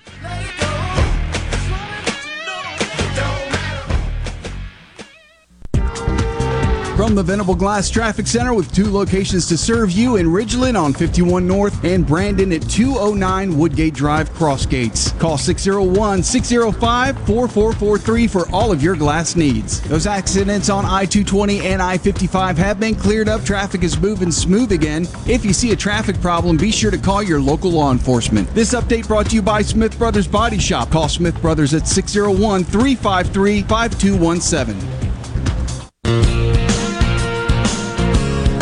From 7.12 7.18
the 7.18 7.30
Venable 7.30 7.54
Glass 7.54 7.90
Traffic 7.90 8.26
Center 8.26 8.54
with 8.54 8.72
two 8.72 8.90
locations 8.90 9.46
to 9.48 9.58
serve 9.58 9.90
you 9.90 10.16
in 10.16 10.28
Ridgeland 10.28 10.80
on 10.80 10.94
51 10.94 11.46
North 11.46 11.84
and 11.84 12.06
Brandon 12.06 12.50
at 12.54 12.62
209 12.70 13.58
Woodgate 13.58 13.92
Drive 13.92 14.30
Crossgates. 14.30 15.12
Call 15.20 15.36
601 15.36 16.22
605 16.22 17.14
4443 17.26 18.26
for 18.26 18.50
all 18.50 18.72
of 18.72 18.82
your 18.82 18.96
glass 18.96 19.36
needs. 19.36 19.82
Those 19.82 20.06
accidents 20.06 20.70
on 20.70 20.86
I 20.86 21.04
220 21.04 21.60
and 21.60 21.82
I 21.82 21.98
55 21.98 22.56
have 22.56 22.80
been 22.80 22.94
cleared 22.94 23.28
up. 23.28 23.42
Traffic 23.42 23.82
is 23.82 24.00
moving 24.00 24.30
smooth 24.30 24.72
again. 24.72 25.06
If 25.26 25.44
you 25.44 25.52
see 25.52 25.72
a 25.72 25.76
traffic 25.76 26.18
problem, 26.22 26.56
be 26.56 26.70
sure 26.70 26.90
to 26.90 26.96
call 26.96 27.22
your 27.22 27.42
local 27.42 27.72
law 27.72 27.92
enforcement. 27.92 28.48
This 28.54 28.72
update 28.72 29.06
brought 29.06 29.26
to 29.26 29.34
you 29.34 29.42
by 29.42 29.60
Smith 29.60 29.98
Brothers 29.98 30.26
Body 30.26 30.58
Shop. 30.58 30.90
Call 30.90 31.10
Smith 31.10 31.38
Brothers 31.42 31.74
at 31.74 31.86
601 31.86 32.64
353 32.64 33.60
5217. 33.64 35.02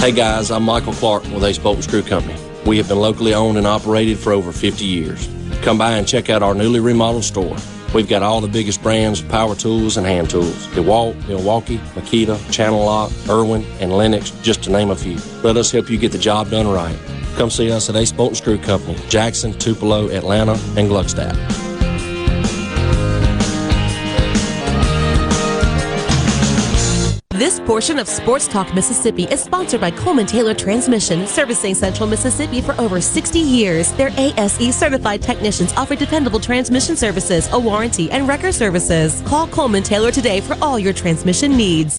Hey 0.00 0.12
guys, 0.12 0.50
I'm 0.50 0.62
Michael 0.62 0.94
Clark 0.94 1.24
with 1.24 1.44
Ace 1.44 1.58
Bolt 1.58 1.74
and 1.74 1.84
Screw 1.84 2.00
Company. 2.00 2.34
We 2.64 2.78
have 2.78 2.88
been 2.88 2.98
locally 2.98 3.34
owned 3.34 3.58
and 3.58 3.66
operated 3.66 4.18
for 4.18 4.32
over 4.32 4.50
50 4.50 4.82
years. 4.82 5.28
Come 5.60 5.76
by 5.76 5.92
and 5.92 6.08
check 6.08 6.30
out 6.30 6.42
our 6.42 6.54
newly 6.54 6.80
remodeled 6.80 7.24
store. 7.24 7.54
We've 7.92 8.08
got 8.08 8.22
all 8.22 8.40
the 8.40 8.48
biggest 8.48 8.82
brands 8.82 9.20
of 9.20 9.28
power 9.28 9.54
tools 9.54 9.98
and 9.98 10.06
hand 10.06 10.30
tools. 10.30 10.66
DeWalt, 10.68 11.28
Milwaukee, 11.28 11.76
Makita, 11.94 12.38
Channellock, 12.48 13.28
Irwin, 13.28 13.62
and 13.78 13.92
Lenox, 13.92 14.30
just 14.40 14.62
to 14.62 14.70
name 14.70 14.88
a 14.88 14.96
few. 14.96 15.18
Let 15.42 15.58
us 15.58 15.70
help 15.70 15.90
you 15.90 15.98
get 15.98 16.12
the 16.12 16.18
job 16.18 16.48
done 16.48 16.66
right. 16.66 16.98
Come 17.36 17.50
see 17.50 17.70
us 17.70 17.90
at 17.90 17.96
Ace 17.96 18.10
Bolt 18.10 18.30
and 18.30 18.38
Screw 18.38 18.56
Company, 18.56 18.96
Jackson, 19.10 19.52
Tupelo, 19.52 20.08
Atlanta, 20.08 20.52
and 20.78 20.88
Gluckstadt. 20.88 21.69
This 27.40 27.58
portion 27.58 27.98
of 27.98 28.06
Sports 28.06 28.46
Talk 28.46 28.74
Mississippi 28.74 29.22
is 29.22 29.40
sponsored 29.42 29.80
by 29.80 29.90
Coleman 29.90 30.26
Taylor 30.26 30.52
Transmission, 30.52 31.26
servicing 31.26 31.74
Central 31.74 32.06
Mississippi 32.06 32.60
for 32.60 32.78
over 32.78 33.00
60 33.00 33.38
years. 33.38 33.92
Their 33.92 34.10
ASE 34.18 34.76
certified 34.76 35.22
technicians 35.22 35.72
offer 35.72 35.96
dependable 35.96 36.38
transmission 36.38 36.96
services, 36.96 37.48
a 37.52 37.58
warranty, 37.58 38.10
and 38.10 38.28
wrecker 38.28 38.52
services. 38.52 39.22
Call 39.24 39.46
Coleman 39.46 39.82
Taylor 39.82 40.12
today 40.12 40.42
for 40.42 40.54
all 40.60 40.78
your 40.78 40.92
transmission 40.92 41.56
needs. 41.56 41.98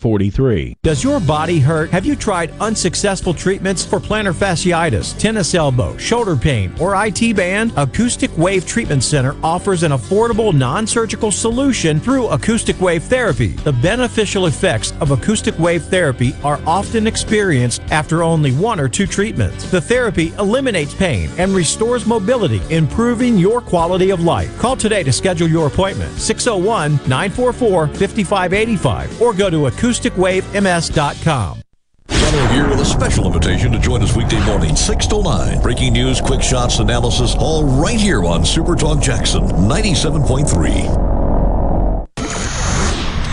4443. 0.00 0.78
Does 0.82 1.04
your 1.04 1.20
body 1.20 1.58
hurt? 1.58 1.90
Have 1.90 2.06
you 2.06 2.16
tried 2.16 2.52
unsuccessful 2.60 3.34
treatments 3.34 3.84
for 3.84 4.00
plantar 4.00 4.32
fasciitis, 4.32 5.18
tennis 5.18 5.54
elbow, 5.54 5.96
shoulder 5.98 6.36
pain, 6.36 6.72
or 6.80 6.94
IT 7.04 7.36
band? 7.36 7.72
Acoustic 7.76 8.36
Wave 8.38 8.66
Treatment 8.66 9.04
Center 9.04 9.36
offers 9.44 9.82
an 9.82 9.92
affordable 9.92 10.54
non 10.54 10.86
surgical 10.86 11.30
solution 11.30 12.00
through 12.00 12.28
acoustic 12.28 12.80
wave 12.80 13.02
therapy. 13.04 13.48
The 13.48 13.72
beneficial 13.72 14.46
effects 14.46 14.92
of 15.00 15.10
acoustic 15.10 15.58
wave 15.58 15.84
therapy 15.84 16.34
are 16.42 16.60
often 16.66 17.06
experienced 17.06 17.82
after 17.90 18.22
only 18.22 18.52
one 18.52 18.80
or 18.80 18.88
two 18.88 19.06
treatments. 19.06 19.70
The 19.70 19.80
therapy 19.80 20.32
eliminates 20.38 20.94
pain 20.94 21.28
and 21.36 21.52
restores 21.52 22.06
mobility, 22.06 22.62
improving 22.74 23.36
your 23.36 23.60
quality 23.60 24.10
of 24.10 24.22
life. 24.22 24.56
Call 24.58 24.76
today 24.76 25.02
to 25.02 25.12
schedule 25.12 25.48
your 25.48 25.66
appointment 25.66 26.12
601 26.18 26.92
944 27.06 27.88
5585 27.88 29.20
or 29.20 29.34
go 29.34 29.50
to 29.50 29.66
acousticwavems.com. 29.90 31.62
Gallo 32.08 32.46
here 32.48 32.68
with 32.68 32.80
a 32.80 32.84
special 32.84 33.26
invitation 33.26 33.72
to 33.72 33.78
join 33.78 34.02
us 34.02 34.16
weekday 34.16 34.44
morning, 34.44 34.76
6 34.76 35.06
to 35.08 35.22
9. 35.22 35.62
Breaking 35.62 35.92
news, 35.92 36.20
quick 36.20 36.42
shots, 36.42 36.78
analysis, 36.78 37.34
all 37.38 37.64
right 37.64 37.98
here 37.98 38.24
on 38.24 38.44
Super 38.44 38.76
Talk 38.76 39.00
Jackson 39.00 39.42
97.3. 39.42 40.54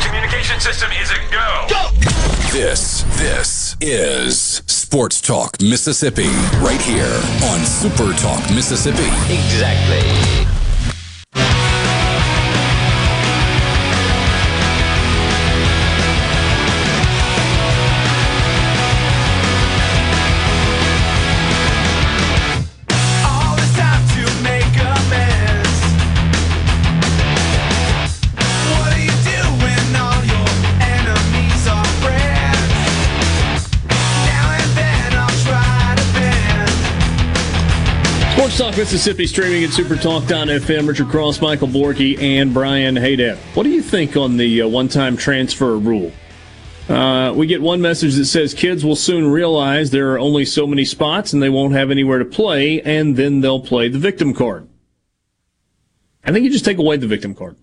Communication 0.04 0.60
system 0.60 0.92
is 0.92 1.12
a 1.12 1.18
go. 1.32 1.66
Go! 1.70 1.90
This, 2.52 3.04
this 3.18 3.76
is 3.82 4.64
Sports 4.68 5.22
Talk 5.22 5.62
Mississippi, 5.62 6.30
right 6.60 6.82
here 6.82 7.22
on 7.50 7.66
Super 7.66 8.14
Talk 8.14 8.42
Mississippi. 8.52 9.08
Exactly. 9.34 10.48
Talk 38.58 38.76
Mississippi 38.76 39.28
streaming 39.28 39.64
at 39.64 39.70
supertalk.fm. 39.70 40.88
Richard 40.88 41.10
Cross, 41.10 41.42
Michael 41.42 41.68
Borky, 41.68 42.20
and 42.20 42.56
Brian 42.56 42.96
Haydad. 42.96 43.38
What 43.56 43.62
do 43.62 43.70
you 43.70 43.84
think 43.84 44.18
on 44.18 44.38
the 44.38 44.64
uh, 44.64 44.68
one 44.68 44.88
time 44.88 45.16
transfer 45.16 45.78
rule? 45.78 46.12
Uh, 46.90 47.34
we 47.36 47.46
get 47.46 47.62
one 47.62 47.82
message 47.84 48.16
that 48.16 48.26
says 48.26 48.56
kids 48.56 48.84
will 48.84 48.96
soon 48.96 49.28
realize 49.28 49.92
there 49.92 50.12
are 50.14 50.18
only 50.18 50.44
so 50.44 50.66
many 50.66 50.86
spots 50.86 51.34
and 51.34 51.44
they 51.44 51.50
won't 51.50 51.74
have 51.74 51.92
anywhere 51.92 52.18
to 52.18 52.26
play, 52.26 52.82
and 52.82 53.16
then 53.16 53.42
they'll 53.42 53.60
play 53.60 53.90
the 53.90 54.00
victim 54.00 54.34
card. 54.34 54.68
I 56.24 56.32
think 56.32 56.44
you 56.44 56.50
just 56.50 56.66
take 56.66 56.80
away 56.80 56.98
the 56.98 57.06
victim 57.06 57.36
card. 57.36 57.58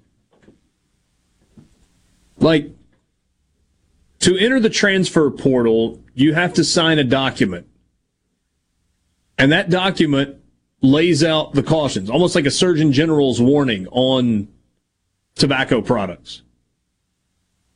Like, 2.39 2.71
to 4.21 4.39
enter 4.39 4.61
the 4.61 4.71
transfer 4.71 5.29
portal, 5.33 6.05
you 6.15 6.35
have 6.35 6.55
to 6.55 6.63
sign 6.63 7.01
a 7.01 7.05
document. 7.05 7.67
And 9.37 9.51
that 9.51 9.71
document 9.71 10.39
lays 10.85 11.25
out 11.25 11.55
the 11.55 11.63
cautions, 11.63 12.11
almost 12.11 12.35
like 12.35 12.47
a 12.47 12.51
Surgeon 12.51 12.93
General's 12.93 13.41
warning 13.41 13.87
on 13.89 14.49
tobacco 15.35 15.81
products. 15.81 16.43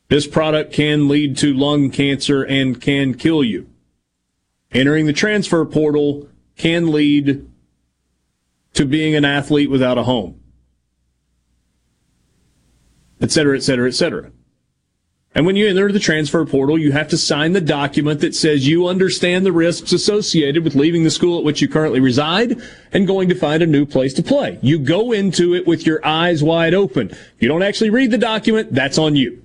This 0.09 0.27
product 0.27 0.73
can 0.73 1.09
lead 1.09 1.37
to 1.39 1.53
lung 1.53 1.91
cancer 1.91 2.43
and 2.43 2.81
can 2.81 3.15
kill 3.15 3.43
you. 3.43 3.69
Entering 4.71 5.07
the 5.07 5.13
transfer 5.13 5.65
portal 5.65 6.29
can 6.57 6.93
lead 6.93 7.47
to 8.75 8.85
being 8.85 9.15
an 9.15 9.25
athlete 9.25 9.71
without 9.71 9.99
a 9.99 10.05
home, 10.05 10.41
et 13.21 13.31
cetera, 13.31 13.57
et 13.57 13.63
cetera, 13.63 13.89
et 13.89 13.93
cetera. 13.93 14.31
And 15.39 15.47
when 15.47 15.55
you 15.55 15.69
enter 15.69 15.93
the 15.93 16.01
transfer 16.01 16.45
portal, 16.45 16.77
you 16.77 16.91
have 16.91 17.07
to 17.11 17.17
sign 17.17 17.53
the 17.53 17.61
document 17.61 18.19
that 18.23 18.35
says 18.35 18.67
you 18.67 18.89
understand 18.89 19.47
the 19.47 19.53
risks 19.53 19.93
associated 19.93 20.65
with 20.65 20.75
leaving 20.75 21.05
the 21.05 21.13
school 21.13 21.39
at 21.39 21.45
which 21.45 21.63
you 21.63 21.69
currently 21.69 22.01
reside 22.01 22.61
and 22.91 23.07
going 23.07 23.29
to 23.29 23.37
find 23.37 23.63
a 23.63 23.67
new 23.67 23.87
place 23.87 24.13
to 24.15 24.23
play. 24.25 24.59
You 24.63 24.81
go 24.81 25.13
into 25.13 25.55
it 25.55 25.65
with 25.65 25.87
your 25.87 26.05
eyes 26.05 26.43
wide 26.43 26.75
open. 26.75 27.11
If 27.11 27.37
you 27.39 27.47
don't 27.47 27.63
actually 27.63 27.91
read 27.91 28.11
the 28.11 28.19
document, 28.19 28.75
that's 28.75 28.99
on 28.99 29.15
you. 29.15 29.41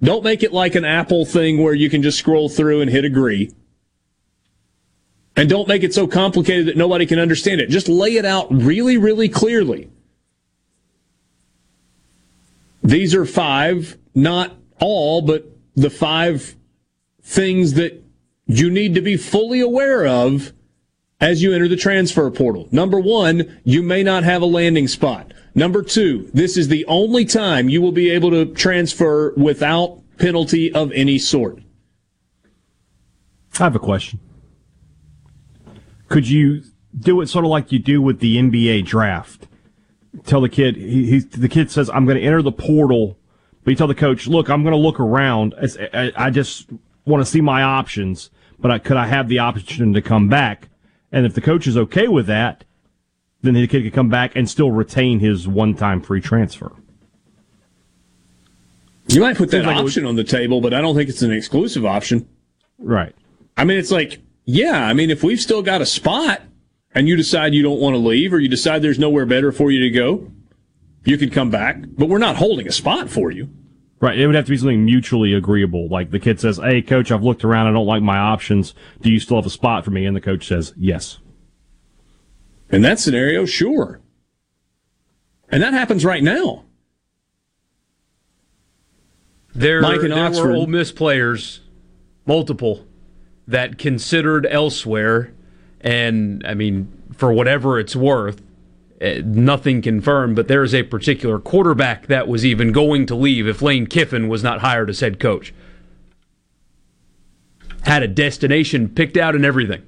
Don't 0.00 0.22
make 0.22 0.44
it 0.44 0.52
like 0.52 0.76
an 0.76 0.84
Apple 0.84 1.24
thing 1.24 1.60
where 1.60 1.74
you 1.74 1.90
can 1.90 2.00
just 2.00 2.20
scroll 2.20 2.48
through 2.48 2.80
and 2.80 2.88
hit 2.88 3.04
agree. 3.04 3.50
And 5.34 5.48
don't 5.48 5.66
make 5.66 5.82
it 5.82 5.92
so 5.92 6.06
complicated 6.06 6.66
that 6.66 6.76
nobody 6.76 7.06
can 7.06 7.18
understand 7.18 7.60
it. 7.60 7.70
Just 7.70 7.88
lay 7.88 8.18
it 8.18 8.24
out 8.24 8.52
really, 8.52 8.98
really 8.98 9.28
clearly. 9.28 9.90
These 12.84 13.16
are 13.16 13.26
five, 13.26 13.98
not 14.14 14.52
all, 14.84 15.22
but 15.22 15.46
the 15.74 15.90
five 15.90 16.54
things 17.22 17.74
that 17.74 18.02
you 18.46 18.70
need 18.70 18.94
to 18.94 19.00
be 19.00 19.16
fully 19.16 19.60
aware 19.60 20.06
of 20.06 20.52
as 21.20 21.42
you 21.42 21.52
enter 21.52 21.68
the 21.68 21.76
transfer 21.76 22.30
portal. 22.30 22.68
Number 22.70 23.00
one, 23.00 23.60
you 23.64 23.82
may 23.82 24.02
not 24.02 24.24
have 24.24 24.42
a 24.42 24.46
landing 24.46 24.88
spot. 24.88 25.32
Number 25.54 25.82
two, 25.82 26.30
this 26.34 26.56
is 26.56 26.68
the 26.68 26.84
only 26.86 27.24
time 27.24 27.68
you 27.68 27.80
will 27.80 27.92
be 27.92 28.10
able 28.10 28.30
to 28.30 28.46
transfer 28.46 29.32
without 29.36 30.02
penalty 30.18 30.72
of 30.72 30.92
any 30.92 31.18
sort. 31.18 31.60
I 33.54 33.64
have 33.64 33.76
a 33.76 33.80
question. 33.80 34.20
Could 36.08 36.28
you 36.28 36.62
do 36.98 37.20
it 37.20 37.28
sort 37.28 37.44
of 37.44 37.50
like 37.50 37.72
you 37.72 37.78
do 37.78 38.02
with 38.02 38.20
the 38.20 38.36
NBA 38.36 38.84
draft? 38.84 39.46
Tell 40.26 40.40
the 40.40 40.48
kid, 40.48 40.76
he, 40.76 41.06
he 41.06 41.18
the 41.20 41.48
kid 41.48 41.70
says, 41.70 41.90
"I'm 41.90 42.04
going 42.04 42.18
to 42.18 42.22
enter 42.22 42.42
the 42.42 42.52
portal," 42.52 43.18
but 43.64 43.70
you 43.70 43.76
tell 43.76 43.86
the 43.86 43.94
coach, 43.94 44.26
"Look, 44.26 44.48
I'm 44.48 44.62
going 44.62 44.72
to 44.72 44.78
look 44.78 45.00
around. 45.00 45.54
I, 45.92 46.30
just 46.30 46.70
want 47.04 47.24
to 47.24 47.30
see 47.30 47.40
my 47.40 47.62
options, 47.62 48.30
but 48.58 48.70
I, 48.70 48.78
could 48.78 48.96
I 48.96 49.06
have 49.06 49.28
the 49.28 49.38
option 49.38 49.92
to 49.94 50.02
come 50.02 50.28
back?" 50.28 50.68
And 51.10 51.24
if 51.26 51.34
the 51.34 51.40
coach 51.40 51.66
is 51.66 51.76
okay 51.76 52.08
with 52.08 52.26
that, 52.26 52.64
then 53.42 53.54
the 53.54 53.66
kid 53.66 53.82
could 53.82 53.92
come 53.92 54.08
back 54.08 54.34
and 54.34 54.48
still 54.48 54.70
retain 54.70 55.20
his 55.20 55.46
one-time 55.46 56.00
free 56.00 56.20
transfer. 56.20 56.72
You 59.08 59.20
might 59.20 59.36
put 59.36 59.50
that 59.50 59.64
like 59.64 59.76
it 59.76 59.82
would- 59.82 59.86
option 59.86 60.06
on 60.06 60.16
the 60.16 60.24
table, 60.24 60.60
but 60.60 60.72
I 60.72 60.80
don't 60.80 60.96
think 60.96 61.08
it's 61.08 61.22
an 61.22 61.32
exclusive 61.32 61.84
option. 61.84 62.26
Right. 62.78 63.14
I 63.56 63.64
mean, 63.64 63.78
it's 63.78 63.90
like, 63.90 64.20
yeah, 64.44 64.86
I 64.86 64.92
mean, 64.92 65.10
if 65.10 65.22
we've 65.22 65.40
still 65.40 65.62
got 65.62 65.80
a 65.80 65.86
spot 65.86 66.42
and 66.94 67.06
you 67.06 67.16
decide 67.16 67.54
you 67.54 67.62
don't 67.62 67.80
want 67.80 67.94
to 67.94 67.98
leave 67.98 68.32
or 68.32 68.40
you 68.40 68.48
decide 68.48 68.82
there's 68.82 68.98
nowhere 68.98 69.26
better 69.26 69.52
for 69.52 69.70
you 69.70 69.80
to 69.80 69.90
go, 69.90 70.32
you 71.04 71.18
could 71.18 71.32
come 71.32 71.50
back, 71.50 71.78
but 71.86 72.08
we're 72.08 72.18
not 72.18 72.36
holding 72.36 72.66
a 72.66 72.72
spot 72.72 73.08
for 73.10 73.30
you. 73.30 73.50
Right. 74.00 74.18
It 74.18 74.26
would 74.26 74.36
have 74.36 74.44
to 74.46 74.50
be 74.50 74.56
something 74.58 74.84
mutually 74.84 75.32
agreeable. 75.32 75.88
Like 75.88 76.10
the 76.10 76.18
kid 76.18 76.38
says, 76.38 76.58
Hey, 76.58 76.82
coach, 76.82 77.10
I've 77.10 77.22
looked 77.22 77.44
around. 77.44 77.68
I 77.68 77.72
don't 77.72 77.86
like 77.86 78.02
my 78.02 78.18
options. 78.18 78.74
Do 79.00 79.10
you 79.10 79.18
still 79.18 79.36
have 79.38 79.46
a 79.46 79.50
spot 79.50 79.84
for 79.84 79.90
me? 79.90 80.04
And 80.04 80.14
the 80.14 80.20
coach 80.20 80.46
says, 80.46 80.74
Yes. 80.76 81.18
In 82.70 82.82
that 82.82 82.98
scenario, 82.98 83.46
sure. 83.46 84.00
And 85.48 85.62
that 85.62 85.72
happens 85.72 86.04
right 86.04 86.22
now. 86.22 86.64
There, 89.54 89.80
Mike 89.80 90.02
in 90.02 90.10
there 90.10 90.26
Oxford. 90.26 90.48
were 90.48 90.54
Ole 90.56 90.66
Miss 90.66 90.90
players, 90.90 91.60
multiple, 92.26 92.84
that 93.46 93.78
considered 93.78 94.46
elsewhere, 94.46 95.32
and 95.80 96.44
I 96.46 96.54
mean, 96.54 96.90
for 97.12 97.32
whatever 97.32 97.78
it's 97.78 97.94
worth, 97.94 98.42
Eh, 99.00 99.22
nothing 99.24 99.82
confirmed. 99.82 100.36
But 100.36 100.48
there 100.48 100.62
is 100.62 100.74
a 100.74 100.82
particular 100.82 101.38
quarterback 101.38 102.06
that 102.06 102.28
was 102.28 102.44
even 102.44 102.72
going 102.72 103.06
to 103.06 103.14
leave 103.14 103.46
if 103.46 103.62
Lane 103.62 103.86
Kiffin 103.86 104.28
was 104.28 104.42
not 104.42 104.60
hired 104.60 104.88
as 104.90 105.00
head 105.00 105.18
coach. 105.18 105.52
Had 107.82 108.02
a 108.02 108.08
destination 108.08 108.88
picked 108.88 109.16
out 109.16 109.34
and 109.34 109.44
everything. 109.44 109.82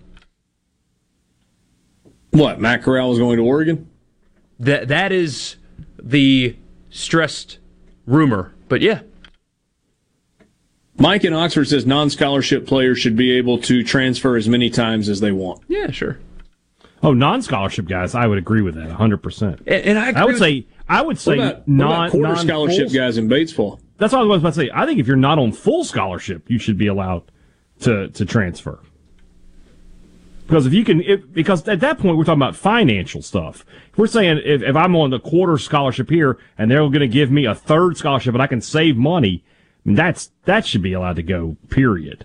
What, 2.30 2.60
Matt 2.60 2.82
Corral 2.82 3.10
was 3.10 3.18
going 3.18 3.38
to 3.38 3.44
Oregon? 3.44 3.88
That 4.58 4.88
that 4.88 5.12
is 5.12 5.56
the 6.02 6.56
stressed 6.90 7.58
rumor. 8.06 8.54
But 8.68 8.82
yeah, 8.82 9.00
Mike 10.98 11.24
in 11.24 11.32
Oxford 11.32 11.66
says 11.68 11.86
non-scholarship 11.86 12.66
players 12.66 12.98
should 12.98 13.16
be 13.16 13.32
able 13.32 13.58
to 13.62 13.82
transfer 13.82 14.36
as 14.36 14.48
many 14.48 14.70
times 14.70 15.08
as 15.08 15.20
they 15.20 15.32
want. 15.32 15.62
Yeah, 15.68 15.90
sure. 15.90 16.18
Oh, 17.02 17.12
non-scholarship 17.12 17.86
guys, 17.86 18.14
I 18.14 18.26
would 18.26 18.38
agree 18.38 18.62
with 18.62 18.74
that 18.74 18.88
100. 18.88 19.18
percent 19.18 19.60
And, 19.66 19.98
I, 19.98 20.10
agree 20.10 20.22
would 20.22 20.32
with- 20.32 20.38
say 20.38 20.66
I 20.88 21.02
would 21.02 21.18
say 21.18 21.34
about, 21.38 21.68
non 21.68 22.10
quarter 22.10 22.34
non 22.34 22.46
scholarship 22.46 22.92
guys 22.92 23.18
in 23.18 23.28
Batesville? 23.28 23.80
That's 23.98 24.12
what 24.12 24.20
I 24.20 24.24
was 24.24 24.40
about 24.40 24.54
to 24.54 24.60
say. 24.60 24.70
I 24.74 24.86
think 24.86 25.00
if 25.00 25.06
you're 25.06 25.16
not 25.16 25.38
on 25.38 25.52
full 25.52 25.84
scholarship, 25.84 26.50
you 26.50 26.58
should 26.58 26.78
be 26.78 26.86
allowed 26.86 27.22
to 27.80 28.08
to 28.08 28.24
transfer. 28.24 28.80
Because 30.46 30.64
if 30.64 30.72
you 30.72 30.84
can, 30.84 31.00
if, 31.02 31.32
because 31.32 31.66
at 31.66 31.80
that 31.80 31.98
point 31.98 32.16
we're 32.16 32.22
talking 32.24 32.40
about 32.40 32.54
financial 32.54 33.20
stuff. 33.20 33.64
If 33.90 33.98
we're 33.98 34.06
saying 34.06 34.40
if, 34.44 34.62
if 34.62 34.76
I'm 34.76 34.94
on 34.94 35.10
the 35.10 35.18
quarter 35.18 35.58
scholarship 35.58 36.08
here 36.08 36.38
and 36.56 36.70
they're 36.70 36.78
going 36.80 37.00
to 37.00 37.08
give 37.08 37.32
me 37.32 37.46
a 37.46 37.54
third 37.54 37.96
scholarship 37.96 38.32
and 38.32 38.42
I 38.42 38.46
can 38.46 38.60
save 38.60 38.96
money, 38.96 39.42
that's 39.84 40.30
that 40.44 40.64
should 40.64 40.82
be 40.82 40.92
allowed 40.92 41.16
to 41.16 41.24
go. 41.24 41.56
Period. 41.68 42.24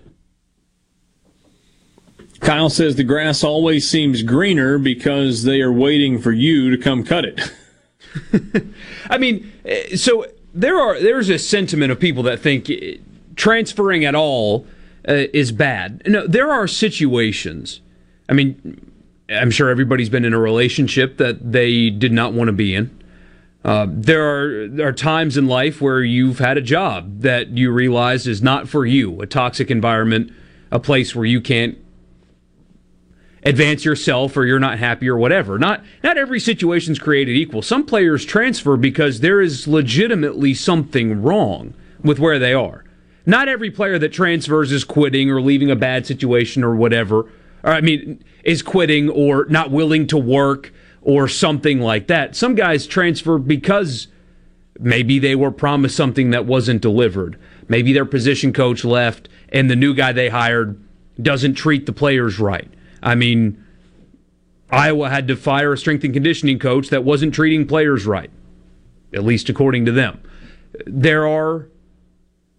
Kyle 2.42 2.68
says 2.68 2.96
the 2.96 3.04
grass 3.04 3.44
always 3.44 3.88
seems 3.88 4.22
greener 4.22 4.76
because 4.76 5.44
they 5.44 5.60
are 5.60 5.72
waiting 5.72 6.20
for 6.20 6.32
you 6.32 6.70
to 6.70 6.76
come 6.76 7.04
cut 7.04 7.24
it. 7.24 7.52
I 9.10 9.16
mean, 9.16 9.50
eh, 9.64 9.96
so 9.96 10.26
there 10.52 10.78
are 10.78 11.00
there's 11.00 11.28
a 11.28 11.38
sentiment 11.38 11.92
of 11.92 12.00
people 12.00 12.24
that 12.24 12.40
think 12.40 12.68
eh, 12.68 12.96
transferring 13.36 14.04
at 14.04 14.16
all 14.16 14.66
uh, 15.08 15.26
is 15.32 15.52
bad. 15.52 16.02
No, 16.06 16.26
there 16.26 16.50
are 16.50 16.66
situations. 16.66 17.80
I 18.28 18.32
mean, 18.32 18.90
I'm 19.28 19.52
sure 19.52 19.70
everybody's 19.70 20.08
been 20.08 20.24
in 20.24 20.34
a 20.34 20.38
relationship 20.38 21.18
that 21.18 21.52
they 21.52 21.90
did 21.90 22.12
not 22.12 22.32
want 22.32 22.48
to 22.48 22.52
be 22.52 22.74
in. 22.74 22.90
Uh, 23.64 23.86
there 23.88 24.24
are 24.24 24.68
there 24.68 24.88
are 24.88 24.92
times 24.92 25.36
in 25.36 25.46
life 25.46 25.80
where 25.80 26.02
you've 26.02 26.40
had 26.40 26.58
a 26.58 26.60
job 26.60 27.20
that 27.20 27.50
you 27.50 27.70
realize 27.70 28.26
is 28.26 28.42
not 28.42 28.68
for 28.68 28.84
you, 28.84 29.20
a 29.20 29.26
toxic 29.26 29.70
environment, 29.70 30.32
a 30.72 30.80
place 30.80 31.14
where 31.14 31.24
you 31.24 31.40
can't 31.40 31.78
advance 33.44 33.84
yourself 33.84 34.36
or 34.36 34.44
you're 34.44 34.60
not 34.60 34.78
happy 34.78 35.08
or 35.08 35.16
whatever. 35.16 35.58
Not 35.58 35.82
not 36.02 36.18
every 36.18 36.40
situation's 36.40 36.98
created 36.98 37.36
equal. 37.36 37.62
Some 37.62 37.84
players 37.84 38.24
transfer 38.24 38.76
because 38.76 39.20
there 39.20 39.40
is 39.40 39.66
legitimately 39.66 40.54
something 40.54 41.22
wrong 41.22 41.74
with 42.02 42.18
where 42.18 42.38
they 42.38 42.54
are. 42.54 42.84
Not 43.24 43.48
every 43.48 43.70
player 43.70 43.98
that 43.98 44.12
transfers 44.12 44.72
is 44.72 44.84
quitting 44.84 45.30
or 45.30 45.40
leaving 45.40 45.70
a 45.70 45.76
bad 45.76 46.06
situation 46.06 46.64
or 46.64 46.74
whatever. 46.74 47.30
Or 47.62 47.72
I 47.72 47.80
mean, 47.80 48.22
is 48.44 48.62
quitting 48.62 49.08
or 49.08 49.46
not 49.46 49.70
willing 49.70 50.06
to 50.08 50.18
work 50.18 50.72
or 51.02 51.28
something 51.28 51.80
like 51.80 52.08
that. 52.08 52.34
Some 52.34 52.54
guys 52.54 52.86
transfer 52.86 53.38
because 53.38 54.08
maybe 54.78 55.18
they 55.18 55.36
were 55.36 55.50
promised 55.50 55.96
something 55.96 56.30
that 56.30 56.46
wasn't 56.46 56.80
delivered. 56.80 57.38
Maybe 57.68 57.92
their 57.92 58.04
position 58.04 58.52
coach 58.52 58.84
left 58.84 59.28
and 59.50 59.70
the 59.70 59.76
new 59.76 59.94
guy 59.94 60.12
they 60.12 60.28
hired 60.28 60.80
doesn't 61.20 61.54
treat 61.54 61.86
the 61.86 61.92
players 61.92 62.38
right. 62.38 62.70
I 63.02 63.14
mean, 63.14 63.62
Iowa 64.70 65.10
had 65.10 65.28
to 65.28 65.36
fire 65.36 65.72
a 65.72 65.78
strength 65.78 66.04
and 66.04 66.14
conditioning 66.14 66.58
coach 66.58 66.88
that 66.88 67.04
wasn't 67.04 67.34
treating 67.34 67.66
players 67.66 68.06
right, 68.06 68.30
at 69.12 69.24
least 69.24 69.48
according 69.48 69.84
to 69.86 69.92
them. 69.92 70.20
There 70.86 71.26
are 71.26 71.68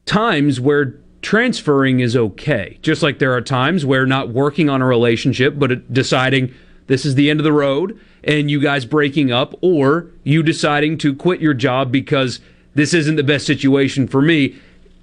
times 0.06 0.60
where 0.60 1.00
transferring 1.22 2.02
is 2.02 2.16
okay, 2.16 2.78
just 2.82 3.02
like 3.02 3.20
there 3.20 3.34
are 3.34 3.42
times 3.42 3.86
where 3.86 4.06
not 4.06 4.30
working 4.30 4.70
on 4.70 4.82
a 4.82 4.86
relationship, 4.86 5.58
but 5.58 5.92
deciding 5.92 6.54
this 6.88 7.06
is 7.06 7.16
the 7.16 7.30
end 7.30 7.40
of 7.40 7.44
the 7.46 7.54
road 7.54 8.00
and 8.24 8.52
you 8.52 8.60
guys 8.62 8.86
breaking 8.86 9.32
up, 9.32 9.54
or 9.62 10.08
you 10.24 10.44
deciding 10.44 10.98
to 10.98 11.14
quit 11.16 11.42
your 11.42 11.54
job 11.54 11.92
because 11.92 12.40
this 12.74 12.94
isn't 12.94 13.16
the 13.16 13.24
best 13.24 13.46
situation 13.46 14.08
for 14.08 14.22
me. 14.22 14.56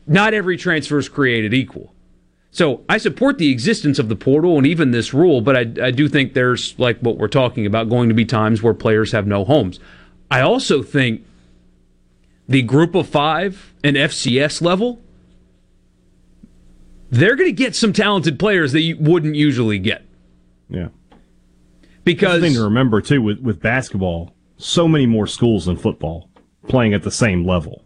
Not 0.06 0.32
every 0.32 0.56
transfer 0.56 0.98
is 0.98 1.08
created 1.08 1.52
equal. 1.52 1.92
So 2.52 2.82
I 2.88 2.98
support 2.98 3.38
the 3.38 3.50
existence 3.50 3.98
of 3.98 4.08
the 4.08 4.16
portal 4.16 4.58
and 4.58 4.66
even 4.66 4.90
this 4.90 5.14
rule, 5.14 5.40
but 5.40 5.56
I, 5.56 5.86
I 5.86 5.90
do 5.92 6.08
think 6.08 6.34
there's, 6.34 6.76
like 6.78 6.98
what 6.98 7.16
we're 7.16 7.28
talking 7.28 7.64
about, 7.64 7.88
going 7.88 8.08
to 8.08 8.14
be 8.14 8.24
times 8.24 8.60
where 8.60 8.74
players 8.74 9.12
have 9.12 9.26
no 9.26 9.44
homes. 9.44 9.78
I 10.30 10.40
also 10.40 10.82
think 10.82 11.24
the 12.48 12.62
group 12.62 12.96
of 12.96 13.08
five 13.08 13.72
and 13.84 13.96
FCS 13.96 14.60
level, 14.62 15.00
they're 17.10 17.36
going 17.36 17.48
to 17.48 17.52
get 17.52 17.76
some 17.76 17.92
talented 17.92 18.38
players 18.38 18.72
that 18.72 18.80
you 18.80 18.96
wouldn't 18.98 19.36
usually 19.36 19.78
get. 19.78 20.04
Yeah. 20.68 20.88
Because 22.04 22.40
thing 22.40 22.54
to 22.54 22.62
remember 22.62 23.00
too 23.00 23.22
with 23.22 23.40
with 23.40 23.60
basketball, 23.60 24.34
so 24.56 24.88
many 24.88 25.06
more 25.06 25.26
schools 25.26 25.66
than 25.66 25.76
football 25.76 26.30
playing 26.66 26.94
at 26.94 27.02
the 27.02 27.10
same 27.10 27.44
level. 27.46 27.84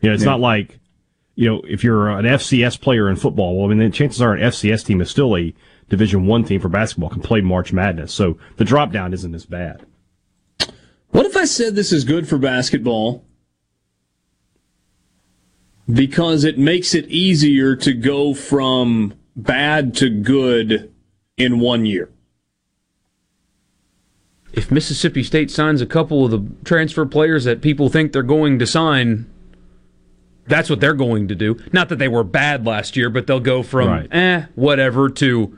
You 0.00 0.08
know, 0.08 0.14
it's 0.14 0.24
Yeah. 0.24 0.30
not 0.30 0.40
like 0.40 0.79
you 1.34 1.48
know 1.48 1.62
if 1.68 1.82
you're 1.84 2.08
an 2.08 2.24
FCS 2.24 2.80
player 2.80 3.08
in 3.08 3.16
football. 3.16 3.56
Well, 3.56 3.66
I 3.66 3.74
mean, 3.74 3.78
the 3.78 3.94
chances 3.94 4.20
are 4.20 4.34
an 4.34 4.42
FCS 4.42 4.84
team 4.84 5.00
is 5.00 5.10
still 5.10 5.36
a 5.36 5.54
Division 5.88 6.26
One 6.26 6.44
team 6.44 6.60
for 6.60 6.68
basketball 6.68 7.10
can 7.10 7.22
play 7.22 7.40
March 7.40 7.72
Madness, 7.72 8.12
so 8.12 8.38
the 8.56 8.64
drop 8.64 8.92
down 8.92 9.12
isn't 9.12 9.34
as 9.34 9.46
bad. 9.46 9.86
What 11.10 11.26
if 11.26 11.36
I 11.36 11.44
said 11.44 11.74
this 11.74 11.92
is 11.92 12.04
good 12.04 12.28
for 12.28 12.38
basketball 12.38 13.24
because 15.92 16.44
it 16.44 16.58
makes 16.58 16.94
it 16.94 17.06
easier 17.08 17.74
to 17.74 17.92
go 17.92 18.32
from 18.32 19.14
bad 19.34 19.94
to 19.96 20.08
good 20.08 20.92
in 21.36 21.58
one 21.58 21.84
year? 21.84 22.10
if 24.52 24.70
Mississippi 24.70 25.22
State 25.22 25.50
signs 25.50 25.80
a 25.80 25.86
couple 25.86 26.24
of 26.24 26.30
the 26.30 26.44
transfer 26.64 27.06
players 27.06 27.44
that 27.44 27.62
people 27.62 27.88
think 27.88 28.12
they're 28.12 28.22
going 28.22 28.58
to 28.58 28.66
sign, 28.66 29.30
that's 30.50 30.68
what 30.68 30.80
they're 30.80 30.92
going 30.94 31.28
to 31.28 31.34
do. 31.34 31.56
Not 31.72 31.88
that 31.88 31.98
they 31.98 32.08
were 32.08 32.24
bad 32.24 32.66
last 32.66 32.96
year, 32.96 33.08
but 33.08 33.26
they'll 33.26 33.40
go 33.40 33.62
from 33.62 33.88
Right. 33.88 34.08
eh, 34.14 34.42
whatever 34.54 35.08
to 35.08 35.56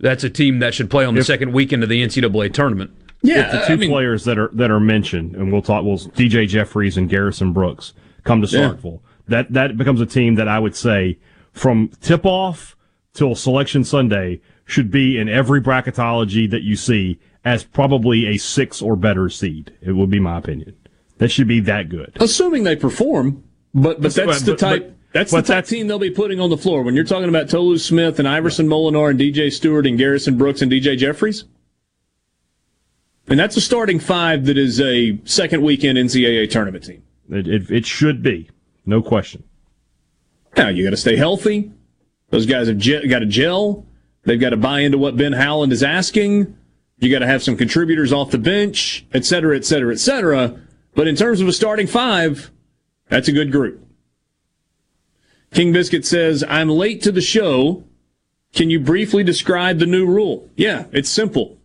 that's 0.00 0.24
a 0.24 0.30
team 0.30 0.58
that 0.60 0.74
should 0.74 0.90
play 0.90 1.04
on 1.04 1.14
the 1.14 1.20
If- 1.20 1.26
second 1.26 1.52
weekend 1.52 1.82
of 1.82 1.88
the 1.88 2.02
NCAA 2.02 2.48
tournament. 2.48 2.90
if 3.22 3.52
the 3.52 3.76
two 3.76 3.88
players 3.88 4.24
that 4.24 4.38
are 4.38 4.50
that 4.54 4.70
are 4.70 4.80
mentioned, 4.80 5.36
and 5.36 5.52
we'll 5.52 5.62
talk, 5.62 5.84
well, 5.84 5.96
DJ 5.98 6.46
Jeffries 6.46 6.96
and 6.96 7.08
Garrison 7.08 7.52
Brooks 7.52 7.92
come 8.24 8.42
to 8.42 8.48
Yeah. 8.48 8.70
Starkville. 8.70 9.00
That 9.28 9.52
that 9.52 9.76
becomes 9.76 10.00
a 10.00 10.06
team 10.06 10.34
that 10.36 10.48
I 10.48 10.58
would 10.58 10.74
say 10.74 11.18
from 11.52 11.90
tip 12.00 12.24
off 12.24 12.76
till 13.14 13.34
selection 13.34 13.84
Sunday 13.84 14.40
should 14.64 14.90
be 14.90 15.18
in 15.18 15.28
every 15.28 15.60
bracketology 15.60 16.50
that 16.50 16.62
you 16.62 16.74
see 16.76 17.18
as 17.44 17.62
probably 17.64 18.26
a 18.26 18.36
six 18.38 18.80
or 18.82 18.96
better 18.96 19.28
seed. 19.28 19.70
It 19.82 19.92
would 19.92 20.10
be 20.10 20.18
my 20.20 20.38
opinion. 20.38 20.74
That 21.18 21.30
should 21.30 21.46
be 21.48 21.60
that 21.60 21.88
good. 21.88 22.12
Assuming 22.18 22.64
they 22.64 22.74
perform, 22.74 23.42
but 23.74 24.00
but 24.00 24.14
that's 24.14 24.42
the 24.42 24.56
type. 24.56 24.82
but- 24.82 24.96
that's 25.12 25.30
but 25.30 25.46
the 25.46 25.52
type 25.52 25.66
team 25.66 25.88
they'll 25.88 25.98
be 25.98 26.10
putting 26.10 26.40
on 26.40 26.48
the 26.48 26.56
floor 26.56 26.82
when 26.82 26.94
you're 26.94 27.04
talking 27.04 27.28
about 27.28 27.50
Tolu 27.50 27.76
Smith 27.76 28.18
and 28.18 28.26
Iverson 28.26 28.66
Molinar 28.66 29.10
and 29.10 29.20
DJ 29.20 29.52
Stewart 29.52 29.86
and 29.86 29.98
Garrison 29.98 30.38
Brooks 30.38 30.62
and 30.62 30.72
DJ 30.72 30.96
Jeffries. 30.96 31.44
And 33.28 33.38
that's 33.38 33.56
a 33.56 33.60
starting 33.60 33.98
five 34.00 34.46
that 34.46 34.56
is 34.56 34.80
a 34.80 35.18
second 35.24 35.62
weekend 35.62 35.98
NCAA 35.98 36.50
tournament 36.50 36.84
team. 36.84 37.02
It, 37.30 37.46
it, 37.46 37.70
it 37.70 37.86
should 37.86 38.22
be, 38.22 38.48
no 38.86 39.02
question. 39.02 39.44
Now 40.56 40.68
you 40.68 40.82
got 40.84 40.90
to 40.90 40.96
stay 40.96 41.16
healthy. 41.16 41.70
Those 42.30 42.46
guys 42.46 42.68
have 42.68 42.78
j- 42.78 43.06
got 43.06 43.18
to 43.20 43.26
gel. 43.26 43.86
They've 44.24 44.40
got 44.40 44.50
to 44.50 44.56
buy 44.56 44.80
into 44.80 44.96
what 44.98 45.16
Ben 45.16 45.32
Howland 45.32 45.72
is 45.72 45.82
asking. 45.82 46.56
You 46.98 47.10
got 47.10 47.18
to 47.20 47.26
have 47.26 47.42
some 47.42 47.56
contributors 47.56 48.12
off 48.12 48.30
the 48.30 48.38
bench, 48.38 49.04
et 49.12 49.24
cetera, 49.24 49.56
et 49.56 49.64
cetera, 49.64 49.92
et 49.92 49.98
cetera. 49.98 50.58
But 50.94 51.06
in 51.08 51.16
terms 51.16 51.40
of 51.40 51.48
a 51.48 51.52
starting 51.52 51.86
five, 51.86 52.50
that's 53.12 53.28
a 53.28 53.32
good 53.32 53.52
group. 53.52 53.86
King 55.52 55.70
Biscuit 55.70 56.06
says, 56.06 56.42
I'm 56.48 56.70
late 56.70 57.02
to 57.02 57.12
the 57.12 57.20
show. 57.20 57.84
Can 58.54 58.70
you 58.70 58.80
briefly 58.80 59.22
describe 59.22 59.78
the 59.78 59.86
new 59.86 60.06
rule? 60.06 60.48
Yeah, 60.56 60.86
it's 60.92 61.10
simple. 61.10 61.58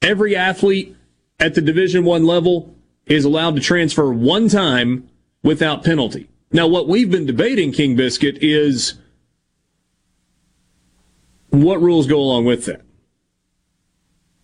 Every 0.00 0.34
athlete 0.34 0.96
at 1.38 1.54
the 1.54 1.60
Division 1.60 2.06
One 2.06 2.24
level 2.24 2.74
is 3.04 3.26
allowed 3.26 3.56
to 3.56 3.60
transfer 3.60 4.10
one 4.10 4.48
time 4.48 5.06
without 5.42 5.84
penalty. 5.84 6.30
Now, 6.50 6.66
what 6.66 6.88
we've 6.88 7.10
been 7.10 7.26
debating, 7.26 7.70
King 7.70 7.94
Biscuit, 7.94 8.38
is 8.40 8.94
what 11.50 11.82
rules 11.82 12.06
go 12.06 12.18
along 12.18 12.46
with 12.46 12.64
that. 12.64 12.80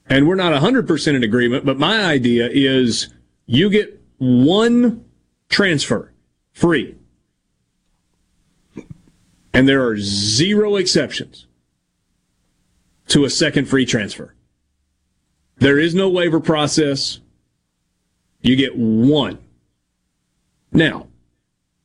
And 0.06 0.28
we're 0.28 0.34
not 0.34 0.52
100% 0.52 1.14
in 1.14 1.24
agreement, 1.24 1.64
but 1.64 1.78
my 1.78 2.04
idea 2.04 2.50
is 2.52 3.08
you 3.46 3.70
get 3.70 4.02
one 4.18 5.06
transfer 5.50 6.12
free. 6.52 6.96
And 9.52 9.68
there 9.68 9.86
are 9.86 9.98
zero 9.98 10.76
exceptions 10.76 11.46
to 13.08 13.24
a 13.24 13.30
second 13.30 13.66
free 13.66 13.84
transfer. 13.84 14.34
There 15.58 15.78
is 15.78 15.94
no 15.94 16.08
waiver 16.08 16.40
process. 16.40 17.20
You 18.40 18.56
get 18.56 18.76
one. 18.76 19.38
Now, 20.72 21.08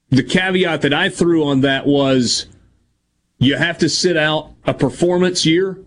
the 0.10 0.24
caveat 0.24 0.82
that 0.84 0.94
I 0.94 1.10
threw 1.10 1.44
on 1.44 1.62
that 1.62 1.86
was 1.86 2.46
you 3.40 3.58
have 3.58 3.80
to 3.80 3.90
sit 3.90 4.16
out 4.16 4.52
a 4.66 4.74
performance 4.74 5.46
year, 5.46 5.80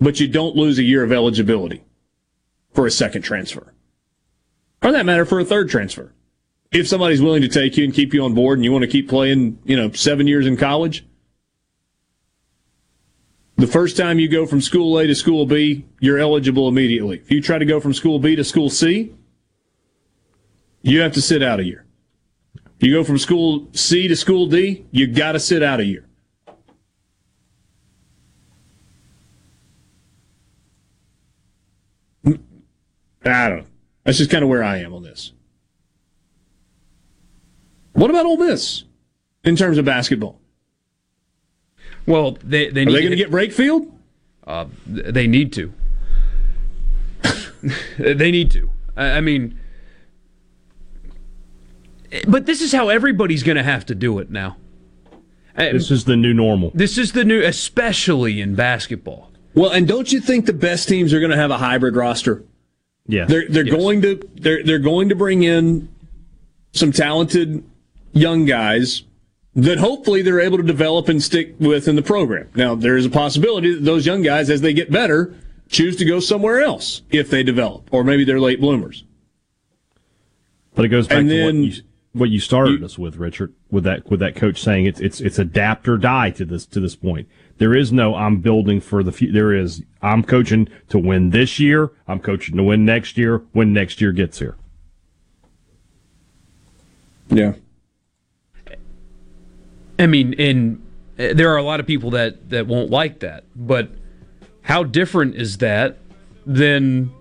but 0.00 0.18
you 0.18 0.26
don't 0.26 0.56
lose 0.56 0.78
a 0.78 0.82
year 0.82 1.04
of 1.04 1.12
eligibility 1.12 1.84
for 2.72 2.86
a 2.86 2.90
second 2.90 3.22
transfer. 3.22 3.74
Or 4.82 4.92
that 4.92 5.06
matter 5.06 5.26
for 5.26 5.38
a 5.38 5.44
third 5.44 5.68
transfer. 5.68 6.14
If 6.72 6.86
somebody's 6.86 7.20
willing 7.20 7.42
to 7.42 7.48
take 7.48 7.76
you 7.76 7.84
and 7.84 7.92
keep 7.92 8.14
you 8.14 8.24
on 8.24 8.32
board 8.34 8.58
and 8.58 8.64
you 8.64 8.70
want 8.70 8.82
to 8.82 8.88
keep 8.88 9.08
playing, 9.08 9.58
you 9.64 9.76
know, 9.76 9.90
seven 9.90 10.28
years 10.28 10.46
in 10.46 10.56
college, 10.56 11.04
the 13.56 13.66
first 13.66 13.96
time 13.96 14.20
you 14.20 14.28
go 14.28 14.46
from 14.46 14.60
school 14.60 14.98
A 14.98 15.06
to 15.06 15.14
school 15.14 15.46
B, 15.46 15.84
you're 15.98 16.18
eligible 16.18 16.68
immediately. 16.68 17.18
If 17.18 17.30
you 17.30 17.42
try 17.42 17.58
to 17.58 17.64
go 17.64 17.80
from 17.80 17.92
school 17.92 18.20
B 18.20 18.36
to 18.36 18.44
school 18.44 18.70
C, 18.70 19.12
you 20.82 21.00
have 21.00 21.12
to 21.12 21.20
sit 21.20 21.42
out 21.42 21.58
a 21.58 21.64
year. 21.64 21.84
If 22.54 22.86
you 22.86 22.94
go 22.94 23.02
from 23.02 23.18
school 23.18 23.68
C 23.72 24.06
to 24.06 24.14
school 24.14 24.46
D, 24.46 24.86
you 24.92 25.08
got 25.08 25.32
to 25.32 25.40
sit 25.40 25.62
out 25.62 25.80
a 25.80 25.84
year. 25.84 26.06
I 32.24 33.48
don't 33.48 33.58
know. 33.58 33.64
That's 34.04 34.18
just 34.18 34.30
kind 34.30 34.42
of 34.42 34.48
where 34.48 34.62
I 34.62 34.78
am 34.78 34.94
on 34.94 35.02
this. 35.02 35.32
What 37.92 38.10
about 38.10 38.26
Ole 38.26 38.36
Miss 38.36 38.84
in 39.44 39.56
terms 39.56 39.78
of 39.78 39.84
basketball? 39.84 40.40
Well, 42.06 42.38
they 42.42 42.70
they 42.70 42.82
Are 42.82 42.86
need 42.86 42.94
they 42.94 43.00
going 43.00 43.10
to 43.10 43.16
get 43.16 43.30
Brakefield? 43.30 43.90
Uh, 44.46 44.66
they 44.86 45.26
need 45.26 45.52
to. 45.52 45.72
they 47.98 48.30
need 48.30 48.50
to. 48.52 48.70
I, 48.96 49.10
I 49.12 49.20
mean, 49.20 49.58
but 52.26 52.46
this 52.46 52.60
is 52.60 52.72
how 52.72 52.88
everybody's 52.88 53.42
going 53.42 53.56
to 53.56 53.62
have 53.62 53.86
to 53.86 53.94
do 53.94 54.18
it 54.18 54.30
now. 54.30 54.56
This 55.56 55.90
is 55.90 56.04
the 56.04 56.16
new 56.16 56.32
normal. 56.32 56.70
This 56.74 56.96
is 56.96 57.12
the 57.12 57.24
new, 57.24 57.42
especially 57.42 58.40
in 58.40 58.54
basketball. 58.54 59.30
Well, 59.54 59.70
and 59.70 59.86
don't 59.86 60.10
you 60.10 60.20
think 60.20 60.46
the 60.46 60.52
best 60.52 60.88
teams 60.88 61.12
are 61.12 61.18
going 61.18 61.32
to 61.32 61.36
have 61.36 61.50
a 61.50 61.58
hybrid 61.58 61.96
roster? 61.96 62.44
Yeah, 63.06 63.24
they're 63.26 63.48
they're 63.48 63.64
going 63.64 64.02
to 64.02 64.20
they're 64.36 64.62
they're 64.62 64.78
going 64.78 65.08
to 65.08 65.16
bring 65.16 65.42
in 65.42 65.88
some 66.72 66.92
talented 66.92 67.64
young 68.12 68.44
guys 68.44 69.04
that 69.54 69.78
hopefully 69.78 70.22
they're 70.22 70.40
able 70.40 70.58
to 70.58 70.62
develop 70.62 71.08
and 71.08 71.22
stick 71.22 71.54
with 71.58 71.88
in 71.88 71.96
the 71.96 72.02
program. 72.02 72.48
Now, 72.54 72.74
there 72.74 72.96
is 72.96 73.06
a 73.06 73.10
possibility 73.10 73.74
that 73.74 73.84
those 73.84 74.06
young 74.06 74.22
guys, 74.22 74.48
as 74.48 74.60
they 74.60 74.72
get 74.72 74.90
better, 74.90 75.34
choose 75.68 75.96
to 75.96 76.04
go 76.04 76.20
somewhere 76.20 76.60
else 76.60 77.02
if 77.10 77.30
they 77.30 77.42
develop, 77.42 77.88
or 77.92 78.04
maybe 78.04 78.24
they're 78.24 78.40
late 78.40 78.60
bloomers. 78.60 79.04
But 80.74 80.84
it 80.84 80.88
goes 80.88 81.08
back 81.08 81.18
And 81.18 81.30
to 81.30 81.44
what 81.44 81.54
you, 81.54 81.82
what 82.12 82.30
you 82.30 82.40
started 82.40 82.82
us 82.82 82.98
with, 82.98 83.16
Richard, 83.16 83.52
with 83.70 83.84
that 83.84 84.08
with 84.08 84.20
that 84.20 84.36
coach 84.36 84.60
saying 84.60 84.86
it's 84.86 85.00
it's 85.00 85.20
it's 85.20 85.38
adapt 85.38 85.88
or 85.88 85.96
die 85.96 86.30
to 86.30 86.44
this 86.44 86.64
to 86.66 86.80
this 86.80 86.96
point. 86.96 87.28
There 87.58 87.74
is 87.74 87.92
no 87.92 88.14
I'm 88.14 88.38
building 88.38 88.80
for 88.80 89.02
the 89.02 89.12
future. 89.12 89.32
There 89.32 89.52
is 89.52 89.82
I'm 90.00 90.22
coaching 90.22 90.68
to 90.88 90.98
win 90.98 91.30
this 91.30 91.58
year. 91.58 91.90
I'm 92.06 92.20
coaching 92.20 92.56
to 92.56 92.62
win 92.62 92.84
next 92.84 93.18
year. 93.18 93.42
When 93.52 93.72
next 93.72 94.00
year 94.00 94.12
gets 94.12 94.38
here. 94.38 94.56
Yeah. 97.28 97.54
I 100.00 100.06
mean, 100.06 100.34
and 100.38 100.86
uh, 101.18 101.34
there 101.34 101.52
are 101.52 101.58
a 101.58 101.62
lot 101.62 101.78
of 101.78 101.86
people 101.86 102.10
that 102.12 102.48
that 102.50 102.66
won't 102.66 102.90
like 102.90 103.20
that, 103.20 103.44
but 103.54 103.90
how 104.62 104.82
different 104.82 105.34
is 105.34 105.58
that 105.58 105.98
than 106.46 107.12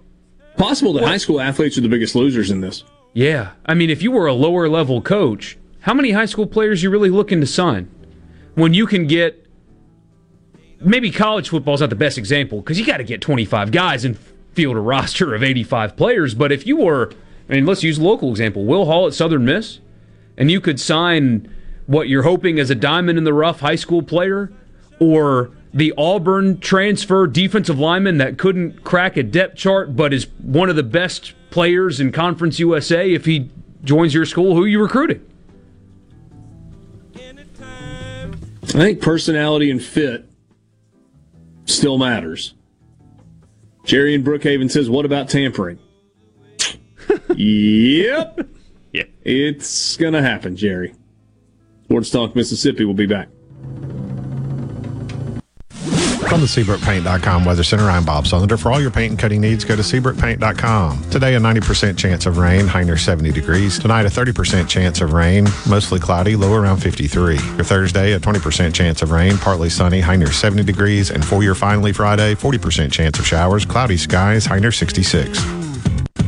possible 0.58 0.94
that 0.94 1.04
high 1.04 1.18
school 1.18 1.42
athletes 1.42 1.78
are 1.78 1.82
the 1.82 1.90
biggest 1.90 2.16
losers 2.16 2.50
in 2.50 2.62
this? 2.62 2.86
Yeah, 3.14 3.52
I 3.66 3.74
mean, 3.74 3.90
if 3.90 4.02
you 4.02 4.12
were 4.12 4.28
a 4.28 4.34
lower 4.34 4.70
level 4.70 5.02
coach, 5.02 5.58
how 5.82 5.94
many 5.94 6.12
high 6.12 6.26
school 6.26 6.48
players 6.48 6.82
you 6.82 6.90
really 6.90 7.10
looking 7.10 7.42
to 7.42 7.48
sign 7.48 7.92
when 8.56 8.74
you 8.74 8.88
can 8.88 9.08
get? 9.08 9.46
Maybe 10.82 11.12
college 11.12 11.50
football 11.50 11.74
is 11.74 11.82
not 11.82 11.90
the 11.90 11.98
best 11.98 12.18
example 12.18 12.62
because 12.62 12.80
you 12.80 12.86
got 12.86 12.98
to 12.98 13.04
get 13.04 13.20
25 13.20 13.74
guys 13.74 14.06
and 14.06 14.18
field 14.54 14.78
a 14.78 14.80
roster 14.94 15.36
of 15.36 15.44
85 15.44 15.98
players. 15.98 16.34
But 16.34 16.54
if 16.54 16.66
you 16.66 16.78
were, 16.78 17.12
I 17.50 17.56
mean, 17.56 17.66
let's 17.66 17.84
use 17.84 17.98
a 17.98 18.04
local 18.04 18.30
example: 18.30 18.64
Will 18.64 18.86
Hall 18.86 19.06
at 19.06 19.14
Southern 19.14 19.44
Miss, 19.44 19.82
and 20.38 20.50
you 20.50 20.62
could 20.62 20.80
sign 20.80 21.54
what 21.90 22.08
you're 22.08 22.22
hoping 22.22 22.60
as 22.60 22.70
a 22.70 22.76
diamond 22.76 23.18
in 23.18 23.24
the 23.24 23.34
rough 23.34 23.62
high 23.62 23.76
school 23.76 24.04
player, 24.04 24.54
or 25.00 25.50
the 25.74 25.92
Auburn 25.98 26.60
transfer 26.60 27.26
defensive 27.26 27.80
lineman 27.80 28.20
that 28.20 28.38
couldn't 28.38 28.84
crack 28.84 29.18
a 29.18 29.24
depth 29.24 29.56
chart 29.56 29.96
but 29.96 30.14
is 30.14 30.28
one 30.38 30.70
of 30.70 30.76
the 30.76 30.84
best 30.84 31.34
players 31.50 32.00
in 32.00 32.12
Conference 32.12 32.60
USA 32.60 33.12
if 33.12 33.26
he 33.26 33.50
joins 33.84 34.14
your 34.14 34.26
school, 34.26 34.54
who 34.56 34.64
are 34.64 34.68
you 34.68 34.80
recruiting? 34.80 35.26
I 37.16 38.72
think 38.72 39.02
personality 39.02 39.72
and 39.72 39.84
fit 39.84 40.30
still 41.66 41.98
matters. 41.98 42.54
Jerry 43.84 44.14
in 44.14 44.24
Brookhaven 44.24 44.70
says, 44.70 44.92
"What 44.92 45.06
about 45.06 45.28
tampering?" 45.28 45.80
yep. 47.36 48.48
Yeah. 48.94 49.04
It's 49.24 49.98
going 49.98 50.14
to 50.14 50.22
happen, 50.22 50.56
Jerry. 50.56 50.94
Sports 51.90 52.12
Talk 52.12 52.36
Mississippi 52.36 52.86
will 52.86 52.94
be 52.94 53.08
back. 53.08 53.30
From 56.30 56.42
the 56.42 56.46
SeabrookPaint.com 56.46 57.46
Weather 57.46 57.64
Center, 57.64 57.90
I'm 57.90 58.06
Bob 58.06 58.26
Sullender. 58.26 58.60
For 58.60 58.72
all 58.72 58.80
your 58.80 58.92
paint 58.92 59.10
and 59.10 59.20
cutting 59.20 59.42
needs, 59.42 59.66
go 59.66 59.76
to 59.76 59.82
SeabrookPaint.com. 59.82 61.10
Today, 61.10 61.34
a 61.34 61.40
90% 61.40 61.98
chance 61.98 62.28
of 62.28 62.38
rain, 62.38 62.68
high 62.68 62.84
near 62.84 62.96
70 62.96 63.32
degrees. 63.32 63.80
Tonight, 63.80 64.06
a 64.06 64.10
30% 64.10 64.70
chance 64.70 65.02
of 65.02 65.14
rain, 65.14 65.48
mostly 65.68 66.00
cloudy, 66.00 66.36
low 66.36 66.54
around 66.54 66.78
53. 66.78 67.38
For 67.38 67.64
Thursday, 67.64 68.14
a 68.14 68.20
20% 68.20 68.72
chance 68.72 69.02
of 69.02 69.10
rain, 69.10 69.40
partly 69.40 69.72
sunny, 69.72 70.00
high 70.00 70.16
near 70.18 70.32
70 70.32 70.62
degrees. 70.66 71.10
And 71.10 71.26
for 71.26 71.42
your 71.42 71.56
finally 71.56 71.92
Friday, 71.92 72.36
40% 72.36 72.92
chance 72.92 73.18
of 73.18 73.26
showers, 73.26 73.66
cloudy 73.66 73.98
skies, 73.98 74.46
high 74.46 74.60
near 74.60 74.72
66. 74.72 75.59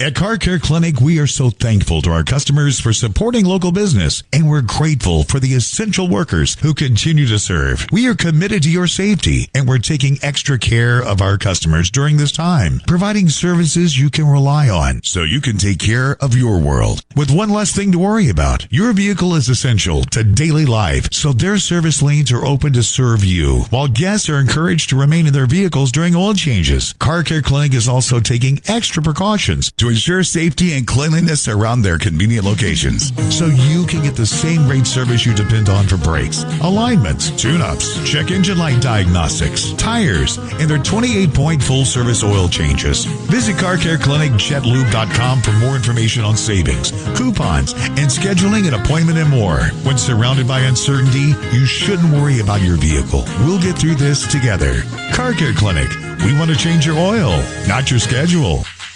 At 0.00 0.16
Car 0.16 0.38
Care 0.38 0.58
Clinic, 0.58 1.00
we 1.00 1.20
are 1.20 1.26
so 1.28 1.50
thankful 1.50 2.02
to 2.02 2.10
our 2.10 2.24
customers 2.24 2.80
for 2.80 2.92
supporting 2.92 3.44
local 3.44 3.70
business, 3.70 4.24
and 4.32 4.50
we're 4.50 4.60
grateful 4.60 5.22
for 5.22 5.38
the 5.38 5.54
essential 5.54 6.08
workers 6.08 6.56
who 6.56 6.74
continue 6.74 7.28
to 7.28 7.38
serve. 7.38 7.86
We 7.92 8.08
are 8.08 8.16
committed 8.16 8.64
to 8.64 8.72
your 8.72 8.88
safety, 8.88 9.48
and 9.54 9.68
we're 9.68 9.78
taking 9.78 10.18
extra 10.20 10.58
care 10.58 11.00
of 11.00 11.22
our 11.22 11.38
customers 11.38 11.92
during 11.92 12.16
this 12.16 12.32
time, 12.32 12.80
providing 12.88 13.28
services 13.28 13.96
you 13.96 14.10
can 14.10 14.26
rely 14.26 14.68
on 14.68 15.00
so 15.04 15.22
you 15.22 15.40
can 15.40 15.58
take 15.58 15.78
care 15.78 16.16
of 16.20 16.36
your 16.36 16.58
world. 16.58 17.04
With 17.14 17.30
one 17.30 17.50
less 17.50 17.72
thing 17.72 17.92
to 17.92 17.98
worry 18.00 18.28
about, 18.28 18.66
your 18.72 18.92
vehicle 18.94 19.36
is 19.36 19.48
essential 19.48 20.02
to 20.06 20.24
daily 20.24 20.66
life, 20.66 21.08
so 21.12 21.32
their 21.32 21.56
service 21.58 22.02
lanes 22.02 22.32
are 22.32 22.44
open 22.44 22.72
to 22.72 22.82
serve 22.82 23.22
you, 23.22 23.60
while 23.70 23.86
guests 23.86 24.28
are 24.28 24.40
encouraged 24.40 24.90
to 24.90 24.98
remain 24.98 25.28
in 25.28 25.32
their 25.32 25.46
vehicles 25.46 25.92
during 25.92 26.16
oil 26.16 26.34
changes. 26.34 26.94
Car 26.94 27.22
Care 27.22 27.42
Clinic 27.42 27.74
is 27.74 27.88
also 27.88 28.18
taking 28.18 28.60
extra 28.66 29.00
precautions 29.00 29.70
to 29.76 29.83
ensure 29.88 30.24
safety 30.24 30.72
and 30.74 30.86
cleanliness 30.86 31.48
around 31.48 31.82
their 31.82 31.98
convenient 31.98 32.44
locations 32.44 33.12
so 33.34 33.46
you 33.46 33.86
can 33.86 34.02
get 34.02 34.16
the 34.16 34.26
same 34.26 34.64
great 34.66 34.86
service 34.86 35.26
you 35.26 35.34
depend 35.34 35.68
on 35.68 35.86
for 35.86 35.96
brakes, 35.98 36.44
alignments, 36.62 37.30
tune-ups, 37.30 38.02
check 38.10 38.30
engine 38.30 38.58
light 38.58 38.80
diagnostics, 38.80 39.72
tires, 39.74 40.38
and 40.38 40.68
their 40.68 40.78
28-point 40.78 41.62
full-service 41.62 42.22
oil 42.22 42.48
changes. 42.48 43.04
Visit 43.04 43.58
Car 43.58 43.76
Care 43.76 43.98
Clinic 43.98 44.14
CarCareClinicJetLube.com 44.14 45.42
for 45.42 45.52
more 45.52 45.76
information 45.76 46.24
on 46.24 46.36
savings, 46.36 46.92
coupons, 47.16 47.72
and 47.72 48.10
scheduling 48.10 48.66
an 48.68 48.74
appointment 48.74 49.18
and 49.18 49.28
more. 49.28 49.60
When 49.84 49.98
surrounded 49.98 50.46
by 50.46 50.60
uncertainty, 50.60 51.34
you 51.52 51.66
shouldn't 51.66 52.12
worry 52.12 52.40
about 52.40 52.62
your 52.62 52.76
vehicle. 52.76 53.24
We'll 53.40 53.60
get 53.60 53.78
through 53.78 53.96
this 53.96 54.30
together. 54.30 54.82
Car 55.12 55.32
Care 55.32 55.52
Clinic. 55.52 55.88
We 56.24 56.36
want 56.38 56.50
to 56.50 56.56
change 56.56 56.86
your 56.86 56.96
oil, 56.96 57.42
not 57.66 57.90
your 57.90 58.00
schedule. 58.00 58.64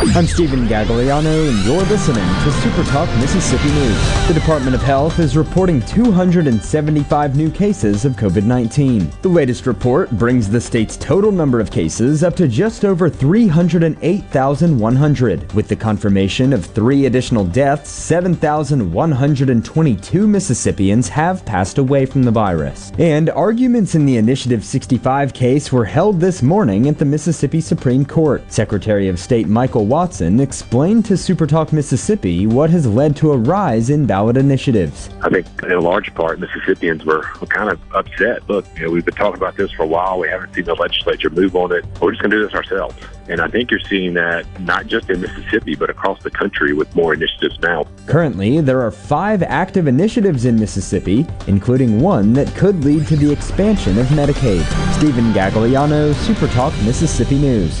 I'm 0.00 0.28
Stephen 0.28 0.68
Gagliano, 0.68 1.48
and 1.48 1.58
you're 1.64 1.82
listening 1.82 2.22
to 2.44 2.52
Super 2.52 2.84
Talk 2.84 3.08
Mississippi 3.18 3.68
News. 3.72 4.28
The 4.28 4.34
Department 4.34 4.76
of 4.76 4.80
Health 4.80 5.18
is 5.18 5.36
reporting 5.36 5.82
275 5.82 7.36
new 7.36 7.50
cases 7.50 8.04
of 8.04 8.12
COVID 8.12 8.44
19. 8.44 9.10
The 9.22 9.28
latest 9.28 9.66
report 9.66 10.12
brings 10.12 10.48
the 10.48 10.60
state's 10.60 10.96
total 10.96 11.32
number 11.32 11.58
of 11.58 11.72
cases 11.72 12.22
up 12.22 12.36
to 12.36 12.46
just 12.46 12.84
over 12.84 13.10
308,100. 13.10 15.52
With 15.52 15.66
the 15.66 15.74
confirmation 15.74 16.52
of 16.52 16.64
three 16.64 17.06
additional 17.06 17.44
deaths, 17.44 17.90
7,122 17.90 20.28
Mississippians 20.28 21.08
have 21.08 21.44
passed 21.44 21.78
away 21.78 22.06
from 22.06 22.22
the 22.22 22.30
virus. 22.30 22.92
And 22.98 23.30
arguments 23.30 23.96
in 23.96 24.06
the 24.06 24.16
Initiative 24.16 24.64
65 24.64 25.34
case 25.34 25.72
were 25.72 25.86
held 25.86 26.20
this 26.20 26.40
morning 26.40 26.86
at 26.86 26.98
the 26.98 27.04
Mississippi 27.04 27.60
Supreme 27.60 28.04
Court. 28.04 28.44
Secretary 28.52 29.08
of 29.08 29.18
State 29.18 29.48
Michael 29.48 29.87
Watson 29.88 30.38
explained 30.38 31.06
to 31.06 31.14
Supertalk 31.14 31.72
Mississippi 31.72 32.46
what 32.46 32.68
has 32.68 32.86
led 32.86 33.16
to 33.16 33.32
a 33.32 33.38
rise 33.38 33.88
in 33.88 34.04
ballot 34.04 34.36
initiatives. 34.36 35.08
I 35.22 35.30
think 35.30 35.46
in 35.62 35.72
a 35.72 35.80
large 35.80 36.14
part 36.14 36.38
Mississippians 36.38 37.06
were, 37.06 37.24
were 37.40 37.46
kind 37.46 37.72
of 37.72 37.80
upset. 37.94 38.46
Look, 38.50 38.66
you 38.76 38.82
know, 38.82 38.90
we've 38.90 39.06
been 39.06 39.14
talking 39.14 39.38
about 39.38 39.56
this 39.56 39.72
for 39.72 39.84
a 39.84 39.86
while. 39.86 40.18
We 40.18 40.28
haven't 40.28 40.54
seen 40.54 40.66
the 40.66 40.74
legislature 40.74 41.30
move 41.30 41.56
on 41.56 41.72
it. 41.72 41.86
We're 42.02 42.10
just 42.10 42.20
going 42.20 42.32
to 42.32 42.36
do 42.36 42.44
this 42.44 42.54
ourselves. 42.54 42.96
And 43.28 43.40
I 43.40 43.48
think 43.48 43.70
you're 43.70 43.80
seeing 43.80 44.12
that 44.12 44.44
not 44.60 44.88
just 44.88 45.08
in 45.08 45.22
Mississippi, 45.22 45.74
but 45.74 45.88
across 45.88 46.22
the 46.22 46.30
country 46.30 46.74
with 46.74 46.94
more 46.94 47.14
initiatives 47.14 47.58
now. 47.60 47.86
Currently, 48.06 48.60
there 48.60 48.82
are 48.82 48.90
five 48.90 49.42
active 49.42 49.86
initiatives 49.86 50.44
in 50.44 50.60
Mississippi, 50.60 51.26
including 51.46 51.98
one 51.98 52.34
that 52.34 52.54
could 52.56 52.84
lead 52.84 53.06
to 53.06 53.16
the 53.16 53.32
expansion 53.32 53.98
of 53.98 54.06
Medicaid. 54.08 54.64
Stephen 54.92 55.32
Gagliano, 55.32 56.12
Supertalk 56.12 56.72
Mississippi 56.84 57.38
News. 57.38 57.80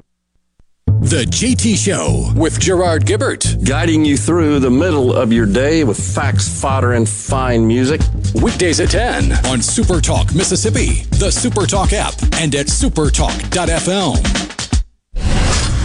The 1.01 1.25
JT 1.25 1.83
Show 1.83 2.31
with 2.39 2.59
Gerard 2.59 3.07
Gibert. 3.07 3.67
Guiding 3.67 4.05
you 4.05 4.15
through 4.15 4.59
the 4.59 4.69
middle 4.69 5.11
of 5.11 5.33
your 5.33 5.47
day 5.47 5.83
with 5.83 5.97
facts, 5.97 6.61
fodder, 6.61 6.93
and 6.93 7.09
fine 7.09 7.65
music. 7.65 8.01
Weekdays 8.35 8.79
at 8.79 8.91
10 8.91 9.47
on 9.47 9.63
Super 9.63 9.99
Talk 9.99 10.35
Mississippi, 10.35 11.01
the 11.17 11.31
Super 11.31 11.65
Talk 11.65 11.91
app, 11.93 12.13
and 12.33 12.53
at 12.53 12.67
supertalk.fm. 12.67 14.21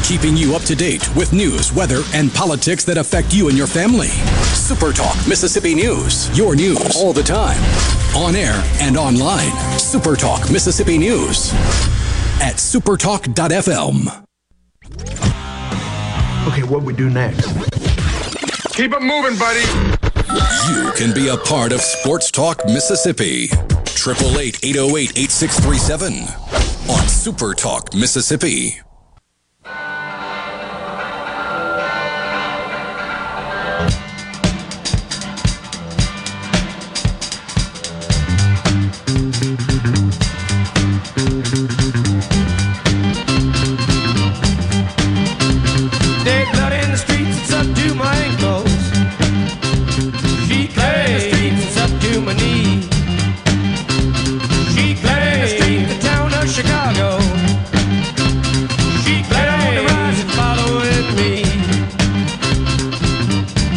Keeping 0.07 0.37
you 0.37 0.55
up 0.55 0.63
to 0.65 0.77
date 0.77 1.09
with 1.17 1.33
news, 1.33 1.73
weather, 1.73 2.03
and 2.13 2.31
politics 2.35 2.85
that 2.85 2.99
affect 2.99 3.33
you 3.33 3.49
and 3.49 3.57
your 3.57 3.67
family. 3.67 4.09
Super 4.53 4.93
Talk 4.93 5.17
Mississippi 5.27 5.75
News. 5.75 6.29
Your 6.37 6.55
news 6.55 6.95
all 6.95 7.15
the 7.15 7.23
time. 7.23 7.63
On 8.15 8.37
air 8.37 8.63
and 8.83 8.99
online. 8.99 9.79
Super 9.79 10.15
Talk 10.15 10.51
Mississippi 10.51 10.99
News. 10.99 11.55
At 12.39 12.57
supertalk.fm. 12.57 14.26
Okay, 16.49 16.63
what 16.63 16.83
we 16.83 16.93
do 16.93 17.11
next? 17.11 17.47
Keep 18.75 18.93
it 18.93 19.03
moving, 19.03 19.39
buddy. 19.39 19.65
You 20.71 20.93
can 20.97 21.15
be 21.15 21.29
a 21.29 21.37
part 21.37 21.73
of 21.73 21.81
Sports 21.81 22.31
Talk 22.31 22.65
Mississippi. 22.67 23.49
888 24.07 24.63
808 24.63 25.19
8637 25.19 26.13
on 26.89 27.09
Super 27.09 27.55
Talk 27.55 27.93
Mississippi. 27.95 28.86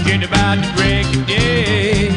Just 0.09 0.23
about 0.23 0.55
to 0.55 0.73
break 0.75 1.05
of 1.05 1.27
day. 1.27 2.09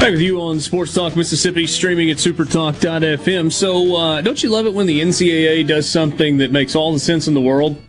Back 0.00 0.10
with 0.10 0.20
you 0.20 0.40
on 0.40 0.58
Sports 0.58 0.92
Talk 0.92 1.14
Mississippi, 1.14 1.68
streaming 1.68 2.10
at 2.10 2.16
supertalk.fm. 2.16 3.52
So, 3.52 3.94
uh, 3.94 4.20
don't 4.22 4.42
you 4.42 4.50
love 4.50 4.66
it 4.66 4.74
when 4.74 4.86
the 4.88 5.00
NCAA 5.00 5.68
does 5.68 5.88
something 5.88 6.38
that 6.38 6.50
makes 6.50 6.74
all 6.74 6.92
the 6.92 6.98
sense 6.98 7.28
in 7.28 7.34
the 7.34 7.40
world? 7.40 7.80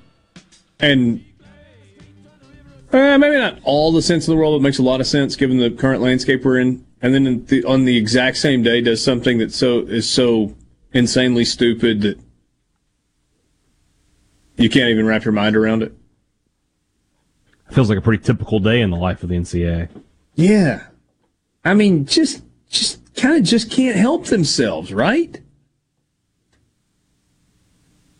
And 0.79 1.25
uh, 2.93 3.17
maybe 3.17 3.37
not 3.37 3.57
all 3.63 3.91
the 3.91 4.03
sense 4.03 4.27
in 4.27 4.35
the 4.35 4.37
world, 4.39 4.61
but 4.61 4.63
makes 4.63 4.77
a 4.77 4.83
lot 4.83 5.01
of 5.01 5.07
sense 5.07 5.35
given 5.35 5.57
the 5.57 5.71
current 5.71 6.03
landscape 6.03 6.45
we're 6.45 6.59
in. 6.59 6.85
And 7.01 7.15
then 7.15 7.45
the, 7.45 7.63
on 7.63 7.85
the 7.85 7.97
exact 7.97 8.37
same 8.37 8.61
day, 8.61 8.81
does 8.81 9.03
something 9.03 9.39
that 9.39 9.51
so 9.51 9.79
is 9.79 10.07
so 10.07 10.55
insanely 10.93 11.43
stupid 11.43 12.01
that 12.01 12.19
you 14.57 14.69
can't 14.69 14.91
even 14.91 15.07
wrap 15.07 15.25
your 15.25 15.31
mind 15.31 15.55
around 15.55 15.81
it. 15.81 15.98
Feels 17.71 17.89
like 17.89 17.97
a 17.97 18.01
pretty 18.01 18.23
typical 18.23 18.59
day 18.59 18.81
in 18.81 18.89
the 18.89 18.97
life 18.97 19.23
of 19.23 19.29
the 19.29 19.35
NCAA. 19.35 19.89
Yeah. 20.35 20.87
I 21.63 21.73
mean, 21.73 22.05
just 22.05 22.43
just 22.69 23.13
kind 23.15 23.37
of 23.37 23.43
just 23.43 23.69
can't 23.69 23.95
help 23.95 24.25
themselves, 24.25 24.93
right? 24.93 25.41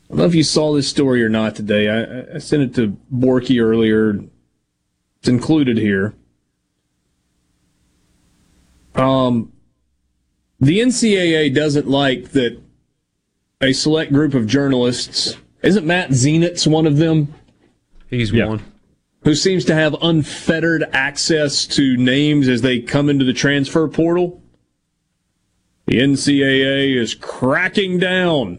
I 0.04 0.08
don't 0.10 0.18
know 0.18 0.26
if 0.26 0.36
you 0.36 0.44
saw 0.44 0.74
this 0.74 0.88
story 0.88 1.24
or 1.24 1.30
not 1.30 1.56
today. 1.56 1.88
I, 1.88 2.36
I 2.36 2.38
sent 2.40 2.64
it 2.64 2.76
to 2.76 2.98
Borky 3.14 3.62
earlier. 3.62 4.20
It's 5.20 5.28
included 5.28 5.78
here. 5.78 6.16
Um, 8.96 9.54
the 10.60 10.80
NCAA 10.80 11.54
doesn't 11.54 11.88
like 11.88 12.32
that 12.32 12.60
a 13.62 13.74
select 13.74 14.12
group 14.12 14.34
of 14.34 14.48
journalists, 14.48 15.38
isn't 15.62 15.86
Matt 15.86 16.10
Zenitz 16.10 16.66
one 16.66 16.88
of 16.88 16.98
them? 16.98 17.34
He's 18.10 18.34
one. 18.34 18.64
Who 19.30 19.36
seems 19.36 19.64
to 19.66 19.76
have 19.76 19.96
unfettered 20.02 20.86
access 20.92 21.68
to 21.68 21.96
names 21.96 22.48
as 22.48 22.64
they 22.64 22.80
come 22.80 23.10
into 23.10 23.24
the 23.24 23.32
transfer 23.32 23.88
portal? 23.88 24.42
The 25.86 26.00
NCAA 26.00 27.00
is 27.00 27.14
cracking 27.14 28.00
down. 28.00 28.58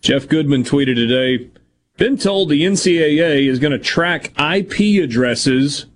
Jeff 0.00 0.26
Goodman 0.26 0.64
tweeted 0.64 0.96
today 0.96 1.48
Been 1.96 2.16
told 2.18 2.48
the 2.48 2.62
NCAA 2.62 3.48
is 3.48 3.60
going 3.60 3.70
to 3.70 3.78
track 3.78 4.32
IP 4.40 5.00
addresses 5.00 5.86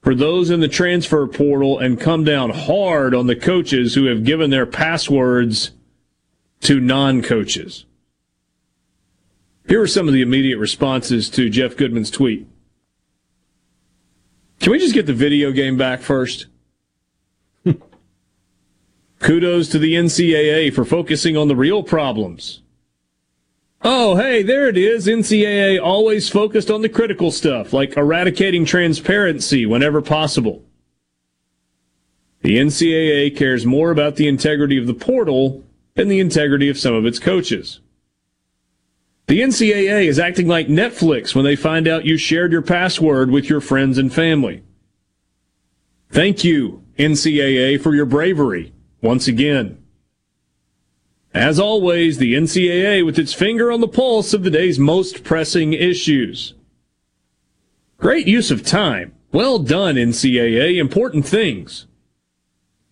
for 0.00 0.14
those 0.14 0.48
in 0.48 0.60
the 0.60 0.68
transfer 0.68 1.26
portal 1.26 1.80
and 1.80 2.00
come 2.00 2.22
down 2.22 2.50
hard 2.50 3.12
on 3.12 3.26
the 3.26 3.34
coaches 3.34 3.96
who 3.96 4.04
have 4.04 4.22
given 4.22 4.50
their 4.50 4.66
passwords 4.66 5.72
to 6.60 6.78
non 6.78 7.22
coaches. 7.22 7.86
Here 9.68 9.82
are 9.82 9.86
some 9.86 10.06
of 10.06 10.14
the 10.14 10.22
immediate 10.22 10.58
responses 10.58 11.28
to 11.30 11.50
Jeff 11.50 11.76
Goodman's 11.76 12.10
tweet. 12.10 12.46
Can 14.60 14.72
we 14.72 14.78
just 14.78 14.94
get 14.94 15.06
the 15.06 15.12
video 15.12 15.50
game 15.50 15.76
back 15.76 16.00
first? 16.00 16.46
Kudos 19.18 19.68
to 19.68 19.78
the 19.78 19.94
NCAA 19.94 20.72
for 20.72 20.84
focusing 20.84 21.36
on 21.36 21.48
the 21.48 21.56
real 21.56 21.82
problems. 21.82 22.62
Oh, 23.82 24.16
hey, 24.16 24.42
there 24.42 24.68
it 24.68 24.76
is. 24.76 25.06
NCAA 25.06 25.82
always 25.82 26.28
focused 26.28 26.70
on 26.70 26.82
the 26.82 26.88
critical 26.88 27.30
stuff, 27.30 27.72
like 27.72 27.96
eradicating 27.96 28.64
transparency 28.64 29.66
whenever 29.66 30.00
possible. 30.00 30.64
The 32.42 32.56
NCAA 32.56 33.36
cares 33.36 33.66
more 33.66 33.90
about 33.90 34.16
the 34.16 34.28
integrity 34.28 34.78
of 34.78 34.86
the 34.86 34.94
portal 34.94 35.64
than 35.94 36.08
the 36.08 36.20
integrity 36.20 36.68
of 36.68 36.78
some 36.78 36.94
of 36.94 37.04
its 37.04 37.18
coaches. 37.18 37.80
The 39.26 39.40
NCAA 39.40 40.06
is 40.06 40.20
acting 40.20 40.46
like 40.46 40.68
Netflix 40.68 41.34
when 41.34 41.44
they 41.44 41.56
find 41.56 41.88
out 41.88 42.04
you 42.04 42.16
shared 42.16 42.52
your 42.52 42.62
password 42.62 43.30
with 43.30 43.50
your 43.50 43.60
friends 43.60 43.98
and 43.98 44.12
family. 44.12 44.62
Thank 46.10 46.44
you, 46.44 46.84
NCAA, 46.96 47.80
for 47.80 47.94
your 47.94 48.06
bravery 48.06 48.72
once 49.02 49.26
again. 49.26 49.82
As 51.34 51.58
always, 51.58 52.18
the 52.18 52.34
NCAA 52.34 53.04
with 53.04 53.18
its 53.18 53.34
finger 53.34 53.72
on 53.72 53.80
the 53.80 53.88
pulse 53.88 54.32
of 54.32 54.44
the 54.44 54.50
day's 54.50 54.78
most 54.78 55.24
pressing 55.24 55.72
issues. 55.72 56.54
Great 57.98 58.28
use 58.28 58.50
of 58.52 58.64
time. 58.64 59.12
Well 59.32 59.58
done, 59.58 59.96
NCAA. 59.96 60.78
Important 60.78 61.26
things. 61.26 61.86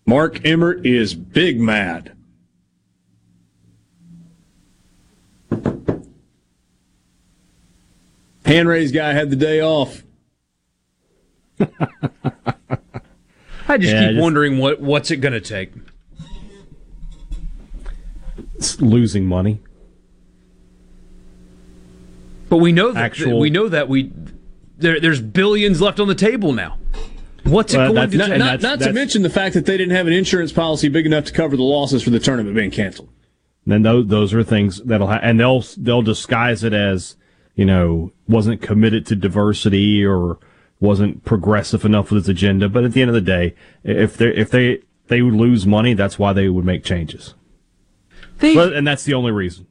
Mark 0.05 0.45
Emmert 0.45 0.85
is 0.85 1.15
big 1.15 1.59
mad. 1.59 2.14
Hand 8.45 8.67
raised 8.69 8.93
guy 8.93 9.13
had 9.13 9.29
the 9.29 9.35
day 9.35 9.59
off. 9.61 10.03
I 11.59 11.65
just 13.77 13.91
Yeah, 13.93 14.01
keep 14.07 14.11
just- 14.11 14.21
wondering 14.21 14.57
what 14.59 14.79
what's 14.79 15.09
it 15.11 15.17
going 15.17 15.33
to 15.33 15.41
take. 15.41 15.71
It's 18.55 18.79
losing 18.79 19.25
money. 19.25 19.59
But 22.49 22.57
we 22.57 22.71
know 22.71 22.91
that 22.91 23.03
Actual- 23.03 23.39
we 23.39 23.49
know 23.49 23.67
that 23.67 23.89
we 23.89 24.11
there, 24.77 24.99
there's 24.99 25.21
billions 25.21 25.81
left 25.81 25.99
on 25.99 26.07
the 26.07 26.15
table 26.15 26.53
now. 26.53 26.77
What's 27.43 27.73
it 27.73 27.77
Well, 27.77 27.93
going 27.93 28.09
to 28.11 28.17
not, 28.17 28.27
take? 28.27 28.39
not, 28.39 28.61
not 28.61 28.79
to 28.81 28.91
mention 28.93 29.21
the 29.21 29.29
fact 29.29 29.53
that 29.53 29.65
they 29.65 29.77
didn't 29.77 29.95
have 29.95 30.07
an 30.07 30.13
insurance 30.13 30.51
policy 30.51 30.89
big 30.89 31.05
enough 31.05 31.25
to 31.25 31.31
cover 31.33 31.55
the 31.55 31.63
losses 31.63 32.01
for 32.03 32.09
the 32.09 32.19
tournament 32.19 32.55
being 32.55 32.71
canceled. 32.71 33.09
Then 33.67 33.81
those 33.81 34.07
those 34.07 34.33
are 34.33 34.43
things 34.43 34.81
that'll 34.83 35.07
ha- 35.07 35.19
and 35.23 35.39
they'll 35.39 35.63
they'll 35.77 36.01
disguise 36.03 36.63
it 36.63 36.73
as 36.73 37.15
you 37.55 37.65
know 37.65 38.11
wasn't 38.27 38.61
committed 38.61 39.05
to 39.07 39.15
diversity 39.15 40.05
or 40.05 40.37
wasn't 40.79 41.23
progressive 41.23 41.85
enough 41.85 42.11
with 42.11 42.21
its 42.21 42.29
agenda. 42.29 42.69
But 42.69 42.83
at 42.83 42.93
the 42.93 43.01
end 43.01 43.09
of 43.09 43.15
the 43.15 43.21
day, 43.21 43.55
if 43.83 44.17
they 44.17 44.27
if 44.35 44.49
they 44.51 44.79
they 45.07 45.21
would 45.21 45.33
lose 45.33 45.65
money, 45.65 45.93
that's 45.93 46.19
why 46.19 46.33
they 46.33 46.49
would 46.49 46.65
make 46.65 46.83
changes. 46.83 47.33
But- 48.39 48.73
and 48.73 48.85
that's 48.85 49.03
the 49.03 49.13
only 49.13 49.31
reason. 49.31 49.67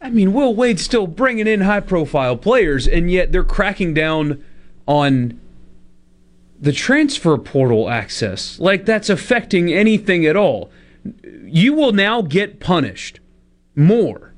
I 0.00 0.10
mean, 0.10 0.34
Will 0.34 0.54
Wade's 0.54 0.82
still 0.82 1.06
bringing 1.06 1.46
in 1.46 1.62
high 1.62 1.80
profile 1.80 2.36
players, 2.36 2.86
and 2.86 3.10
yet 3.10 3.32
they're 3.32 3.42
cracking 3.42 3.94
down 3.94 4.44
on 4.86 5.40
the 6.60 6.72
transfer 6.72 7.36
portal 7.38 7.88
access. 7.88 8.60
Like 8.60 8.84
that's 8.84 9.08
affecting 9.08 9.72
anything 9.72 10.26
at 10.26 10.36
all. 10.36 10.70
You 11.44 11.72
will 11.72 11.92
now 11.92 12.22
get 12.22 12.60
punished 12.60 13.20
more 13.74 14.34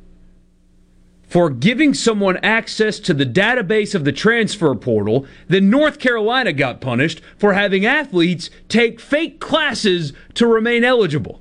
for 1.28 1.50
giving 1.50 1.92
someone 1.92 2.38
access 2.38 2.98
to 2.98 3.12
the 3.14 3.26
database 3.26 3.94
of 3.94 4.04
the 4.04 4.12
transfer 4.12 4.74
portal 4.74 5.26
then 5.46 5.68
North 5.70 5.98
Carolina 5.98 6.52
got 6.52 6.80
punished 6.80 7.20
for 7.36 7.52
having 7.52 7.84
athletes 7.84 8.48
take 8.68 8.98
fake 8.98 9.38
classes 9.38 10.12
to 10.34 10.46
remain 10.46 10.84
eligible. 10.84 11.40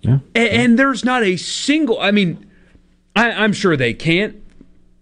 Yeah. 0.00 0.18
A- 0.34 0.38
And, 0.54 0.78
there's 0.78 1.04
not 1.04 1.22
a 1.22 1.36
single, 1.36 2.00
I 2.00 2.10
mean, 2.12 2.46
I, 3.14 3.30
I'm 3.32 3.52
sure 3.52 3.76
they 3.76 3.92
can't, 3.94 4.36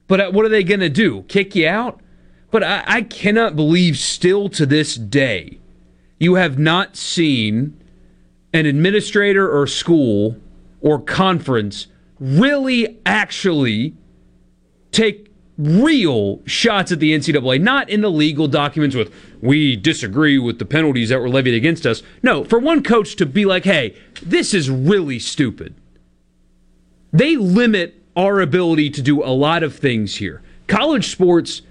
but 0.09 0.21
uh, 0.21 0.31
what 0.31 0.45
are 0.45 0.49
they 0.49 0.65
going 0.65 0.81
to 0.81 0.89
do? 0.89 1.23
Kick 1.29 1.55
you 1.55 1.69
out? 1.69 2.01
But 2.51 2.63
I, 2.65 2.83
I 2.87 3.03
cannot 3.03 3.57
believe 3.57 3.99
still 3.99 4.49
to 4.51 4.67
this 4.67 4.95
day 4.97 5.59
you 6.19 6.35
have 6.37 6.59
not 6.59 6.97
seen 6.97 7.79
an 8.55 8.65
administrator 8.65 9.51
or 9.55 9.67
school 9.67 10.37
or 10.81 10.99
conference 11.01 11.89
really 12.18 12.98
actually 13.05 13.94
take 14.93 15.30
real 15.59 16.43
shots 16.47 16.93
at 16.93 17.01
the 17.01 17.12
NCAA, 17.12 17.60
not 17.60 17.88
in 17.88 18.02
the 18.02 18.10
legal 18.10 18.47
documents 18.47 18.94
with, 18.94 19.12
we 19.40 19.76
disagree 19.76 20.38
with 20.38 20.59
the 20.59 20.64
penalties 20.64 21.09
that 21.09 21.20
were 21.20 21.28
levied 21.28 21.55
against 21.55 21.86
us. 21.86 22.02
No, 22.22 22.44
for 22.44 22.59
one 22.59 22.82
coach 22.82 23.16
to 23.16 23.26
be 23.26 23.44
like, 23.44 23.64
hey, 23.64 23.97
this 24.22 24.52
is 24.52 24.68
really 24.70 25.18
stupid. 25.18 25.74
They 27.12 27.36
limit 27.36 28.02
our 28.14 28.40
ability 28.40 28.90
to 28.90 29.02
do 29.02 29.22
a 29.22 29.32
lot 29.32 29.62
of 29.62 29.76
things 29.76 30.16
here. 30.16 30.43
College 30.66 31.10
sports 31.10 31.62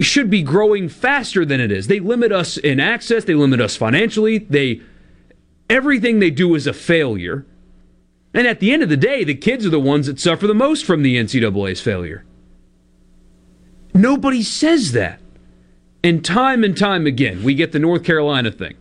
should 0.00 0.28
be 0.28 0.42
growing 0.42 0.88
faster 0.88 1.44
than 1.44 1.60
it 1.60 1.70
is. 1.70 1.86
They 1.86 2.00
limit 2.00 2.32
us 2.32 2.56
in 2.56 2.80
access, 2.80 3.24
they 3.24 3.34
limit 3.34 3.60
us 3.60 3.76
financially, 3.76 4.38
they 4.38 4.80
everything 5.70 6.18
they 6.18 6.30
do 6.30 6.54
is 6.54 6.66
a 6.66 6.72
failure. 6.72 7.46
And 8.34 8.48
at 8.48 8.58
the 8.58 8.72
end 8.72 8.82
of 8.82 8.88
the 8.88 8.96
day, 8.96 9.22
the 9.22 9.34
kids 9.34 9.64
are 9.64 9.70
the 9.70 9.80
ones 9.80 10.06
that 10.06 10.18
suffer 10.18 10.46
the 10.46 10.54
most 10.54 10.84
from 10.84 11.02
the 11.02 11.16
NCAA's 11.16 11.80
failure. 11.80 12.24
Nobody 13.94 14.42
says 14.42 14.92
that. 14.92 15.20
And 16.02 16.24
time 16.24 16.64
and 16.64 16.76
time 16.76 17.06
again, 17.06 17.44
we 17.44 17.54
get 17.54 17.72
the 17.72 17.78
North 17.78 18.04
Carolina 18.04 18.50
thing. 18.50 18.74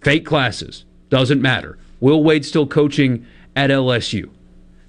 Fake 0.00 0.24
classes. 0.24 0.84
Doesn't 1.10 1.42
matter. 1.42 1.76
Will 1.98 2.22
Wade 2.22 2.46
still 2.46 2.66
coaching 2.66 3.26
at 3.56 3.70
LSU? 3.70 4.30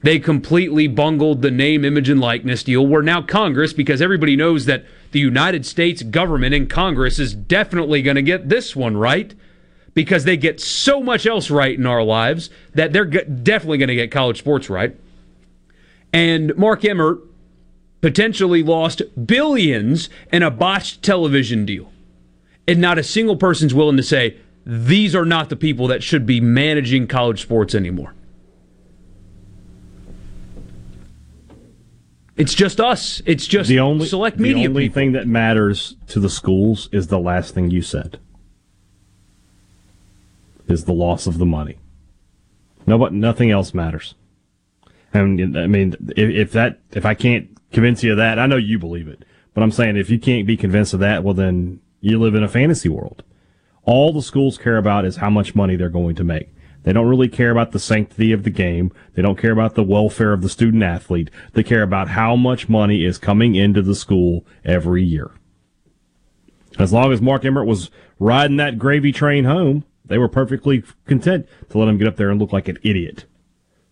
They 0.03 0.19
completely 0.19 0.87
bungled 0.87 1.41
the 1.41 1.51
name, 1.51 1.83
image, 1.83 2.09
and 2.09 2.21
likeness 2.21 2.63
deal. 2.63 2.85
We're 2.87 3.01
now 3.01 3.21
Congress 3.21 3.73
because 3.73 4.01
everybody 4.01 4.35
knows 4.35 4.65
that 4.65 4.85
the 5.11 5.19
United 5.19 5.65
States 5.65 6.03
government 6.03 6.55
and 6.55 6.69
Congress 6.69 7.19
is 7.19 7.35
definitely 7.35 8.01
going 8.01 8.15
to 8.15 8.21
get 8.21 8.49
this 8.49 8.75
one 8.75 8.95
right 8.95 9.35
because 9.93 10.23
they 10.23 10.37
get 10.37 10.59
so 10.59 11.01
much 11.01 11.25
else 11.25 11.49
right 11.49 11.77
in 11.77 11.85
our 11.85 12.03
lives 12.03 12.49
that 12.73 12.93
they're 12.93 13.05
g- 13.05 13.23
definitely 13.23 13.77
going 13.77 13.89
to 13.89 13.95
get 13.95 14.11
college 14.11 14.39
sports 14.39 14.69
right. 14.69 14.95
And 16.13 16.55
Mark 16.57 16.83
Emmert 16.85 17.19
potentially 18.01 18.63
lost 18.63 19.01
billions 19.25 20.09
in 20.31 20.43
a 20.43 20.51
botched 20.51 21.03
television 21.03 21.65
deal. 21.65 21.91
And 22.67 22.79
not 22.79 22.97
a 22.97 23.03
single 23.03 23.35
person's 23.35 23.73
willing 23.73 23.97
to 23.97 24.03
say, 24.03 24.37
these 24.65 25.15
are 25.15 25.25
not 25.25 25.49
the 25.49 25.55
people 25.55 25.87
that 25.87 26.03
should 26.03 26.25
be 26.25 26.39
managing 26.39 27.07
college 27.07 27.41
sports 27.41 27.73
anymore. 27.73 28.13
It's 32.37 32.53
just 32.53 32.79
us. 32.79 33.21
It's 33.25 33.45
just 33.45 33.67
the 33.69 33.79
only 33.79 34.07
select 34.07 34.39
media. 34.39 34.63
the 34.63 34.67
only 34.69 34.83
people. 34.85 34.95
thing 34.95 35.11
that 35.11 35.27
matters 35.27 35.95
to 36.07 36.19
the 36.19 36.29
schools 36.29 36.89
is 36.91 37.07
the 37.07 37.19
last 37.19 37.53
thing 37.53 37.69
you 37.69 37.81
said. 37.81 38.19
Is 40.71 40.85
the 40.85 40.93
loss 40.93 41.27
of 41.27 41.37
the 41.37 41.45
money. 41.45 41.79
No, 42.87 42.97
but 42.97 43.13
nothing 43.13 43.51
else 43.51 43.73
matters. 43.73 44.15
And 45.13 45.57
I 45.57 45.67
mean, 45.67 45.95
if, 46.15 46.29
if 46.29 46.51
that, 46.53 46.79
if 46.91 47.05
I 47.05 47.13
can't 47.13 47.49
convince 47.71 48.03
you 48.03 48.11
of 48.11 48.17
that, 48.17 48.39
I 48.39 48.45
know 48.45 48.55
you 48.55 48.79
believe 48.79 49.07
it, 49.07 49.25
but 49.53 49.63
I'm 49.63 49.71
saying 49.71 49.97
if 49.97 50.09
you 50.09 50.17
can't 50.17 50.47
be 50.47 50.55
convinced 50.55 50.93
of 50.93 51.01
that, 51.01 51.23
well, 51.23 51.33
then 51.33 51.81
you 51.99 52.17
live 52.19 52.35
in 52.35 52.43
a 52.43 52.47
fantasy 52.47 52.87
world. 52.87 53.23
All 53.83 54.13
the 54.13 54.21
schools 54.21 54.57
care 54.57 54.77
about 54.77 55.05
is 55.05 55.17
how 55.17 55.29
much 55.29 55.55
money 55.55 55.75
they're 55.75 55.89
going 55.89 56.15
to 56.15 56.23
make. 56.23 56.49
They 56.83 56.93
don't 56.93 57.09
really 57.09 57.27
care 57.27 57.51
about 57.51 57.71
the 57.71 57.79
sanctity 57.79 58.31
of 58.31 58.43
the 58.43 58.49
game. 58.49 58.91
They 59.13 59.21
don't 59.21 59.37
care 59.37 59.51
about 59.51 59.75
the 59.75 59.83
welfare 59.83 60.33
of 60.33 60.41
the 60.41 60.49
student 60.49 60.83
athlete. 60.83 61.29
They 61.53 61.63
care 61.63 61.83
about 61.83 62.09
how 62.09 62.35
much 62.35 62.69
money 62.69 63.03
is 63.03 63.17
coming 63.17 63.55
into 63.55 63.81
the 63.81 63.95
school 63.95 64.45
every 64.63 65.03
year. 65.03 65.31
As 66.79 66.93
long 66.93 67.11
as 67.11 67.21
Mark 67.21 67.43
Emmert 67.43 67.67
was 67.67 67.91
riding 68.17 68.57
that 68.57 68.79
gravy 68.79 69.11
train 69.11 69.43
home, 69.43 69.83
they 70.11 70.17
were 70.17 70.27
perfectly 70.27 70.83
content 71.05 71.47
to 71.69 71.77
let 71.77 71.87
him 71.87 71.97
get 71.97 72.07
up 72.07 72.17
there 72.17 72.29
and 72.29 72.39
look 72.39 72.53
like 72.53 72.67
an 72.67 72.77
idiot. 72.83 73.25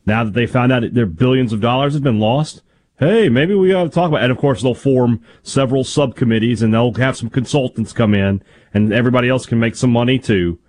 Now 0.05 0.23
that 0.23 0.33
they 0.33 0.45
found 0.45 0.71
out 0.71 0.81
that 0.81 0.93
their 0.93 1.05
billions 1.05 1.53
of 1.53 1.61
dollars 1.61 1.93
have 1.93 2.03
been 2.03 2.19
lost, 2.19 2.61
hey, 2.99 3.29
maybe 3.29 3.53
we 3.53 3.73
ought 3.73 3.85
to 3.85 3.89
talk 3.89 4.09
about 4.09 4.21
it. 4.21 4.25
And 4.25 4.31
of 4.31 4.37
course, 4.37 4.61
they'll 4.61 4.73
form 4.73 5.23
several 5.43 5.83
subcommittees 5.83 6.61
and 6.61 6.73
they'll 6.73 6.93
have 6.95 7.15
some 7.15 7.29
consultants 7.29 7.93
come 7.93 8.13
in 8.13 8.43
and 8.73 8.91
everybody 8.91 9.29
else 9.29 9.45
can 9.45 9.59
make 9.59 9.75
some 9.75 9.91
money 9.91 10.19
too. 10.19 10.59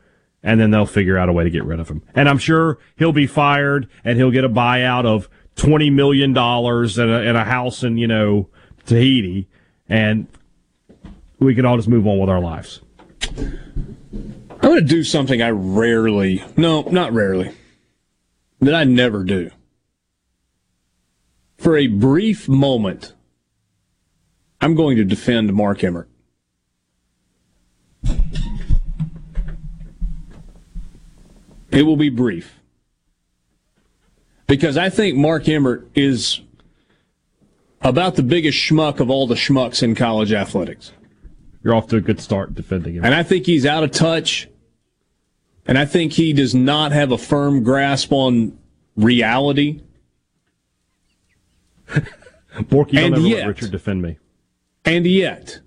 And 0.43 0.60
then 0.60 0.70
they'll 0.70 0.86
figure 0.86 1.18
out 1.18 1.28
a 1.28 1.32
way 1.32 1.44
to 1.44 1.51
get 1.51 1.64
rid 1.64 1.81
of 1.81 1.89
him. 1.89 2.02
And 2.14 2.28
I'm 2.28 2.39
sure 2.39 2.78
he'll 2.97 3.12
be 3.12 3.27
fired 3.27 3.89
and 4.05 4.16
he'll 4.16 4.31
get 4.31 4.44
a 4.44 4.48
buyout 4.48 5.05
of 5.05 5.28
$20 5.56 5.93
million 5.93 6.31
and 6.31 7.10
a, 7.10 7.28
and 7.28 7.36
a 7.36 7.44
house 7.44 7.82
in, 7.82 7.98
you 7.98 8.06
know, 8.06 8.48
Tahiti. 8.86 9.48
And 9.89 10.28
we 11.39 11.55
can 11.55 11.66
all 11.66 11.77
just 11.77 11.89
move 11.89 12.06
on 12.06 12.18
with 12.18 12.31
our 12.31 12.40
lives. 12.40 12.81
I'm 14.71 14.77
going 14.77 14.87
to 14.87 14.95
do 14.95 15.03
something 15.03 15.43
I 15.43 15.51
rarely, 15.51 16.45
no, 16.57 16.83
not 16.83 17.13
rarely, 17.13 17.51
that 18.61 18.73
I 18.73 18.85
never 18.85 19.25
do. 19.25 19.51
For 21.59 21.77
a 21.77 21.89
brief 21.89 22.49
moment, 22.49 23.13
I'm 24.61 24.77
going 24.77 24.97
to 24.99 25.05
defend 25.05 25.53
Mark 25.55 25.83
Emmert. 25.83 26.09
It 31.73 31.83
will 31.83 31.97
be 31.97 32.09
brief. 32.09 32.61
Because 34.47 34.77
I 34.77 34.89
think 34.89 35.17
Mark 35.17 35.49
Emmert 35.49 35.91
is 35.97 36.43
about 37.81 38.15
the 38.15 38.23
biggest 38.23 38.57
schmuck 38.57 39.01
of 39.01 39.11
all 39.11 39.27
the 39.27 39.35
schmucks 39.35 39.83
in 39.83 39.97
college 39.97 40.33
athletics. 40.33 40.93
You're 41.65 41.75
off 41.75 41.89
to 41.89 41.97
a 41.97 42.01
good 42.01 42.21
start 42.21 42.55
defending 42.55 42.95
him. 42.95 43.05
And 43.05 43.17
I 43.17 43.25
think 43.25 43.47
he's 43.47 43.67
out 43.67 43.83
of 43.83 43.91
touch. 43.91 44.47
And 45.71 45.79
I 45.79 45.85
think 45.85 46.13
he 46.15 46.33
does 46.33 46.53
not 46.53 46.91
have 46.91 47.13
a 47.13 47.17
firm 47.17 47.63
grasp 47.63 48.11
on 48.13 48.59
reality. 48.97 49.81
Borky, 52.55 52.97
ever 52.97 53.21
yet- 53.21 53.39
let 53.39 53.47
Richard 53.47 53.71
defend 53.71 54.03
me. 54.03 54.19
And 54.85 55.07
yet, 55.07 55.61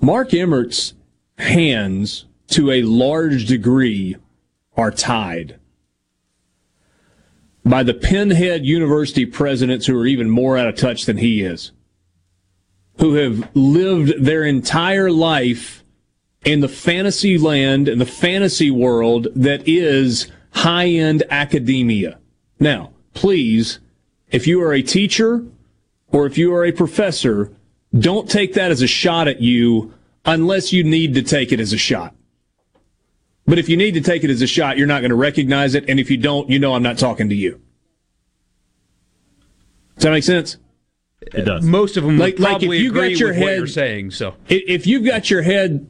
Mark 0.00 0.32
Emmert's 0.32 0.94
hands, 1.36 2.24
to 2.48 2.70
a 2.70 2.80
large 2.80 3.44
degree, 3.44 4.16
are 4.74 4.90
tied 4.90 5.58
by 7.62 7.82
the 7.82 7.92
pinhead 7.92 8.64
university 8.64 9.26
presidents 9.26 9.84
who 9.84 9.98
are 9.98 10.06
even 10.06 10.30
more 10.30 10.56
out 10.56 10.68
of 10.68 10.76
touch 10.76 11.04
than 11.04 11.18
he 11.18 11.42
is, 11.42 11.72
who 13.00 13.14
have 13.16 13.54
lived 13.54 14.24
their 14.24 14.44
entire 14.44 15.10
life 15.10 15.83
in 16.44 16.60
the 16.60 16.68
fantasy 16.68 17.38
land 17.38 17.88
and 17.88 18.00
the 18.00 18.06
fantasy 18.06 18.70
world 18.70 19.28
that 19.34 19.66
is 19.66 20.30
high 20.52 20.86
end 20.88 21.22
academia. 21.30 22.18
Now, 22.60 22.92
please, 23.14 23.78
if 24.30 24.46
you 24.46 24.62
are 24.62 24.72
a 24.72 24.82
teacher 24.82 25.44
or 26.08 26.26
if 26.26 26.36
you 26.38 26.54
are 26.54 26.64
a 26.64 26.72
professor, 26.72 27.52
don't 27.98 28.28
take 28.30 28.54
that 28.54 28.70
as 28.70 28.82
a 28.82 28.86
shot 28.86 29.28
at 29.28 29.40
you 29.40 29.92
unless 30.24 30.72
you 30.72 30.84
need 30.84 31.14
to 31.14 31.22
take 31.22 31.52
it 31.52 31.60
as 31.60 31.72
a 31.72 31.78
shot. 31.78 32.14
But 33.46 33.58
if 33.58 33.68
you 33.68 33.76
need 33.76 33.92
to 33.94 34.00
take 34.00 34.24
it 34.24 34.30
as 34.30 34.40
a 34.40 34.46
shot, 34.46 34.78
you're 34.78 34.86
not 34.86 35.00
going 35.00 35.10
to 35.10 35.16
recognize 35.16 35.74
it. 35.74 35.84
And 35.88 36.00
if 36.00 36.10
you 36.10 36.16
don't, 36.16 36.48
you 36.48 36.58
know 36.58 36.74
I'm 36.74 36.82
not 36.82 36.98
talking 36.98 37.28
to 37.28 37.34
you. 37.34 37.60
Does 39.96 40.04
that 40.04 40.10
make 40.12 40.24
sense? 40.24 40.56
It 41.20 41.42
does. 41.44 41.64
Most 41.64 41.96
of 41.96 42.04
them 42.04 42.18
Like- 42.18 42.34
would 42.34 42.40
like 42.42 42.62
if 42.62 42.70
you 42.72 42.90
agree 42.90 43.10
got 43.10 43.20
your 43.20 43.28
with 43.30 43.38
what 43.38 43.48
head- 43.48 43.56
you're 43.58 43.66
saying. 43.66 44.10
So 44.12 44.34
If 44.48 44.86
you've 44.86 45.04
got 45.04 45.30
your 45.30 45.42
head 45.42 45.86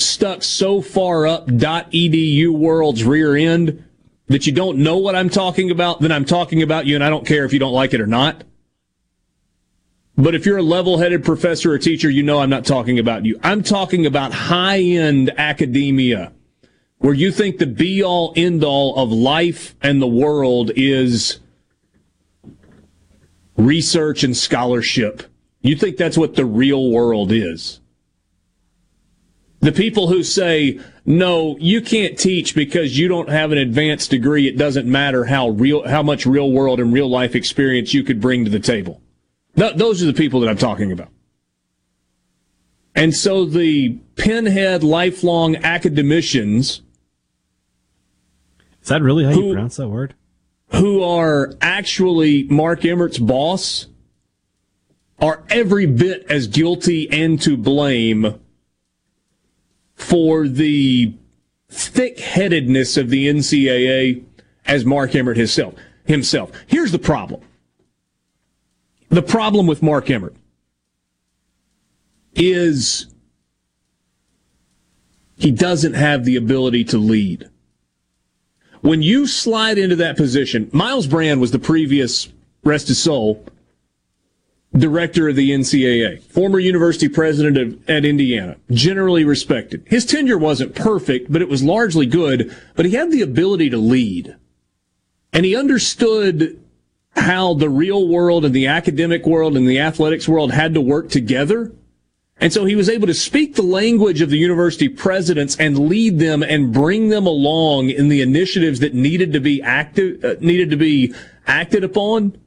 stuck 0.00 0.42
so 0.42 0.80
far 0.80 1.26
up 1.26 1.48
.edu 1.48 2.50
world's 2.50 3.04
rear 3.04 3.36
end 3.36 3.84
that 4.28 4.46
you 4.46 4.52
don't 4.52 4.78
know 4.78 4.98
what 4.98 5.16
I'm 5.16 5.28
talking 5.28 5.70
about, 5.70 6.00
then 6.00 6.12
I'm 6.12 6.24
talking 6.24 6.62
about 6.62 6.86
you 6.86 6.94
and 6.94 7.04
I 7.04 7.10
don't 7.10 7.26
care 7.26 7.44
if 7.44 7.52
you 7.52 7.58
don't 7.58 7.72
like 7.72 7.94
it 7.94 8.00
or 8.00 8.06
not. 8.06 8.44
But 10.16 10.34
if 10.34 10.44
you're 10.44 10.58
a 10.58 10.62
level-headed 10.62 11.24
professor 11.24 11.72
or 11.72 11.78
teacher, 11.78 12.10
you 12.10 12.22
know 12.22 12.40
I'm 12.40 12.50
not 12.50 12.64
talking 12.64 12.98
about 12.98 13.24
you. 13.24 13.38
I'm 13.42 13.62
talking 13.62 14.04
about 14.04 14.32
high-end 14.32 15.32
academia 15.38 16.32
where 16.98 17.14
you 17.14 17.30
think 17.30 17.58
the 17.58 17.66
be-all 17.66 18.32
end-all 18.34 18.96
of 18.96 19.12
life 19.12 19.76
and 19.80 20.02
the 20.02 20.08
world 20.08 20.72
is 20.74 21.38
research 23.56 24.24
and 24.24 24.36
scholarship. 24.36 25.22
You 25.62 25.76
think 25.76 25.96
that's 25.96 26.18
what 26.18 26.34
the 26.34 26.44
real 26.44 26.90
world 26.90 27.30
is. 27.30 27.80
The 29.60 29.72
people 29.72 30.06
who 30.08 30.22
say, 30.22 30.78
no, 31.04 31.56
you 31.58 31.80
can't 31.80 32.16
teach 32.16 32.54
because 32.54 32.96
you 32.96 33.08
don't 33.08 33.28
have 33.28 33.50
an 33.50 33.58
advanced 33.58 34.10
degree. 34.10 34.46
It 34.46 34.56
doesn't 34.56 34.86
matter 34.86 35.24
how 35.24 35.48
real, 35.48 35.86
how 35.88 36.02
much 36.02 36.26
real 36.26 36.52
world 36.52 36.78
and 36.78 36.92
real 36.92 37.10
life 37.10 37.34
experience 37.34 37.92
you 37.92 38.04
could 38.04 38.20
bring 38.20 38.44
to 38.44 38.50
the 38.50 38.60
table. 38.60 39.02
Th- 39.56 39.74
those 39.74 40.00
are 40.02 40.06
the 40.06 40.12
people 40.12 40.38
that 40.40 40.48
I'm 40.48 40.56
talking 40.58 40.92
about. 40.92 41.08
And 42.94 43.14
so 43.14 43.44
the 43.44 43.98
pinhead 44.16 44.82
lifelong 44.84 45.56
academicians 45.56 46.82
Is 48.82 48.88
that 48.88 49.02
really 49.02 49.24
how 49.24 49.32
Who- 49.32 49.48
you 49.48 49.52
pronounce 49.54 49.76
that 49.76 49.88
word? 49.88 50.14
who 50.72 51.02
are 51.02 51.54
actually 51.60 52.44
Mark 52.44 52.84
Emmert's 52.84 53.18
boss 53.18 53.86
are 55.20 55.42
every 55.48 55.86
bit 55.86 56.26
as 56.28 56.46
guilty 56.46 57.08
and 57.10 57.40
to 57.42 57.56
blame 57.56 58.38
for 59.98 60.48
the 60.48 61.12
thick-headedness 61.68 62.96
of 62.96 63.10
the 63.10 63.28
NCAA 63.28 64.24
as 64.64 64.84
Mark 64.84 65.14
Emmert 65.14 65.36
himself. 65.36 65.74
Himself. 66.06 66.50
Here's 66.66 66.92
the 66.92 66.98
problem. 66.98 67.42
The 69.10 69.22
problem 69.22 69.66
with 69.66 69.82
Mark 69.82 70.08
Emmert 70.08 70.34
is 72.34 73.06
he 75.36 75.50
doesn't 75.50 75.94
have 75.94 76.24
the 76.24 76.36
ability 76.36 76.84
to 76.84 76.98
lead 76.98 77.50
when 78.80 79.02
you 79.02 79.26
slide 79.26 79.78
into 79.78 79.96
that 79.96 80.16
position, 80.16 80.70
Myles 80.72 81.06
Brand 81.06 81.40
was 81.40 81.50
the 81.50 81.58
previous, 81.58 82.28
rest 82.64 82.88
his 82.88 83.02
soul, 83.02 83.44
director 84.78 85.28
of 85.28 85.36
the 85.36 85.50
NCAA, 85.50 86.22
former 86.22 86.58
university 86.58 87.08
president 87.08 87.56
of, 87.56 87.90
at 87.90 88.04
Indiana, 88.04 88.56
generally 88.70 89.24
respected. 89.24 89.82
His 89.86 90.04
tenure 90.04 90.38
wasn't 90.38 90.74
perfect, 90.74 91.32
but 91.32 91.42
it 91.42 91.48
was 91.48 91.62
largely 91.62 92.06
good, 92.06 92.54
but 92.76 92.86
he 92.86 92.92
had 92.92 93.10
the 93.10 93.22
ability 93.22 93.70
to 93.70 93.78
lead. 93.78 94.36
And 95.32 95.44
he 95.44 95.56
understood 95.56 96.62
how 97.16 97.54
the 97.54 97.68
real 97.68 98.08
world 98.08 98.44
and 98.44 98.54
the 98.54 98.66
academic 98.66 99.26
world 99.26 99.56
and 99.56 99.68
the 99.68 99.80
athletics 99.80 100.28
world 100.28 100.52
had 100.52 100.74
to 100.74 100.80
work 100.80 101.10
together. 101.10 101.72
And 102.40 102.52
so 102.52 102.64
he 102.64 102.76
was 102.76 102.88
able 102.88 103.08
to 103.08 103.14
speak 103.14 103.54
the 103.54 103.62
language 103.62 104.20
of 104.20 104.30
the 104.30 104.38
university 104.38 104.88
presidents 104.88 105.56
and 105.56 105.88
lead 105.88 106.20
them 106.20 106.42
and 106.42 106.72
bring 106.72 107.08
them 107.08 107.26
along 107.26 107.90
in 107.90 108.08
the 108.08 108.22
initiatives 108.22 108.78
that 108.80 108.94
needed 108.94 109.32
to 109.32 109.40
be 109.40 109.60
active, 109.60 110.24
uh, 110.24 110.34
needed 110.40 110.70
to 110.70 110.76
be 110.76 111.12
acted 111.46 111.82
upon 111.82 112.38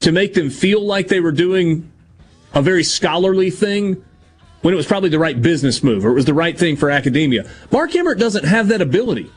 to 0.00 0.12
make 0.12 0.34
them 0.34 0.50
feel 0.50 0.84
like 0.84 1.08
they 1.08 1.20
were 1.20 1.32
doing 1.32 1.90
a 2.54 2.62
very 2.62 2.84
scholarly 2.84 3.50
thing 3.50 4.04
when 4.62 4.72
it 4.72 4.76
was 4.76 4.86
probably 4.86 5.08
the 5.08 5.18
right 5.18 5.40
business 5.40 5.82
move 5.82 6.04
or 6.04 6.10
it 6.10 6.14
was 6.14 6.24
the 6.24 6.34
right 6.34 6.58
thing 6.58 6.76
for 6.76 6.90
academia. 6.90 7.48
Mark 7.70 7.94
Emmert 7.94 8.18
doesn't 8.18 8.44
have 8.44 8.68
that 8.68 8.80
ability. 8.80 9.30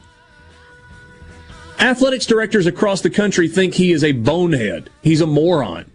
Athletics 1.80 2.28
directors 2.28 2.68
across 2.68 3.02
the 3.02 3.10
country 3.10 3.48
think 3.48 3.74
he 3.74 3.92
is 3.92 4.04
a 4.04 4.12
bonehead. 4.12 4.90
He's 5.02 5.22
a 5.22 5.28
moron. 5.28 5.90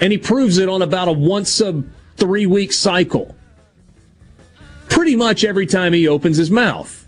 And 0.00 0.12
he 0.12 0.18
proves 0.18 0.58
it 0.58 0.68
on 0.68 0.82
about 0.82 1.08
a 1.08 1.12
once 1.12 1.60
a 1.60 1.82
three 2.16 2.46
week 2.46 2.72
cycle. 2.72 3.34
Pretty 4.88 5.16
much 5.16 5.44
every 5.44 5.66
time 5.66 5.92
he 5.92 6.06
opens 6.06 6.36
his 6.36 6.50
mouth. 6.50 6.99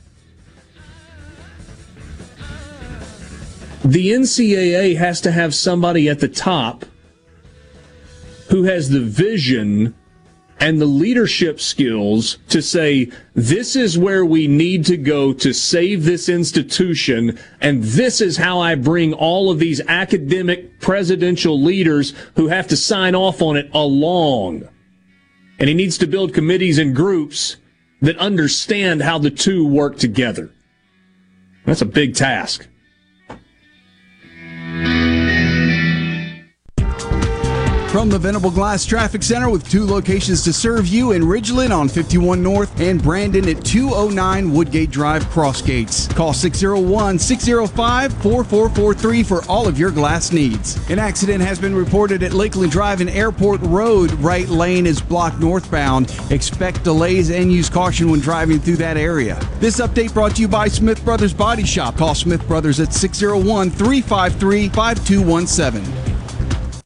The 3.84 4.12
NCAA 4.12 4.96
has 4.96 5.20
to 5.22 5.32
have 5.32 5.54
somebody 5.54 6.08
at 6.08 6.20
the 6.20 6.28
top 6.28 6.84
who 8.48 8.62
has 8.64 8.90
the 8.90 9.00
vision 9.00 9.94
and 10.60 10.80
the 10.80 10.86
leadership 10.86 11.60
skills 11.60 12.38
to 12.48 12.62
say, 12.62 13.10
this 13.34 13.74
is 13.74 13.98
where 13.98 14.24
we 14.24 14.46
need 14.46 14.84
to 14.86 14.96
go 14.96 15.32
to 15.32 15.52
save 15.52 16.04
this 16.04 16.28
institution, 16.28 17.36
and 17.60 17.82
this 17.82 18.20
is 18.20 18.36
how 18.36 18.60
I 18.60 18.76
bring 18.76 19.12
all 19.12 19.50
of 19.50 19.58
these 19.58 19.80
academic 19.88 20.80
presidential 20.80 21.60
leaders 21.60 22.14
who 22.36 22.46
have 22.46 22.68
to 22.68 22.76
sign 22.76 23.16
off 23.16 23.42
on 23.42 23.56
it 23.56 23.68
along. 23.74 24.68
And 25.58 25.68
he 25.68 25.74
needs 25.74 25.98
to 25.98 26.06
build 26.06 26.32
committees 26.32 26.78
and 26.78 26.94
groups 26.94 27.56
that 28.00 28.16
understand 28.18 29.02
how 29.02 29.18
the 29.18 29.30
two 29.30 29.66
work 29.66 29.98
together. 29.98 30.52
That's 31.66 31.82
a 31.82 31.86
big 31.86 32.14
task. 32.14 32.68
From 37.92 38.08
the 38.08 38.18
Venable 38.18 38.50
Glass 38.50 38.86
Traffic 38.86 39.22
Center 39.22 39.50
with 39.50 39.68
two 39.68 39.84
locations 39.84 40.42
to 40.44 40.52
serve 40.54 40.86
you 40.86 41.12
in 41.12 41.20
Ridgeland 41.20 41.76
on 41.76 41.90
51 41.90 42.42
North 42.42 42.80
and 42.80 43.02
Brandon 43.02 43.46
at 43.50 43.62
209 43.66 44.50
Woodgate 44.50 44.90
Drive 44.90 45.22
Crossgates. 45.26 46.08
Call 46.16 46.32
601 46.32 47.18
605 47.18 48.14
4443 48.14 49.22
for 49.22 49.44
all 49.46 49.68
of 49.68 49.78
your 49.78 49.90
glass 49.90 50.32
needs. 50.32 50.78
An 50.88 50.98
accident 50.98 51.42
has 51.42 51.58
been 51.58 51.74
reported 51.74 52.22
at 52.22 52.32
Lakeland 52.32 52.72
Drive 52.72 53.02
and 53.02 53.10
Airport 53.10 53.60
Road. 53.60 54.10
Right 54.12 54.48
lane 54.48 54.86
is 54.86 54.98
blocked 54.98 55.38
northbound. 55.38 56.18
Expect 56.30 56.84
delays 56.84 57.30
and 57.30 57.52
use 57.52 57.68
caution 57.68 58.10
when 58.10 58.20
driving 58.20 58.58
through 58.58 58.76
that 58.76 58.96
area. 58.96 59.38
This 59.60 59.82
update 59.82 60.14
brought 60.14 60.36
to 60.36 60.40
you 60.40 60.48
by 60.48 60.68
Smith 60.68 61.04
Brothers 61.04 61.34
Body 61.34 61.64
Shop. 61.64 61.98
Call 61.98 62.14
Smith 62.14 62.48
Brothers 62.48 62.80
at 62.80 62.94
601 62.94 63.68
353 63.68 64.70
5217. 64.70 66.01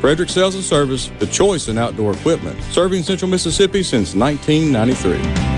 Frederick 0.00 0.30
Sales 0.30 0.54
and 0.54 0.62
Service, 0.62 1.10
the 1.18 1.26
choice 1.26 1.68
in 1.68 1.76
outdoor 1.76 2.12
equipment, 2.12 2.60
serving 2.64 3.02
Central 3.02 3.30
Mississippi 3.30 3.82
since 3.82 4.14
1993. 4.14 5.57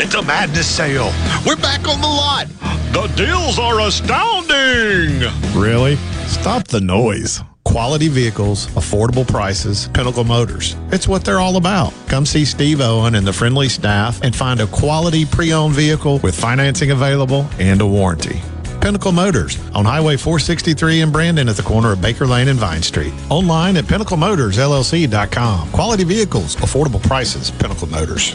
It's 0.00 0.14
a 0.14 0.22
madness 0.22 0.66
sale. 0.66 1.12
We're 1.46 1.56
back 1.56 1.86
on 1.86 2.00
the 2.00 2.06
lot. 2.06 2.46
The 2.92 3.12
deals 3.16 3.58
are 3.58 3.80
astounding. 3.80 5.20
Really? 5.54 5.96
Stop 6.26 6.68
the 6.68 6.80
noise. 6.80 7.40
Quality 7.64 8.08
vehicles, 8.08 8.66
affordable 8.68 9.26
prices, 9.26 9.88
Pinnacle 9.94 10.24
Motors. 10.24 10.76
It's 10.90 11.06
what 11.08 11.24
they're 11.24 11.40
all 11.40 11.56
about. 11.56 11.92
Come 12.08 12.26
see 12.26 12.44
Steve 12.44 12.80
Owen 12.80 13.14
and 13.14 13.26
the 13.26 13.32
friendly 13.32 13.68
staff 13.68 14.20
and 14.22 14.34
find 14.34 14.60
a 14.60 14.66
quality 14.66 15.24
pre 15.24 15.52
owned 15.52 15.74
vehicle 15.74 16.18
with 16.18 16.38
financing 16.38 16.90
available 16.90 17.46
and 17.58 17.80
a 17.80 17.86
warranty. 17.86 18.40
Pinnacle 18.80 19.12
Motors 19.12 19.58
on 19.74 19.84
Highway 19.84 20.16
463 20.16 21.02
in 21.02 21.12
Brandon 21.12 21.48
at 21.48 21.56
the 21.56 21.62
corner 21.62 21.92
of 21.92 22.02
Baker 22.02 22.26
Lane 22.26 22.48
and 22.48 22.58
Vine 22.58 22.82
Street. 22.82 23.12
Online 23.30 23.76
at 23.76 23.84
pinnaclemotorsllc.com. 23.84 25.70
Quality 25.70 26.04
vehicles, 26.04 26.56
affordable 26.56 27.02
prices, 27.02 27.50
Pinnacle 27.52 27.88
Motors. 27.88 28.34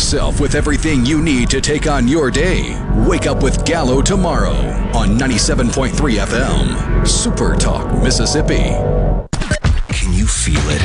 Yourself 0.00 0.40
with 0.40 0.54
everything 0.54 1.04
you 1.04 1.20
need 1.20 1.50
to 1.50 1.60
take 1.60 1.86
on 1.86 2.08
your 2.08 2.30
day. 2.30 2.74
Wake 3.06 3.26
up 3.26 3.42
with 3.42 3.66
Gallo 3.66 4.00
tomorrow 4.00 4.56
on 4.94 5.18
97.3 5.18 5.90
FM. 5.92 7.06
Super 7.06 7.54
Talk, 7.54 8.02
Mississippi. 8.02 8.72
Can 9.92 10.14
you 10.14 10.26
feel 10.26 10.62
it? 10.70 10.80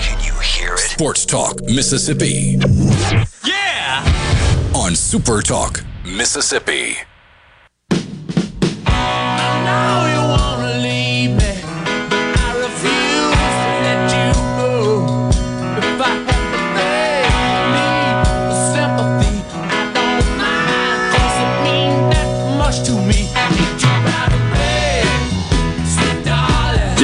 Can 0.00 0.18
you 0.24 0.32
hear 0.40 0.74
it? 0.74 0.80
Sports 0.80 1.24
Talk, 1.24 1.62
Mississippi. 1.62 2.58
Yeah! 3.46 4.02
On 4.74 4.96
Super 4.96 5.40
Talk, 5.40 5.84
Mississippi. 6.04 6.96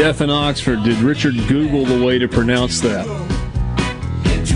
Jeff 0.05 0.20
in 0.20 0.28
Oxford, 0.28 0.82
did 0.82 0.98
Richard 0.98 1.35
Google 1.48 1.86
the 1.86 2.05
way 2.05 2.18
to 2.18 2.28
pronounce 2.28 2.78
that? 2.82 3.06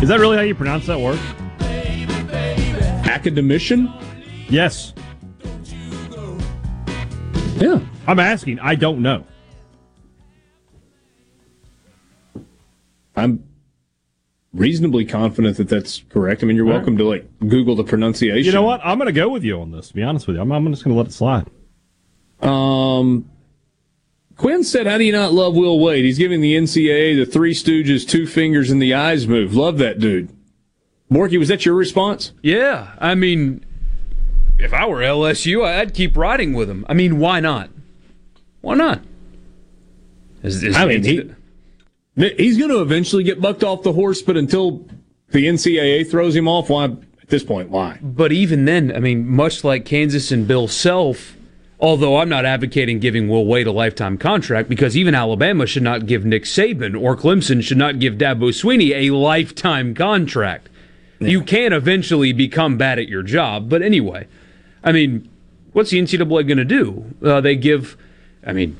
Is 0.03 0.07
that 0.07 0.21
really 0.21 0.37
how 0.37 0.43
you 0.43 0.55
pronounce 0.55 0.85
that 0.89 1.01
word? 1.01 1.19
Academician? 3.09 3.91
Yes. 4.51 4.93
Yeah. 7.57 7.81
I'm 8.07 8.19
asking. 8.19 8.61
I 8.61 8.75
don't 8.75 9.01
know. 9.01 9.25
I'm 13.17 13.43
reasonably 14.53 15.07
confident 15.07 15.57
that 15.57 15.71
that's 15.71 16.05
correct. 16.11 16.43
I 16.43 16.47
mean, 16.47 16.57
you're 16.57 16.67
All 16.67 16.75
welcome 16.75 16.95
right. 16.97 16.99
to 16.99 17.09
like 17.09 17.39
Google 17.49 17.75
the 17.75 17.85
pronunciation. 17.85 18.45
You 18.45 18.53
know 18.53 18.65
what? 18.65 18.83
I'm 18.85 18.99
going 18.99 19.07
to 19.07 19.13
go 19.13 19.31
with 19.31 19.45
you 19.45 19.59
on 19.63 19.71
this. 19.71 19.89
To 19.89 19.95
be 19.95 20.03
honest 20.03 20.27
with 20.27 20.37
you, 20.37 20.43
I'm, 20.43 20.53
I'm 20.53 20.71
just 20.71 20.85
going 20.85 20.95
to 20.95 20.99
let 20.99 21.07
it 21.07 21.15
slide. 21.15 21.49
Um, 22.43 23.31
Quinn 24.39 24.65
said, 24.65 24.87
"How 24.87 24.97
do 24.97 25.05
you 25.05 25.13
not 25.13 25.35
love 25.35 25.55
Will 25.55 25.79
Wade? 25.79 26.05
He's 26.07 26.17
giving 26.17 26.41
the 26.41 26.55
NCAA 26.57 27.17
the 27.17 27.27
Three 27.27 27.53
Stooges 27.53 28.09
two 28.09 28.27
fingers 28.27 28.71
in 28.71 28.79
the 28.79 28.95
eyes 28.95 29.27
move. 29.29 29.55
Love 29.55 29.77
that 29.79 29.99
dude." 29.99 30.31
Borky, 31.13 31.39
was 31.39 31.49
that 31.49 31.67
your 31.67 31.75
response? 31.75 32.33
Yeah, 32.43 32.93
I 32.99 33.15
mean, 33.15 33.65
if 34.59 34.73
I 34.75 34.87
were 34.87 34.99
LSU, 34.99 35.65
I'd 35.65 35.95
keep 35.95 36.17
riding 36.17 36.53
with 36.55 36.69
him. 36.71 36.85
I 36.89 36.95
mean, 36.95 37.19
why 37.19 37.41
not? 37.41 37.71
Why 38.61 38.75
not? 38.75 39.01
Is- 40.43 40.63
is- 40.63 40.77
I 40.77 40.85
mean, 40.87 41.03
he, 41.03 41.31
he's 42.37 42.59
going 42.59 42.71
to 42.71 42.81
eventually 42.83 43.25
get 43.25 43.41
bucked 43.41 43.65
off 43.65 43.83
the 43.83 43.93
horse, 43.95 44.21
but 44.23 44.37
until 44.37 44.87
the 45.31 45.47
NCAA 45.47 46.09
throws 46.11 46.37
him 46.37 46.47
off, 46.47 46.69
why? 46.69 46.85
At 46.85 47.29
this 47.29 47.43
point, 47.43 47.71
why? 47.71 47.99
But 48.03 48.31
even 48.31 48.67
then, 48.67 48.95
I 48.95 49.01
mean, 49.01 49.27
much 49.27 49.65
like 49.65 49.85
Kansas 49.87 50.31
and 50.31 50.47
Bill 50.47 50.69
Self, 50.69 51.38
although 51.81 52.19
I'm 52.19 52.29
not 52.29 52.45
advocating 52.45 52.99
giving 52.99 53.29
Will 53.29 53.47
Wade 53.47 53.67
a 53.67 53.73
lifetime 53.73 54.19
contract 54.19 54.69
because 54.69 54.97
even 54.97 55.15
Alabama 55.15 55.67
should 55.67 55.83
not 55.83 56.07
give 56.07 56.25
Nick 56.25 56.45
Saban 56.45 57.01
or 57.01 57.17
Clemson 57.17 57.63
should 57.63 57.79
not 57.79 57.99
give 57.99 58.15
Dabo 58.15 58.51
Swinney 58.51 58.93
a 58.95 59.11
lifetime 59.15 59.95
contract. 59.95 60.69
You 61.21 61.43
can 61.43 61.73
eventually 61.73 62.33
become 62.33 62.77
bad 62.77 62.99
at 62.99 63.09
your 63.09 63.23
job. 63.23 63.69
But 63.69 63.83
anyway, 63.83 64.29
I 64.85 64.93
mean, 64.93 65.29
what's 65.73 65.91
the 65.91 66.01
NCAA 66.01 66.47
going 66.47 66.59
to 66.59 66.65
do? 66.65 67.15
Uh, 67.23 67.41
they 67.41 67.57
give, 67.57 67.97
I 68.45 68.53
mean, 68.53 68.77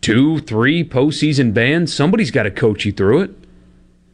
two, 0.00 0.40
three 0.40 0.82
postseason 0.82 1.54
bans. 1.54 1.94
Somebody's 1.94 2.30
got 2.30 2.44
to 2.44 2.50
coach 2.50 2.84
you 2.84 2.92
through 2.92 3.22
it. 3.22 3.30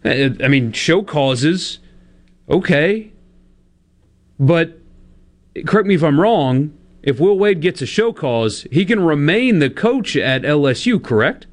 Uh, 0.05 0.45
I 0.45 0.49
mean, 0.49 0.73
show 0.73 1.03
causes, 1.03 1.79
okay. 2.49 3.11
But 4.39 4.79
correct 5.65 5.87
me 5.87 5.95
if 5.95 6.03
I'm 6.03 6.21
wrong. 6.21 6.77
If 7.03 7.19
Will 7.19 7.37
Wade 7.37 7.61
gets 7.61 7.83
a 7.83 7.87
show 7.87 8.13
cause, 8.13 8.67
he 8.71 8.85
can 8.85 9.01
remain 9.05 9.59
the 9.59 9.71
coach 9.71 10.17
at 10.17 10.43
LSU, 10.43 11.03
correct? 11.03 11.47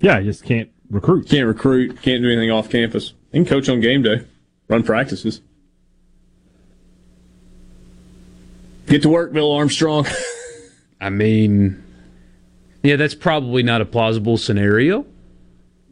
Yeah, 0.00 0.20
he 0.20 0.26
just 0.26 0.44
can't 0.44 0.70
recruit. 0.90 1.28
Can't 1.28 1.46
recruit. 1.46 2.00
Can't 2.00 2.22
do 2.22 2.30
anything 2.30 2.50
off 2.50 2.70
campus. 2.70 3.12
He 3.32 3.38
can 3.38 3.44
coach 3.44 3.68
on 3.68 3.80
game 3.80 4.02
day, 4.02 4.24
run 4.68 4.82
practices. 4.82 5.42
Get 8.86 9.02
to 9.02 9.10
work, 9.10 9.32
Bill 9.32 9.52
Armstrong. 9.52 10.06
I 11.00 11.10
mean, 11.10 11.82
yeah, 12.82 12.96
that's 12.96 13.14
probably 13.14 13.62
not 13.62 13.82
a 13.82 13.84
plausible 13.84 14.38
scenario. 14.38 15.04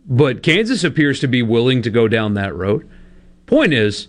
But 0.06 0.42
Kansas 0.42 0.82
appears 0.82 1.20
to 1.20 1.26
be 1.26 1.42
willing 1.42 1.82
to 1.82 1.90
go 1.90 2.08
down 2.08 2.34
that 2.34 2.54
road. 2.54 2.88
Point 3.44 3.74
is, 3.74 4.08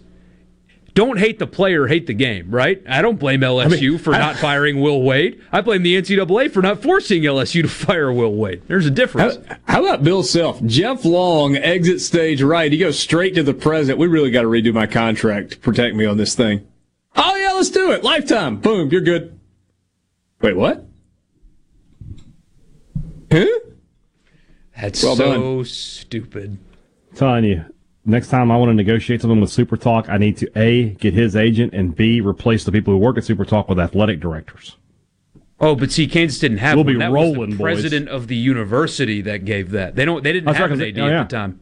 don't 0.98 1.20
hate 1.20 1.38
the 1.38 1.46
player, 1.46 1.86
hate 1.86 2.08
the 2.08 2.14
game, 2.16 2.50
right? 2.50 2.82
I 2.90 3.04
don't 3.04 3.20
blame 3.20 3.42
LSU 3.42 4.00
for 4.00 4.14
not 4.14 4.36
firing 4.36 4.82
Will 4.82 5.04
Wade. 5.04 5.40
I 5.52 5.62
blame 5.62 5.84
the 5.84 5.96
NCAA 5.96 6.50
for 6.50 6.64
not 6.64 6.82
forcing 6.82 7.22
LSU 7.22 7.62
to 7.62 7.68
fire 7.86 8.12
Will 8.12 8.34
Wade. 8.34 8.64
There's 8.66 8.88
a 8.88 8.90
difference. 8.90 9.38
How, 9.48 9.58
how 9.74 9.86
about 9.86 10.04
Bill 10.04 10.24
Self? 10.24 10.60
Jeff 10.66 11.06
Long, 11.06 11.56
exit 11.56 12.02
stage 12.02 12.42
right. 12.42 12.72
He 12.72 12.80
goes 12.80 12.98
straight 12.98 13.36
to 13.36 13.44
the 13.44 13.54
president. 13.54 14.00
We 14.00 14.08
really 14.08 14.32
got 14.32 14.42
to 14.42 14.48
redo 14.48 14.74
my 14.74 14.88
contract 14.88 15.52
to 15.52 15.58
protect 15.60 15.96
me 15.96 16.04
on 16.06 16.18
this 16.18 16.34
thing. 16.34 16.68
Oh, 17.16 17.36
yeah, 17.36 17.52
let's 17.52 17.70
do 17.70 17.92
it. 17.92 18.04
Lifetime. 18.04 18.58
Boom, 18.58 18.90
you're 18.90 19.02
good. 19.02 19.40
Wait, 20.42 20.56
what? 20.58 20.84
Huh? 23.32 23.46
That's 24.82 25.04
Well 25.04 25.16
so 25.16 25.64
stupid. 25.64 26.58
telling 27.14 27.44
you, 27.44 27.66
next 28.08 28.30
time 28.30 28.52
I 28.52 28.58
want 28.58 28.70
to 28.70 28.74
negotiate 28.74 29.22
something 29.22 29.40
with 29.42 29.50
Super 29.52 29.78
Talk, 29.78 30.10
I 30.10 30.18
need 30.18 30.38
to 30.38 30.50
A, 30.60 30.90
get 30.96 31.14
his 31.14 31.36
agent, 31.36 31.74
and 31.74 31.96
B, 31.96 32.22
replace 32.22 32.64
the 32.64 32.72
people 32.72 32.94
who 32.94 32.98
work 33.00 33.18
at 33.18 33.24
Super 33.26 33.46
Talk 33.46 33.70
with 33.70 33.80
athletic 33.80 34.20
directors. 34.20 34.78
Oh, 35.60 35.76
but 35.76 35.92
see, 35.92 36.08
Kansas 36.08 36.40
didn't 36.40 36.60
have 36.60 36.76
We'll 36.76 36.86
one. 36.86 36.94
be 36.94 37.00
that 37.00 37.12
rolling, 37.12 37.40
was 37.40 37.50
the 37.50 37.56
boys. 37.56 37.64
president 37.76 38.10
of 38.10 38.28
the 38.28 38.36
university 38.36 39.22
that 39.22 39.44
gave 39.46 39.72
that. 39.72 39.96
They 39.96 40.06
don't. 40.06 40.24
They 40.24 40.32
didn't 40.34 40.46
That's 40.46 40.58
have 40.60 40.70
right, 40.72 40.80
an 40.80 40.80
'cause 40.80 40.88
AD 40.90 40.98
it- 40.98 41.02
oh, 41.14 41.20
at 41.22 41.30
the 41.30 41.36
time. 41.36 41.60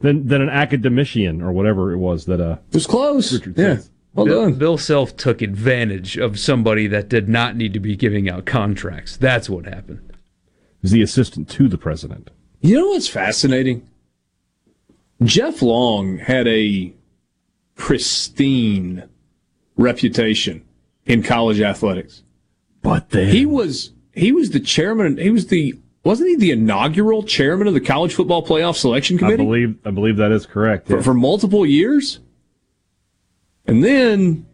Then, 0.00 0.26
then 0.26 0.42
an 0.42 0.48
academician 0.48 1.40
or 1.40 1.52
whatever 1.52 1.92
it 1.92 1.96
was 1.98 2.24
that 2.26 2.40
uh, 2.40 2.56
it 2.70 2.74
was 2.74 2.86
close. 2.86 3.32
Richard 3.32 3.56
Yeah. 3.56 3.76
says. 3.76 3.90
Well 4.14 4.26
Bill, 4.26 4.42
done. 4.42 4.54
Bill 4.54 4.76
Self 4.76 5.16
took 5.16 5.40
advantage 5.40 6.18
of 6.18 6.38
somebody 6.38 6.86
that 6.88 7.08
did 7.08 7.28
not 7.28 7.56
need 7.56 7.72
to 7.72 7.80
be 7.80 7.96
giving 7.96 8.28
out 8.28 8.44
contracts. 8.44 9.16
That's 9.16 9.48
what 9.48 9.64
happened. 9.64 10.00
is 10.82 10.90
the 10.90 11.00
assistant 11.00 11.48
to 11.50 11.68
the 11.68 11.78
president. 11.78 12.30
You 12.60 12.76
know 12.76 12.88
what's 12.88 13.06
fascinating? 13.08 13.88
Jeff 15.26 15.62
Long 15.62 16.18
had 16.18 16.46
a 16.48 16.92
pristine 17.74 19.08
reputation 19.76 20.64
in 21.06 21.22
college 21.22 21.60
athletics. 21.60 22.22
But 22.82 23.10
then 23.10 23.28
he 23.28 23.46
was 23.46 23.92
he 24.12 24.32
was 24.32 24.50
the 24.50 24.60
chairman. 24.60 25.18
He 25.18 25.30
was 25.30 25.48
the 25.48 25.78
wasn't 26.04 26.30
he 26.30 26.36
the 26.36 26.50
inaugural 26.50 27.22
chairman 27.22 27.66
of 27.68 27.74
the 27.74 27.80
college 27.80 28.14
football 28.14 28.44
playoff 28.44 28.76
selection 28.76 29.18
committee? 29.18 29.42
I 29.42 29.46
believe 29.46 29.78
I 29.84 29.90
believe 29.90 30.16
that 30.16 30.32
is 30.32 30.46
correct. 30.46 30.88
for, 30.88 31.02
for 31.02 31.14
multiple 31.14 31.64
years, 31.64 32.20
and 33.66 33.84
then 33.84 34.46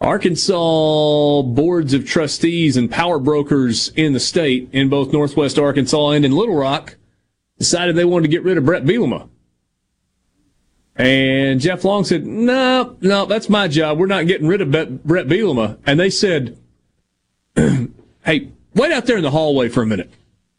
Arkansas 0.00 1.42
boards 1.42 1.92
of 1.92 2.06
trustees 2.06 2.76
and 2.78 2.90
power 2.90 3.18
brokers 3.18 3.88
in 3.90 4.14
the 4.14 4.20
state 4.20 4.70
in 4.72 4.88
both 4.88 5.12
Northwest 5.12 5.58
Arkansas 5.58 6.10
and 6.10 6.24
in 6.24 6.32
Little 6.32 6.56
Rock 6.56 6.96
decided 7.60 7.94
they 7.94 8.06
wanted 8.06 8.22
to 8.22 8.30
get 8.30 8.42
rid 8.42 8.56
of 8.56 8.64
Bret 8.64 8.84
Bielema. 8.84 9.28
And 10.96 11.60
Jeff 11.60 11.84
Long 11.84 12.04
said, 12.04 12.26
no, 12.26 12.96
no, 13.00 13.26
that's 13.26 13.48
my 13.48 13.68
job. 13.68 13.98
We're 13.98 14.06
not 14.06 14.26
getting 14.26 14.48
rid 14.48 14.62
of 14.62 14.70
Bret 14.70 15.28
Bielema. 15.28 15.78
And 15.86 16.00
they 16.00 16.10
said, 16.10 16.58
hey, 17.54 18.48
wait 18.74 18.92
out 18.92 19.06
there 19.06 19.18
in 19.18 19.22
the 19.22 19.30
hallway 19.30 19.68
for 19.68 19.82
a 19.82 19.86
minute. 19.86 20.10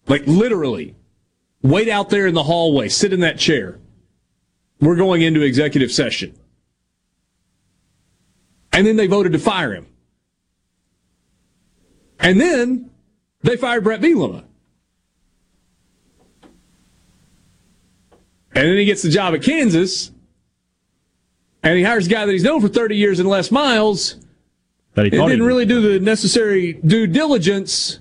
Like 0.08 0.24
literally, 0.28 0.96
wait 1.64 1.90
out 1.90 2.10
there 2.10 2.28
in 2.28 2.36
the 2.36 2.44
hallway, 2.44 2.88
sit 2.88 3.14
in 3.14 3.20
that 3.22 3.40
chair. 3.40 3.80
We're 4.80 4.96
going 4.96 5.22
into 5.22 5.42
executive 5.42 5.92
session. 5.92 6.38
And 8.72 8.86
then 8.86 8.96
they 8.96 9.08
voted 9.08 9.32
to 9.34 9.40
fire 9.40 9.74
him. 9.74 9.88
And 12.20 12.40
then 12.40 12.92
they 13.42 13.58
fired 13.58 13.84
Bret 13.84 14.02
Bielema. 14.02 14.44
And 18.54 18.68
then 18.68 18.78
he 18.78 18.86
gets 18.86 19.02
the 19.02 19.10
job 19.10 19.34
at 19.34 19.44
Kansas. 19.44 20.12
And 21.64 21.78
he 21.78 21.84
hires 21.84 22.08
a 22.08 22.10
guy 22.10 22.26
that 22.26 22.32
he's 22.32 22.44
known 22.44 22.60
for 22.60 22.68
30 22.68 22.96
years 22.96 23.20
in 23.20 23.28
Les 23.28 23.52
Miles. 23.52 24.16
That 24.96 25.06
he 25.06 25.12
didn't 25.12 25.30
did. 25.30 25.42
really 25.42 25.66
do 25.66 25.82
the 25.82 26.04
necessary 26.04 26.74
due 26.74 27.08
diligence. 27.08 28.00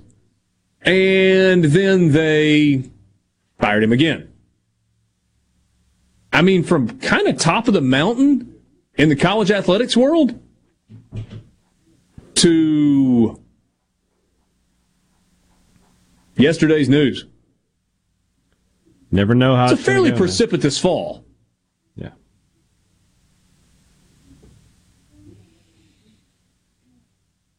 And 0.83 1.65
then 1.65 2.13
they 2.13 2.85
fired 3.59 3.85
him 3.85 3.93
again. 3.93 4.33
I 6.33 6.43
mean, 6.43 6.63
from 6.65 6.99
kind 7.01 7.29
of 7.29 7.39
top 7.39 7.69
of 7.69 7.75
the 7.75 7.81
mountain 7.81 8.55
in 8.97 9.09
the 9.09 9.17
college 9.17 9.51
athletics 9.51 9.97
world 9.97 10.41
to 12.37 13.41
yesterday's 16.37 16.89
news. 16.89 17.27
Never 19.11 19.35
know 19.35 19.57
how 19.57 19.65
It's 19.65 19.73
a 19.73 19.75
it's 19.77 19.83
gonna 19.87 19.95
fairly 19.97 20.11
go, 20.11 20.15
man. 20.15 20.19
precipitous 20.19 20.79
fall. 20.79 21.25
Yeah. 21.97 22.11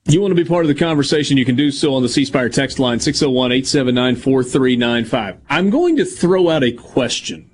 You 0.05 0.19
want 0.21 0.31
to 0.35 0.43
be 0.43 0.47
part 0.47 0.65
of 0.65 0.67
the 0.67 0.75
conversation, 0.75 1.37
you 1.37 1.45
can 1.45 1.55
do 1.55 1.71
so 1.71 1.93
on 1.93 2.01
the 2.01 2.09
C 2.09 2.25
Spire 2.25 2.49
text 2.49 2.79
line 2.79 2.99
601 2.99 3.51
879 3.51 4.15
4395. 4.15 5.37
I'm 5.49 5.69
going 5.69 5.95
to 5.97 6.05
throw 6.05 6.49
out 6.49 6.63
a 6.63 6.71
question 6.71 7.49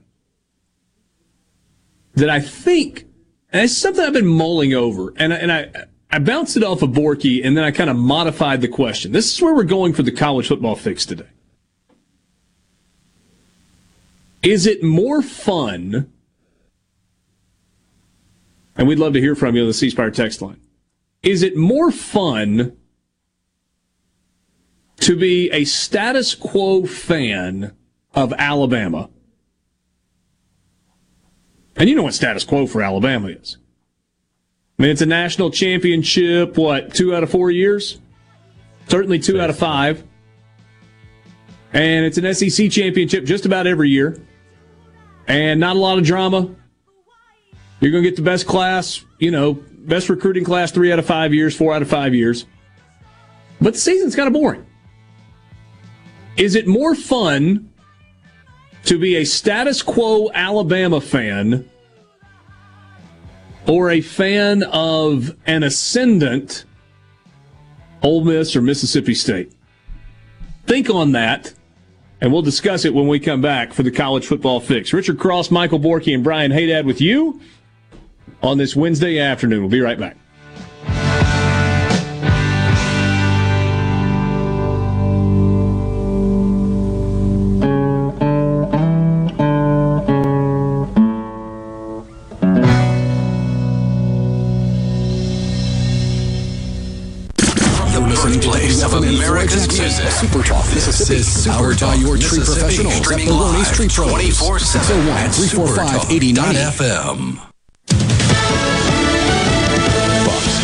that 2.15 2.29
I 2.29 2.39
think, 2.39 3.05
and 3.51 3.63
it's 3.63 3.75
something 3.77 4.03
I've 4.03 4.13
been 4.13 4.25
mulling 4.27 4.73
over, 4.73 5.13
and, 5.17 5.33
I- 5.33 5.37
and 5.37 5.51
I, 5.51 5.71
I 6.09 6.19
bounced 6.19 6.55
it 6.57 6.63
off 6.63 6.81
of 6.81 6.91
Borky, 6.91 7.45
and 7.45 7.55
then 7.55 7.63
I 7.65 7.71
kind 7.71 7.89
of 7.89 7.97
modified 7.97 8.61
the 8.61 8.67
question. 8.69 9.11
This 9.11 9.31
is 9.33 9.41
where 9.41 9.53
we're 9.53 9.63
going 9.63 9.93
for 9.93 10.03
the 10.03 10.11
college 10.11 10.47
football 10.47 10.75
fix 10.75 11.05
today. 11.05 11.27
Is 14.43 14.65
it 14.65 14.83
more 14.83 15.21
fun? 15.21 16.11
And 18.75 18.87
we'd 18.87 18.99
love 18.99 19.13
to 19.13 19.21
hear 19.21 19.35
from 19.35 19.55
you 19.55 19.63
on 19.63 19.67
the 19.67 19.73
C 19.73 19.89
Spire 19.89 20.11
text 20.11 20.41
line. 20.41 20.61
Is 21.23 21.41
it 21.41 21.57
more 21.57 21.91
fun 21.91 22.77
to 24.99 25.15
be 25.15 25.49
a 25.51 25.65
status 25.65 26.35
quo 26.35 26.85
fan 26.85 27.75
of 28.13 28.33
Alabama? 28.37 29.09
And 31.75 31.89
you 31.89 31.95
know 31.95 32.03
what 32.03 32.13
status 32.13 32.43
quo 32.43 32.67
for 32.67 32.81
Alabama 32.81 33.29
is. 33.29 33.57
I 34.77 34.83
mean, 34.83 34.91
it's 34.91 35.01
a 35.01 35.07
national 35.07 35.49
championship, 35.49 36.57
what, 36.57 36.93
two 36.93 37.15
out 37.15 37.23
of 37.23 37.31
four 37.31 37.49
years? 37.49 37.99
Certainly 38.87 39.19
two 39.19 39.41
out 39.41 39.49
of 39.49 39.57
five. 39.57 40.03
And 41.73 42.05
it's 42.05 42.17
an 42.17 42.33
SEC 42.33 42.71
championship 42.71 43.25
just 43.25 43.45
about 43.45 43.67
every 43.67 43.89
year. 43.89 44.21
And 45.27 45.59
not 45.59 45.75
a 45.75 45.79
lot 45.79 45.97
of 45.97 46.03
drama. 46.03 46.49
You're 47.79 47.91
going 47.91 48.03
to 48.03 48.09
get 48.09 48.15
the 48.15 48.23
best 48.23 48.47
class, 48.47 49.03
you 49.19 49.29
know, 49.29 49.53
best 49.53 50.09
recruiting 50.09 50.43
class 50.43 50.71
three 50.71 50.91
out 50.91 50.99
of 50.99 51.05
five 51.05 51.33
years, 51.33 51.55
four 51.55 51.73
out 51.73 51.81
of 51.81 51.89
five 51.89 52.15
years. 52.15 52.45
But 53.61 53.73
the 53.73 53.79
season's 53.79 54.15
kind 54.15 54.27
of 54.27 54.33
boring. 54.33 54.65
Is 56.37 56.55
it 56.55 56.67
more 56.67 56.95
fun 56.95 57.71
to 58.85 58.99
be 58.99 59.17
a 59.17 59.25
status 59.25 59.81
quo 59.81 60.31
Alabama 60.33 61.01
fan 61.01 61.69
or 63.65 63.89
a 63.89 64.01
fan 64.01 64.63
of 64.63 65.35
an 65.45 65.63
ascendant 65.63 66.65
Ole 68.03 68.23
Miss 68.23 68.55
or 68.55 68.61
Mississippi 68.61 69.15
State? 69.15 69.51
Think 70.67 70.89
on 70.89 71.13
that, 71.13 71.53
and 72.21 72.31
we'll 72.31 72.41
discuss 72.41 72.85
it 72.85 72.93
when 72.93 73.07
we 73.07 73.19
come 73.19 73.41
back 73.41 73.73
for 73.73 73.83
the 73.83 73.91
college 73.91 74.25
football 74.25 74.59
fix. 74.59 74.93
Richard 74.93 75.19
Cross, 75.19 75.51
Michael 75.51 75.79
Borky, 75.79 76.13
and 76.13 76.23
Brian 76.23 76.51
Haydad 76.51 76.85
with 76.85 77.01
you 77.01 77.39
on 78.41 78.57
this 78.57 78.75
Wednesday 78.75 79.19
afternoon. 79.19 79.61
We'll 79.61 79.69
be 79.69 79.81
right 79.81 79.99
back. 79.99 80.17
Talk 101.07 101.17
Mississippi. 101.17 101.55
Powered 101.55 101.79
by 101.79 101.95
your 101.95 102.17
tree 102.17 102.39
professionals 102.43 103.11
at 103.11 103.25
Baroni's 103.25 103.71
Tree 103.71 103.87
Pros. 103.87 104.61
601 104.61 105.31
345 105.31 106.09
89FM. 106.09 107.37
Fox 107.37 107.56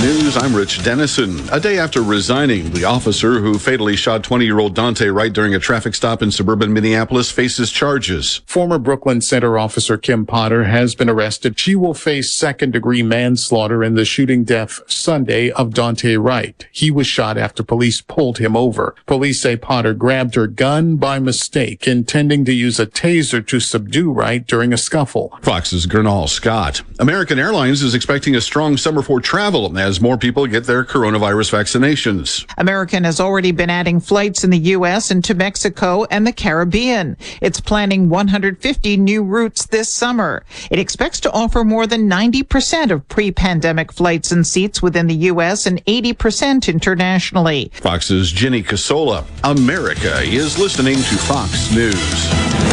News, 0.04 0.36
I'm 0.36 0.54
Rich 0.54 0.84
Denison. 0.84 1.40
A 1.54 1.62
day 1.62 1.80
after 1.80 2.04
resigning, 2.04 2.72
the 2.72 2.84
officer 2.84 3.40
who 3.40 3.58
fatally 3.58 3.96
shot 3.96 4.22
20 4.22 4.44
year 4.44 4.60
old 4.60 4.76
Daunte 4.76 5.16
Wright 5.16 5.32
during 5.32 5.56
a 5.56 5.60
traffic 5.60 5.96
stop 5.96 6.22
in 6.22 6.30
suburban 6.30 6.74
Minneapolis 6.74 7.32
faces 7.32 7.72
charges. 7.72 8.42
Former 8.46 8.78
Brooklyn 8.78 9.22
Center 9.22 9.58
officer 9.58 9.98
Kim 9.98 10.26
Potter 10.26 10.66
has 10.66 10.94
been 10.94 11.10
arrested. 11.10 11.58
She 11.58 11.74
will 11.74 11.94
face 11.94 12.34
second 12.34 12.72
degree 12.72 13.02
manslaughter 13.02 13.82
in 13.82 13.96
the 13.96 14.04
shooting 14.04 14.44
death 14.44 14.82
Sunday 14.92 15.52
of 15.52 15.70
Daunte 15.70 16.22
Wright. 16.22 16.68
He 16.74 16.92
was 16.92 17.08
shot 17.08 17.38
after 17.38 17.64
police 17.64 18.02
pulled 18.02 18.40
him 18.40 18.58
over. 18.58 18.96
Police 19.06 19.42
say 19.42 19.56
Potter 19.56 19.94
grabbed 19.94 20.36
her 20.36 20.48
gun 20.48 20.98
by 20.98 21.18
mistake, 21.20 21.88
intending 21.88 22.44
to 22.44 22.54
use 22.54 22.78
a 22.78 22.86
taser 22.86 23.46
to 23.48 23.62
subdue 23.62 24.12
Wright 24.12 24.46
during 24.46 24.74
a 24.74 24.78
scuffle. 24.78 25.40
Fox's 25.42 25.86
Gernal 25.86 26.28
Scott. 26.28 26.82
American 27.00 27.40
Airlines 27.40 27.82
is 27.82 27.96
expecting 27.96 28.36
a 28.36 28.42
strong 28.42 28.76
summer 28.76 29.02
for 29.02 29.22
travel 29.22 29.78
as 29.78 29.93
more 30.02 30.18
people 30.18 30.48
get 30.48 30.65
their 30.65 30.84
coronavirus 30.84 31.52
vaccinations. 31.52 32.45
American 32.57 33.03
has 33.03 33.20
already 33.20 33.52
been 33.52 33.70
adding 33.70 33.99
flights 33.99 34.44
in 34.44 34.49
the 34.49 34.57
U.S. 34.57 35.11
and 35.11 35.24
to 35.24 35.34
Mexico 35.34 36.06
and 36.06 36.26
the 36.26 36.34
Caribbean. 36.34 37.18
It's 37.41 37.60
planning 37.60 38.10
150 38.10 38.98
new 38.98 39.24
routes 39.24 39.65
this 39.65 39.94
summer. 39.94 40.44
It 40.72 40.80
expects 40.80 41.20
to 41.22 41.32
offer 41.32 41.64
more 41.64 41.88
than 41.88 42.10
90% 42.10 42.91
of 42.91 43.07
pre-pandemic 43.07 43.91
flights 43.91 44.32
and 44.32 44.45
seats 44.45 44.82
within 44.82 45.07
the 45.07 45.15
U.S. 45.32 45.65
and 45.65 45.84
80% 45.86 46.68
internationally. 46.68 47.72
Fox's 47.76 48.32
Jenny 48.32 48.64
Casola. 48.64 49.26
America 49.44 50.22
is 50.22 50.57
listening 50.57 50.95
to 50.95 51.18
Fox 51.18 51.72
News. 51.72 52.73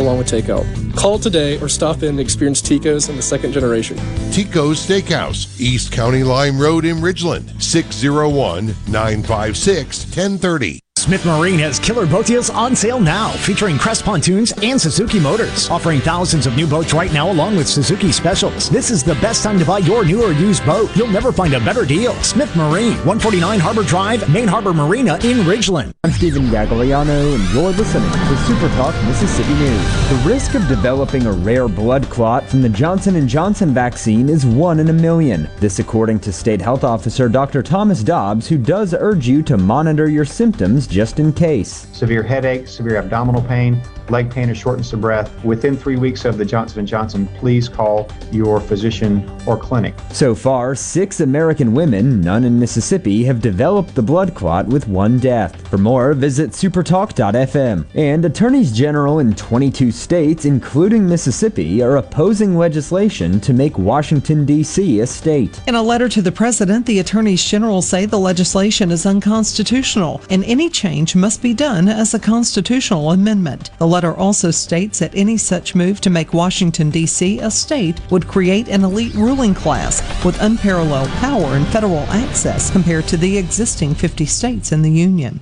along 0.01 0.17
with 0.17 0.27
takeout. 0.27 0.65
Call 0.95 1.17
today 1.17 1.59
or 1.61 1.69
stop 1.69 2.03
in 2.03 2.09
and 2.09 2.19
experience 2.19 2.61
Tico's 2.61 3.07
in 3.07 3.15
the 3.15 3.21
second 3.21 3.53
generation. 3.53 3.97
Tico's 4.31 4.85
Steakhouse, 4.85 5.59
East 5.59 5.91
County 5.91 6.23
Line 6.23 6.57
Road 6.57 6.83
in 6.83 6.97
Ridgeland, 6.97 7.61
601 7.61 8.75
956 8.87 10.05
1030. 10.05 10.79
Smith 11.01 11.25
Marine 11.25 11.57
has 11.57 11.79
killer 11.79 12.05
boat 12.05 12.27
deals 12.27 12.51
on 12.51 12.75
sale 12.75 12.99
now, 12.99 13.31
featuring 13.31 13.75
Crest 13.79 14.05
pontoons 14.05 14.53
and 14.61 14.79
Suzuki 14.79 15.19
motors, 15.19 15.67
offering 15.67 15.99
thousands 15.99 16.45
of 16.45 16.55
new 16.55 16.67
boats 16.67 16.93
right 16.93 17.11
now 17.11 17.31
along 17.31 17.55
with 17.55 17.67
Suzuki 17.67 18.11
specials. 18.11 18.69
This 18.69 18.91
is 18.91 19.03
the 19.03 19.15
best 19.15 19.41
time 19.41 19.57
to 19.57 19.65
buy 19.65 19.79
your 19.79 20.05
new 20.05 20.21
or 20.21 20.31
used 20.31 20.63
boat. 20.63 20.95
You'll 20.95 21.07
never 21.07 21.31
find 21.31 21.55
a 21.55 21.59
better 21.59 21.85
deal. 21.85 22.13
Smith 22.21 22.55
Marine, 22.55 22.93
149 22.97 23.59
Harbor 23.59 23.81
Drive, 23.81 24.29
Main 24.29 24.47
Harbor 24.47 24.75
Marina 24.75 25.15
in 25.23 25.37
Ridgeland. 25.39 25.91
I'm 26.03 26.11
Stephen 26.11 26.43
Gagliano, 26.43 27.33
and 27.33 27.51
you're 27.51 27.71
listening 27.71 28.11
to 28.11 28.37
Super 28.45 28.69
Talk 28.75 28.93
Mississippi 29.05 29.55
News. 29.55 30.09
The 30.09 30.23
risk 30.29 30.53
of 30.53 30.67
developing 30.67 31.25
a 31.25 31.31
rare 31.31 31.67
blood 31.67 32.07
clot 32.11 32.47
from 32.47 32.61
the 32.61 32.69
Johnson 32.69 33.27
& 33.27 33.29
Johnson 33.29 33.73
vaccine 33.73 34.29
is 34.29 34.45
1 34.45 34.79
in 34.79 34.89
a 34.89 34.93
million. 34.93 35.49
This 35.57 35.79
according 35.79 36.19
to 36.19 36.31
State 36.31 36.61
Health 36.61 36.83
Officer 36.83 37.27
Dr. 37.27 37.63
Thomas 37.63 38.03
Dobbs, 38.03 38.47
who 38.47 38.59
does 38.59 38.93
urge 38.93 39.27
you 39.27 39.41
to 39.41 39.57
monitor 39.57 40.07
your 40.07 40.25
symptoms 40.25 40.90
just 40.91 41.19
in 41.19 41.31
case. 41.31 41.87
severe 41.93 42.21
headache, 42.21 42.67
severe 42.67 42.97
abdominal 42.97 43.41
pain, 43.43 43.81
leg 44.09 44.31
pain 44.31 44.49
or 44.49 44.55
shortness 44.55 44.93
of 44.93 45.01
breath, 45.01 45.43
within 45.43 45.77
three 45.77 45.97
weeks 45.97 46.25
of 46.25 46.37
the 46.37 46.45
Johnson 46.45 46.85
& 46.85 46.87
Johnson, 46.87 47.27
please 47.27 47.69
call 47.69 48.09
your 48.31 48.59
physician 48.59 49.29
or 49.45 49.57
clinic. 49.57 49.93
So 50.11 50.35
far, 50.35 50.75
six 50.75 51.19
American 51.19 51.73
women, 51.73 52.21
none 52.21 52.43
in 52.43 52.59
Mississippi, 52.59 53.23
have 53.25 53.41
developed 53.41 53.95
the 53.95 54.01
blood 54.01 54.35
clot 54.35 54.67
with 54.67 54.87
one 54.87 55.19
death. 55.19 55.67
For 55.69 55.77
more, 55.77 56.13
visit 56.13 56.51
supertalk.fm. 56.51 57.85
And 57.95 58.25
attorneys 58.25 58.71
general 58.71 59.19
in 59.19 59.35
22 59.35 59.91
states, 59.91 60.45
including 60.45 61.07
Mississippi, 61.07 61.81
are 61.81 61.97
opposing 61.97 62.57
legislation 62.57 63.39
to 63.41 63.53
make 63.53 63.77
Washington, 63.77 64.45
D.C. 64.45 64.99
a 64.99 65.07
state. 65.07 65.61
In 65.67 65.75
a 65.75 65.81
letter 65.81 66.09
to 66.09 66.21
the 66.21 66.31
president, 66.31 66.85
the 66.85 66.99
attorneys 66.99 67.43
general 67.43 67.81
say 67.81 68.05
the 68.05 68.19
legislation 68.19 68.91
is 68.91 69.05
unconstitutional 69.05 70.21
and 70.29 70.43
any 70.45 70.69
change 70.69 71.15
must 71.15 71.41
be 71.41 71.53
done 71.53 71.87
as 71.87 72.13
a 72.13 72.19
constitutional 72.19 73.11
amendment. 73.11 73.71
The 73.77 73.87
letter 73.91 74.15
also 74.15 74.49
states 74.49 74.99
that 74.99 75.13
any 75.13 75.37
such 75.37 75.75
move 75.75 75.99
to 76.01 76.09
make 76.09 76.33
Washington, 76.33 76.89
D.C. 76.89 77.39
a 77.39 77.51
state 77.51 77.99
would 78.09 78.27
create 78.27 78.69
an 78.69 78.83
elite 78.83 79.13
ruling 79.13 79.53
class 79.53 80.01
with 80.23 80.41
unparalleled 80.41 81.09
power 81.19 81.55
and 81.55 81.67
federal 81.67 82.05
access 82.09 82.71
compared 82.71 83.07
to 83.09 83.17
the 83.17 83.37
existing 83.37 83.93
50 83.93 84.25
states 84.25 84.71
in 84.71 84.81
the 84.81 84.91
Union. 84.91 85.41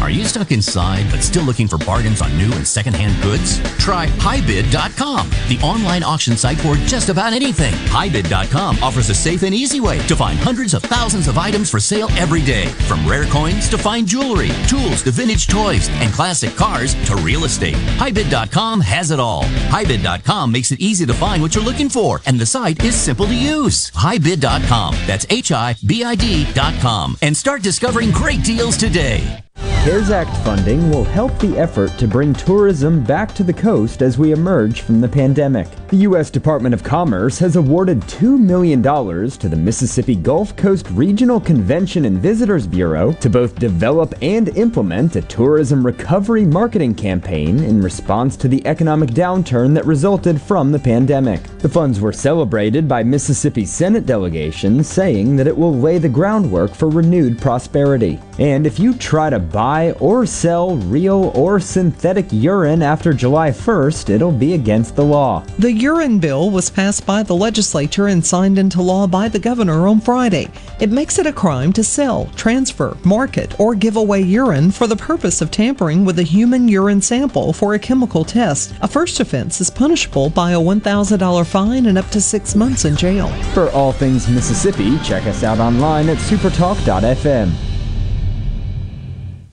Are 0.00 0.08
you 0.10 0.24
stuck 0.24 0.50
inside 0.50 1.10
but 1.10 1.22
still 1.22 1.44
looking 1.44 1.68
for 1.68 1.76
bargains 1.78 2.22
on 2.22 2.36
new 2.38 2.50
and 2.52 2.66
secondhand 2.66 3.22
goods? 3.22 3.60
Try 3.78 4.06
HighBid.com, 4.06 5.28
the 5.48 5.60
online 5.62 6.02
auction 6.02 6.36
site 6.38 6.58
for 6.58 6.74
just 6.86 7.10
about 7.10 7.34
anything. 7.34 7.74
HighBid.com 7.88 8.78
offers 8.82 9.10
a 9.10 9.14
safe 9.14 9.42
and 9.42 9.54
easy 9.54 9.78
way 9.78 9.98
to 10.06 10.16
find 10.16 10.38
hundreds 10.38 10.72
of 10.72 10.82
thousands 10.82 11.28
of 11.28 11.36
items 11.36 11.70
for 11.70 11.80
sale 11.80 12.08
every 12.12 12.42
day. 12.42 12.66
From 12.88 13.06
rare 13.06 13.26
coins 13.26 13.68
to 13.68 13.78
fine 13.78 14.06
jewelry, 14.06 14.50
tools 14.68 15.02
to 15.02 15.10
vintage 15.10 15.48
toys, 15.48 15.88
and 16.00 16.12
classic 16.12 16.56
cars 16.56 16.94
to 17.06 17.16
real 17.16 17.44
estate. 17.44 17.74
HighBid.com 17.74 18.80
has 18.80 19.10
it 19.10 19.20
all. 19.20 19.42
HighBid.com 19.68 20.50
makes 20.50 20.72
it 20.72 20.80
easy 20.80 21.04
to 21.04 21.14
find 21.14 21.42
what 21.42 21.54
you're 21.54 21.64
looking 21.64 21.90
for, 21.90 22.20
and 22.26 22.40
the 22.40 22.46
site 22.46 22.82
is 22.82 22.94
simple 22.94 23.26
to 23.26 23.34
use. 23.34 23.90
HighBid.com. 23.90 24.96
That's 25.06 25.26
H-I-B-I-D.com. 25.28 27.18
And 27.20 27.36
start 27.36 27.62
discovering 27.62 28.10
great 28.12 28.42
deals 28.42 28.76
today. 28.78 29.44
CARES 29.84 30.10
Act 30.10 30.36
funding 30.44 30.90
will 30.90 31.04
help 31.04 31.38
the 31.38 31.58
effort 31.58 31.90
to 31.98 32.06
bring 32.06 32.34
tourism 32.34 33.02
back 33.02 33.34
to 33.34 33.42
the 33.42 33.52
coast 33.52 34.02
as 34.02 34.18
we 34.18 34.32
emerge 34.32 34.82
from 34.82 35.00
the 35.00 35.08
pandemic. 35.08 35.68
The 35.88 35.96
U.S. 35.96 36.30
Department 36.30 36.74
of 36.74 36.84
Commerce 36.84 37.38
has 37.38 37.56
awarded 37.56 38.00
$2 38.02 38.38
million 38.38 38.82
to 38.82 39.48
the 39.48 39.56
Mississippi 39.56 40.14
Gulf 40.14 40.54
Coast 40.54 40.88
Regional 40.90 41.40
Convention 41.40 42.04
and 42.04 42.18
Visitors 42.18 42.66
Bureau 42.66 43.12
to 43.14 43.30
both 43.30 43.54
develop 43.54 44.14
and 44.20 44.50
implement 44.56 45.16
a 45.16 45.22
tourism 45.22 45.84
recovery 45.84 46.44
marketing 46.44 46.94
campaign 46.94 47.58
in 47.60 47.80
response 47.80 48.36
to 48.36 48.48
the 48.48 48.64
economic 48.66 49.10
downturn 49.10 49.74
that 49.74 49.86
resulted 49.86 50.40
from 50.40 50.70
the 50.70 50.78
pandemic. 50.78 51.42
The 51.58 51.68
funds 51.68 52.00
were 52.00 52.12
celebrated 52.12 52.86
by 52.86 53.02
Mississippi 53.02 53.64
Senate 53.64 54.04
delegations, 54.06 54.88
saying 54.88 55.36
that 55.36 55.46
it 55.46 55.56
will 55.56 55.74
lay 55.74 55.96
the 55.98 56.08
groundwork 56.08 56.74
for 56.74 56.88
renewed 56.88 57.40
prosperity. 57.40 58.20
And 58.38 58.66
if 58.66 58.78
you 58.78 58.94
try 58.94 59.30
to 59.30 59.38
buy 59.50 59.92
or 60.00 60.26
sell 60.26 60.76
real 60.76 61.32
or 61.34 61.60
synthetic 61.60 62.26
urine 62.30 62.82
after 62.82 63.12
July 63.12 63.50
1st, 63.50 64.10
it'll 64.10 64.32
be 64.32 64.54
against 64.54 64.96
the 64.96 65.04
law. 65.04 65.44
The 65.58 65.72
urine 65.72 66.18
bill 66.18 66.50
was 66.50 66.70
passed 66.70 67.06
by 67.06 67.22
the 67.22 67.34
legislature 67.34 68.06
and 68.06 68.24
signed 68.24 68.58
into 68.58 68.82
law 68.82 69.06
by 69.06 69.28
the 69.28 69.38
governor 69.38 69.86
on 69.86 70.00
Friday. 70.00 70.48
It 70.80 70.90
makes 70.90 71.18
it 71.18 71.26
a 71.26 71.32
crime 71.32 71.72
to 71.74 71.84
sell, 71.84 72.26
transfer, 72.36 72.96
market, 73.04 73.58
or 73.60 73.74
give 73.74 73.96
away 73.96 74.22
urine 74.22 74.70
for 74.70 74.86
the 74.86 74.96
purpose 74.96 75.40
of 75.40 75.50
tampering 75.50 76.04
with 76.04 76.18
a 76.18 76.22
human 76.22 76.68
urine 76.68 77.02
sample 77.02 77.52
for 77.52 77.74
a 77.74 77.78
chemical 77.78 78.24
test. 78.24 78.72
A 78.82 78.88
first 78.88 79.20
offense 79.20 79.60
is 79.60 79.70
punishable 79.70 80.30
by 80.30 80.52
a 80.52 80.58
$1,000 80.58 81.46
fine 81.46 81.86
and 81.86 81.98
up 81.98 82.08
to 82.10 82.20
six 82.20 82.54
months 82.54 82.84
in 82.84 82.96
jail. 82.96 83.28
For 83.54 83.70
all 83.70 83.92
things 83.92 84.28
Mississippi, 84.28 84.98
check 85.00 85.24
us 85.26 85.42
out 85.42 85.58
online 85.58 86.08
at 86.08 86.18
supertalk.fm. 86.18 87.69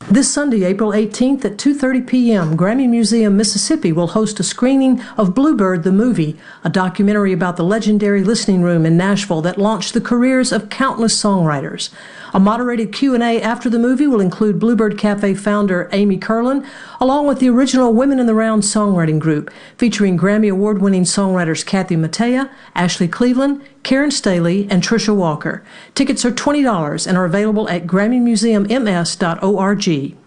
This 0.09 0.31
Sunday, 0.31 0.63
April 0.63 0.91
18th 0.91 1.43
at 1.43 1.57
2:30 1.57 2.07
p.m., 2.07 2.55
Grammy 2.55 2.87
Museum 2.87 3.35
Mississippi 3.35 3.91
will 3.91 4.07
host 4.07 4.39
a 4.39 4.43
screening 4.43 5.01
of 5.17 5.35
Bluebird 5.35 5.83
the 5.83 5.91
movie, 5.91 6.37
a 6.63 6.69
documentary 6.69 7.33
about 7.33 7.57
the 7.57 7.65
legendary 7.65 8.23
listening 8.23 8.61
room 8.61 8.85
in 8.85 8.95
Nashville 8.95 9.41
that 9.41 9.57
launched 9.57 9.93
the 9.93 9.99
careers 9.99 10.53
of 10.53 10.69
countless 10.69 11.21
songwriters. 11.21 11.89
A 12.33 12.39
moderated 12.39 12.93
Q&A 12.93 13.41
after 13.41 13.69
the 13.69 13.79
movie 13.79 14.07
will 14.07 14.21
include 14.21 14.59
Bluebird 14.59 14.97
Cafe 14.97 15.33
founder 15.33 15.89
Amy 15.91 16.17
Kurland, 16.17 16.65
along 16.99 17.27
with 17.27 17.39
the 17.39 17.49
original 17.49 17.93
Women 17.93 18.19
in 18.19 18.27
the 18.27 18.33
Round 18.33 18.63
songwriting 18.63 19.19
group, 19.19 19.51
featuring 19.77 20.17
Grammy 20.17 20.51
Award-winning 20.51 21.03
songwriters 21.03 21.65
Kathy 21.65 21.95
Mattea, 21.95 22.49
Ashley 22.75 23.07
Cleveland, 23.07 23.61
Karen 23.83 24.11
Staley, 24.11 24.67
and 24.69 24.83
Trisha 24.83 25.15
Walker. 25.15 25.63
Tickets 25.95 26.25
are 26.25 26.31
$20 26.31 27.07
and 27.07 27.17
are 27.17 27.25
available 27.25 27.69
at 27.69 27.87
GrammyMuseumMS.org. 27.87 30.26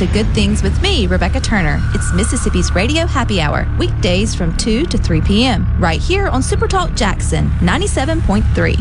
Tune 0.00 0.08
in 0.08 0.14
to 0.14 0.24
Good 0.24 0.34
Things 0.34 0.62
with 0.62 0.80
me, 0.82 1.06
Rebecca 1.06 1.40
Turner. 1.40 1.78
It's 1.94 2.12
Mississippi's 2.12 2.74
Radio 2.74 3.06
Happy 3.06 3.40
Hour, 3.40 3.66
weekdays 3.78 4.34
from 4.34 4.56
2 4.56 4.86
to 4.86 4.98
3 4.98 5.20
p.m., 5.22 5.66
right 5.80 6.00
here 6.00 6.28
on 6.28 6.42
Supertalk 6.42 6.96
Jackson 6.96 7.48
97.3. 7.60 8.76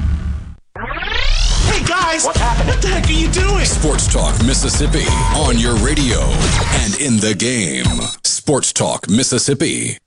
Hey 1.66 1.86
guys, 1.86 2.26
what's 2.26 2.40
happening? 2.40 2.68
What 2.68 2.82
the 2.82 2.88
heck 2.88 3.08
are 3.08 3.12
you 3.12 3.30
doing? 3.32 3.66
Sports 3.66 4.12
Talk 4.12 4.34
Mississippi 4.46 5.06
on 5.36 5.58
your 5.58 5.76
radio 5.76 6.20
and 6.20 7.00
in 7.00 7.18
the 7.18 7.36
game. 7.38 7.86
Sports 8.24 8.74
Talk 8.74 9.10
Mississippi. 9.10 9.98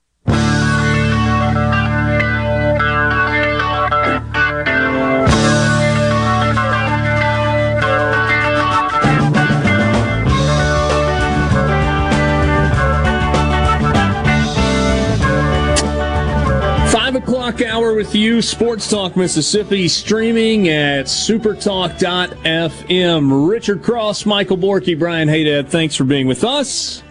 O'clock 17.43 17.69
hour 17.69 17.95
with 17.95 18.15
you, 18.15 18.41
Sports 18.41 18.89
Talk 18.89 19.17
Mississippi, 19.17 19.89
streaming 19.89 20.69
at 20.69 21.07
supertalk.fm. 21.07 23.49
Richard 23.49 23.83
Cross, 23.83 24.27
Michael 24.27 24.57
Borky, 24.57 24.97
Brian 24.97 25.29
Haydad, 25.29 25.69
thanks 25.69 25.97
for 25.97 26.05
being 26.05 26.29
with 26.29 26.45
us 26.45 27.03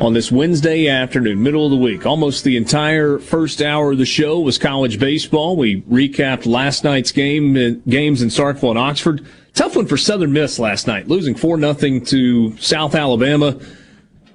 on 0.00 0.12
this 0.12 0.30
Wednesday 0.30 0.86
afternoon, 0.86 1.42
middle 1.42 1.64
of 1.64 1.72
the 1.72 1.76
week. 1.76 2.06
Almost 2.06 2.44
the 2.44 2.56
entire 2.56 3.18
first 3.18 3.60
hour 3.60 3.90
of 3.90 3.98
the 3.98 4.06
show 4.06 4.38
was 4.38 4.58
college 4.58 5.00
baseball. 5.00 5.56
We 5.56 5.82
recapped 5.82 6.46
last 6.46 6.84
night's 6.84 7.10
game 7.10 7.56
uh, 7.56 7.70
games 7.90 8.22
in 8.22 8.28
Starkville 8.28 8.70
and 8.70 8.78
Oxford. 8.78 9.26
Tough 9.54 9.74
one 9.74 9.86
for 9.86 9.96
Southern 9.96 10.32
Miss 10.32 10.60
last 10.60 10.86
night, 10.86 11.08
losing 11.08 11.34
4 11.34 11.58
0 11.58 12.00
to 12.04 12.56
South 12.58 12.94
Alabama. 12.94 13.58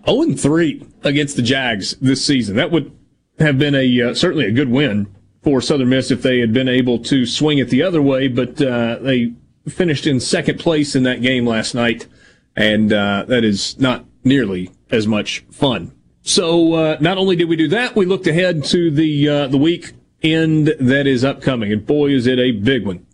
0 0.06 0.36
3 0.36 0.86
against 1.04 1.38
the 1.38 1.42
Jags 1.42 1.96
this 2.02 2.26
season. 2.26 2.58
That 2.58 2.72
would 2.72 2.92
have 3.40 3.58
been 3.58 3.76
a 3.76 4.02
uh, 4.02 4.14
certainly 4.14 4.46
a 4.46 4.52
good 4.52 4.70
win 4.70 5.08
for 5.42 5.62
Southern 5.62 5.90
Miss 5.90 6.12
if 6.12 6.22
they 6.22 6.40
had 6.40 6.54
been 6.54 6.70
able 6.70 7.00
to 7.00 7.26
swing 7.26 7.58
it 7.58 7.70
the 7.70 7.84
other 7.84 8.02
way, 8.02 8.28
but 8.28 8.62
uh, 8.62 8.98
they 9.02 9.34
finished 9.68 10.08
in 10.08 10.20
second 10.20 10.60
place 10.60 10.96
in 10.96 11.04
that 11.04 11.22
game 11.22 11.46
last 11.46 11.76
night, 11.76 12.08
and 12.56 12.94
uh, 12.94 13.26
that 13.28 13.44
is 13.44 13.78
not 13.80 14.06
nearly 14.24 14.72
as 14.90 15.08
much 15.08 15.44
fun. 15.52 15.92
So 16.22 16.74
uh, 16.74 16.98
not 17.02 17.18
only 17.18 17.36
did 17.36 17.50
we 17.50 17.58
do 17.58 17.68
that, 17.70 17.96
we 17.96 18.06
looked 18.06 18.28
ahead 18.28 18.64
to 18.66 18.90
the 18.90 19.30
uh, 19.30 19.48
the 19.48 19.58
week 19.58 19.94
end 20.22 20.68
that 20.80 21.08
is 21.08 21.26
upcoming, 21.26 21.74
and 21.74 21.86
boy, 21.86 22.12
is 22.12 22.28
it 22.28 22.40
a 22.40 22.52
big 22.52 22.86
one. 22.86 23.06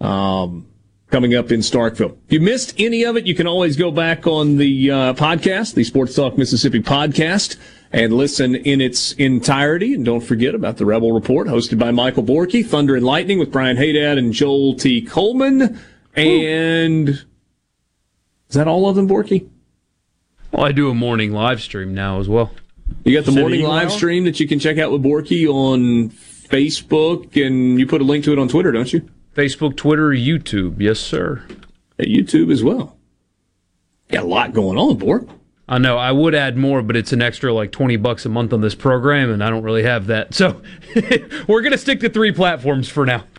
Um, 0.00 0.66
coming 1.10 1.34
up 1.34 1.50
in 1.50 1.60
Starkville. 1.60 2.16
If 2.26 2.32
you 2.32 2.40
missed 2.40 2.74
any 2.78 3.02
of 3.02 3.16
it, 3.16 3.26
you 3.26 3.34
can 3.34 3.46
always 3.46 3.76
go 3.76 3.90
back 3.90 4.26
on 4.26 4.58
the 4.58 4.90
uh, 4.90 5.14
podcast, 5.14 5.74
the 5.74 5.82
Sports 5.82 6.14
Talk 6.14 6.36
Mississippi 6.36 6.80
podcast 6.80 7.56
and 7.92 8.12
listen 8.12 8.54
in 8.54 8.80
its 8.80 9.12
entirety. 9.12 9.94
And 9.94 10.04
don't 10.04 10.20
forget 10.20 10.54
about 10.54 10.76
the 10.76 10.86
Rebel 10.86 11.12
Report, 11.12 11.46
hosted 11.46 11.78
by 11.78 11.90
Michael 11.90 12.22
Borky, 12.22 12.64
Thunder 12.64 12.96
and 12.96 13.04
Lightning 13.04 13.38
with 13.38 13.50
Brian 13.50 13.76
Haydad 13.76 14.18
and 14.18 14.32
Joel 14.32 14.74
T. 14.74 15.02
Coleman. 15.02 15.80
And 16.14 17.08
is 17.08 17.26
that 18.50 18.68
all 18.68 18.88
of 18.88 18.96
them, 18.96 19.08
Borky? 19.08 19.48
Well, 20.50 20.64
I 20.64 20.72
do 20.72 20.90
a 20.90 20.94
morning 20.94 21.32
live 21.32 21.60
stream 21.60 21.94
now 21.94 22.20
as 22.20 22.28
well. 22.28 22.50
You 23.04 23.14
got 23.14 23.26
the 23.26 23.38
morning 23.38 23.62
live 23.62 23.92
stream 23.92 24.24
that 24.24 24.40
you 24.40 24.48
can 24.48 24.58
check 24.58 24.78
out 24.78 24.90
with 24.90 25.02
Borky 25.02 25.46
on 25.46 26.08
Facebook, 26.08 27.36
and 27.46 27.78
you 27.78 27.86
put 27.86 28.00
a 28.00 28.04
link 28.04 28.24
to 28.24 28.32
it 28.32 28.38
on 28.38 28.48
Twitter, 28.48 28.72
don't 28.72 28.90
you? 28.92 29.08
Facebook, 29.34 29.76
Twitter, 29.76 30.08
YouTube. 30.08 30.80
Yes, 30.80 30.98
sir. 30.98 31.44
At 31.98 32.06
YouTube 32.06 32.50
as 32.50 32.64
well. 32.64 32.96
Got 34.10 34.24
a 34.24 34.26
lot 34.26 34.54
going 34.54 34.78
on, 34.78 34.96
Bork. 34.96 35.28
I 35.68 35.78
know. 35.78 35.98
I 35.98 36.12
would 36.12 36.34
add 36.34 36.56
more, 36.56 36.82
but 36.82 36.96
it's 36.96 37.12
an 37.12 37.20
extra 37.20 37.52
like 37.52 37.72
20 37.72 37.96
bucks 37.96 38.24
a 38.24 38.30
month 38.30 38.52
on 38.52 38.62
this 38.62 38.74
program, 38.74 39.30
and 39.30 39.44
I 39.44 39.50
don't 39.50 39.62
really 39.62 39.82
have 39.82 40.06
that. 40.06 40.32
So 40.32 40.62
we're 41.46 41.60
going 41.60 41.72
to 41.72 41.78
stick 41.78 42.00
to 42.00 42.08
three 42.08 42.32
platforms 42.32 42.88
for 42.88 43.04
now. 43.04 43.24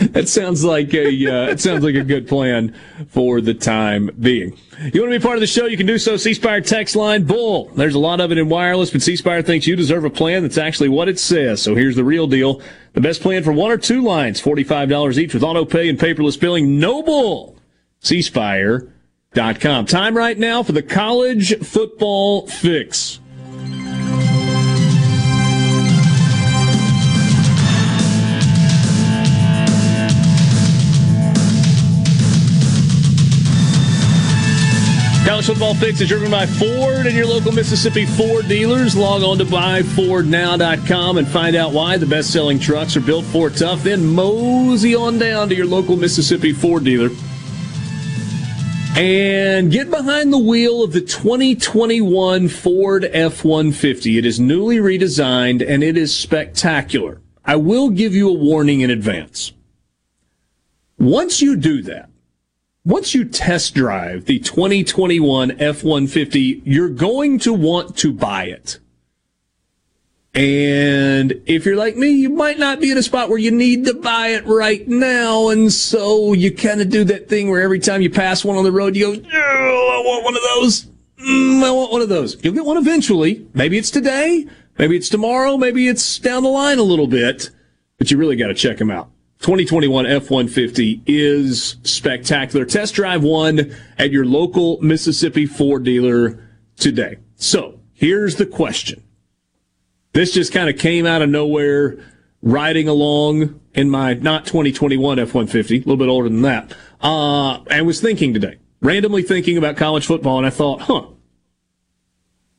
That 0.00 0.26
sounds 0.26 0.64
like 0.64 0.94
a 0.94 1.06
uh, 1.26 1.50
it 1.50 1.60
sounds 1.60 1.84
like 1.84 1.94
a 1.94 2.02
good 2.02 2.26
plan 2.26 2.74
for 3.08 3.42
the 3.42 3.52
time 3.52 4.08
being. 4.18 4.56
You 4.80 5.02
want 5.02 5.12
to 5.12 5.18
be 5.18 5.22
part 5.22 5.36
of 5.36 5.42
the 5.42 5.46
show? 5.46 5.66
You 5.66 5.76
can 5.76 5.84
do 5.84 5.98
so. 5.98 6.16
C 6.16 6.32
Spire 6.32 6.62
text 6.62 6.96
line 6.96 7.24
bull. 7.24 7.66
There's 7.74 7.94
a 7.94 7.98
lot 7.98 8.20
of 8.20 8.32
it 8.32 8.38
in 8.38 8.48
wireless, 8.48 8.90
but 8.90 9.02
C 9.02 9.16
Spire 9.16 9.42
thinks 9.42 9.66
you 9.66 9.76
deserve 9.76 10.06
a 10.06 10.10
plan 10.10 10.42
that's 10.42 10.56
actually 10.56 10.88
what 10.88 11.10
it 11.10 11.18
says. 11.18 11.60
So 11.60 11.74
here's 11.74 11.94
the 11.94 12.04
real 12.04 12.26
deal: 12.26 12.62
the 12.94 13.02
best 13.02 13.20
plan 13.20 13.44
for 13.44 13.52
one 13.52 13.70
or 13.70 13.76
two 13.76 14.00
lines, 14.00 14.40
forty 14.40 14.64
five 14.64 14.88
dollars 14.88 15.18
each 15.18 15.34
with 15.34 15.42
auto 15.42 15.66
pay 15.66 15.90
and 15.90 15.98
paperless 15.98 16.40
billing. 16.40 16.78
No 16.78 17.02
bull. 17.02 17.58
cspire.com. 19.34 19.86
Time 19.86 20.16
right 20.16 20.38
now 20.38 20.62
for 20.62 20.72
the 20.72 20.82
college 20.82 21.58
football 21.58 22.46
fix. 22.46 23.20
College 35.26 35.46
Football 35.46 35.74
Fix 35.74 36.00
is 36.00 36.08
driven 36.08 36.30
by 36.30 36.44
Ford 36.44 37.06
and 37.06 37.14
your 37.14 37.26
local 37.26 37.52
Mississippi 37.52 38.04
Ford 38.04 38.48
dealers. 38.48 38.96
Log 38.96 39.22
on 39.22 39.38
to 39.38 39.44
buyfordnow.com 39.44 41.18
and 41.18 41.28
find 41.28 41.54
out 41.54 41.72
why 41.72 41.96
the 41.96 42.06
best 42.06 42.32
selling 42.32 42.58
trucks 42.58 42.96
are 42.96 43.00
built 43.00 43.24
for 43.26 43.48
tough. 43.48 43.84
Then 43.84 44.04
mosey 44.04 44.96
on 44.96 45.18
down 45.18 45.48
to 45.50 45.54
your 45.54 45.66
local 45.66 45.96
Mississippi 45.96 46.52
Ford 46.52 46.84
dealer 46.84 47.10
and 48.96 49.70
get 49.70 49.90
behind 49.90 50.32
the 50.32 50.38
wheel 50.38 50.82
of 50.82 50.92
the 50.92 51.00
2021 51.00 52.48
Ford 52.48 53.04
F 53.12 53.44
150. 53.44 54.18
It 54.18 54.26
is 54.26 54.40
newly 54.40 54.78
redesigned 54.78 55.66
and 55.66 55.82
it 55.82 55.96
is 55.96 56.14
spectacular. 56.14 57.20
I 57.44 57.56
will 57.56 57.90
give 57.90 58.14
you 58.14 58.28
a 58.28 58.34
warning 58.34 58.80
in 58.80 58.90
advance. 58.90 59.52
Once 60.98 61.40
you 61.40 61.56
do 61.56 61.82
that, 61.82 62.10
once 62.84 63.14
you 63.14 63.24
test 63.24 63.74
drive 63.74 64.24
the 64.24 64.38
2021 64.38 65.60
F 65.60 65.84
150, 65.84 66.62
you're 66.64 66.88
going 66.88 67.38
to 67.38 67.52
want 67.52 67.96
to 67.98 68.12
buy 68.12 68.44
it. 68.44 68.78
And 70.32 71.42
if 71.46 71.66
you're 71.66 71.76
like 71.76 71.96
me, 71.96 72.10
you 72.10 72.30
might 72.30 72.58
not 72.58 72.80
be 72.80 72.92
in 72.92 72.98
a 72.98 73.02
spot 73.02 73.28
where 73.28 73.38
you 73.38 73.50
need 73.50 73.84
to 73.86 73.94
buy 73.94 74.28
it 74.28 74.46
right 74.46 74.86
now. 74.86 75.48
And 75.48 75.72
so 75.72 76.32
you 76.34 76.54
kind 76.54 76.80
of 76.80 76.88
do 76.88 77.02
that 77.04 77.28
thing 77.28 77.50
where 77.50 77.60
every 77.60 77.80
time 77.80 78.00
you 78.00 78.10
pass 78.10 78.44
one 78.44 78.56
on 78.56 78.62
the 78.62 78.70
road, 78.70 78.94
you 78.94 79.16
go, 79.16 79.28
oh, 79.32 80.02
I 80.02 80.06
want 80.06 80.24
one 80.24 80.36
of 80.36 80.42
those. 80.54 80.84
Mm, 81.18 81.64
I 81.64 81.70
want 81.72 81.92
one 81.92 82.00
of 82.00 82.08
those. 82.08 82.42
You'll 82.44 82.54
get 82.54 82.64
one 82.64 82.76
eventually. 82.76 83.46
Maybe 83.54 83.76
it's 83.76 83.90
today. 83.90 84.46
Maybe 84.78 84.96
it's 84.96 85.08
tomorrow. 85.08 85.56
Maybe 85.56 85.88
it's 85.88 86.18
down 86.20 86.44
the 86.44 86.48
line 86.48 86.78
a 86.78 86.84
little 86.84 87.08
bit, 87.08 87.50
but 87.98 88.10
you 88.10 88.16
really 88.16 88.36
got 88.36 88.46
to 88.46 88.54
check 88.54 88.78
them 88.78 88.90
out. 88.90 89.10
2021 89.40 90.06
F-150 90.06 91.02
is 91.06 91.76
spectacular. 91.82 92.64
Test 92.64 92.94
drive 92.94 93.22
one 93.22 93.74
at 93.98 94.10
your 94.10 94.24
local 94.24 94.80
Mississippi 94.80 95.44
Ford 95.46 95.82
dealer 95.82 96.46
today. 96.76 97.16
So 97.36 97.80
here's 97.94 98.36
the 98.36 98.46
question. 98.46 99.02
This 100.12 100.32
just 100.32 100.52
kind 100.52 100.68
of 100.68 100.78
came 100.78 101.06
out 101.06 101.22
of 101.22 101.28
nowhere, 101.28 101.98
riding 102.42 102.88
along 102.88 103.60
in 103.74 103.88
my 103.88 104.14
not 104.14 104.44
2021 104.46 105.18
F-150, 105.18 105.70
a 105.70 105.78
little 105.78 105.96
bit 105.96 106.08
older 106.08 106.28
than 106.28 106.42
that, 106.42 106.74
uh, 107.00 107.62
and 107.70 107.86
was 107.86 108.00
thinking 108.00 108.34
today, 108.34 108.56
randomly 108.80 109.22
thinking 109.22 109.56
about 109.56 109.76
college 109.76 110.06
football, 110.06 110.38
and 110.38 110.46
I 110.46 110.50
thought, 110.50 110.82
huh, 110.82 111.06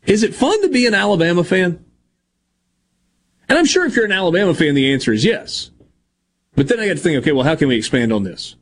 is 0.06 0.24
it 0.24 0.34
fun 0.34 0.62
to 0.62 0.70
be 0.70 0.86
an 0.86 0.94
Alabama 0.94 1.44
fan? 1.44 1.84
And 3.50 3.58
I'm 3.60 3.66
sure 3.66 3.86
if 3.86 3.96
you're 3.96 4.06
an 4.06 4.14
Alabama 4.14 4.54
fan, 4.54 4.76
the 4.76 4.94
answer 4.94 5.12
is 5.12 5.26
yes. 5.26 5.72
But 6.56 6.70
then 6.70 6.80
I 6.80 6.88
got 6.88 6.98
to 6.98 7.00
think, 7.00 7.18
okay, 7.18 7.34
well, 7.34 7.44
how 7.44 7.56
can 7.56 7.68
we 7.68 7.76
expand 7.76 8.14
on 8.14 8.24
this? 8.24 8.56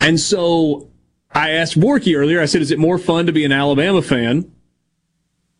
And 0.00 0.20
so 0.20 0.90
I 1.32 1.50
asked 1.50 1.78
Borky 1.80 2.16
earlier, 2.16 2.40
I 2.40 2.44
said, 2.44 2.62
is 2.62 2.70
it 2.70 2.78
more 2.78 2.98
fun 2.98 3.26
to 3.26 3.32
be 3.32 3.44
an 3.44 3.52
Alabama 3.52 4.02
fan 4.02 4.52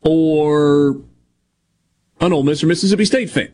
or 0.02 1.01
an 2.20 2.32
Ole 2.32 2.43
Miss 2.43 2.62
or 2.62 2.66
Mississippi 2.66 3.05
State 3.05 3.31
fan? 3.31 3.53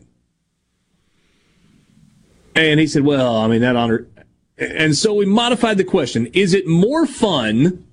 And 2.55 2.79
he 2.79 2.87
said, 2.87 3.03
well, 3.03 3.37
I 3.37 3.47
mean, 3.47 3.61
that 3.61 3.75
honor. 3.75 4.07
And 4.57 4.95
so 4.95 5.13
we 5.13 5.25
modified 5.25 5.77
the 5.77 5.83
question. 5.83 6.27
Is 6.27 6.53
it 6.53 6.67
more 6.67 7.05
fun 7.05 7.85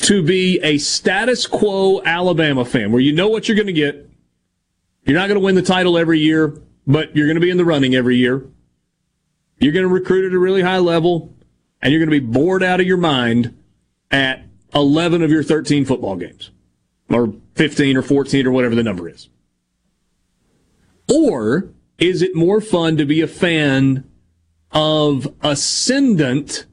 to 0.00 0.22
be 0.22 0.60
a 0.62 0.78
status 0.78 1.46
quo 1.46 2.02
Alabama 2.04 2.64
fan 2.64 2.92
where 2.92 3.00
you 3.00 3.12
know 3.12 3.28
what 3.28 3.48
you're 3.48 3.56
going 3.56 3.68
to 3.68 3.72
get? 3.72 4.10
You're 5.04 5.18
not 5.18 5.28
going 5.28 5.40
to 5.40 5.44
win 5.44 5.54
the 5.54 5.62
title 5.62 5.96
every 5.96 6.18
year 6.18 6.60
but 6.86 7.16
you're 7.16 7.26
going 7.26 7.36
to 7.36 7.40
be 7.40 7.50
in 7.50 7.56
the 7.56 7.64
running 7.64 7.94
every 7.94 8.16
year. 8.16 8.44
You're 9.58 9.72
going 9.72 9.86
to 9.86 9.92
recruit 9.92 10.26
at 10.26 10.32
a 10.32 10.38
really 10.38 10.62
high 10.62 10.78
level, 10.78 11.34
and 11.80 11.92
you're 11.92 12.00
going 12.04 12.10
to 12.10 12.20
be 12.20 12.32
bored 12.32 12.62
out 12.62 12.80
of 12.80 12.86
your 12.86 12.96
mind 12.96 13.56
at 14.10 14.44
11 14.74 15.22
of 15.22 15.30
your 15.30 15.42
13 15.42 15.84
football 15.84 16.16
games, 16.16 16.50
or 17.08 17.34
15 17.54 17.96
or 17.96 18.02
14 18.02 18.46
or 18.46 18.50
whatever 18.50 18.74
the 18.74 18.82
number 18.82 19.08
is. 19.08 19.28
Or 21.12 21.70
is 21.98 22.22
it 22.22 22.34
more 22.34 22.60
fun 22.60 22.96
to 22.96 23.04
be 23.04 23.20
a 23.20 23.26
fan 23.26 24.10
of 24.72 25.32
ascendant, 25.42 26.66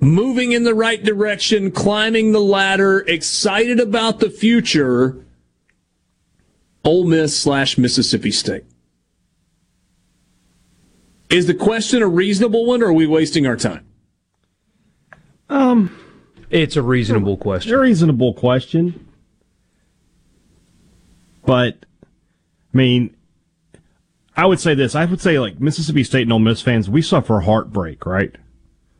moving 0.00 0.52
in 0.52 0.64
the 0.64 0.74
right 0.74 1.02
direction, 1.02 1.70
climbing 1.70 2.32
the 2.32 2.40
ladder, 2.40 3.00
excited 3.00 3.80
about 3.80 4.20
the 4.20 4.30
future? 4.30 5.24
Ole 6.84 7.04
Miss 7.04 7.36
slash 7.38 7.78
Mississippi 7.78 8.30
State. 8.30 8.64
Is 11.30 11.46
the 11.46 11.54
question 11.54 12.02
a 12.02 12.08
reasonable 12.08 12.66
one, 12.66 12.82
or 12.82 12.88
are 12.88 12.92
we 12.92 13.06
wasting 13.06 13.46
our 13.46 13.56
time? 13.56 13.86
Um, 15.48 15.96
it's 16.50 16.76
a 16.76 16.82
reasonable 16.82 17.36
question. 17.36 17.72
A 17.72 17.78
reasonable 17.78 18.34
question, 18.34 19.06
but 21.44 21.84
I 22.72 22.76
mean, 22.76 23.16
I 24.36 24.46
would 24.46 24.60
say 24.60 24.74
this. 24.74 24.94
I 24.94 25.04
would 25.04 25.20
say 25.20 25.38
like 25.38 25.60
Mississippi 25.60 26.04
State 26.04 26.22
and 26.22 26.32
Ole 26.32 26.38
Miss 26.38 26.62
fans, 26.62 26.88
we 26.88 27.02
suffer 27.02 27.40
heartbreak, 27.40 28.06
right? 28.06 28.34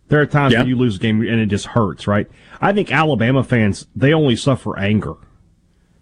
There 0.09 0.21
are 0.21 0.27
times 0.27 0.53
when 0.55 0.69
you 0.69 0.77
lose 0.77 0.97
a 0.97 0.99
game 0.99 1.23
and 1.23 1.41
it 1.41 1.47
just 1.47 1.67
hurts, 1.67 2.07
right? 2.07 2.29
I 2.61 2.73
think 2.73 2.93
Alabama 2.93 3.43
fans 3.43 3.87
they 3.97 4.13
only 4.13 4.37
suffer 4.37 4.79
anger. 4.79 5.15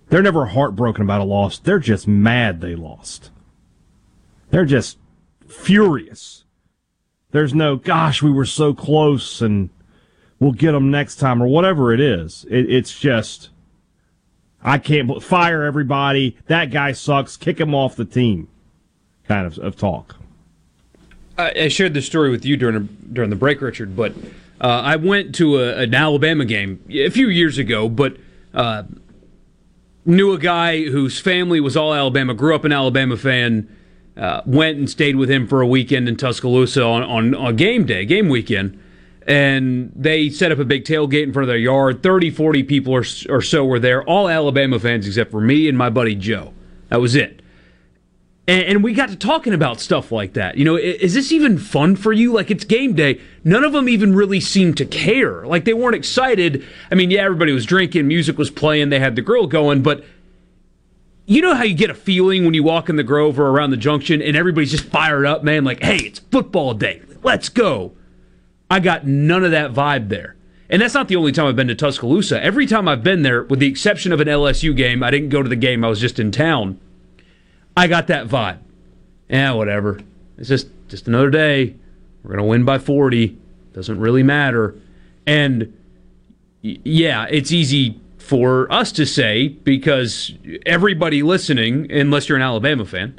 They're 0.09 0.23
never 0.23 0.47
heartbroken 0.47 1.05
about 1.05 1.21
a 1.21 1.25
loss. 1.25 1.59
They're 1.59 1.79
just 1.79 2.09
mad 2.09 2.61
they 2.61 2.75
lost. 2.75 3.31
They're 4.51 4.65
just 4.65 4.99
furious. 5.47 6.45
There's 7.31 7.55
no, 7.55 7.77
gosh, 7.77 8.21
we 8.21 8.33
were 8.33 8.45
so 8.45 8.75
close 8.75 9.41
and 9.41 9.71
we'll 10.41 10.51
get 10.51 10.73
them 10.73 10.91
next 10.91 11.17
time 11.17 11.41
or 11.41 11.47
whatever 11.47 11.93
it 11.93 12.01
is. 12.01 12.45
It, 12.51 12.69
it's 12.69 12.99
just, 12.99 13.51
I 14.63 14.79
can't 14.79 15.23
fire 15.23 15.63
everybody. 15.63 16.37
That 16.47 16.71
guy 16.71 16.93
sucks. 16.93 17.37
Kick 17.37 17.59
him 17.59 17.75
off 17.75 17.97
the 17.97 18.05
team. 18.05 18.49
Kind 19.27 19.47
of, 19.47 19.59
of 19.59 19.77
talk. 19.77 20.17
I, 21.39 21.69
shared 21.69 21.95
this 21.95 22.05
story 22.07 22.31
with 22.31 22.45
you 22.45 22.57
during 22.57 22.89
during 23.13 23.31
the 23.31 23.37
break, 23.37 23.63
Richard. 23.63 23.97
But 23.97 24.13
uh, 24.61 24.67
I 24.67 24.97
went 24.97 25.35
to 25.37 25.59
a, 25.59 25.79
an 25.79 25.95
Alabama 25.95 26.45
game 26.45 26.85
a 26.91 27.09
few 27.09 27.29
years 27.29 27.57
ago, 27.57 27.89
but 27.89 28.17
uh, 28.53 28.83
knew 30.05 30.33
a 30.33 30.39
guy 30.39 30.85
whose 30.85 31.19
family 31.19 31.61
was 31.61 31.77
all 31.77 31.95
Alabama, 31.95 32.35
grew 32.35 32.55
up 32.55 32.65
an 32.65 32.73
Alabama 32.73 33.17
fan, 33.17 33.75
uh, 34.17 34.43
went 34.45 34.79
and 34.79 34.91
stayed 34.91 35.17
with 35.17 35.31
him 35.31 35.47
for 35.47 35.61
a 35.61 35.67
weekend 35.67 36.09
in 36.09 36.17
Tuscaloosa 36.17 36.85
on, 36.85 37.03
on, 37.03 37.35
on 37.35 37.57
game 37.57 37.87
day, 37.87 38.05
game 38.05 38.29
weekend. 38.29 38.79
And 39.31 39.93
they 39.95 40.29
set 40.29 40.51
up 40.51 40.59
a 40.59 40.65
big 40.65 40.85
tailgate 40.85 41.23
in 41.23 41.33
front 41.33 41.45
of 41.45 41.49
their 41.49 41.57
yard. 41.57 42.03
30, 42.03 42.31
40 42.31 42.65
people 42.65 42.93
or, 42.93 43.05
or 43.29 43.41
so 43.41 43.65
were 43.65 43.79
there, 43.79 44.03
all 44.03 44.29
Alabama 44.29 44.81
fans 44.81 45.07
except 45.07 45.31
for 45.31 45.41
me 45.41 45.69
and 45.69 45.79
my 45.79 45.89
buddy 45.89 46.17
Joe. 46.17 46.53
That 46.89 47.01
was 47.01 47.15
it. 47.15 47.41
And, 48.49 48.65
and 48.65 48.83
we 48.83 48.93
got 48.93 49.11
to 49.11 49.17
talking 49.17 49.55
about 49.55 49.79
stuff 49.79 50.11
like 50.11 50.33
that. 50.33 50.57
You 50.57 50.65
know, 50.65 50.75
is 50.75 51.15
this 51.15 51.31
even 51.31 51.59
fun 51.59 51.95
for 51.95 52.13
you? 52.13 52.33
Like, 52.33 52.51
it's 52.51 52.65
game 52.65 52.95
day. 52.95 53.21
None 53.45 53.63
of 53.63 53.73
them 53.73 53.89
even 53.89 54.17
really 54.17 54.41
seemed 54.41 54.77
to 54.79 54.85
care. 54.85 55.47
Like, 55.47 55.65
they 55.65 55.75
weren't 55.75 55.95
excited. 55.95 56.67
I 56.91 56.97
mean, 56.97 57.13
yeah, 57.13 57.21
everybody 57.21 57.53
was 57.53 57.65
drinking, 57.65 58.09
music 58.09 58.37
was 58.37 58.51
playing, 58.51 58.89
they 58.89 58.99
had 58.99 59.15
the 59.15 59.23
grill 59.23 59.47
going, 59.47 59.85
but 59.85 60.05
you 61.27 61.41
know 61.41 61.55
how 61.55 61.63
you 61.63 61.77
get 61.77 61.91
a 61.91 61.95
feeling 61.95 62.45
when 62.45 62.55
you 62.55 62.65
walk 62.65 62.89
in 62.89 62.97
the 62.97 63.05
Grove 63.05 63.39
or 63.39 63.47
around 63.47 63.71
the 63.71 63.77
junction 63.77 64.21
and 64.21 64.37
everybody's 64.37 64.73
just 64.73 64.87
fired 64.87 65.25
up, 65.25 65.45
man? 65.45 65.63
Like, 65.63 65.81
hey, 65.81 65.99
it's 65.99 66.19
football 66.19 66.75
day. 66.75 67.03
Let's 67.23 67.49
go. 67.49 67.93
I 68.71 68.81
got 68.81 69.07
none 69.07 69.45
of 69.45 69.51
that 69.51 69.73
vibe 69.73 70.09
there. 70.09 70.37
And 70.71 70.81
that's 70.81 70.95
not 70.95 71.09
the 71.09 71.17
only 71.17 71.33
time 71.33 71.47
I've 71.47 71.57
been 71.57 71.67
to 71.67 71.75
Tuscaloosa. 71.75 72.43
Every 72.43 72.65
time 72.65 72.87
I've 72.87 73.03
been 73.03 73.23
there, 73.23 73.43
with 73.43 73.59
the 73.59 73.67
exception 73.67 74.13
of 74.13 74.21
an 74.21 74.29
LSU 74.29 74.75
game, 74.75 75.03
I 75.03 75.11
didn't 75.11 75.31
go 75.31 75.43
to 75.43 75.49
the 75.49 75.57
game, 75.57 75.85
I 75.85 75.89
was 75.89 76.01
just 76.01 76.21
in 76.21 76.31
town. 76.31 76.79
I 77.77 77.89
got 77.89 78.07
that 78.07 78.29
vibe. 78.29 78.59
Yeah, 79.29 79.53
whatever. 79.53 80.01
It's 80.39 80.49
just 80.49 80.69
just 80.89 81.09
another 81.09 81.31
day. 81.31 81.75
We're 82.23 82.31
gonna 82.31 82.47
win 82.47 82.65
by 82.65 82.79
40. 82.79 83.37
Doesn't 83.73 83.99
really 83.99 84.23
matter. 84.23 84.75
And 85.27 85.77
yeah, 86.63 87.27
it's 87.31 87.53
easy 87.53 88.01
for 88.19 88.71
us 88.73 88.93
to 88.93 89.07
say 89.07 89.49
because 89.49 90.33
everybody 90.67 91.23
listening, 91.23 91.91
unless 91.91 92.29
you're 92.29 92.37
an 92.37 92.43
Alabama 92.43 92.85
fan, 92.85 93.19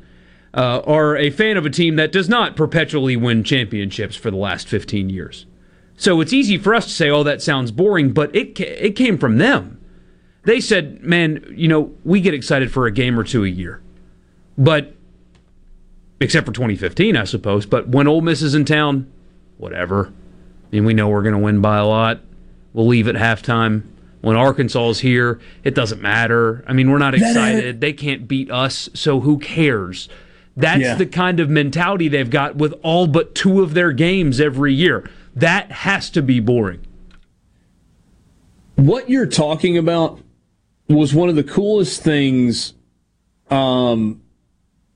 uh, 0.54 0.82
are 0.86 1.16
a 1.16 1.30
fan 1.30 1.58
of 1.58 1.66
a 1.66 1.70
team 1.70 1.96
that 1.96 2.12
does 2.12 2.28
not 2.28 2.56
perpetually 2.56 3.16
win 3.16 3.44
championships 3.44 4.16
for 4.16 4.32
the 4.32 4.38
last 4.38 4.68
15 4.68 5.10
years. 5.10 5.46
So 5.96 6.20
it's 6.20 6.34
easy 6.34 6.58
for 6.58 6.74
us 6.74 6.86
to 6.86 6.92
say, 6.92 7.10
"Oh, 7.10 7.24
that 7.24 7.42
sounds 7.42 7.72
boring," 7.72 8.12
but 8.12 8.36
it 8.36 8.60
it 8.60 8.96
came 8.96 9.18
from 9.18 9.38
them. 9.38 9.80
They 10.44 10.60
said, 10.60 11.04
"Man, 11.04 11.44
you 11.56 11.68
know, 11.68 11.92
we 12.04 12.22
get 12.22 12.34
excited 12.34 12.72
for 12.72 12.88
a 12.88 12.92
game 12.92 13.20
or 13.20 13.24
two 13.24 13.44
a 13.44 13.48
year." 13.48 13.82
But 14.58 14.96
except 16.20 16.46
for 16.46 16.54
2015, 16.54 17.18
I 17.18 17.24
suppose. 17.26 17.66
But 17.66 17.90
when 17.90 18.08
Ole 18.08 18.22
Miss 18.22 18.42
is 18.42 18.56
in 18.56 18.66
town, 18.66 19.12
whatever. 19.58 20.08
I 20.08 20.76
mean, 20.76 20.86
we 20.86 20.94
know 20.94 21.10
we're 21.10 21.24
going 21.24 21.36
to 21.36 21.40
win 21.40 21.62
by 21.62 21.78
a 21.78 21.86
lot. 21.86 22.22
We'll 22.74 22.88
leave 22.88 23.08
at 23.08 23.16
halftime. 23.16 23.84
When 24.22 24.38
Arkansas 24.38 24.90
is 24.90 25.00
here, 25.00 25.40
it 25.64 25.74
doesn't 25.74 26.02
matter. 26.02 26.64
I 26.68 26.74
mean, 26.74 26.92
we're 26.92 27.00
not 27.00 27.16
excited. 27.16 27.82
They 27.82 27.92
can't 27.92 28.28
beat 28.28 28.52
us, 28.52 28.88
so 28.94 29.20
who 29.20 29.40
cares? 29.40 30.08
That's 30.56 30.82
Yeah. 30.82 30.96
the 30.96 31.06
kind 31.06 31.40
of 31.40 31.50
mentality 31.50 32.08
they've 32.08 32.30
got 32.30 32.58
with 32.58 32.74
all 32.84 33.08
but 33.08 33.34
two 33.36 33.62
of 33.62 33.74
their 33.74 33.92
games 33.92 34.40
every 34.42 34.74
year. 34.74 35.10
That 35.36 35.72
has 35.72 36.10
to 36.12 36.22
be 36.22 36.40
boring. 36.40 36.80
what 38.76 39.10
you're 39.10 39.28
talking 39.28 39.78
about 39.78 40.20
was 40.90 41.14
one 41.14 41.30
of 41.30 41.36
the 41.36 41.44
coolest 41.44 42.02
things 42.02 42.74
um, 43.52 44.22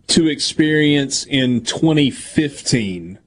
to 0.08 0.28
experience 0.28 1.24
in 1.26 1.62
2015. 1.62 3.20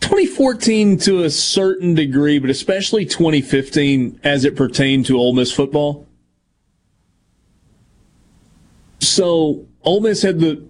2014 0.00 0.96
to 0.98 1.24
a 1.24 1.30
certain 1.30 1.94
degree, 1.94 2.38
but 2.38 2.50
especially 2.50 3.04
2015 3.04 4.20
as 4.22 4.44
it 4.44 4.54
pertained 4.54 5.06
to 5.06 5.16
Ole 5.18 5.32
Miss 5.34 5.50
football. 5.52 6.06
So 9.00 9.66
Ole 9.82 10.00
Miss 10.00 10.22
had 10.22 10.40
the 10.40 10.66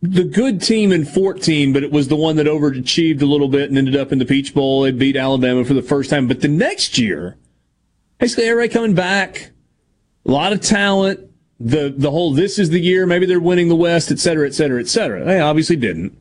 the 0.00 0.24
good 0.24 0.60
team 0.60 0.90
in 0.90 1.04
14, 1.04 1.72
but 1.72 1.84
it 1.84 1.92
was 1.92 2.08
the 2.08 2.16
one 2.16 2.34
that 2.34 2.46
overachieved 2.46 3.22
a 3.22 3.26
little 3.26 3.46
bit 3.46 3.68
and 3.68 3.78
ended 3.78 3.94
up 3.94 4.10
in 4.10 4.18
the 4.18 4.24
Peach 4.24 4.52
Bowl. 4.52 4.82
They 4.82 4.90
beat 4.90 5.14
Alabama 5.14 5.64
for 5.64 5.74
the 5.74 5.82
first 5.82 6.10
time. 6.10 6.26
But 6.26 6.40
the 6.40 6.48
next 6.48 6.98
year, 6.98 7.36
basically 8.18 8.46
everybody 8.46 8.72
coming 8.72 8.94
back, 8.94 9.52
a 10.26 10.30
lot 10.30 10.52
of 10.52 10.60
talent. 10.60 11.28
The 11.60 11.94
the 11.96 12.10
whole 12.10 12.32
this 12.32 12.58
is 12.58 12.70
the 12.70 12.80
year, 12.80 13.06
maybe 13.06 13.26
they're 13.26 13.38
winning 13.38 13.68
the 13.68 13.76
West, 13.76 14.10
et 14.10 14.18
cetera, 14.18 14.48
et 14.48 14.54
cetera, 14.54 14.80
et 14.80 14.88
cetera. 14.88 15.24
They 15.24 15.38
obviously 15.38 15.76
didn't. 15.76 16.18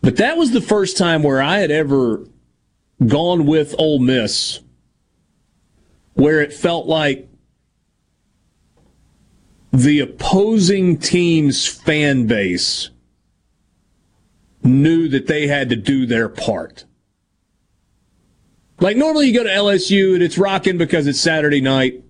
But 0.00 0.16
that 0.16 0.38
was 0.38 0.52
the 0.52 0.62
first 0.62 0.96
time 0.96 1.22
where 1.22 1.42
I 1.42 1.58
had 1.58 1.70
ever 1.70 2.24
gone 3.06 3.44
with 3.44 3.74
Ole 3.78 3.98
Miss 3.98 4.60
where 6.16 6.40
it 6.40 6.52
felt 6.52 6.86
like 6.86 7.28
the 9.72 10.00
opposing 10.00 10.98
team's 10.98 11.66
fan 11.66 12.26
base 12.26 12.90
knew 14.62 15.08
that 15.08 15.26
they 15.26 15.46
had 15.46 15.68
to 15.68 15.76
do 15.76 16.06
their 16.06 16.28
part. 16.28 16.84
Like 18.80 18.96
normally 18.96 19.28
you 19.28 19.34
go 19.34 19.44
to 19.44 19.50
LSU 19.50 20.14
and 20.14 20.22
it's 20.22 20.38
rocking 20.38 20.76
because 20.76 21.06
it's 21.06 21.20
Saturday 21.20 21.60
night, 21.60 22.02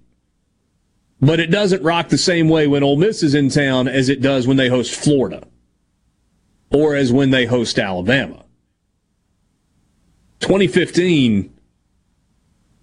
but 1.20 1.38
it 1.38 1.50
doesn't 1.50 1.82
rock 1.82 2.08
the 2.08 2.18
same 2.18 2.48
way 2.48 2.66
when 2.66 2.82
Ole 2.82 2.96
Miss 2.96 3.22
is 3.22 3.34
in 3.34 3.48
town 3.48 3.88
as 3.88 4.08
it 4.08 4.20
does 4.20 4.46
when 4.46 4.56
they 4.56 4.68
host 4.68 4.94
Florida 4.94 5.46
or 6.70 6.94
as 6.94 7.12
when 7.12 7.30
they 7.30 7.46
host 7.46 7.78
Alabama. 7.78 8.44
2015, 10.40 11.52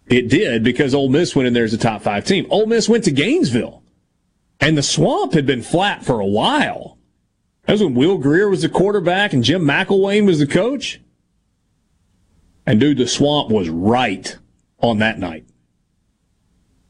it 0.08 0.30
did 0.30 0.64
because 0.64 0.94
Ole 0.94 1.10
Miss 1.10 1.36
went 1.36 1.48
in 1.48 1.54
there 1.54 1.64
as 1.64 1.74
a 1.74 1.78
top 1.78 2.02
five 2.02 2.26
team. 2.26 2.48
Ole 2.50 2.66
Miss 2.66 2.88
went 2.88 3.04
to 3.04 3.12
Gainesville, 3.12 3.83
and 4.64 4.78
the 4.78 4.84
swamp 4.84 5.34
had 5.34 5.46
been 5.46 5.62
flat 5.62 6.06
for 6.06 6.22
a 6.22 6.26
while. 6.26 6.98
That 7.66 7.74
was 7.74 7.84
when 7.84 7.96
Will 7.96 8.18
Grier 8.18 8.50
was 8.50 8.62
the 8.62 8.70
quarterback 8.70 9.34
and 9.34 9.44
Jim 9.44 9.64
McElwain 9.64 10.26
was 10.26 10.40
the 10.40 10.48
coach. 10.48 11.02
And 12.66 12.80
dude, 12.80 12.98
the 12.98 13.08
swamp 13.08 13.52
was 13.52 13.68
right 13.68 14.38
on 14.80 15.00
that 15.00 15.20
night. 15.20 15.46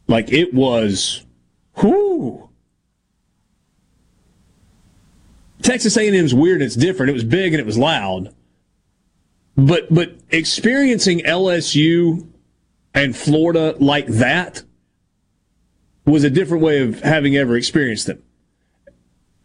Like 0.08 0.32
it 0.32 0.54
was, 0.54 1.26
whoo. 1.82 2.52
Texas 5.64 5.98
A&M's 5.98 6.36
weird 6.36 6.62
and 6.62 6.68
it's 6.68 6.76
different. 6.76 7.10
It 7.10 7.14
was 7.14 7.24
big 7.24 7.54
and 7.54 7.60
it 7.60 7.66
was 7.66 7.78
loud. 7.78 8.36
But 9.56 9.92
but 9.92 10.16
experiencing 10.30 11.22
LSU 11.22 12.28
and 12.94 13.18
Florida 13.18 13.76
like 13.80 14.06
that 14.08 14.62
was 16.06 16.24
a 16.24 16.30
different 16.30 16.64
way 16.64 16.82
of 16.82 17.02
having 17.02 17.36
ever 17.36 17.56
experienced 17.56 18.08
them. 18.08 18.24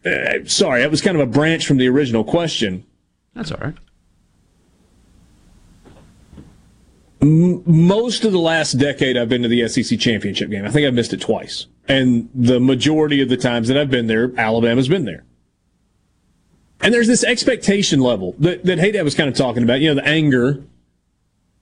Uh, 0.05 0.45
sorry, 0.45 0.81
that 0.81 0.91
was 0.91 1.01
kind 1.01 1.15
of 1.15 1.21
a 1.21 1.31
branch 1.31 1.65
from 1.65 1.77
the 1.77 1.87
original 1.87 2.23
question. 2.23 2.85
That's 3.33 3.51
all 3.51 3.59
right. 3.59 3.75
M- 7.21 7.63
most 7.65 8.23
of 8.23 8.31
the 8.31 8.39
last 8.39 8.73
decade, 8.73 9.17
I've 9.17 9.29
been 9.29 9.41
to 9.41 9.47
the 9.47 9.67
SEC 9.67 9.99
championship 9.99 10.49
game. 10.49 10.65
I 10.65 10.69
think 10.69 10.87
I've 10.87 10.93
missed 10.93 11.13
it 11.13 11.21
twice. 11.21 11.67
And 11.87 12.29
the 12.33 12.59
majority 12.59 13.21
of 13.21 13.29
the 13.29 13.37
times 13.37 13.67
that 13.67 13.77
I've 13.77 13.89
been 13.89 14.07
there, 14.07 14.31
Alabama's 14.37 14.87
been 14.87 15.05
there. 15.05 15.25
And 16.81 16.93
there's 16.93 17.07
this 17.07 17.25
expectation 17.25 17.99
level 17.99 18.35
that, 18.39 18.63
that 18.63 18.79
Haydad 18.79 19.03
was 19.03 19.15
kind 19.15 19.29
of 19.29 19.35
talking 19.35 19.63
about. 19.63 19.81
You 19.81 19.89
know, 19.89 19.95
the 19.95 20.07
anger 20.07 20.63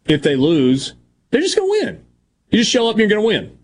if 0.08 0.22
they 0.22 0.36
lose, 0.36 0.94
they're 1.32 1.42
just 1.42 1.56
going 1.56 1.82
to 1.82 1.86
win. 1.86 2.06
You 2.50 2.60
just 2.60 2.72
show 2.72 2.88
up 2.88 2.94
and 2.94 3.00
you're 3.00 3.10
going 3.10 3.22
to 3.22 3.28
win. 3.28 3.57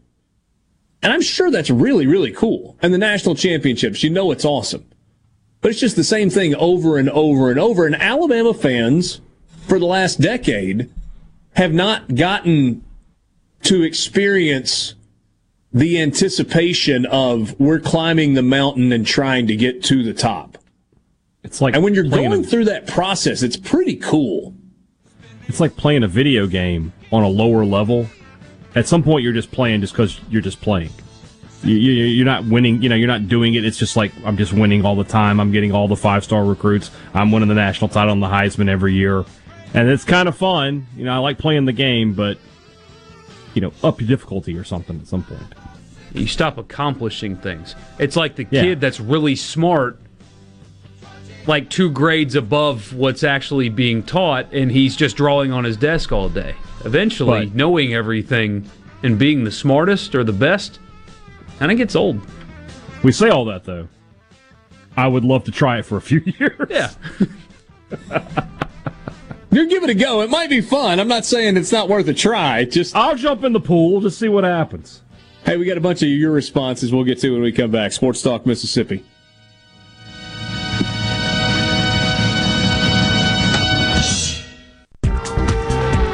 And 1.04 1.12
I'm 1.12 1.22
sure 1.22 1.52
that's 1.52 1.70
really, 1.70 2.08
really 2.08 2.32
cool. 2.32 2.78
And 2.82 2.94
the 2.94 2.98
national 2.98 3.36
championships, 3.36 4.04
you 4.04 4.10
know 4.10 4.32
it's 4.32 4.46
awesome. 4.46 4.86
But 5.60 5.72
it's 5.72 5.80
just 5.80 5.96
the 5.96 6.04
same 6.04 6.30
thing 6.30 6.56
over 6.56 6.98
and 6.98 7.10
over 7.10 7.50
and 7.50 7.60
over. 7.60 7.86
And 7.86 7.96
Alabama 7.96 8.54
fans, 8.54 9.22
for 9.68 9.80
the 9.80 9.86
last 9.86 10.22
decade, 10.22 10.90
have 11.56 11.74
not 11.74 12.16
gotten 12.16 12.84
to 13.64 13.84
experience 13.84 14.96
the 15.74 16.00
anticipation 16.00 17.06
of 17.08 17.60
we're 17.60 17.80
climbing 17.80 18.34
the 18.34 18.42
mountain 18.42 18.92
and 18.92 19.06
trying 19.06 19.48
to 19.48 19.56
get 19.56 19.84
to 19.84 20.04
the 20.04 20.14
top. 20.14 20.58
It's 21.44 21.60
like 21.62 21.76
and 21.76 21.84
when 21.84 21.94
you're 21.94 22.04
going 22.04 22.32
a- 22.34 22.44
through 22.44 22.66
that 22.66 22.88
process, 22.88 23.44
it's 23.44 23.58
pretty 23.58 23.96
cool. 23.98 24.56
It's 25.48 25.60
like 25.60 25.76
playing 25.76 26.04
a 26.04 26.08
video 26.08 26.48
game 26.48 26.94
on 27.12 27.24
a 27.24 27.28
lower 27.28 27.66
level. 27.66 28.08
At 28.76 28.88
some 28.88 29.04
point, 29.04 29.24
you're 29.24 29.34
just 29.34 29.52
playing 29.52 29.82
just 29.82 29.94
because 29.94 30.20
you're 30.30 30.42
just 30.42 30.62
playing. 30.62 30.90
You, 31.64 31.76
you, 31.76 31.92
you're 32.06 32.26
not 32.26 32.44
winning. 32.46 32.82
You 32.82 32.90
know, 32.90 32.96
you're 32.96 33.08
not 33.08 33.28
doing 33.28 33.54
it. 33.54 33.64
It's 33.66 33.78
just 33.78 33.96
like 33.96 34.12
I'm 34.26 34.36
just 34.36 34.52
winning 34.52 34.84
all 34.86 34.96
the 34.96 35.04
time. 35.04 35.40
I'm 35.40 35.52
getting 35.52 35.72
all 35.72 35.88
the 35.88 35.96
five 35.96 36.24
star 36.24 36.44
recruits. 36.44 36.92
I'm 37.14 37.32
winning 37.32 37.48
the 37.50 37.56
national 37.56 37.90
title 37.90 38.12
and 38.14 38.22
the 38.22 38.28
Heisman 38.28 38.68
every 38.68 38.94
year, 38.94 39.24
and 39.74 39.88
it's 39.90 40.04
kind 40.04 40.28
of 40.28 40.36
fun. 40.36 40.88
You 40.98 41.06
know, 41.06 41.14
I 41.14 41.18
like 41.20 41.38
playing 41.38 41.66
the 41.66 41.72
game, 41.74 42.14
but 42.14 42.38
you 43.54 43.62
know, 43.62 43.72
up 43.84 44.02
your 44.02 44.08
difficulty 44.08 44.58
or 44.58 44.64
something 44.64 45.00
at 45.00 45.08
some 45.08 45.24
point. 45.24 45.42
You 46.14 46.28
stop 46.28 46.58
accomplishing 46.58 47.38
things. 47.38 47.76
It's 48.00 48.16
like 48.16 48.36
the 48.36 48.46
Yeah. 48.50 48.62
kid 48.64 48.82
that's 48.82 49.00
really 49.00 49.36
smart, 49.36 50.00
like 51.48 51.70
two 51.70 51.90
grades 51.90 52.36
above 52.36 52.94
what's 52.94 53.24
actually 53.24 53.70
being 53.70 54.04
taught, 54.04 54.52
and 54.52 54.72
he's 54.72 54.96
just 54.96 55.16
drawing 55.16 55.52
on 55.52 55.64
his 55.64 55.78
desk 55.78 56.12
all 56.12 56.30
day. 56.30 56.56
Eventually, 56.86 57.32
Right. 57.32 57.56
knowing 57.56 57.94
everything 57.94 58.70
and 59.04 59.18
being 59.18 59.44
the 59.44 59.52
smartest 59.52 60.16
or 60.16 60.24
the 60.24 60.34
best, 60.34 60.80
and 61.60 61.72
it 61.72 61.76
gets 61.76 61.96
old. 61.96 62.20
We 63.04 63.12
say 63.12 63.30
all 63.30 63.46
that 63.46 63.64
though. 63.64 63.88
I 64.96 65.08
would 65.08 65.24
love 65.24 65.44
to 65.46 65.52
try 65.52 65.80
it 65.80 65.86
for 65.86 65.98
a 65.98 66.02
few 66.02 66.22
years. 66.40 66.68
Yeah. 66.70 66.92
You 69.52 69.70
give 69.70 69.84
it 69.84 69.90
a 69.92 69.94
go. 69.94 70.22
It 70.22 70.32
might 70.32 70.50
be 70.50 70.62
fun. 70.62 71.00
I'm 71.00 71.08
not 71.08 71.26
saying 71.26 71.58
it's 71.58 71.72
not 71.72 71.88
worth 71.88 72.08
a 72.08 72.14
try. 72.14 72.66
Just 72.66 72.96
I'll 72.96 73.16
jump 73.16 73.44
in 73.44 73.54
the 73.54 73.60
pool 73.60 74.02
to 74.02 74.10
see 74.10 74.28
what 74.28 74.44
happens. 74.44 75.04
Hey, 75.46 75.58
we 75.58 75.66
got 75.66 75.78
a 75.78 75.82
bunch 75.82 76.02
of 76.02 76.10
your 76.10 76.32
responses 76.32 76.92
we'll 76.92 77.04
get 77.04 77.20
to 77.20 77.30
when 77.34 77.44
we 77.44 77.52
come 77.52 77.70
back. 77.70 77.92
Sports 77.92 78.24
Talk 78.24 78.48
Mississippi. 78.48 79.04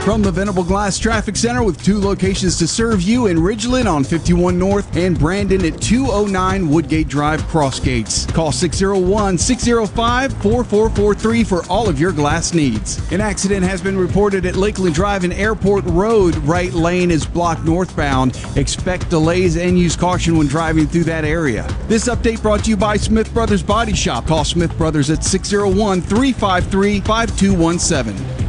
From 0.10 0.24
the 0.24 0.32
Venable 0.32 0.64
Glass 0.64 0.98
Traffic 0.98 1.36
Center 1.36 1.62
with 1.62 1.84
two 1.84 2.00
locations 2.00 2.58
to 2.58 2.68
serve 2.68 3.00
you 3.00 3.28
in 3.28 3.38
Ridgeland 3.38 3.86
on 3.86 4.04
51 4.04 4.58
North 4.58 4.98
and 4.98 5.20
Brandon 5.20 5.64
at 5.64 5.80
209 5.80 6.68
Woodgate 6.68 7.08
Drive 7.08 7.44
Crossgates. 7.44 8.28
Call 8.34 8.52
601 8.52 9.38
605 9.38 10.34
4443 10.42 11.44
for 11.44 11.64
all 11.70 11.88
of 11.88 12.00
your 12.00 12.12
glass 12.12 12.56
needs. 12.56 12.98
An 13.12 13.22
accident 13.22 13.64
has 13.64 13.84
been 13.84 13.96
reported 13.96 14.48
at 14.48 14.56
Lakeland 14.56 14.96
Drive 14.96 15.26
and 15.26 15.34
Airport 15.34 15.86
Road. 15.86 16.36
Right 16.38 16.74
lane 16.74 17.12
is 17.12 17.24
blocked 17.28 17.64
northbound. 17.64 18.36
Expect 18.56 19.12
delays 19.12 19.58
and 19.58 19.78
use 19.78 19.96
caution 19.96 20.40
when 20.40 20.48
driving 20.48 20.88
through 20.88 21.04
that 21.04 21.24
area. 21.24 21.68
This 21.88 22.10
update 22.10 22.42
brought 22.42 22.64
to 22.64 22.72
you 22.72 22.78
by 22.78 22.98
Smith 22.98 23.32
Brothers 23.32 23.62
Body 23.62 23.94
Shop. 23.94 24.26
Call 24.26 24.44
Smith 24.44 24.76
Brothers 24.76 25.12
at 25.12 25.24
601 25.24 26.02
353 26.02 27.00
5217. 27.02 28.49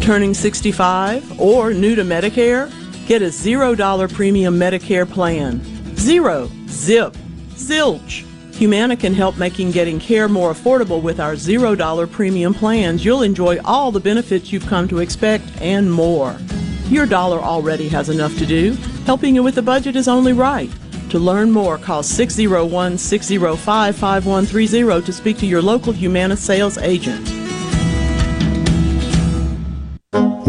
Turning 0.00 0.34
65 0.34 1.40
or 1.40 1.72
new 1.72 1.94
to 1.94 2.02
Medicare? 2.02 2.70
Get 3.06 3.22
a 3.22 3.26
$0 3.26 4.12
premium 4.12 4.58
Medicare 4.58 5.10
plan. 5.10 5.60
Zero, 5.96 6.50
zip, 6.68 7.12
zilch. 7.50 8.24
Humana 8.54 8.96
can 8.96 9.12
help 9.12 9.36
making 9.36 9.70
getting 9.70 10.00
care 10.00 10.28
more 10.28 10.52
affordable 10.52 11.02
with 11.02 11.20
our 11.20 11.34
$0 11.34 12.10
premium 12.10 12.54
plans. 12.54 13.04
You'll 13.04 13.22
enjoy 13.22 13.58
all 13.64 13.90
the 13.92 14.00
benefits 14.00 14.52
you've 14.52 14.66
come 14.66 14.88
to 14.88 15.00
expect 15.00 15.44
and 15.60 15.92
more. 15.92 16.36
Your 16.88 17.04
dollar 17.04 17.38
already 17.40 17.88
has 17.88 18.08
enough 18.08 18.36
to 18.38 18.46
do. 18.46 18.72
Helping 19.04 19.34
you 19.34 19.42
with 19.42 19.56
the 19.56 19.62
budget 19.62 19.96
is 19.96 20.08
only 20.08 20.32
right. 20.32 20.70
To 21.10 21.18
learn 21.18 21.50
more, 21.50 21.78
call 21.78 22.02
601 22.02 22.98
605 22.98 23.96
5130 23.96 25.06
to 25.06 25.12
speak 25.12 25.38
to 25.38 25.46
your 25.46 25.62
local 25.62 25.92
Humana 25.92 26.36
sales 26.36 26.78
agent. 26.78 27.35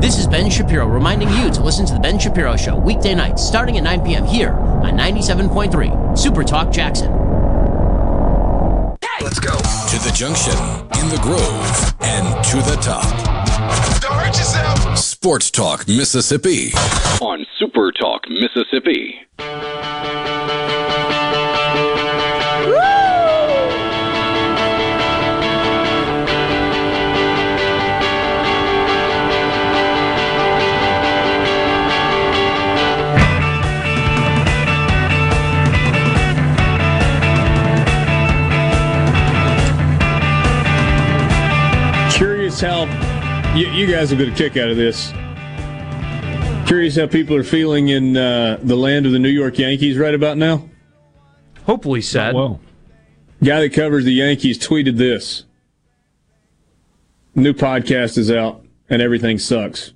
This 0.00 0.18
is 0.18 0.26
Ben 0.26 0.48
Shapiro 0.48 0.86
reminding 0.86 1.28
you 1.28 1.50
to 1.50 1.62
listen 1.62 1.84
to 1.84 1.92
The 1.92 2.00
Ben 2.00 2.18
Shapiro 2.18 2.56
Show 2.56 2.74
weekday 2.74 3.14
nights 3.14 3.46
starting 3.46 3.76
at 3.76 3.82
9 3.82 4.00
p.m. 4.02 4.24
here 4.24 4.52
on 4.52 4.96
97.3 4.96 6.16
Super 6.18 6.42
Talk 6.42 6.72
Jackson. 6.72 7.12
Let's 9.20 9.38
go. 9.38 9.52
To 9.52 9.98
the 10.02 10.10
junction, 10.14 10.54
in 11.02 11.10
the 11.10 11.18
grove, 11.20 11.94
and 12.00 12.42
to 12.46 12.56
the 12.70 12.76
top. 12.80 13.04
Don't 14.00 14.14
hurt 14.14 14.34
yourself. 14.38 14.96
Sports 14.96 15.50
Talk 15.50 15.86
Mississippi 15.86 16.72
on 17.20 17.44
Super 17.58 17.92
Talk 17.92 18.22
Mississippi. 18.30 19.20
Curious 42.60 42.88
how 42.90 43.56
you, 43.56 43.68
you 43.68 43.86
guys 43.86 44.10
will 44.10 44.18
get 44.18 44.28
a 44.28 44.34
kick 44.36 44.58
out 44.58 44.68
of 44.68 44.76
this. 44.76 45.12
Curious 46.66 46.94
how 46.94 47.06
people 47.06 47.34
are 47.34 47.42
feeling 47.42 47.88
in 47.88 48.18
uh, 48.18 48.58
the 48.62 48.76
land 48.76 49.06
of 49.06 49.12
the 49.12 49.18
New 49.18 49.30
York 49.30 49.58
Yankees 49.58 49.96
right 49.96 50.14
about 50.14 50.36
now. 50.36 50.68
Hopefully 51.64 52.02
sad. 52.02 52.34
well. 52.34 52.60
Guy 53.42 53.60
that 53.60 53.72
covers 53.72 54.04
the 54.04 54.12
Yankees 54.12 54.58
tweeted 54.58 54.98
this. 54.98 55.44
New 57.34 57.54
podcast 57.54 58.18
is 58.18 58.30
out 58.30 58.62
and 58.90 59.00
everything 59.00 59.38
sucks. 59.38 59.94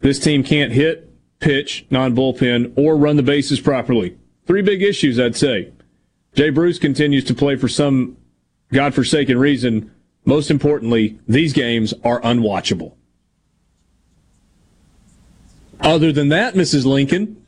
This 0.00 0.18
team 0.18 0.42
can't 0.42 0.72
hit, 0.72 1.08
pitch, 1.38 1.86
non 1.88 2.16
bullpen, 2.16 2.72
or 2.76 2.96
run 2.96 3.14
the 3.14 3.22
bases 3.22 3.60
properly. 3.60 4.18
Three 4.44 4.62
big 4.62 4.82
issues, 4.82 5.20
I'd 5.20 5.36
say. 5.36 5.72
Jay 6.34 6.50
Bruce 6.50 6.80
continues 6.80 7.22
to 7.24 7.34
play 7.34 7.54
for 7.54 7.68
some 7.68 8.16
godforsaken 8.72 9.38
reason. 9.38 9.91
Most 10.24 10.50
importantly, 10.50 11.18
these 11.26 11.52
games 11.52 11.92
are 12.04 12.20
unwatchable. 12.20 12.94
Other 15.80 16.12
than 16.12 16.28
that, 16.28 16.54
Mrs. 16.54 16.84
Lincoln, 16.84 17.42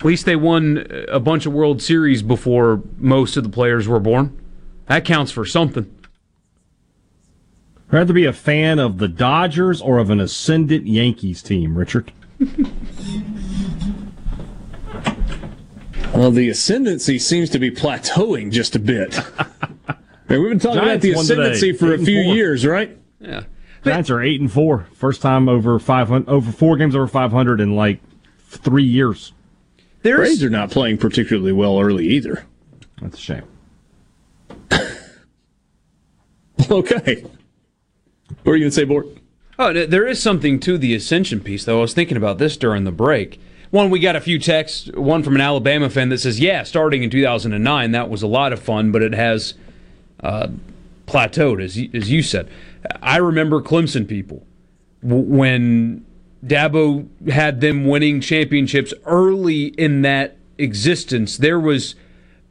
At 0.00 0.06
least 0.06 0.24
they 0.24 0.34
won 0.36 0.86
a 1.08 1.20
bunch 1.20 1.44
of 1.44 1.52
World 1.52 1.82
Series 1.82 2.22
before 2.22 2.82
most 2.96 3.36
of 3.36 3.44
the 3.44 3.50
players 3.50 3.86
were 3.86 4.00
born. 4.00 4.34
That 4.86 5.04
counts 5.04 5.30
for 5.30 5.44
something. 5.44 5.94
Rather 7.90 8.14
be 8.14 8.24
a 8.24 8.32
fan 8.32 8.78
of 8.78 8.96
the 8.96 9.08
Dodgers 9.08 9.82
or 9.82 9.98
of 9.98 10.08
an 10.08 10.18
ascendant 10.18 10.86
Yankees 10.86 11.42
team, 11.42 11.76
Richard? 11.76 12.12
well, 16.14 16.30
the 16.30 16.48
ascendancy 16.48 17.18
seems 17.18 17.50
to 17.50 17.58
be 17.58 17.70
plateauing 17.70 18.50
just 18.50 18.74
a 18.74 18.78
bit. 18.78 19.20
I 20.30 20.34
mean, 20.34 20.42
we've 20.42 20.50
been 20.50 20.58
talking 20.60 20.78
about 20.78 21.00
the 21.00 21.14
won 21.16 21.26
today, 21.26 21.50
ascendancy 21.50 21.72
for 21.72 21.92
eight 21.92 22.00
a 22.00 22.04
few 22.04 22.20
years, 22.20 22.64
right? 22.64 22.96
Yeah. 23.18 23.42
Giants 23.84 24.10
are 24.10 24.22
eight 24.22 24.40
and 24.40 24.50
four. 24.50 24.86
First 24.94 25.22
time 25.22 25.48
over 25.48 25.78
five 25.80 26.08
hundred, 26.08 26.28
over 26.28 26.52
four 26.52 26.76
games 26.76 26.94
over 26.94 27.08
five 27.08 27.32
hundred 27.32 27.60
in 27.60 27.74
like 27.74 28.00
three 28.38 28.84
years. 28.84 29.32
Braves 30.02 30.44
are 30.44 30.50
not 30.50 30.70
playing 30.70 30.98
particularly 30.98 31.50
well 31.50 31.80
early 31.80 32.06
either. 32.08 32.46
That's 33.02 33.18
a 33.18 33.20
shame. 33.20 33.42
okay. 36.70 37.24
What 38.44 38.52
are 38.52 38.56
you 38.56 38.62
going 38.62 38.70
to 38.70 38.70
say, 38.70 38.84
Bort? 38.84 39.08
Oh, 39.58 39.72
there 39.72 40.06
is 40.06 40.22
something 40.22 40.60
to 40.60 40.78
the 40.78 40.94
ascension 40.94 41.40
piece, 41.40 41.64
though. 41.64 41.78
I 41.78 41.80
was 41.82 41.92
thinking 41.92 42.16
about 42.16 42.38
this 42.38 42.56
during 42.56 42.84
the 42.84 42.92
break. 42.92 43.40
One, 43.70 43.90
we 43.90 43.98
got 43.98 44.16
a 44.16 44.20
few 44.20 44.38
texts. 44.38 44.88
One 44.94 45.22
from 45.22 45.34
an 45.34 45.40
Alabama 45.40 45.90
fan 45.90 46.08
that 46.10 46.18
says, 46.18 46.38
"Yeah, 46.38 46.62
starting 46.62 47.02
in 47.02 47.10
2009, 47.10 47.90
that 47.90 48.08
was 48.08 48.22
a 48.22 48.26
lot 48.28 48.52
of 48.52 48.60
fun, 48.60 48.92
but 48.92 49.02
it 49.02 49.12
has 49.12 49.54
uh, 50.22 50.48
plateaued, 51.06 51.62
as 51.62 51.78
you, 51.78 51.90
as 51.94 52.10
you 52.10 52.22
said." 52.22 52.48
I 53.02 53.18
remember 53.18 53.60
Clemson 53.60 54.08
people 54.08 54.46
when 55.02 56.04
Dabo 56.44 57.08
had 57.28 57.60
them 57.60 57.86
winning 57.86 58.20
championships 58.20 58.94
early 59.04 59.66
in 59.66 60.02
that 60.02 60.36
existence. 60.58 61.36
There 61.36 61.60
was 61.60 61.94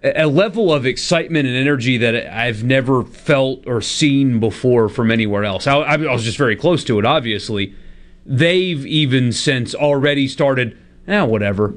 a 0.04 0.28
level 0.28 0.74
of 0.74 0.86
excitement 0.86 1.48
and 1.48 1.58
energy 1.58 1.98
that 1.98 2.34
I've 2.34 2.64
never 2.64 3.04
felt 3.04 3.68
or 3.68 3.82
seen 3.82 4.40
before 4.40 4.88
from 4.88 5.12
anywhere 5.12 5.44
else. 5.44 5.68
I, 5.68 5.78
I 5.78 5.98
was 5.98 6.24
just 6.24 6.38
very 6.38 6.56
close 6.56 6.84
to 6.86 7.00
it, 7.00 7.06
obviously. 7.06 7.76
They've 8.26 8.86
even 8.86 9.32
since 9.34 9.76
already 9.76 10.28
started, 10.28 10.78
eh, 11.08 11.22
whatever. 11.24 11.74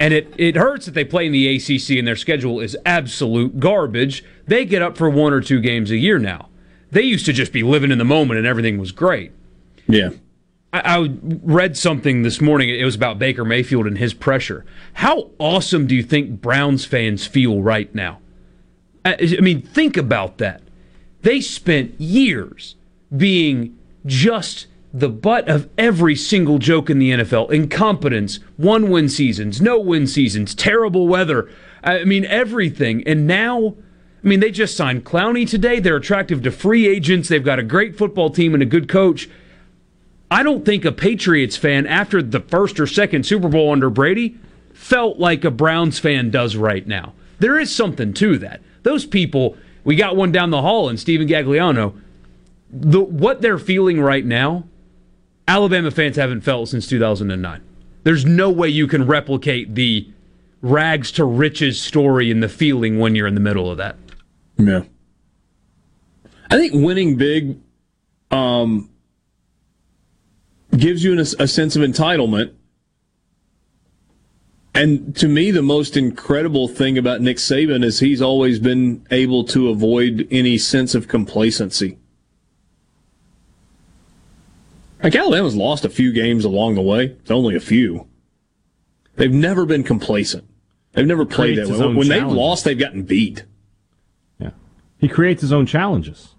And 0.00 0.14
it, 0.14 0.34
it 0.38 0.56
hurts 0.56 0.86
that 0.86 0.92
they 0.92 1.04
play 1.04 1.26
in 1.26 1.32
the 1.32 1.56
ACC 1.56 1.98
and 1.98 2.08
their 2.08 2.16
schedule 2.16 2.58
is 2.58 2.76
absolute 2.86 3.60
garbage. 3.60 4.24
They 4.46 4.64
get 4.64 4.80
up 4.80 4.96
for 4.96 5.10
one 5.10 5.34
or 5.34 5.42
two 5.42 5.60
games 5.60 5.90
a 5.90 5.96
year 5.98 6.18
now. 6.18 6.48
They 6.90 7.02
used 7.02 7.26
to 7.26 7.34
just 7.34 7.52
be 7.52 7.62
living 7.62 7.90
in 7.90 7.98
the 7.98 8.04
moment 8.04 8.38
and 8.38 8.46
everything 8.46 8.78
was 8.78 8.92
great. 8.92 9.30
Yeah. 9.86 10.08
I, 10.72 10.80
I 10.80 11.10
read 11.22 11.76
something 11.76 12.22
this 12.22 12.40
morning. 12.40 12.70
It 12.70 12.82
was 12.82 12.94
about 12.94 13.18
Baker 13.18 13.44
Mayfield 13.44 13.86
and 13.86 13.98
his 13.98 14.14
pressure. 14.14 14.64
How 14.94 15.30
awesome 15.38 15.86
do 15.86 15.94
you 15.94 16.02
think 16.02 16.40
Browns 16.40 16.86
fans 16.86 17.26
feel 17.26 17.62
right 17.62 17.94
now? 17.94 18.20
I, 19.04 19.36
I 19.38 19.40
mean, 19.42 19.60
think 19.60 19.98
about 19.98 20.38
that. 20.38 20.62
They 21.20 21.42
spent 21.42 22.00
years 22.00 22.74
being 23.14 23.78
just 24.06 24.66
the 24.92 25.08
butt 25.08 25.48
of 25.48 25.68
every 25.78 26.16
single 26.16 26.58
joke 26.58 26.90
in 26.90 26.98
the 26.98 27.12
NFL 27.12 27.50
incompetence, 27.52 28.40
one 28.56 28.90
win 28.90 29.08
seasons, 29.08 29.60
no 29.60 29.78
win 29.78 30.06
seasons, 30.06 30.54
terrible 30.54 31.06
weather. 31.06 31.48
I 31.82 32.04
mean, 32.04 32.24
everything. 32.24 33.06
And 33.06 33.26
now, 33.26 33.76
I 34.24 34.28
mean, 34.28 34.40
they 34.40 34.50
just 34.50 34.76
signed 34.76 35.04
Clowney 35.04 35.48
today. 35.48 35.78
They're 35.78 35.96
attractive 35.96 36.42
to 36.42 36.50
free 36.50 36.88
agents. 36.88 37.28
They've 37.28 37.44
got 37.44 37.58
a 37.58 37.64
great 37.64 37.96
football 37.96 38.30
team 38.30 38.52
and 38.52 38.62
a 38.62 38.66
good 38.66 38.88
coach. 38.88 39.28
I 40.30 40.42
don't 40.42 40.64
think 40.64 40.84
a 40.84 40.92
Patriots 40.92 41.56
fan, 41.56 41.86
after 41.86 42.22
the 42.22 42.40
first 42.40 42.78
or 42.78 42.86
second 42.86 43.26
Super 43.26 43.48
Bowl 43.48 43.72
under 43.72 43.90
Brady, 43.90 44.38
felt 44.72 45.18
like 45.18 45.44
a 45.44 45.50
Browns 45.50 45.98
fan 45.98 46.30
does 46.30 46.56
right 46.56 46.86
now. 46.86 47.14
There 47.38 47.58
is 47.58 47.74
something 47.74 48.12
to 48.14 48.38
that. 48.38 48.60
Those 48.82 49.06
people, 49.06 49.56
we 49.84 49.96
got 49.96 50.16
one 50.16 50.32
down 50.32 50.50
the 50.50 50.62
hall 50.62 50.88
in 50.88 50.96
Stephen 50.96 51.26
Gagliano. 51.28 52.00
The, 52.72 53.00
what 53.00 53.40
they're 53.40 53.58
feeling 53.58 54.00
right 54.00 54.24
now 54.24 54.64
Alabama 55.50 55.90
fans 55.90 56.14
haven't 56.14 56.42
felt 56.42 56.68
since 56.68 56.86
2009. 56.86 57.60
There's 58.04 58.24
no 58.24 58.50
way 58.50 58.68
you 58.68 58.86
can 58.86 59.04
replicate 59.04 59.74
the 59.74 60.08
rags 60.62 61.10
to 61.12 61.24
riches 61.24 61.82
story 61.82 62.30
and 62.30 62.40
the 62.40 62.48
feeling 62.48 63.00
when 63.00 63.16
you're 63.16 63.26
in 63.26 63.34
the 63.34 63.40
middle 63.40 63.68
of 63.68 63.76
that. 63.78 63.96
Yeah. 64.58 64.84
I 66.48 66.56
think 66.56 66.72
winning 66.72 67.16
big 67.16 67.58
um, 68.30 68.90
gives 70.76 71.02
you 71.02 71.14
an, 71.14 71.18
a 71.18 71.48
sense 71.48 71.74
of 71.74 71.82
entitlement. 71.82 72.54
And 74.72 75.16
to 75.16 75.26
me, 75.26 75.50
the 75.50 75.62
most 75.62 75.96
incredible 75.96 76.68
thing 76.68 76.96
about 76.96 77.22
Nick 77.22 77.38
Saban 77.38 77.84
is 77.84 77.98
he's 77.98 78.22
always 78.22 78.60
been 78.60 79.04
able 79.10 79.42
to 79.46 79.68
avoid 79.68 80.28
any 80.30 80.58
sense 80.58 80.94
of 80.94 81.08
complacency. 81.08 81.98
Like 85.02 85.14
Alabama's 85.14 85.56
lost 85.56 85.84
a 85.84 85.88
few 85.88 86.12
games 86.12 86.44
along 86.44 86.74
the 86.74 86.82
way. 86.82 87.04
It's 87.04 87.30
only 87.30 87.56
a 87.56 87.60
few. 87.60 88.06
They've 89.16 89.32
never 89.32 89.66
been 89.66 89.82
complacent. 89.82 90.44
They've 90.92 91.06
never 91.06 91.24
played 91.24 91.58
that 91.58 91.68
way. 91.68 91.94
When 91.94 92.08
they've 92.08 92.26
lost, 92.26 92.64
they've 92.64 92.78
gotten 92.78 93.04
beat. 93.04 93.44
Yeah. 94.38 94.50
He 94.98 95.08
creates 95.08 95.40
his 95.40 95.52
own 95.52 95.66
challenges. 95.66 96.34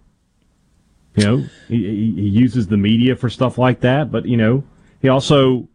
You 1.16 1.26
know, 1.26 1.38
he, 1.68 1.76
he, 2.16 2.30
uses 2.30 2.68
the 2.68 2.78
media 2.78 3.18
for 3.18 3.30
stuff 3.30 3.58
like 3.58 3.82
that, 3.82 4.12
but 4.12 4.26
you 4.26 4.38
know, 4.38 4.64
he 5.02 5.10
also 5.10 5.68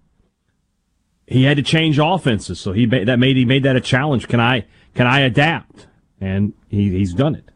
he 1.26 1.44
had 1.44 1.58
to 1.58 1.62
change 1.62 1.98
offenses, 1.98 2.58
so 2.58 2.72
he 2.72 2.86
ma- 2.86 3.04
that 3.04 3.18
made 3.18 3.36
he 3.36 3.44
made 3.44 3.62
that 3.64 3.76
a 3.76 3.80
challenge. 3.80 4.28
Can 4.28 4.40
I 4.40 4.64
can 4.94 5.06
I 5.06 5.20
adapt? 5.20 5.88
And 6.22 6.54
he, 6.68 6.88
he's 6.90 7.12
done 7.12 7.34
it. 7.34 7.50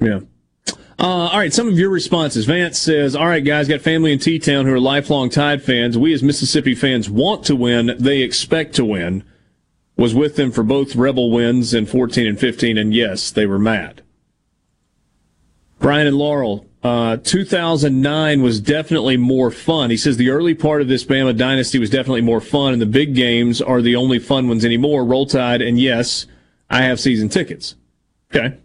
Yeah. 0.00 0.20
Uh, 1.00 1.30
all 1.32 1.38
right, 1.38 1.54
some 1.54 1.66
of 1.66 1.78
your 1.78 1.88
responses. 1.88 2.44
Vance 2.44 2.78
says, 2.78 3.16
All 3.16 3.26
right, 3.26 3.42
guys, 3.42 3.66
got 3.66 3.80
family 3.80 4.12
in 4.12 4.18
T 4.18 4.38
Town 4.38 4.66
who 4.66 4.74
are 4.74 4.80
lifelong 4.80 5.30
Tide 5.30 5.62
fans. 5.62 5.96
We 5.96 6.12
as 6.12 6.22
Mississippi 6.22 6.74
fans 6.74 7.08
want 7.08 7.42
to 7.46 7.56
win. 7.56 7.96
They 7.98 8.20
expect 8.20 8.74
to 8.74 8.84
win. 8.84 9.24
Was 9.96 10.14
with 10.14 10.36
them 10.36 10.52
for 10.52 10.62
both 10.62 10.94
Rebel 10.94 11.30
wins 11.30 11.72
in 11.72 11.86
14 11.86 12.26
and 12.26 12.38
15, 12.38 12.76
and 12.76 12.92
yes, 12.92 13.30
they 13.30 13.46
were 13.46 13.58
mad. 13.58 14.02
Brian 15.78 16.06
and 16.06 16.16
Laurel, 16.16 16.66
uh, 16.82 17.16
2009 17.16 18.42
was 18.42 18.60
definitely 18.60 19.16
more 19.16 19.50
fun. 19.50 19.88
He 19.88 19.96
says 19.96 20.18
the 20.18 20.28
early 20.28 20.54
part 20.54 20.82
of 20.82 20.88
this 20.88 21.04
Bama 21.04 21.34
dynasty 21.34 21.78
was 21.78 21.88
definitely 21.88 22.20
more 22.20 22.42
fun, 22.42 22.74
and 22.74 22.82
the 22.82 22.86
big 22.86 23.14
games 23.14 23.62
are 23.62 23.80
the 23.80 23.96
only 23.96 24.18
fun 24.18 24.48
ones 24.48 24.66
anymore. 24.66 25.06
Roll 25.06 25.24
Tide, 25.24 25.62
and 25.62 25.80
yes, 25.80 26.26
I 26.68 26.82
have 26.82 27.00
season 27.00 27.30
tickets. 27.30 27.74
Okay. 28.34 28.58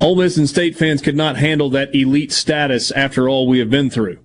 Ole 0.00 0.16
Miss 0.16 0.36
and 0.36 0.48
State 0.48 0.76
fans 0.76 1.00
could 1.00 1.16
not 1.16 1.36
handle 1.36 1.70
that 1.70 1.94
elite 1.94 2.32
status 2.32 2.90
after 2.92 3.28
all 3.28 3.46
we 3.46 3.58
have 3.58 3.70
been 3.70 3.90
through. 3.90 4.18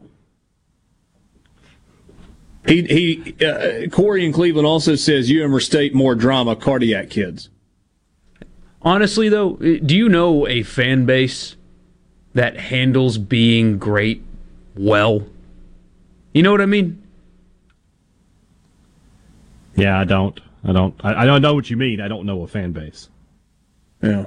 He, 2.67 2.83
he, 2.83 3.45
uh, 3.45 3.87
Corey 3.89 4.25
in 4.25 4.33
Cleveland 4.33 4.67
also 4.67 4.95
says 4.95 5.31
UM 5.31 5.55
or 5.55 5.59
State 5.59 5.95
more 5.95 6.15
drama, 6.15 6.55
cardiac 6.55 7.09
kids. 7.09 7.49
Honestly, 8.81 9.29
though, 9.29 9.55
do 9.55 9.95
you 9.95 10.07
know 10.07 10.47
a 10.47 10.63
fan 10.63 11.05
base 11.05 11.55
that 12.33 12.57
handles 12.57 13.17
being 13.17 13.77
great 13.77 14.23
well? 14.75 15.25
You 16.33 16.43
know 16.43 16.51
what 16.51 16.61
I 16.61 16.65
mean? 16.65 17.01
Yeah, 19.75 19.99
I 19.99 20.03
don't. 20.03 20.39
I 20.63 20.73
don't. 20.73 20.93
I, 21.01 21.23
I 21.23 21.25
don't 21.25 21.41
know 21.41 21.53
what 21.53 21.69
you 21.69 21.77
mean. 21.77 22.01
I 22.01 22.07
don't 22.07 22.25
know 22.25 22.43
a 22.43 22.47
fan 22.47 22.71
base. 22.71 23.09
Yeah. 24.01 24.25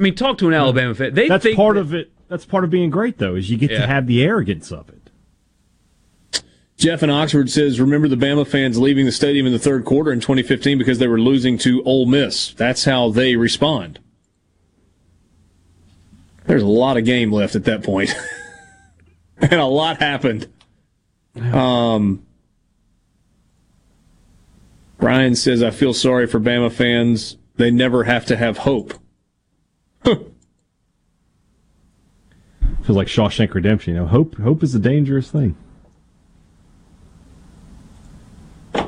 I 0.00 0.02
mean, 0.02 0.14
talk 0.14 0.38
to 0.38 0.48
an 0.48 0.54
Alabama 0.54 0.94
fan. 0.94 1.12
They 1.12 1.28
that's 1.28 1.44
think 1.44 1.56
part 1.56 1.74
that- 1.74 1.80
of 1.82 1.94
it. 1.94 2.10
That's 2.28 2.46
part 2.46 2.64
of 2.64 2.70
being 2.70 2.90
great, 2.90 3.18
though, 3.18 3.34
is 3.34 3.50
you 3.50 3.58
get 3.58 3.70
Yeah. 3.72 3.80
to 3.82 3.86
have 3.88 4.06
the 4.06 4.22
arrogance 4.22 4.70
of 4.72 4.88
it. 4.88 6.42
Jeff 6.76 7.02
in 7.02 7.10
Oxford 7.10 7.50
says, 7.50 7.78
remember 7.80 8.08
the 8.08 8.16
Bama 8.16 8.46
fans 8.46 8.78
leaving 8.78 9.04
the 9.04 9.12
stadium 9.12 9.46
in 9.46 9.52
the 9.52 9.58
third 9.58 9.84
quarter 9.84 10.10
in 10.12 10.20
2015 10.20 10.78
because 10.78 10.98
they 11.00 11.08
were 11.08 11.20
losing 11.20 11.58
to 11.58 11.82
Ole 11.82 12.06
Miss. 12.06 12.54
That's 12.54 12.84
how 12.84 13.10
they 13.10 13.36
respond. 13.36 13.98
There's 16.46 16.62
a 16.62 16.66
lot 16.66 16.96
of 16.96 17.04
game 17.04 17.30
left 17.32 17.54
at 17.56 17.64
that 17.64 17.84
and 19.40 19.52
a 19.60 19.66
lot 19.66 19.98
happened. 19.98 20.46
Um, 21.52 22.22
Brian 24.98 25.34
says, 25.34 25.62
I 25.62 25.70
feel 25.70 25.92
sorry 25.92 26.26
for 26.26 26.40
Bama 26.40 26.72
fans. 26.72 27.36
They 27.56 27.70
never 27.70 28.04
have 28.04 28.24
to 28.26 28.36
have 28.36 28.58
hope. 28.58 28.94
Feels 30.04 30.26
like 32.96 33.08
Shawshank 33.08 33.52
Redemption. 33.54 33.94
You 33.94 34.00
know, 34.00 34.06
hope 34.06 34.36
hope 34.38 34.62
is 34.62 34.74
a 34.74 34.78
dangerous 34.78 35.30
thing. 35.30 35.56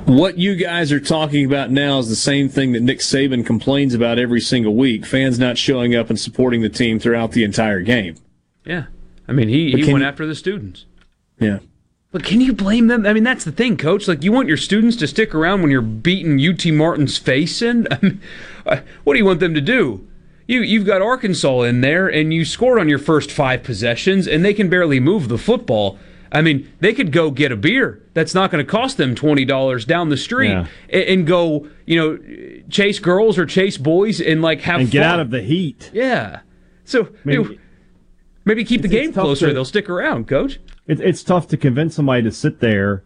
What 0.06 0.38
you 0.38 0.54
guys 0.56 0.92
are 0.92 1.00
talking 1.00 1.44
about 1.44 1.70
now 1.70 1.98
is 1.98 2.08
the 2.08 2.16
same 2.16 2.48
thing 2.48 2.72
that 2.72 2.82
Nick 2.82 2.98
Saban 2.98 3.44
complains 3.46 3.94
about 3.94 4.18
every 4.18 4.40
single 4.40 4.74
week 4.74 5.06
fans 5.06 5.38
not 5.38 5.58
showing 5.58 5.94
up 5.94 6.10
and 6.10 6.18
supporting 6.18 6.60
the 6.62 6.68
team 6.68 6.98
throughout 6.98 7.32
the 7.32 7.44
entire 7.44 7.80
game. 7.80 8.16
Yeah. 8.64 8.86
I 9.28 9.32
mean, 9.32 9.48
he, 9.48 9.70
But 9.72 9.80
he 9.80 9.92
went 9.92 10.02
you- 10.02 10.08
after 10.08 10.26
the 10.26 10.34
students. 10.34 10.86
Yeah. 11.38 11.60
But 12.10 12.24
can 12.24 12.42
you 12.42 12.52
blame 12.52 12.88
them? 12.88 13.06
I 13.06 13.14
mean, 13.14 13.24
that's 13.24 13.44
the 13.44 13.52
thing, 13.52 13.78
coach. 13.78 14.06
Like, 14.06 14.22
you 14.22 14.32
want 14.32 14.48
your 14.48 14.58
students 14.58 14.96
to 14.98 15.06
stick 15.06 15.34
around 15.34 15.62
when 15.62 15.70
you're 15.70 15.80
beating 15.80 16.38
UT 16.38 16.66
Martin's 16.74 17.16
face 17.16 17.62
in? 17.62 17.88
I 17.92 17.98
mean, 18.02 18.20
what 19.04 19.14
do 19.14 19.18
you 19.18 19.24
want 19.24 19.40
them 19.40 19.54
to 19.54 19.62
do? 19.62 20.06
You, 20.46 20.60
you've 20.62 20.86
got 20.86 21.00
Arkansas 21.02 21.62
in 21.62 21.80
there, 21.82 22.08
and 22.08 22.32
you 22.34 22.44
scored 22.44 22.78
on 22.78 22.88
your 22.88 22.98
first 22.98 23.30
five 23.30 23.62
possessions, 23.62 24.26
and 24.26 24.44
they 24.44 24.52
can 24.54 24.68
barely 24.68 25.00
move 25.00 25.28
the 25.28 25.38
football. 25.38 25.98
I 26.32 26.40
mean, 26.42 26.70
they 26.80 26.92
could 26.94 27.12
go 27.12 27.30
get 27.30 27.52
a 27.52 27.56
beer 27.56 28.02
that's 28.14 28.34
not 28.34 28.50
going 28.50 28.64
to 28.64 28.70
cost 28.70 28.96
them 28.96 29.14
$20 29.14 29.86
down 29.86 30.08
the 30.08 30.16
street 30.16 30.48
Yeah. 30.48 30.66
and, 30.88 31.02
and 31.04 31.26
go, 31.26 31.68
you 31.86 31.96
know, 31.96 32.62
chase 32.70 32.98
girls 32.98 33.38
or 33.38 33.44
chase 33.46 33.76
boys 33.76 34.20
and, 34.20 34.40
like, 34.42 34.62
have 34.62 34.80
and 34.80 34.90
get 34.90 35.02
fun. 35.02 35.10
out 35.10 35.20
of 35.20 35.30
the 35.30 35.42
heat. 35.42 35.90
Yeah. 35.92 36.40
So, 36.84 37.08
Maybe- 37.24 37.42
maybe, 37.42 37.60
maybe 38.44 38.64
keep 38.64 38.82
the 38.82 38.88
game 38.88 39.12
closer. 39.12 39.48
to- 39.48 39.54
They'll 39.54 39.64
stick 39.64 39.88
around, 39.90 40.26
coach. 40.26 40.58
It, 40.86 41.00
it's 41.00 41.22
tough 41.22 41.46
to 41.48 41.56
convince 41.56 41.94
somebody 41.94 42.22
to 42.22 42.32
sit 42.32 42.60
there 42.60 43.04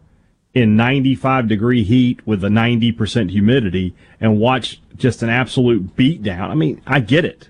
in 0.57 0.75
95 0.75 1.47
degree 1.47 1.83
heat 1.83 2.25
with 2.25 2.43
a 2.43 2.49
90% 2.49 3.29
humidity 3.29 3.93
and 4.19 4.39
watch 4.39 4.81
just 4.95 5.21
an 5.21 5.29
absolute 5.29 5.95
beatdown. 5.95 6.49
I 6.49 6.55
mean, 6.55 6.81
I 6.87 6.99
get 6.99 7.25
it. 7.25 7.49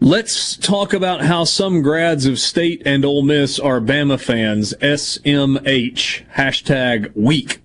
Let's 0.00 0.56
talk 0.56 0.92
about 0.92 1.22
how 1.22 1.44
some 1.44 1.82
grads 1.82 2.26
of 2.26 2.38
State 2.38 2.82
and 2.84 3.04
Ole 3.04 3.22
Miss 3.22 3.58
are 3.58 3.80
Bama 3.80 4.20
fans. 4.20 4.72
SMH 4.80 6.26
hashtag 6.34 7.10
weak. 7.16 7.60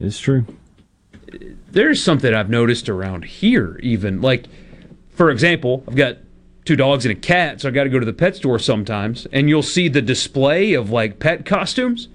It's 0.00 0.18
true. 0.18 0.44
there's 1.70 2.02
something 2.02 2.34
I've 2.34 2.50
noticed 2.50 2.88
around 2.88 3.24
here, 3.24 3.78
even 3.82 4.20
like, 4.20 4.46
for 5.10 5.30
example, 5.30 5.84
I've 5.86 5.94
got 5.94 6.18
two 6.64 6.76
dogs 6.76 7.04
and 7.04 7.16
a 7.16 7.20
cat, 7.20 7.60
so 7.60 7.68
I 7.68 7.72
got 7.72 7.84
to 7.84 7.90
go 7.90 7.98
to 7.98 8.06
the 8.06 8.12
pet 8.12 8.36
store 8.36 8.58
sometimes, 8.58 9.26
and 9.32 9.48
you'll 9.48 9.62
see 9.62 9.88
the 9.88 10.02
display 10.02 10.74
of 10.74 10.90
like 10.90 11.18
pet 11.18 11.46
costumes. 11.46 12.08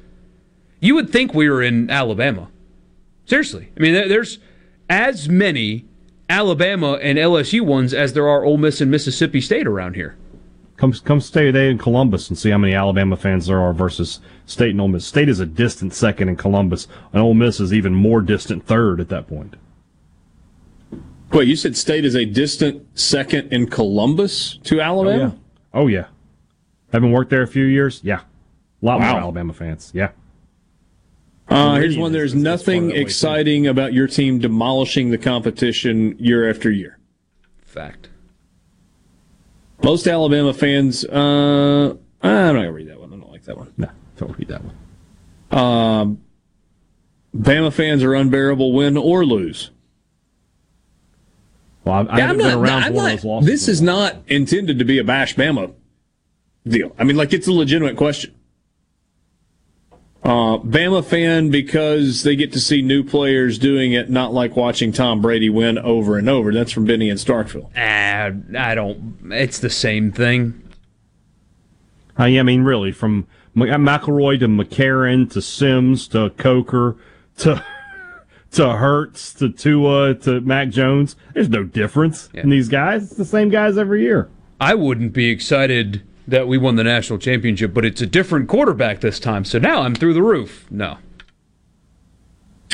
You 0.80 0.96
would 0.96 1.10
think 1.10 1.34
we 1.34 1.50
were 1.50 1.62
in 1.62 1.90
Alabama. 1.90 2.50
Seriously, 3.26 3.70
I 3.76 3.80
mean, 3.80 3.94
there's 3.94 4.40
as 4.90 5.28
many 5.28 5.86
Alabama 6.30 6.94
and 6.94 7.18
LSU 7.18 7.62
ones 7.62 7.94
as 7.94 8.14
there 8.14 8.28
are 8.28 8.44
Ole 8.44 8.58
Miss 8.58 8.80
and 8.82 8.92
Mississippi 8.92 9.42
State 9.42 9.68
around 9.68 9.96
here. 9.96 10.16
Come 10.78 10.94
come 10.94 11.20
stay 11.20 11.50
a 11.50 11.52
day 11.52 11.72
in 11.72 11.80
Columbus 11.80 12.30
and 12.30 12.38
see 12.38 12.52
how 12.52 12.60
many 12.60 12.74
Alabama 12.74 13.18
fans 13.18 13.48
there 13.48 13.60
are 13.60 13.74
versus 13.74 14.20
State 14.46 14.72
and 14.72 14.82
Ole 14.82 14.90
Miss. 14.90 15.06
State 15.06 15.28
is 15.28 15.40
a 15.40 15.46
distant 15.46 15.94
second 15.94 16.30
in 16.30 16.36
Columbus, 16.36 16.88
and 17.12 17.22
Ole 17.22 17.34
Miss 17.34 17.60
is 17.60 17.74
even 17.74 17.96
more 17.96 18.22
distant 18.22 18.66
third 18.66 19.02
at 19.02 19.10
that 19.10 19.28
point. 19.28 19.56
Wait, 21.32 21.48
you 21.48 21.56
said 21.56 21.76
State 21.76 22.06
is 22.06 22.16
a 22.16 22.26
distant 22.26 22.86
second 22.98 23.52
in 23.52 23.68
Columbus 23.68 24.60
to 24.64 24.80
oh, 24.80 24.84
Alabama? 24.84 25.36
Oh 25.74 25.88
yeah. 25.88 26.06
Having 26.94 27.12
worked 27.12 27.32
there 27.32 27.42
a 27.42 27.48
few 27.48 27.66
years, 27.66 28.00
yeah. 28.04 28.22
A 28.82 28.86
lot 28.86 29.00
Wow. 29.00 29.12
more 29.12 29.22
Alabama 29.22 29.54
fans. 29.54 29.92
Yeah. 29.94 30.12
Uh, 31.50 31.76
here's 31.76 31.98
one. 31.98 32.11
There's 32.11 32.35
nothing 32.35 32.82
far 32.84 32.88
that 32.90 32.95
way, 32.95 33.01
exciting 33.01 33.67
about 33.67 33.93
your 33.93 34.08
team 34.08 34.40
demolishing 34.40 35.11
the 35.11 35.17
competition 35.17 36.16
year 36.19 36.50
after 36.50 36.69
year. 36.69 36.98
Fact. 37.66 38.09
Most 39.84 40.08
Alabama 40.08 40.53
fans, 40.53 41.06
uh, 41.06 41.95
I'm 42.22 42.32
not 42.32 42.53
gonna 42.53 42.72
read 42.72 42.90
that 42.90 43.00
one. 43.00 43.14
I 43.14 43.17
don't 43.17 43.32
like 43.32 43.43
that 43.43 43.58
one. 43.58 43.72
No, 43.77 43.90
don't 44.17 44.38
read 44.38 44.48
that 44.50 44.61
one. 44.64 44.76
Um, 45.64 46.22
Bama 47.35 47.72
fans 47.72 48.03
are 48.03 48.14
unbearable, 48.16 48.74
win 48.74 48.98
or 48.98 49.26
lose. 49.26 49.69
Well, 51.85 51.95
I, 51.95 52.00
I 52.00 52.17
Yeah, 52.17 52.27
haven't 52.27 52.30
I'm 52.30 52.38
been 52.38 52.48
not- 52.48 52.67
around 52.69 52.84
I'm 52.84 52.92
for 52.92 52.95
one 52.95 53.06
not- 53.06 53.14
of 53.14 53.17
those 53.22 53.26
losses. 53.26 53.50
This 53.50 53.67
is 53.69 53.82
not 53.82 54.16
intended 54.27 54.80
to 54.80 54.85
be 54.85 54.98
a 54.98 55.03
bash 55.03 55.35
Bama 55.35 55.72
deal. 56.67 56.93
I 57.00 57.03
mean, 57.06 57.16
like 57.16 57.32
it's 57.32 57.48
a 57.48 57.53
legitimate 57.53 57.95
question. 57.95 58.34
Uh, 60.28 60.58
Bama 60.58 61.06
fan 61.06 61.50
because 61.52 62.24
they 62.24 62.36
get 62.36 62.52
to 62.52 62.60
see 62.60 62.82
new 62.82 63.02
players 63.02 63.58
doing 63.58 63.94
it, 63.94 64.10
not 64.10 64.34
like 64.34 64.58
watching 64.58 64.92
Tom 64.92 65.22
Brady 65.22 65.50
win 65.50 65.78
over 65.78 66.18
and 66.18 66.28
over. 66.28 66.52
That's 66.52 66.74
from 66.74 66.84
Benny 66.84 67.10
and 67.10 67.18
Starkville. 67.18 67.70
Ah, 67.78 68.32
I 68.60 68.76
don't. 68.76 69.18
It's 69.32 69.60
the 69.60 69.70
same 69.70 70.12
thing. 70.12 70.70
Uh, 72.20 72.26
yeah, 72.26 72.42
I 72.42 72.44
mean, 72.44 72.64
really, 72.64 72.92
from 72.92 73.26
M- 73.56 73.62
McElroy 73.62 74.38
to 74.42 74.50
McCarron 74.50 75.32
to 75.32 75.42
Sims 75.42 76.10
to 76.10 76.32
Coker 76.32 76.98
to 77.38 77.64
to 78.52 78.70
Hurts 78.74 79.34
to 79.36 79.50
Tua 79.50 80.14
to 80.16 80.42
Mac 80.42 80.68
Jones. 80.68 81.16
There's 81.36 81.48
no 81.48 81.64
difference 81.64 82.28
in 82.34 82.50
these 82.50 82.68
guys. 82.68 83.04
It's 83.04 83.16
the 83.16 83.24
same 83.24 83.48
guys 83.48 83.78
every 83.78 84.02
year. 84.02 84.30
I 84.60 84.76
wouldn't 84.76 85.14
be 85.14 85.30
excited 85.30 86.02
that 86.28 86.48
we 86.48 86.58
won 86.58 86.76
the 86.76 86.84
national 86.84 87.20
championship, 87.20 87.74
but 87.74 87.86
it's 87.86 88.02
a 88.02 88.06
different 88.06 88.50
quarterback 88.50 89.00
this 89.00 89.20
time. 89.20 89.46
So 89.46 89.60
now 89.60 89.82
I'm 89.82 89.96
through 89.96 90.14
the 90.14 90.22
roof. 90.22 90.68
No. 90.70 90.98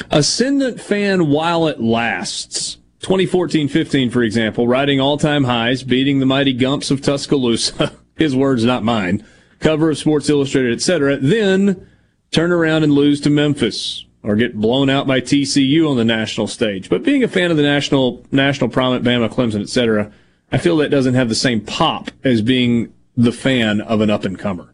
Ascendant 0.10 0.82
fan 0.82 1.30
while 1.30 1.68
it 1.68 1.80
lasts. 1.80 2.78
2014 3.02 3.68
15, 3.68 4.10
for 4.10 4.24
example, 4.24 4.68
riding 4.68 5.00
all 5.00 5.18
time 5.18 5.44
highs, 5.44 5.84
beating 5.84 6.20
the 6.20 6.26
mighty 6.26 6.54
Gumps 6.54 6.90
of 6.90 7.02
Tuscaloosa. 7.02 7.94
His 8.16 8.36
words, 8.36 8.64
not 8.64 8.84
mine. 8.84 9.26
Cover 9.60 9.90
of 9.90 9.98
Sports 9.98 10.30
Illustrated, 10.30 10.74
etc. 10.74 11.18
Then 11.18 11.88
turn 12.32 12.52
around 12.52 12.84
and 12.84 12.94
lose 12.94 13.22
to 13.22 13.30
Memphis 13.30 14.06
or 14.24 14.36
get 14.36 14.56
blown 14.56 14.90
out 14.90 15.06
by 15.06 15.20
TCU 15.20 15.90
on 15.90 15.98
the 15.98 16.06
national 16.06 16.48
stage. 16.48 16.90
But 16.90 17.04
being 17.04 17.24
a 17.24 17.28
fan 17.28 17.52
of 17.52 17.58
the 17.58 17.64
national, 17.64 18.26
national 18.32 18.70
prominent 18.70 19.06
Bama, 19.06 19.30
Clemson, 19.30 19.62
etc., 19.62 20.12
I 20.52 20.58
feel 20.60 20.78
that 20.78 20.90
doesn't 20.90 21.16
have 21.16 21.30
the 21.30 21.36
same 21.36 21.62
pop 21.62 22.12
as 22.24 22.42
being 22.42 22.93
the 23.16 23.32
fan 23.32 23.82
of 23.82 24.02
an 24.02 24.10
up 24.10 24.26
and 24.26 24.38
comer. 24.38 24.74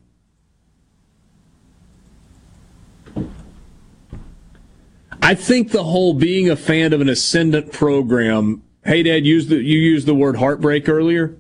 I 5.22 5.35
think 5.35 5.72
the 5.72 5.84
whole 5.84 6.14
being 6.14 6.50
a 6.50 6.56
fan 6.56 6.93
of 6.93 7.01
an 7.01 7.09
ascendant 7.09 7.72
program. 7.72 8.64
Hey, 8.84 9.03
Dad, 9.03 9.26
use 9.26 9.48
the 9.48 9.58
you 9.58 9.77
used 9.77 10.08
the 10.08 10.16
word 10.16 10.38
heartbreak 10.38 10.90
earlier. 10.90 11.38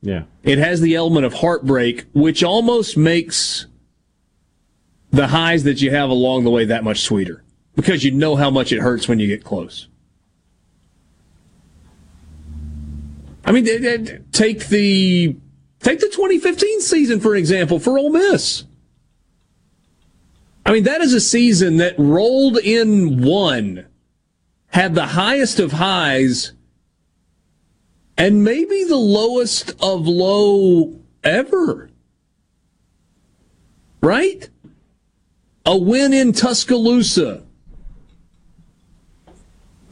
Yeah. 0.00 0.24
It 0.42 0.58
has 0.58 0.80
the 0.80 0.94
element 0.94 1.26
of 1.26 1.34
heartbreak, 1.34 2.06
which 2.12 2.44
almost 2.44 2.96
makes 2.96 3.66
the 5.10 5.28
highs 5.28 5.64
that 5.64 5.80
you 5.80 5.90
have 5.90 6.10
along 6.10 6.44
the 6.44 6.50
way 6.50 6.64
that 6.64 6.84
much 6.84 7.00
sweeter 7.00 7.44
because 7.74 8.04
you 8.04 8.10
know 8.10 8.36
how 8.36 8.50
much 8.50 8.72
it 8.72 8.80
hurts 8.80 9.08
when 9.08 9.18
you 9.18 9.26
get 9.26 9.44
close. 9.44 9.88
I 13.44 13.52
mean, 13.52 13.64
take 14.32 14.68
the 14.68 15.36
take 15.82 16.00
the 16.00 16.08
2015 16.08 16.80
season 16.80 17.20
for 17.20 17.36
example 17.36 17.78
for 17.78 17.98
Ole 17.98 18.10
Miss. 18.10 18.64
I 20.64 20.72
mean, 20.72 20.84
that 20.84 21.00
is 21.00 21.12
a 21.12 21.20
season 21.20 21.78
that 21.78 21.98
rolled 21.98 22.58
in 22.58 23.22
one, 23.22 23.86
had 24.68 24.94
the 24.94 25.08
highest 25.08 25.58
of 25.58 25.72
highs, 25.72 26.52
and 28.16 28.44
maybe 28.44 28.84
the 28.84 28.96
lowest 28.96 29.70
of 29.82 30.06
low 30.06 31.00
ever. 31.24 31.90
Right? 34.00 34.48
A 35.66 35.76
win 35.76 36.12
in 36.12 36.32
Tuscaloosa. 36.32 37.42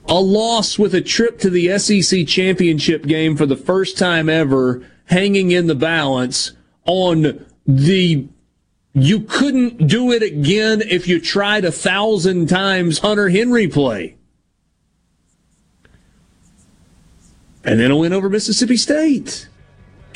A 0.09 0.20
loss 0.20 0.78
with 0.78 0.94
a 0.94 1.01
trip 1.01 1.39
to 1.41 1.51
the 1.51 1.78
SEC 1.78 2.27
championship 2.27 3.07
game 3.07 3.36
for 3.36 3.47
the 3.47 3.57
first 3.57 3.97
time 3.97 4.28
ever, 4.28 4.85
hanging 5.11 5.51
in 5.51 5.67
the 5.67 5.75
balance 5.75 6.53
on 6.87 7.45
the 7.67 8.29
you 8.93 9.21
couldn't 9.21 9.87
do 9.87 10.11
it 10.11 10.23
again 10.23 10.83
if 10.83 11.07
you 11.07 11.21
tried 11.21 11.65
a 11.65 11.73
thousand 11.73 12.49
times 12.49 12.99
Hunter 12.99 13.29
Henry 13.29 13.69
play. 13.69 14.17
And 17.63 17.79
then 17.79 17.91
a 17.91 17.97
win 17.97 18.13
over 18.13 18.29
Mississippi 18.29 18.77
State. 18.77 19.49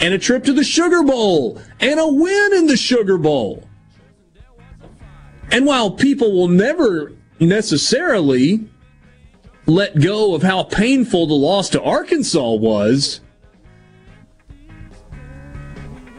And 0.01 0.13
a 0.13 0.19
trip 0.19 0.45
to 0.45 0.53
the 0.53 0.65
Sugar 0.65 1.05
Bowl. 1.05 1.61
And 1.79 2.01
a 2.01 2.09
win 2.09 2.55
in 2.55 2.67
the 2.67 2.77
Sugar 2.77 3.17
Bowl. 3.17 3.69
And 5.53 5.67
while 5.67 5.93
people 5.93 6.33
will 6.33 6.49
never 6.49 7.13
necessarily 7.39 8.67
let 9.67 10.01
go 10.01 10.35
of 10.35 10.43
how 10.43 10.65
painful 10.65 11.27
the 11.27 11.35
loss 11.35 11.69
to 11.71 11.83
Arkansas 11.83 12.55
was, 12.55 13.21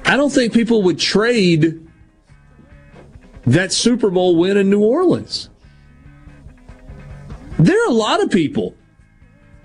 I 0.06 0.18
don't 0.18 0.30
think 0.32 0.54
people 0.54 0.84
would 0.84 1.00
trade 1.00 1.82
that 3.46 3.72
Super 3.72 4.10
Bowl 4.10 4.36
win 4.36 4.58
in 4.58 4.70
New 4.70 4.82
Orleans. 4.84 5.50
There 7.58 7.82
are 7.86 7.90
a 7.90 7.94
lot 7.94 8.22
of 8.22 8.30
people. 8.32 8.76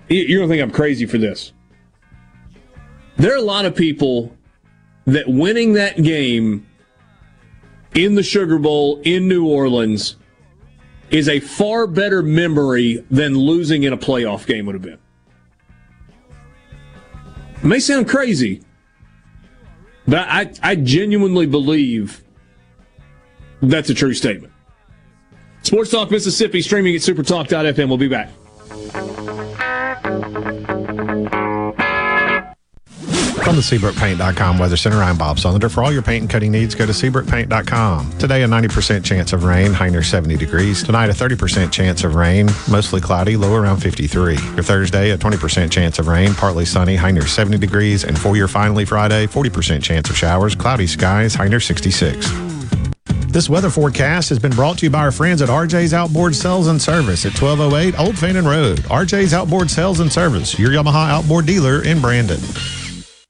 you- 0.09 0.23
You're 0.23 0.39
going 0.39 0.49
to 0.49 0.53
think 0.55 0.63
I'm 0.63 0.71
crazy 0.75 1.05
for 1.05 1.17
this. 1.17 1.51
There 3.17 3.33
are 3.33 3.37
a 3.37 3.41
lot 3.41 3.65
of 3.65 3.75
people 3.75 4.35
that 5.05 5.27
winning 5.27 5.73
that 5.73 6.01
game 6.01 6.65
in 7.93 8.15
the 8.15 8.23
Sugar 8.23 8.57
Bowl 8.57 8.99
in 9.03 9.27
New 9.27 9.45
Orleans 9.45 10.15
is 11.11 11.27
a 11.27 11.39
far 11.39 11.87
better 11.87 12.21
memory 12.23 13.03
than 13.11 13.35
losing 13.37 13.83
in 13.83 13.93
a 13.93 13.97
playoff 13.97 14.45
game 14.47 14.65
would 14.65 14.75
have 14.75 14.81
been. 14.81 14.97
It 17.57 17.63
may 17.65 17.79
sound 17.79 18.07
crazy, 18.07 18.61
but 20.11 20.27
I, 20.27 20.51
I 20.61 20.75
genuinely 20.75 21.45
believe 21.45 22.21
that's 23.61 23.89
a 23.89 23.93
true 23.93 24.13
statement. 24.13 24.51
Sports 25.63 25.89
Talk 25.89 26.11
Mississippi 26.11 26.61
streaming 26.61 26.95
at 26.95 27.01
supertalk.fm. 27.01 27.87
We'll 27.87 27.97
be 27.97 28.09
back. 28.09 28.29
From 33.43 33.55
the 33.55 33.61
SeabrookPaint.com 33.61 34.59
Weather 34.59 34.77
Center, 34.77 35.01
I'm 35.01 35.17
Bob 35.17 35.37
Sullender. 35.37 35.69
For 35.69 35.83
all 35.83 35.91
your 35.91 36.03
paint 36.03 36.21
and 36.21 36.29
cutting 36.29 36.51
needs, 36.51 36.73
go 36.75 36.85
to 36.85 36.91
SeabrookPaint.com. 36.93 38.17
Today, 38.17 38.43
a 38.43 38.47
90% 38.47 39.03
chance 39.03 39.33
of 39.33 39.43
rain, 39.43 39.73
high 39.73 39.89
near 39.89 40.03
70 40.03 40.37
degrees. 40.37 40.83
Tonight, 40.83 41.09
a 41.09 41.13
30% 41.13 41.71
chance 41.71 42.03
of 42.03 42.15
rain, 42.15 42.47
mostly 42.69 43.01
cloudy, 43.01 43.35
low 43.35 43.53
around 43.55 43.77
53. 43.77 44.37
For 44.37 44.61
Thursday, 44.61 45.09
a 45.09 45.17
20% 45.17 45.71
chance 45.71 45.99
of 45.99 46.07
rain, 46.07 46.33
partly 46.35 46.65
sunny, 46.65 46.95
high 46.95 47.11
near 47.11 47.25
70 47.27 47.57
degrees. 47.57 48.03
And 48.05 48.17
for 48.17 48.37
your 48.37 48.47
finally 48.47 48.85
Friday, 48.85 49.25
40% 49.27 49.83
chance 49.83 50.09
of 50.09 50.15
showers, 50.15 50.55
cloudy 50.55 50.87
skies, 50.87 51.33
high 51.35 51.47
near 51.47 51.59
66. 51.59 52.29
This 53.27 53.49
weather 53.49 53.69
forecast 53.69 54.29
has 54.29 54.39
been 54.39 54.51
brought 54.51 54.77
to 54.79 54.85
you 54.85 54.89
by 54.91 54.99
our 54.99 55.11
friends 55.11 55.41
at 55.41 55.49
RJ's 55.49 55.93
Outboard 55.93 56.35
Sales 56.35 56.67
and 56.67 56.81
Service 56.81 57.25
at 57.25 57.33
1208 57.41 57.99
Old 57.99 58.17
Fannin 58.17 58.45
Road. 58.45 58.79
RJ's 58.81 59.33
Outboard 59.33 59.69
Sales 59.71 59.99
and 59.99 60.11
Service, 60.11 60.59
your 60.59 60.69
Yamaha 60.69 61.09
outboard 61.09 61.45
dealer 61.47 61.83
in 61.83 61.99
Brandon. 61.99 62.39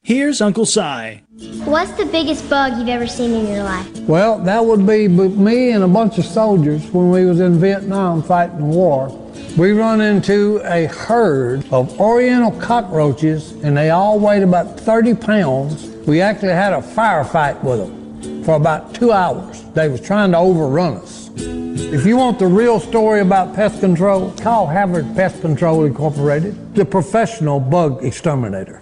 Here's 0.04 0.42
Uncle 0.42 0.66
Si. 0.66 1.22
What's 1.64 1.92
the 1.92 2.06
biggest 2.06 2.50
bug 2.50 2.78
you've 2.78 2.90
ever 2.90 3.06
seen 3.06 3.34
in 3.34 3.48
your 3.48 3.64
life? 3.64 3.88
Well, 4.00 4.40
that 4.40 4.66
would 4.66 4.86
be 4.86 5.08
me 5.08 5.72
and 5.72 5.84
a 5.84 5.88
bunch 5.88 6.18
of 6.18 6.26
soldiers 6.26 6.90
when 6.92 7.12
we 7.12 7.24
was 7.24 7.40
in 7.40 7.60
Vietnam 7.60 8.24
fighting 8.24 8.58
the 8.58 8.66
war. 8.66 9.10
We 9.58 9.74
run 9.74 10.02
into 10.02 10.60
a 10.64 10.88
herd 10.88 11.72
of 11.72 12.02
oriental 12.02 12.52
cockroaches 12.60 13.52
and 13.64 13.78
they 13.78 13.92
all 13.92 14.20
weighed 14.20 14.42
about 14.42 14.80
30 14.80 15.14
pounds. 15.14 15.88
We 16.08 16.20
actually 16.20 16.54
had 16.54 16.74
a 16.74 16.82
firefight 16.82 17.64
with 17.64 17.80
them 17.80 18.44
for 18.44 18.56
about 18.56 18.96
two 18.96 19.12
hours. 19.12 19.64
They 19.76 19.88
was 19.88 20.02
trying 20.02 20.32
to 20.32 20.40
overrun 20.40 20.96
us. 20.98 21.30
If 21.38 22.08
you 22.08 22.18
want 22.18 22.40
the 22.40 22.48
real 22.48 22.80
story 22.80 23.22
about 23.22 23.54
pest 23.54 23.80
control, 23.80 24.32
call 24.32 24.66
Havard 24.66 25.16
Pest 25.16 25.42
Control 25.42 25.86
Incorporated, 25.86 26.74
the 26.74 26.86
professional 26.86 27.60
bug 27.60 28.04
exterminator. 28.04 28.82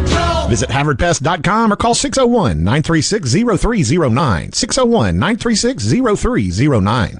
Visit 0.51 0.69
HavardPest.com 0.69 1.71
or 1.71 1.77
call 1.77 1.93
601-936-0309. 1.93 4.51
601-936-0309. 4.51 7.19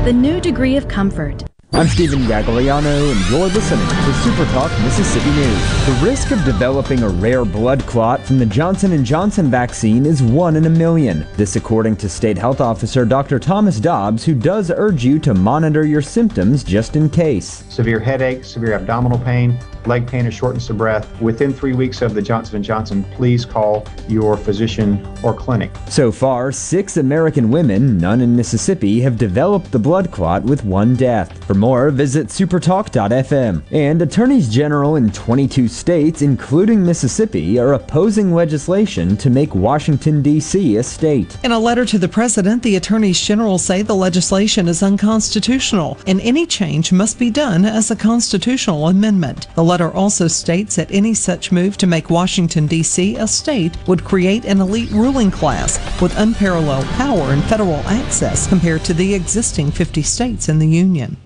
Rheem, 0.00 0.04
the 0.04 0.12
new 0.12 0.40
degree 0.40 0.76
of 0.76 0.88
comfort. 0.88 1.44
I'm 1.72 1.86
Stephen 1.86 2.20
Gagliano, 2.20 3.12
and 3.12 3.30
you're 3.30 3.46
listening 3.46 3.86
to 3.86 4.12
Super 4.24 4.44
Talk 4.52 4.72
Mississippi 4.82 5.30
News. 5.30 5.86
The 5.86 6.00
risk 6.02 6.32
of 6.32 6.44
developing 6.44 7.02
a 7.04 7.08
rare 7.08 7.44
blood 7.44 7.80
clot 7.82 8.20
from 8.20 8.38
the 8.40 8.46
Johnson 8.46 9.04
& 9.04 9.04
Johnson 9.04 9.50
vaccine 9.50 10.04
is 10.04 10.20
1 10.20 10.56
in 10.56 10.66
a 10.66 10.70
million. 10.70 11.24
This 11.36 11.54
according 11.54 11.96
to 11.96 12.08
State 12.08 12.36
Health 12.36 12.60
Officer 12.60 13.04
Dr. 13.04 13.38
Thomas 13.38 13.78
Dobbs, 13.78 14.24
who 14.24 14.34
does 14.34 14.72
urge 14.74 15.04
you 15.04 15.20
to 15.20 15.32
monitor 15.32 15.86
your 15.86 16.02
symptoms 16.02 16.64
just 16.64 16.96
in 16.96 17.08
case. 17.08 17.62
Severe 17.68 18.00
headache, 18.00 18.44
severe 18.44 18.72
abdominal 18.72 19.18
pain, 19.18 19.56
leg 19.86 20.06
pain 20.06 20.26
or 20.26 20.30
shortness 20.30 20.70
of 20.70 20.78
breath. 20.78 21.20
Within 21.20 21.52
3 21.52 21.72
weeks 21.74 22.02
of 22.02 22.14
the 22.14 22.22
Johnson 22.22 22.62
& 22.62 22.64
Johnson, 22.64 23.04
please 23.14 23.44
call 23.44 23.86
your 24.08 24.36
physician 24.36 25.06
or 25.22 25.34
clinic. 25.34 25.70
So 25.88 26.10
far, 26.12 26.52
6 26.52 26.96
American 26.96 27.50
women, 27.50 27.98
none 27.98 28.20
in 28.20 28.36
Mississippi, 28.36 29.00
have 29.00 29.18
developed 29.18 29.70
the 29.70 29.78
blood 29.78 30.10
clot 30.10 30.42
with 30.42 30.64
one 30.64 30.94
death. 30.96 31.44
For 31.44 31.54
more, 31.54 31.90
visit 31.90 32.28
supertalk.fm. 32.28 33.62
And 33.70 34.02
attorneys 34.02 34.48
general 34.48 34.96
in 34.96 35.10
22 35.12 35.68
states, 35.68 36.22
including 36.22 36.84
Mississippi, 36.84 37.58
are 37.58 37.74
opposing 37.74 38.34
legislation 38.34 39.16
to 39.16 39.30
make 39.30 39.54
Washington, 39.54 40.22
D.C. 40.22 40.76
a 40.76 40.82
state. 40.82 41.36
In 41.44 41.52
a 41.52 41.58
letter 41.58 41.84
to 41.84 41.98
the 41.98 42.08
president, 42.08 42.62
the 42.62 42.76
attorneys 42.76 43.20
general 43.20 43.58
say 43.58 43.82
the 43.82 43.94
legislation 43.94 44.68
is 44.68 44.82
unconstitutional 44.82 45.98
and 46.06 46.20
any 46.20 46.46
change 46.46 46.92
must 46.92 47.18
be 47.18 47.30
done 47.30 47.64
as 47.64 47.90
a 47.90 47.96
constitutional 47.96 48.88
amendment. 48.88 49.48
The 49.54 49.64
letter 49.70 49.92
also 49.94 50.26
states 50.26 50.74
that 50.74 50.90
any 50.90 51.14
such 51.14 51.52
move 51.52 51.76
to 51.76 51.86
make 51.86 52.10
Washington, 52.10 52.66
D.C. 52.66 53.14
a 53.14 53.26
state 53.28 53.76
would 53.86 54.02
create 54.02 54.44
an 54.44 54.60
elite 54.60 54.90
ruling 54.90 55.30
class 55.30 55.78
with 56.02 56.18
unparalleled 56.18 56.86
power 56.98 57.30
and 57.30 57.44
federal 57.44 57.78
access 57.86 58.48
compared 58.48 58.82
to 58.84 58.92
the 58.92 59.14
existing 59.14 59.70
50 59.70 60.02
states 60.02 60.48
in 60.48 60.58
the 60.58 60.66
Union. 60.66 61.16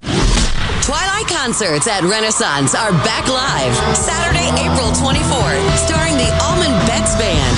Twilight 0.00 1.26
concerts 1.26 1.88
at 1.88 2.02
Renaissance 2.04 2.76
are 2.76 2.92
back 3.02 3.26
live 3.26 3.74
Saturday, 3.96 4.46
April 4.62 4.94
24th, 4.94 5.66
starring 5.90 6.14
the 6.14 6.30
Allman 6.46 6.70
Betts 6.86 7.16
Band. 7.18 7.56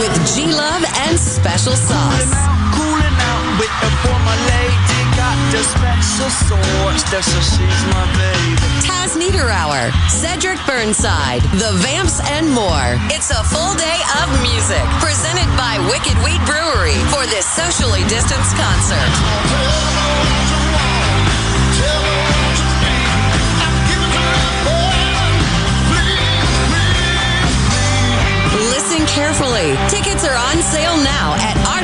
With 0.00 0.14
G 0.34 0.46
Love 0.50 0.84
and 1.04 1.20
Special 1.20 1.76
Sauce. 1.76 2.41
The 3.82 3.90
for 4.06 4.18
my 4.22 4.36
lady. 4.46 5.00
Got 5.18 5.36
the 5.50 5.62
special 5.66 6.30
sauce. 6.30 7.02
That's 7.10 7.26
so 7.26 7.40
she's 7.42 7.82
my 7.90 8.06
baby. 8.14 8.70
Taz 8.86 9.18
Niederauer, 9.18 9.90
Cedric 10.08 10.58
Burnside, 10.66 11.42
The 11.58 11.74
Vamps, 11.82 12.22
and 12.30 12.46
more. 12.48 12.94
It's 13.10 13.30
a 13.30 13.42
full 13.42 13.74
day 13.74 13.98
of 14.22 14.30
music 14.40 14.86
presented 15.02 15.50
by 15.58 15.82
Wicked 15.90 16.16
Wheat 16.22 16.40
Brewery 16.46 16.96
for 17.10 17.26
this 17.26 17.44
socially 17.44 18.06
distanced 18.06 18.54
concert. 18.54 19.12
Listen 28.72 29.04
carefully. 29.06 29.76
Tickets 29.88 30.24
are 30.24 30.36
on 30.36 30.62
sale 30.62 30.96
now 31.02 31.34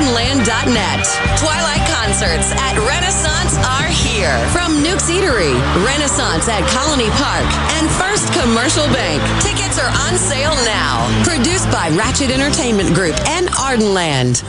at 0.08 0.44
ardenland.net. 0.44 1.04
Twilight 1.38 1.84
concerts 1.88 2.52
at 2.52 2.76
Renaissance 2.86 3.56
are 3.66 3.88
here. 3.88 4.36
From 4.50 4.82
Nuke's 4.82 5.10
Eatery, 5.10 5.54
Renaissance 5.84 6.48
at 6.48 6.66
Colony 6.68 7.10
Park, 7.10 7.46
and 7.76 7.88
First 7.90 8.32
Commercial 8.32 8.86
Bank. 8.88 9.22
Tickets 9.42 9.78
are 9.78 9.90
on 10.06 10.16
sale 10.16 10.54
now. 10.64 11.06
Produced 11.24 11.70
by 11.70 11.90
Ratchet 11.90 12.30
Entertainment 12.30 12.94
Group 12.94 13.16
and 13.28 13.48
Ardenland. 13.48 14.42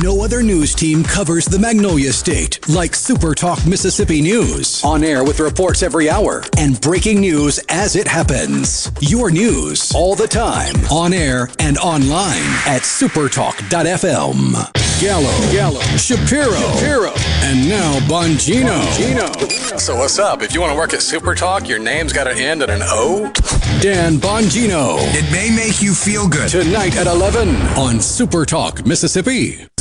No 0.00 0.22
other 0.22 0.42
news 0.42 0.74
team 0.74 1.02
covers 1.02 1.44
the 1.44 1.58
Magnolia 1.58 2.12
State 2.12 2.66
like 2.68 2.94
Super 2.94 3.34
Talk 3.34 3.66
Mississippi 3.66 4.22
News. 4.22 4.82
On 4.84 5.04
air 5.04 5.22
with 5.22 5.40
reports 5.40 5.82
every 5.82 6.08
hour 6.08 6.42
and 6.56 6.80
breaking 6.80 7.20
news 7.20 7.58
as 7.68 7.94
it 7.96 8.06
happens. 8.06 8.90
Your 9.00 9.30
news 9.30 9.92
all 9.94 10.14
the 10.14 10.28
time. 10.28 10.76
On 10.90 11.12
air 11.12 11.48
and 11.58 11.76
online 11.78 12.40
at 12.64 12.82
supertalk.fm. 12.82 14.70
Gallo, 15.02 15.52
Gallo, 15.52 15.80
Shapiro, 15.96 16.52
Shapiro, 16.52 17.12
and 17.42 17.68
now 17.68 17.98
Bongino. 18.06 18.80
Bongino. 18.82 19.80
So 19.80 19.96
what's 19.96 20.20
up? 20.20 20.42
If 20.42 20.54
you 20.54 20.60
want 20.60 20.72
to 20.72 20.78
work 20.78 20.94
at 20.94 21.02
Super 21.02 21.34
Talk, 21.34 21.68
your 21.68 21.80
name's 21.80 22.12
got 22.12 22.24
to 22.24 22.34
end 22.36 22.62
in 22.62 22.70
an 22.70 22.82
O. 22.84 23.32
Dan 23.80 24.18
Bongino. 24.18 24.98
It 25.12 25.28
may 25.32 25.50
make 25.50 25.82
you 25.82 25.92
feel 25.92 26.28
good. 26.28 26.48
Tonight 26.50 26.96
at 26.96 27.08
11 27.08 27.48
on 27.76 28.00
Super 28.00 28.46
Talk 28.46 28.86
Mississippi. 28.86 29.66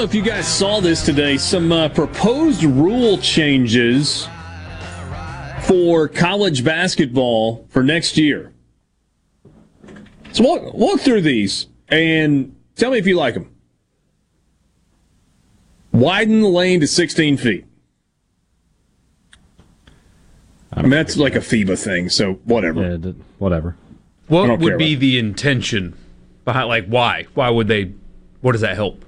Know 0.00 0.04
if 0.04 0.14
you 0.14 0.22
guys 0.22 0.48
saw 0.48 0.80
this 0.80 1.04
today. 1.04 1.36
Some 1.36 1.70
uh, 1.70 1.90
proposed 1.90 2.64
rule 2.64 3.18
changes 3.18 4.26
for 5.64 6.08
college 6.08 6.64
basketball 6.64 7.66
for 7.68 7.82
next 7.82 8.16
year. 8.16 8.50
So 10.32 10.42
walk, 10.42 10.72
walk 10.72 11.00
through 11.00 11.20
these 11.20 11.66
and 11.88 12.56
tell 12.76 12.92
me 12.92 12.98
if 12.98 13.06
you 13.06 13.14
like 13.14 13.34
them. 13.34 13.54
Widen 15.92 16.40
the 16.40 16.48
lane 16.48 16.80
to 16.80 16.86
16 16.86 17.36
feet. 17.36 17.66
I 20.72 20.80
mean, 20.80 20.90
that's 20.90 21.18
like 21.18 21.34
a 21.34 21.40
FIBA 21.40 21.78
thing, 21.82 22.08
so 22.08 22.34
whatever. 22.44 22.96
Yeah, 22.96 23.12
whatever. 23.38 23.76
What 24.28 24.60
would 24.60 24.78
be 24.78 24.94
the 24.94 25.18
intention 25.18 25.94
behind, 26.46 26.68
like, 26.68 26.86
why? 26.86 27.26
Why 27.34 27.50
would 27.50 27.68
they, 27.68 27.92
what 28.40 28.52
does 28.52 28.62
that 28.62 28.76
help? 28.76 29.04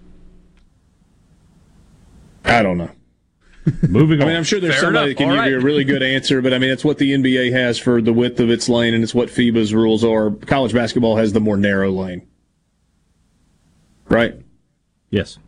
I 2.59 2.63
don't 2.63 2.79
know. 2.79 2.91
Moving 3.89 4.21
I 4.21 4.27
mean, 4.27 4.37
I'm 4.37 4.43
sure 4.45 4.59
there's 4.59 4.75
Fair 4.75 4.83
somebody 4.85 5.13
enough. 5.13 5.19
that 5.19 5.25
can 5.25 5.39
All 5.39 5.45
give 5.45 5.53
you 5.53 5.59
a 5.59 5.63
really 5.63 5.85
good 5.85 6.03
answer, 6.03 6.43
but 6.43 6.53
I 6.53 6.59
mean, 6.59 6.71
it's 6.71 6.85
what 6.85 6.99
the 6.99 7.13
NBA 7.13 7.53
has 7.53 7.79
for 7.79 8.03
the 8.03 8.13
width 8.13 8.41
of 8.41 8.51
its 8.51 8.69
lane, 8.69 8.93
and 8.93 9.05
it's 9.05 9.15
what 9.15 9.29
FIBA's 9.29 9.73
rules 9.73 10.03
are. 10.05 10.33
College 10.33 10.73
basketball 10.73 11.17
has 11.17 11.33
the 11.33 11.41
more 11.41 11.57
narrow 11.57 11.91
lane. 11.93 12.27
Right? 14.09 14.35
Yes. 15.11 15.39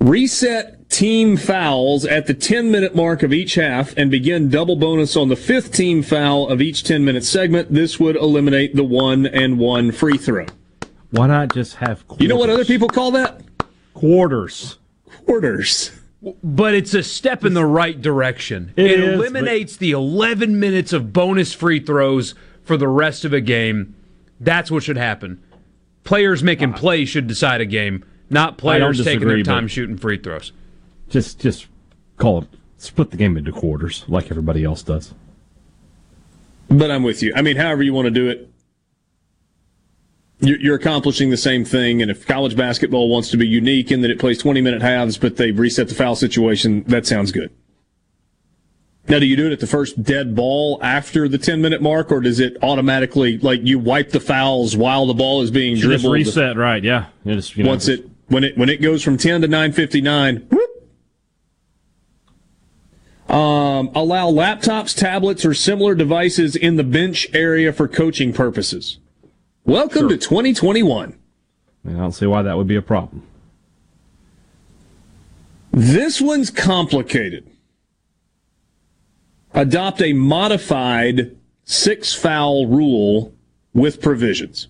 Reset 0.00 0.90
team 0.90 1.36
fouls 1.36 2.04
at 2.04 2.26
the 2.26 2.34
10 2.34 2.70
minute 2.70 2.94
mark 2.94 3.22
of 3.22 3.32
each 3.32 3.54
half 3.54 3.96
and 3.96 4.10
begin 4.10 4.48
double 4.48 4.76
bonus 4.76 5.16
on 5.16 5.28
the 5.28 5.36
fifth 5.36 5.72
team 5.72 6.02
foul 6.02 6.48
of 6.48 6.60
each 6.60 6.84
10 6.84 7.04
minute 7.04 7.24
segment. 7.24 7.72
This 7.72 7.98
would 7.98 8.16
eliminate 8.16 8.76
the 8.76 8.84
one 8.84 9.26
and 9.26 9.58
one 9.58 9.92
free 9.92 10.18
throw. 10.18 10.46
Why 11.10 11.26
not 11.26 11.52
just 11.54 11.76
have 11.76 12.06
quarters? 12.06 12.22
You 12.22 12.28
know 12.28 12.36
what 12.36 12.50
other 12.50 12.64
people 12.64 12.88
call 12.88 13.10
that? 13.12 13.40
Quarters? 13.98 14.78
Quarters. 15.26 15.90
But 16.42 16.74
it's 16.74 16.94
a 16.94 17.02
step 17.02 17.44
in 17.44 17.54
the 17.54 17.64
right 17.64 18.00
direction. 18.00 18.72
It 18.76 18.90
It, 18.90 19.00
is, 19.00 19.14
eliminates 19.14 19.76
the 19.76 19.92
11 19.92 20.58
minutes 20.58 20.92
of 20.92 21.12
bonus 21.12 21.52
free 21.52 21.80
throws 21.80 22.34
for 22.62 22.76
the 22.76 22.88
rest 22.88 23.24
of 23.24 23.32
a 23.32 23.40
game. 23.40 23.94
That's 24.40 24.70
what 24.70 24.82
should 24.82 24.96
happen. 24.96 25.42
Players 26.04 26.42
making 26.42 26.74
ah. 26.74 26.76
plays 26.76 27.08
should 27.08 27.26
decide 27.26 27.60
a 27.60 27.66
game, 27.66 28.04
not 28.30 28.56
players 28.56 29.02
taking 29.02 29.28
their 29.28 29.42
time 29.42 29.68
shooting 29.68 29.96
free 29.96 30.18
throws. 30.18 30.52
Just 31.08 31.40
just 31.40 31.66
call 32.16 32.42
it 32.42 32.48
split 32.78 33.10
the 33.10 33.16
game 33.16 33.36
into 33.36 33.52
quarters 33.52 34.04
like 34.08 34.30
everybody 34.30 34.64
else 34.64 34.82
does. 34.82 35.14
But 36.68 36.90
I'm 36.90 37.02
with 37.02 37.22
you. 37.22 37.32
I 37.34 37.42
mean, 37.42 37.56
however 37.56 37.82
you 37.82 37.92
want 37.92 38.06
to 38.06 38.10
do 38.10 38.28
it, 38.28 38.50
you're 40.40 40.58
you're 40.60 40.76
accomplishing 40.76 41.30
the 41.30 41.36
same 41.36 41.64
thing. 41.64 42.00
And 42.02 42.10
if 42.10 42.26
college 42.26 42.56
basketball 42.56 43.08
wants 43.08 43.30
to 43.30 43.36
be 43.36 43.46
unique 43.46 43.90
in 43.90 44.02
that 44.02 44.10
it 44.10 44.18
plays 44.18 44.38
20 44.38 44.60
minute 44.60 44.82
halves, 44.82 45.18
but 45.18 45.36
they 45.36 45.50
reset 45.50 45.88
the 45.88 45.94
foul 45.94 46.14
situation, 46.14 46.84
that 46.84 47.06
sounds 47.06 47.32
good. 47.32 47.50
Now, 49.08 49.18
do 49.18 49.26
you 49.26 49.36
do 49.36 49.46
it 49.46 49.52
at 49.52 49.60
the 49.60 49.66
first 49.66 50.02
dead 50.02 50.36
ball 50.36 50.78
after 50.82 51.28
the 51.28 51.38
10 51.38 51.62
minute 51.62 51.80
mark, 51.80 52.12
or 52.12 52.20
does 52.20 52.40
it 52.40 52.58
automatically, 52.62 53.38
like, 53.38 53.60
you 53.62 53.78
wipe 53.78 54.10
the 54.10 54.20
fouls 54.20 54.76
while 54.76 55.06
the 55.06 55.14
ball 55.14 55.40
is 55.40 55.50
being 55.50 55.76
Should 55.76 55.90
just 55.90 56.02
dribbled? 56.02 56.12
reset, 56.12 56.56
right? 56.58 56.84
Yeah. 56.84 57.06
Just, 57.26 57.56
you 57.56 57.64
know, 57.64 57.70
Once 57.70 57.88
it 57.88 58.06
when 58.28 58.44
it 58.44 58.58
when 58.58 58.68
it 58.68 58.82
goes 58.82 59.02
from 59.02 59.16
10 59.16 59.40
to 59.40 59.48
959, 59.48 60.46
whoop. 60.50 60.70
Um, 63.34 63.90
allow 63.94 64.30
laptops, 64.30 64.96
tablets, 64.96 65.44
or 65.44 65.52
similar 65.54 65.94
devices 65.94 66.56
in 66.56 66.76
the 66.76 66.84
bench 66.84 67.26
area 67.32 67.72
for 67.72 67.86
coaching 67.88 68.32
purposes. 68.32 68.98
Welcome 69.68 70.08
to 70.08 70.16
2021. 70.16 71.14
I 71.86 71.90
don't 71.90 72.12
see 72.12 72.24
why 72.24 72.40
that 72.40 72.56
would 72.56 72.66
be 72.66 72.76
a 72.76 72.80
problem. 72.80 73.22
This 75.72 76.22
one's 76.22 76.48
complicated. 76.48 77.46
Adopt 79.52 80.00
a 80.00 80.14
modified 80.14 81.36
six 81.64 82.14
foul 82.14 82.66
rule 82.66 83.34
with 83.74 84.00
provisions. 84.00 84.68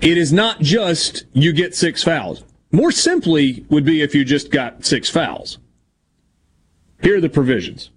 It 0.00 0.18
is 0.18 0.32
not 0.32 0.58
just 0.58 1.26
you 1.32 1.52
get 1.52 1.76
six 1.76 2.02
fouls. 2.02 2.42
More 2.72 2.90
simply 2.90 3.64
would 3.70 3.84
be 3.84 4.02
if 4.02 4.12
you 4.12 4.24
just 4.24 4.50
got 4.50 4.84
six 4.84 5.08
fouls. 5.08 5.58
Here 7.00 7.18
are 7.18 7.20
the 7.20 7.28
provisions. 7.28 7.90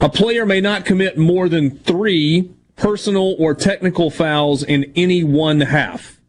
A 0.00 0.08
player 0.08 0.44
may 0.44 0.60
not 0.60 0.84
commit 0.84 1.16
more 1.16 1.48
than 1.48 1.78
three 1.78 2.50
personal 2.82 3.36
or 3.38 3.54
technical 3.54 4.10
fouls 4.10 4.64
in 4.64 4.92
any 4.96 5.22
one 5.22 5.60
half. 5.60 6.20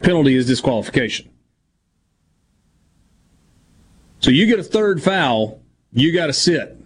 Penalty 0.00 0.34
is 0.34 0.46
disqualification. 0.46 1.30
So 4.20 4.30
you 4.30 4.46
get 4.46 4.58
a 4.58 4.64
third 4.64 5.02
foul, 5.02 5.62
you 5.92 6.12
got 6.12 6.26
to 6.26 6.32
sit. 6.34 6.76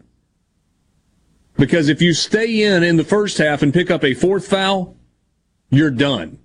Because 1.57 1.89
if 1.89 2.01
you 2.01 2.15
stay 2.15 2.63
in 2.63 2.85
in 2.85 2.97
the 2.97 3.05
first 3.05 3.39
half 3.39 3.61
and 3.61 3.75
pick 3.75 3.91
up 3.91 4.05
a 4.05 4.15
fourth 4.15 4.47
foul, 4.47 4.97
you're 5.71 5.91
done. 5.91 6.39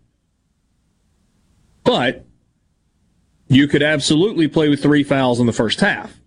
But 1.84 2.26
you 3.48 3.68
could 3.68 3.84
absolutely 3.84 4.48
play 4.48 4.68
with 4.68 4.82
three 4.82 5.04
fouls 5.04 5.40
in 5.40 5.46
the 5.46 5.54
first 5.54 5.80
half. 5.80 6.18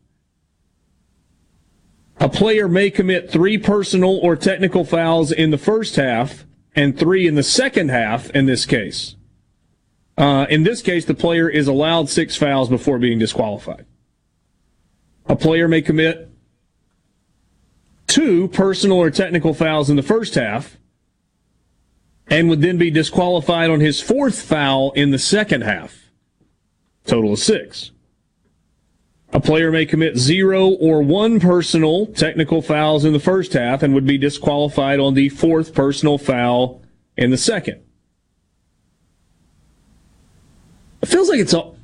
A 2.20 2.28
player 2.28 2.68
may 2.68 2.90
commit 2.90 3.30
three 3.30 3.56
personal 3.56 4.18
or 4.18 4.36
technical 4.36 4.84
fouls 4.84 5.32
in 5.32 5.50
the 5.50 5.58
first 5.58 5.96
half 5.96 6.44
and 6.76 6.96
three 6.96 7.26
in 7.26 7.34
the 7.34 7.42
second 7.42 7.88
half 7.88 8.28
in 8.30 8.44
this 8.44 8.66
case. 8.66 9.16
Uh, 10.18 10.46
in 10.50 10.62
this 10.62 10.82
case, 10.82 11.06
the 11.06 11.14
player 11.14 11.48
is 11.48 11.66
allowed 11.66 12.10
six 12.10 12.36
fouls 12.36 12.68
before 12.68 12.98
being 12.98 13.18
disqualified. 13.18 13.86
A 15.26 15.34
player 15.34 15.66
may 15.66 15.80
commit 15.80 16.30
two 18.06 18.48
personal 18.48 18.98
or 18.98 19.10
technical 19.10 19.54
fouls 19.54 19.88
in 19.88 19.96
the 19.96 20.02
first 20.02 20.34
half 20.34 20.76
and 22.26 22.50
would 22.50 22.60
then 22.60 22.76
be 22.76 22.90
disqualified 22.90 23.70
on 23.70 23.80
his 23.80 24.00
fourth 24.00 24.42
foul 24.42 24.92
in 24.92 25.10
the 25.10 25.18
second 25.18 25.62
half. 25.62 26.10
Total 27.06 27.32
of 27.32 27.38
six. 27.38 27.92
A 29.32 29.40
player 29.40 29.70
may 29.70 29.86
commit 29.86 30.16
zero 30.16 30.68
or 30.68 31.02
one 31.02 31.38
personal 31.38 32.06
technical 32.06 32.62
fouls 32.62 33.04
in 33.04 33.12
the 33.12 33.20
first 33.20 33.52
half 33.52 33.82
and 33.82 33.94
would 33.94 34.06
be 34.06 34.18
disqualified 34.18 34.98
on 34.98 35.14
the 35.14 35.28
fourth 35.28 35.72
personal 35.72 36.18
foul 36.18 36.82
in 37.16 37.30
the 37.30 37.36
second. 37.36 37.80
It 41.02 41.06
feels 41.06 41.28
like 41.28 41.38
it's 41.38 41.54
all. 41.54 41.76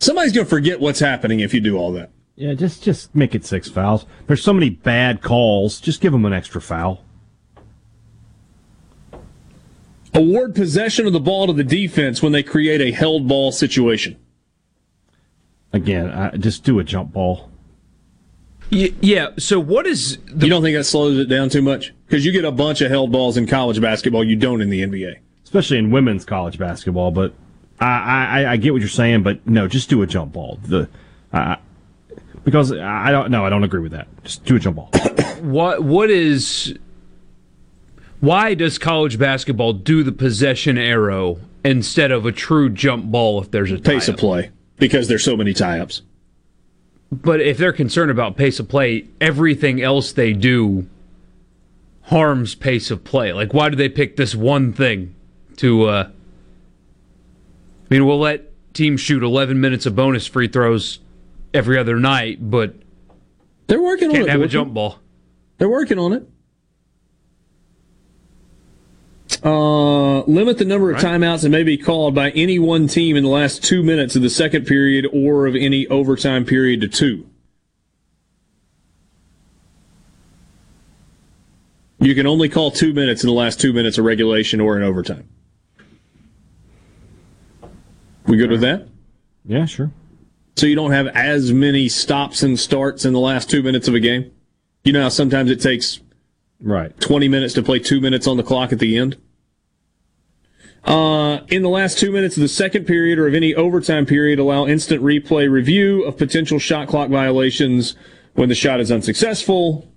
Somebody's 0.00 0.32
going 0.32 0.46
to 0.46 0.50
forget 0.50 0.80
what's 0.80 1.00
happening 1.00 1.40
if 1.40 1.52
you 1.54 1.60
do 1.60 1.76
all 1.76 1.92
that. 1.92 2.10
Yeah, 2.36 2.54
just 2.54 2.82
just 2.82 3.14
make 3.14 3.34
it 3.34 3.44
six 3.44 3.68
fouls. 3.68 4.06
There's 4.26 4.42
so 4.42 4.52
many 4.52 4.70
bad 4.70 5.22
calls. 5.22 5.80
Just 5.80 6.00
give 6.00 6.12
them 6.12 6.24
an 6.24 6.32
extra 6.32 6.60
foul. 6.60 7.04
Award 10.12 10.54
possession 10.54 11.06
of 11.06 11.12
the 11.12 11.20
ball 11.20 11.46
to 11.46 11.52
the 11.52 11.64
defense 11.64 12.22
when 12.22 12.32
they 12.32 12.42
create 12.42 12.80
a 12.80 12.92
held 12.92 13.28
ball 13.28 13.52
situation. 13.52 14.16
Again, 15.74 16.08
I, 16.08 16.36
just 16.36 16.62
do 16.62 16.78
a 16.78 16.84
jump 16.84 17.12
ball. 17.12 17.50
Yeah. 18.70 19.30
So 19.38 19.58
what 19.58 19.88
is 19.88 20.18
you 20.28 20.48
don't 20.48 20.62
think 20.62 20.76
that 20.76 20.84
slows 20.84 21.18
it 21.18 21.28
down 21.28 21.48
too 21.48 21.62
much? 21.62 21.92
Because 22.06 22.24
you 22.24 22.30
get 22.30 22.44
a 22.44 22.52
bunch 22.52 22.80
of 22.80 22.92
held 22.92 23.10
balls 23.10 23.36
in 23.36 23.48
college 23.48 23.80
basketball, 23.80 24.22
you 24.22 24.36
don't 24.36 24.60
in 24.60 24.70
the 24.70 24.82
NBA. 24.82 25.16
especially 25.42 25.78
in 25.78 25.90
women's 25.90 26.24
college 26.24 26.58
basketball. 26.58 27.10
But 27.10 27.34
I, 27.80 28.44
I, 28.44 28.52
I 28.52 28.56
get 28.56 28.72
what 28.72 28.82
you're 28.82 28.88
saying, 28.88 29.24
but 29.24 29.44
no, 29.48 29.66
just 29.66 29.90
do 29.90 30.00
a 30.02 30.06
jump 30.06 30.32
ball. 30.32 30.60
The 30.62 30.88
uh, 31.32 31.56
because 32.44 32.70
I 32.72 33.10
don't 33.10 33.32
no, 33.32 33.44
I 33.44 33.50
don't 33.50 33.64
agree 33.64 33.80
with 33.80 33.92
that. 33.92 34.06
Just 34.22 34.44
do 34.44 34.54
a 34.54 34.60
jump 34.60 34.76
ball. 34.76 34.90
what 35.40 35.82
what 35.82 36.08
is 36.08 36.78
why 38.20 38.54
does 38.54 38.78
college 38.78 39.18
basketball 39.18 39.72
do 39.72 40.04
the 40.04 40.12
possession 40.12 40.78
arrow 40.78 41.40
instead 41.64 42.12
of 42.12 42.26
a 42.26 42.32
true 42.32 42.70
jump 42.70 43.06
ball 43.06 43.42
if 43.42 43.50
there's 43.50 43.72
a 43.72 43.78
Pace 43.78 44.06
of 44.06 44.14
tie-up? 44.14 44.20
play 44.20 44.50
because 44.76 45.08
there's 45.08 45.24
so 45.24 45.36
many 45.36 45.52
tie-ups. 45.52 46.02
But 47.12 47.40
if 47.40 47.58
they're 47.58 47.72
concerned 47.72 48.10
about 48.10 48.36
pace 48.36 48.58
of 48.58 48.68
play, 48.68 49.06
everything 49.20 49.80
else 49.80 50.12
they 50.12 50.32
do 50.32 50.88
harms 52.02 52.54
pace 52.54 52.90
of 52.90 53.04
play. 53.04 53.32
Like 53.32 53.54
why 53.54 53.68
do 53.68 53.76
they 53.76 53.88
pick 53.88 54.16
this 54.16 54.34
one 54.34 54.72
thing 54.72 55.14
to 55.56 55.84
uh 55.84 56.08
I 56.08 57.94
mean, 57.94 58.06
we'll 58.06 58.18
let 58.18 58.50
teams 58.74 59.00
shoot 59.00 59.22
11 59.22 59.60
minutes 59.60 59.86
of 59.86 59.94
bonus 59.94 60.26
free 60.26 60.48
throws 60.48 60.98
every 61.52 61.78
other 61.78 61.96
night, 62.00 62.38
but 62.50 62.74
they're 63.68 63.80
working 63.80 64.08
on 64.08 64.14
can't 64.14 64.26
it, 64.26 64.30
have 64.30 64.40
a 64.40 64.44
Dorothy. 64.44 64.52
jump 64.52 64.74
ball. 64.74 64.98
They're 65.58 65.68
working 65.68 65.98
on 65.98 66.12
it. 66.12 66.28
Uh, 69.42 70.20
limit 70.22 70.58
the 70.58 70.64
number 70.64 70.90
of 70.90 71.00
timeouts 71.00 71.42
that 71.42 71.50
may 71.50 71.62
be 71.62 71.76
called 71.76 72.14
by 72.14 72.30
any 72.30 72.58
one 72.58 72.86
team 72.86 73.16
in 73.16 73.24
the 73.24 73.30
last 73.30 73.62
two 73.62 73.82
minutes 73.82 74.16
of 74.16 74.22
the 74.22 74.30
second 74.30 74.66
period 74.66 75.06
or 75.12 75.46
of 75.46 75.54
any 75.54 75.86
overtime 75.88 76.44
period 76.44 76.80
to 76.80 76.88
two. 76.88 77.28
You 81.98 82.14
can 82.14 82.26
only 82.26 82.50
call 82.50 82.70
two 82.70 82.92
minutes 82.92 83.22
in 83.22 83.28
the 83.28 83.34
last 83.34 83.60
two 83.60 83.72
minutes 83.72 83.96
of 83.96 84.04
regulation 84.04 84.60
or 84.60 84.76
in 84.76 84.82
overtime. 84.82 85.28
We 88.26 88.36
good 88.36 88.50
with 88.50 88.60
that? 88.60 88.88
Yeah, 89.44 89.64
sure. 89.66 89.90
So 90.56 90.66
you 90.66 90.74
don't 90.74 90.92
have 90.92 91.06
as 91.08 91.52
many 91.52 91.88
stops 91.88 92.42
and 92.42 92.58
starts 92.58 93.04
in 93.04 93.12
the 93.12 93.20
last 93.20 93.50
two 93.50 93.62
minutes 93.62 93.88
of 93.88 93.94
a 93.94 94.00
game? 94.00 94.30
You 94.84 94.92
know 94.92 95.02
how 95.02 95.08
sometimes 95.08 95.50
it 95.50 95.60
takes 95.60 96.00
right 96.60 96.98
20 97.00 97.28
minutes 97.28 97.54
to 97.54 97.62
play 97.62 97.78
two 97.78 98.00
minutes 98.00 98.26
on 98.26 98.36
the 98.36 98.42
clock 98.42 98.72
at 98.72 98.78
the 98.78 98.96
end? 98.96 99.16
Uh, 100.84 101.40
in 101.48 101.62
the 101.62 101.68
last 101.68 101.98
two 101.98 102.12
minutes 102.12 102.36
of 102.36 102.42
the 102.42 102.48
second 102.48 102.86
period 102.86 103.18
or 103.18 103.26
of 103.26 103.34
any 103.34 103.54
overtime 103.54 104.04
period, 104.04 104.38
allow 104.38 104.66
instant 104.66 105.02
replay 105.02 105.50
review 105.50 106.04
of 106.04 106.16
potential 106.18 106.58
shot 106.58 106.88
clock 106.88 107.08
violations 107.08 107.96
when 108.34 108.48
the 108.48 108.54
shot 108.54 108.80
is 108.80 108.92
unsuccessful. 108.92 109.90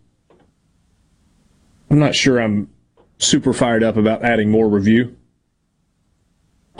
I'm 1.89 1.99
not 1.99 2.15
sure 2.15 2.39
I'm 2.39 2.69
super 3.17 3.51
fired 3.51 3.83
up 3.83 3.97
about 3.97 4.23
adding 4.23 4.49
more 4.49 4.69
review. 4.69 5.17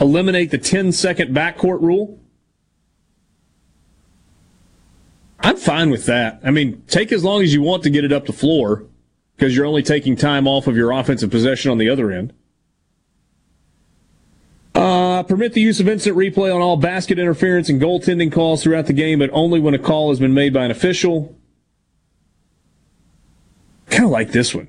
Eliminate 0.00 0.50
the 0.50 0.58
10 0.58 0.92
second 0.92 1.34
backcourt 1.34 1.82
rule. 1.82 2.18
I'm 5.40 5.56
fine 5.56 5.90
with 5.90 6.06
that. 6.06 6.40
I 6.44 6.50
mean, 6.50 6.82
take 6.86 7.12
as 7.12 7.24
long 7.24 7.42
as 7.42 7.52
you 7.52 7.62
want 7.62 7.82
to 7.82 7.90
get 7.90 8.04
it 8.04 8.12
up 8.12 8.26
the 8.26 8.32
floor 8.32 8.84
because 9.36 9.56
you're 9.56 9.66
only 9.66 9.82
taking 9.82 10.16
time 10.16 10.46
off 10.46 10.66
of 10.66 10.76
your 10.76 10.92
offensive 10.92 11.30
possession 11.30 11.70
on 11.70 11.78
the 11.78 11.88
other 11.88 12.10
end. 12.10 12.32
Permit 15.28 15.52
the 15.52 15.60
use 15.60 15.78
of 15.78 15.88
instant 15.88 16.16
replay 16.16 16.54
on 16.54 16.62
all 16.62 16.78
basket 16.78 17.18
interference 17.18 17.68
and 17.68 17.80
goaltending 17.80 18.32
calls 18.32 18.62
throughout 18.62 18.86
the 18.86 18.94
game, 18.94 19.18
but 19.18 19.28
only 19.34 19.60
when 19.60 19.74
a 19.74 19.78
call 19.78 20.08
has 20.08 20.18
been 20.18 20.32
made 20.32 20.54
by 20.54 20.64
an 20.64 20.70
official. 20.70 21.36
Kind 23.90 24.04
of 24.04 24.10
like 24.10 24.32
this 24.32 24.54
one. 24.54 24.68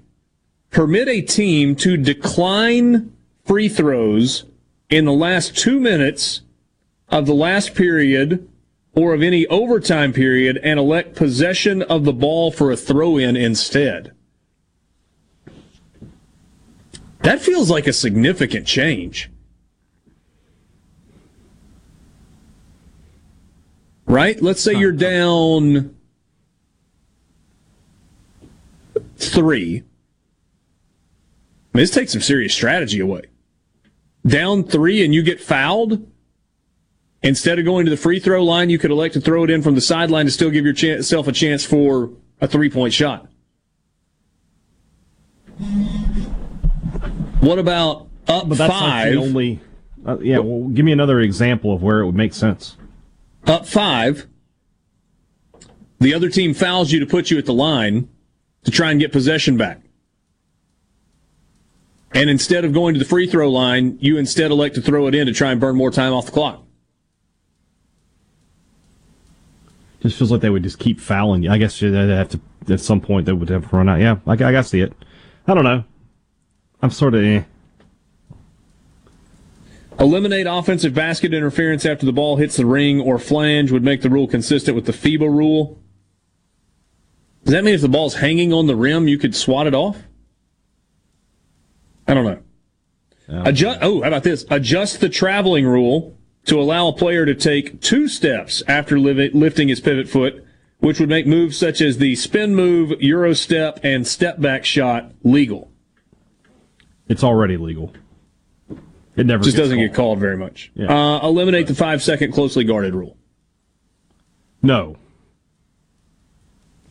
Permit 0.69 1.07
a 1.07 1.21
team 1.21 1.75
to 1.77 1.95
decline 1.95 3.15
free 3.45 3.69
throws 3.69 4.43
in 4.89 5.05
the 5.05 5.13
last 5.13 5.57
two 5.57 5.79
minutes 5.79 6.41
of 7.07 7.25
the 7.25 7.33
last 7.33 7.73
period 7.73 8.47
or 8.93 9.13
of 9.13 9.21
any 9.21 9.47
overtime 9.47 10.11
period 10.11 10.59
and 10.61 10.77
elect 10.77 11.15
possession 11.15 11.81
of 11.83 12.03
the 12.03 12.13
ball 12.13 12.51
for 12.51 12.69
a 12.69 12.75
throw 12.75 13.17
in 13.17 13.37
instead. 13.37 14.11
That 17.21 17.41
feels 17.41 17.69
like 17.69 17.87
a 17.87 17.93
significant 17.93 18.67
change. 18.67 19.29
Right? 24.09 24.41
Let's 24.41 24.59
say 24.59 24.73
you're 24.73 24.91
down 24.91 25.95
three. 29.17 29.83
I 31.73 31.77
mean, 31.77 31.83
this 31.83 31.91
takes 31.91 32.13
some 32.13 32.21
serious 32.21 32.51
strategy 32.51 32.99
away. 32.99 33.21
Down 34.25 34.63
three 34.63 35.05
and 35.05 35.13
you 35.13 35.21
get 35.21 35.39
fouled. 35.39 36.07
Instead 37.21 37.59
of 37.59 37.65
going 37.65 37.85
to 37.85 37.91
the 37.91 37.97
free 37.97 38.19
throw 38.19 38.43
line, 38.43 38.71
you 38.71 38.79
could 38.79 38.89
elect 38.89 39.13
to 39.13 39.21
throw 39.21 39.43
it 39.43 39.51
in 39.51 39.61
from 39.61 39.75
the 39.75 39.81
sideline 39.81 40.25
to 40.25 40.31
still 40.31 40.49
give 40.49 40.65
yourself 40.65 41.27
a 41.27 41.31
chance 41.31 41.63
for 41.63 42.09
a 42.41 42.47
three 42.47 42.69
point 42.69 42.93
shot. 42.93 43.27
What 47.41 47.59
about 47.59 48.07
up 48.27 48.49
But 48.49 48.57
that's 48.57 48.73
five? 48.73 49.05
like 49.05 49.11
the 49.13 49.19
only. 49.19 49.59
Uh, 50.03 50.17
yeah, 50.19 50.39
well, 50.39 50.67
give 50.69 50.83
me 50.85 50.93
another 50.93 51.19
example 51.19 51.73
of 51.73 51.83
where 51.83 51.99
it 51.99 52.05
would 52.07 52.15
make 52.15 52.33
sense. 52.33 52.77
Up 53.45 53.65
five. 53.65 54.27
The 55.99 56.13
other 56.13 56.29
team 56.29 56.53
fouls 56.53 56.91
you 56.91 56.99
to 56.99 57.05
put 57.05 57.29
you 57.29 57.37
at 57.37 57.45
the 57.45 57.53
line 57.53 58.09
to 58.63 58.71
try 58.71 58.91
and 58.91 58.99
get 58.99 59.11
possession 59.11 59.57
back. 59.57 59.81
And 62.13 62.29
instead 62.29 62.65
of 62.65 62.73
going 62.73 62.93
to 62.95 62.99
the 62.99 63.05
free 63.05 63.27
throw 63.27 63.51
line, 63.51 63.97
you 64.01 64.17
instead 64.17 64.51
elect 64.51 64.75
to 64.75 64.81
throw 64.81 65.07
it 65.07 65.15
in 65.15 65.27
to 65.27 65.33
try 65.33 65.51
and 65.51 65.59
burn 65.59 65.75
more 65.75 65.91
time 65.91 66.13
off 66.13 66.25
the 66.25 66.31
clock. 66.31 66.63
Just 70.01 70.17
feels 70.17 70.31
like 70.31 70.41
they 70.41 70.49
would 70.49 70.63
just 70.63 70.79
keep 70.79 70.99
fouling 70.99 71.43
you. 71.43 71.51
I 71.51 71.57
guess 71.57 71.79
they'd 71.79 71.93
have 71.93 72.29
to 72.29 72.39
at 72.69 72.79
some 72.79 73.01
point 73.01 73.25
they 73.25 73.33
would 73.33 73.49
have 73.49 73.71
run 73.73 73.89
out. 73.89 73.99
Yeah, 73.99 74.17
I, 74.25 74.33
I 74.33 74.61
see 74.61 74.81
it. 74.81 74.93
I 75.47 75.53
don't 75.53 75.63
know. 75.63 75.83
I'm 76.81 76.91
sort 76.91 77.15
of. 77.15 77.23
Eh. 77.23 77.43
Eliminate 79.99 80.47
offensive 80.47 80.93
basket 80.93 81.33
interference 81.33 81.85
after 81.85 82.05
the 82.05 82.13
ball 82.13 82.37
hits 82.37 82.55
the 82.55 82.65
ring 82.65 83.01
or 83.01 83.19
flange 83.19 83.71
would 83.71 83.83
make 83.83 84.01
the 84.01 84.09
rule 84.09 84.27
consistent 84.27 84.73
with 84.75 84.85
the 84.85 84.93
FIBA 84.93 85.29
rule. 85.29 85.77
Does 87.43 87.53
that 87.53 87.63
mean 87.63 87.73
if 87.73 87.81
the 87.81 87.89
ball's 87.89 88.15
hanging 88.15 88.53
on 88.53 88.67
the 88.67 88.75
rim, 88.75 89.07
you 89.07 89.17
could 89.17 89.35
swat 89.35 89.67
it 89.67 89.73
off? 89.73 89.97
I 92.07 92.13
don't 92.13 92.25
know. 92.25 92.39
Adjust. 93.45 93.79
Oh, 93.81 94.01
how 94.01 94.07
about 94.07 94.23
this? 94.23 94.45
Adjust 94.49 95.01
the 95.01 95.09
traveling 95.09 95.65
rule 95.65 96.17
to 96.45 96.59
allow 96.59 96.87
a 96.87 96.93
player 96.93 97.25
to 97.25 97.35
take 97.35 97.81
two 97.81 98.07
steps 98.07 98.63
after 98.67 98.97
li- 98.97 99.29
lifting 99.33 99.67
his 99.67 99.79
pivot 99.79 100.09
foot, 100.09 100.43
which 100.79 100.99
would 100.99 101.09
make 101.09 101.27
moves 101.27 101.57
such 101.57 101.81
as 101.81 101.97
the 101.97 102.15
spin 102.15 102.55
move, 102.55 102.99
euro 103.01 103.33
step, 103.33 103.79
and 103.83 104.07
step 104.07 104.39
back 104.39 104.65
shot 104.65 105.11
legal. 105.23 105.71
It's 107.07 107.23
already 107.23 107.57
legal. 107.57 107.93
It 109.19 109.25
never 109.25 109.43
just 109.43 109.57
doesn't 109.57 109.77
called. 109.77 109.89
get 109.89 109.95
called 109.95 110.19
very 110.19 110.37
much. 110.37 110.71
Yeah. 110.75 110.87
Uh, 110.87 111.27
eliminate 111.27 111.67
the 111.67 111.75
five 111.75 112.01
second 112.01 112.31
closely 112.31 112.63
guarded 112.63 112.95
rule. 112.95 113.17
No. 114.61 114.95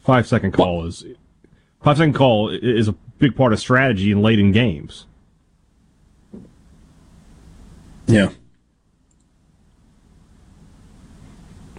Five 0.05 0.26
second 0.26 0.52
call 0.52 0.84
is 0.84 1.07
five 1.82 1.97
second 1.97 2.15
call 2.15 2.50
is 2.50 2.86
a 2.86 2.92
big 3.18 3.34
part 3.34 3.55
of 3.55 3.60
strategy 3.60 4.10
in 4.10 4.20
late 4.20 4.39
in 4.39 4.52
games. 4.52 5.07
Yeah. 8.07 8.31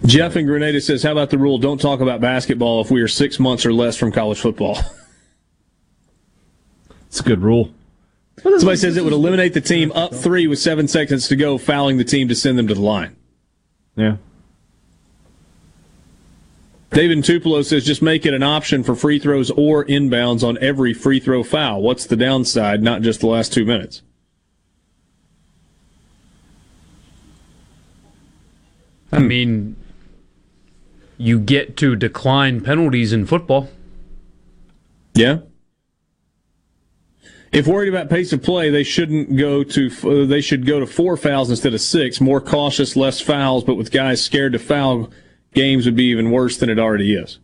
Jeff 0.04 0.34
in 0.34 0.46
Grenada 0.46 0.80
says, 0.80 1.02
"How 1.04 1.12
about 1.12 1.30
the 1.30 1.38
rule? 1.38 1.58
Don't 1.58 1.80
talk 1.80 2.00
about 2.00 2.20
basketball 2.20 2.80
if 2.80 2.90
we 2.90 3.00
are 3.02 3.08
six 3.08 3.38
months 3.38 3.64
or 3.64 3.72
less 3.72 3.96
from 3.96 4.10
college 4.10 4.40
football." 4.40 4.78
It's 7.06 7.18
a 7.18 7.24
good 7.24 7.40
rule. 7.40 7.74
Somebody 8.42 8.76
says 8.76 8.96
it 8.96 9.04
would 9.04 9.12
eliminate 9.12 9.54
the 9.54 9.60
team 9.60 9.92
up 9.92 10.14
three 10.14 10.46
with 10.46 10.58
seven 10.58 10.88
seconds 10.88 11.28
to 11.28 11.36
go, 11.36 11.58
fouling 11.58 11.98
the 11.98 12.04
team 12.04 12.28
to 12.28 12.34
send 12.34 12.58
them 12.58 12.66
to 12.68 12.74
the 12.74 12.80
line. 12.80 13.16
Yeah. 13.96 14.16
David 16.90 17.18
in 17.18 17.22
Tupelo 17.22 17.62
says, 17.62 17.84
just 17.84 18.02
make 18.02 18.26
it 18.26 18.34
an 18.34 18.42
option 18.42 18.82
for 18.82 18.96
free 18.96 19.18
throws 19.18 19.50
or 19.52 19.84
inbounds 19.84 20.42
on 20.42 20.58
every 20.58 20.92
free 20.92 21.20
throw 21.20 21.42
foul. 21.42 21.82
What's 21.82 22.06
the 22.06 22.16
downside? 22.16 22.82
Not 22.82 23.02
just 23.02 23.20
the 23.20 23.28
last 23.28 23.52
two 23.52 23.64
minutes. 23.64 24.02
I 29.12 29.18
mean, 29.18 29.76
you 31.18 31.38
get 31.38 31.76
to 31.78 31.94
decline 31.94 32.60
penalties 32.60 33.12
in 33.12 33.26
football. 33.26 33.68
Yeah. 35.14 35.40
If 37.52 37.66
worried 37.66 37.88
about 37.88 38.08
pace 38.08 38.32
of 38.32 38.42
play, 38.42 38.70
they 38.70 38.84
shouldn't 38.84 39.36
go 39.36 39.64
to. 39.64 39.90
Uh, 40.04 40.26
they 40.26 40.40
should 40.40 40.66
go 40.66 40.78
to 40.78 40.86
four 40.86 41.16
fouls 41.16 41.50
instead 41.50 41.74
of 41.74 41.80
six. 41.80 42.20
More 42.20 42.40
cautious, 42.40 42.94
less 42.94 43.20
fouls, 43.20 43.64
but 43.64 43.74
with 43.74 43.90
guys 43.90 44.22
scared 44.22 44.52
to 44.52 44.58
foul, 44.60 45.10
games 45.52 45.84
would 45.84 45.96
be 45.96 46.04
even 46.04 46.30
worse 46.30 46.56
than 46.58 46.70
it 46.70 46.78
already 46.78 47.14
is. 47.14 47.40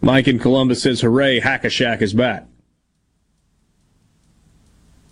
Mike 0.00 0.28
in 0.28 0.38
Columbus 0.38 0.82
says, 0.82 1.00
"Hooray! 1.00 1.40
Hack-a-Shaq 1.40 2.00
is 2.00 2.14
back." 2.14 2.46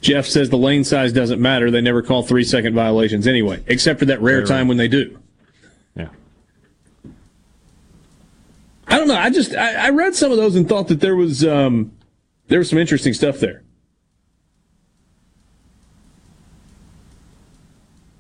Jeff 0.01 0.27
says 0.27 0.49
the 0.49 0.57
lane 0.57 0.85
size 0.85 1.13
doesn't 1.13 1.41
matter. 1.41 1.73
They 1.73 1.81
never 1.81 2.03
call 2.03 2.23
three 2.23 2.45
second 2.45 2.75
violations 2.75 3.27
anyway, 3.27 3.63
except 3.67 3.99
for 3.99 4.05
that 4.05 4.23
rare 4.23 4.45
time 4.45 4.61
right. 4.61 4.69
when 4.69 4.77
they 4.77 4.87
do. 4.87 5.19
Yeah. 5.97 6.09
I 8.87 8.99
don't 8.99 9.09
know. 9.09 9.17
I 9.17 9.31
just 9.31 9.57
I, 9.57 9.87
I 9.87 9.91
read 9.91 10.15
some 10.15 10.31
of 10.31 10.37
those 10.37 10.55
and 10.55 10.69
thought 10.69 10.87
that 10.89 11.01
there 11.01 11.17
was 11.17 11.45
um, 11.45 11.91
there 12.49 12.59
was 12.59 12.69
some 12.69 12.79
interesting 12.79 13.15
stuff 13.15 13.39
there. 13.39 13.63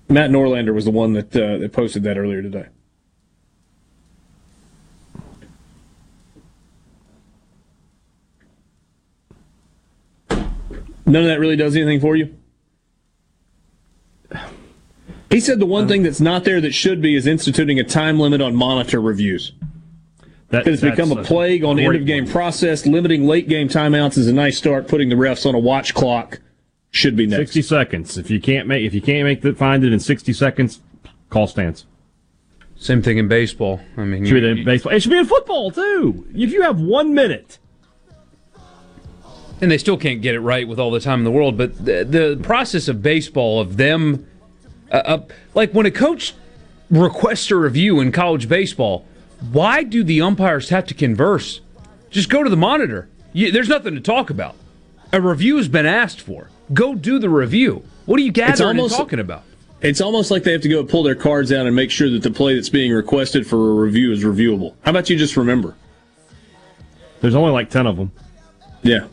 Matt 0.09 0.31
Norlander 0.31 0.73
was 0.73 0.85
the 0.87 0.91
one 0.91 1.13
that 1.15 1.37
uh, 1.37 1.59
that 1.59 1.73
posted 1.73 2.03
that 2.05 2.17
earlier 2.17 2.41
today. 2.41 2.67
None 11.05 11.23
of 11.23 11.29
that 11.29 11.41
really 11.41 11.57
does 11.57 11.75
anything 11.75 12.01
for 12.01 12.17
you. 12.17 12.37
He 15.31 15.41
said 15.41 15.59
the 15.59 15.67
one 15.67 15.89
thing 15.89 16.03
that's 16.03 16.21
not 16.21 16.45
there 16.45 16.61
that 16.61 16.73
should 16.73 17.01
be 17.01 17.15
is 17.15 17.27
instituting 17.27 17.79
a 17.79 17.85
time 17.85 18.19
limit 18.19 18.41
on 18.41 18.55
monitor 18.55 19.01
reviews. 19.01 19.53
That, 20.51 20.67
It's 20.67 20.81
become 20.81 21.13
a 21.13 21.17
that's 21.17 21.29
plague 21.29 21.63
on 21.63 21.77
the 21.77 21.85
end 21.85 21.97
of 21.97 22.07
game 22.07 22.27
process. 22.27 22.87
Limiting 22.87 23.27
late 23.27 23.49
game 23.49 23.69
timeouts 23.69 24.17
is 24.17 24.29
a 24.29 24.33
nice 24.33 24.57
start. 24.57 24.89
Putting 24.89 25.11
the 25.11 25.15
refs 25.15 25.45
on 25.45 25.55
a 25.55 25.59
watch 25.59 25.93
clock 25.95 26.41
should 26.91 27.17
be 27.17 27.27
next. 27.27 27.41
Sixty 27.53 27.63
seconds. 27.63 28.17
If 28.17 28.31
you 28.31 28.41
can't 28.41 28.67
make 28.67 28.83
if 28.85 28.95
you 28.95 29.03
can't 29.03 29.25
make 29.25 29.43
the 29.43 29.53
find 29.55 29.85
it 29.85 29.93
in 29.93 30.01
sixty 30.01 30.33
seconds, 30.33 30.81
call 31.29 31.47
stance. 31.47 31.85
Same 32.77 33.03
thing 33.03 33.19
in 33.19 33.29
baseball. 33.29 33.81
I 33.97 34.05
mean, 34.05 34.25
Should 34.25 34.35
be 34.35 34.41
you- 34.41 34.47
in 34.47 34.65
baseball. 34.65 34.93
It 34.93 35.01
should 35.01 35.11
be 35.11 35.19
in 35.19 35.27
football 35.27 35.71
too. 35.71 36.27
If 36.35 36.51
you 36.53 36.63
have 36.63 36.81
one 36.81 37.13
minute, 37.13 37.59
and 39.61 39.71
they 39.71 39.79
still 39.79 39.99
can't 39.99 40.23
get 40.23 40.35
it 40.35 40.41
right 40.41 40.67
with 40.67 40.79
all 40.79 40.91
the 40.91 41.01
time 41.01 41.21
in 41.21 41.25
the 41.25 41.31
world. 41.31 41.59
But 41.59 41.77
the, 41.85 42.05
the 42.05 42.41
process 42.43 42.89
of 42.89 43.03
baseball, 43.03 43.61
of 43.61 43.77
them, 43.77 44.27
uh, 44.91 44.95
uh, 45.05 45.23
like 45.55 45.73
when 45.73 45.85
a 45.85 45.91
coach 45.91 46.35
requests 46.91 47.51
a 47.51 47.57
review 47.57 48.01
in 48.01 48.13
college 48.13 48.49
baseball, 48.49 49.05
why 49.53 49.83
do 49.83 50.03
the 50.03 50.21
umpires 50.21 50.69
have 50.71 50.87
to 50.87 50.95
converse? 50.95 51.61
Just 52.11 52.29
go 52.29 52.43
to 52.43 52.51
the 52.51 52.57
monitor. 52.57 53.09
You, 53.33 53.53
there's 53.53 53.69
nothing 53.69 53.95
to 53.95 54.01
talk 54.01 54.31
about. 54.31 54.57
A 55.13 55.21
review 55.21 55.57
has 55.57 55.69
been 55.69 55.87
asked 55.87 56.21
for. 56.21 56.49
Go 56.73 56.95
do 56.95 57.19
the 57.19 57.31
review. 57.31 57.85
What 58.07 58.19
are 58.19 58.23
you 58.23 58.33
gathering 58.33 58.79
and 58.79 58.91
talking 58.91 59.21
about? 59.21 59.43
It's 59.81 60.01
almost 60.01 60.31
like 60.31 60.43
they 60.43 60.53
have 60.53 60.63
to 60.63 60.69
go 60.69 60.85
pull 60.85 61.03
their 61.03 61.15
cards 61.15 61.53
out 61.53 61.67
and 61.67 61.77
make 61.77 61.91
sure 61.91 62.11
that 62.11 62.23
the 62.23 62.31
play 62.31 62.55
that's 62.55 62.69
being 62.69 62.93
requested 62.93 63.47
for 63.47 63.71
a 63.71 63.75
review 63.75 64.13
is 64.13 64.25
reviewable. 64.25 64.75
How 64.83 64.91
about 64.91 65.09
you 65.09 65.17
just 65.17 65.37
remember? 65.37 65.77
There's 67.21 67.35
only 67.35 67.53
like 67.53 67.71
10 67.71 67.87
of 67.87 67.97
them. 67.97 68.13
Yeah. 68.83 69.07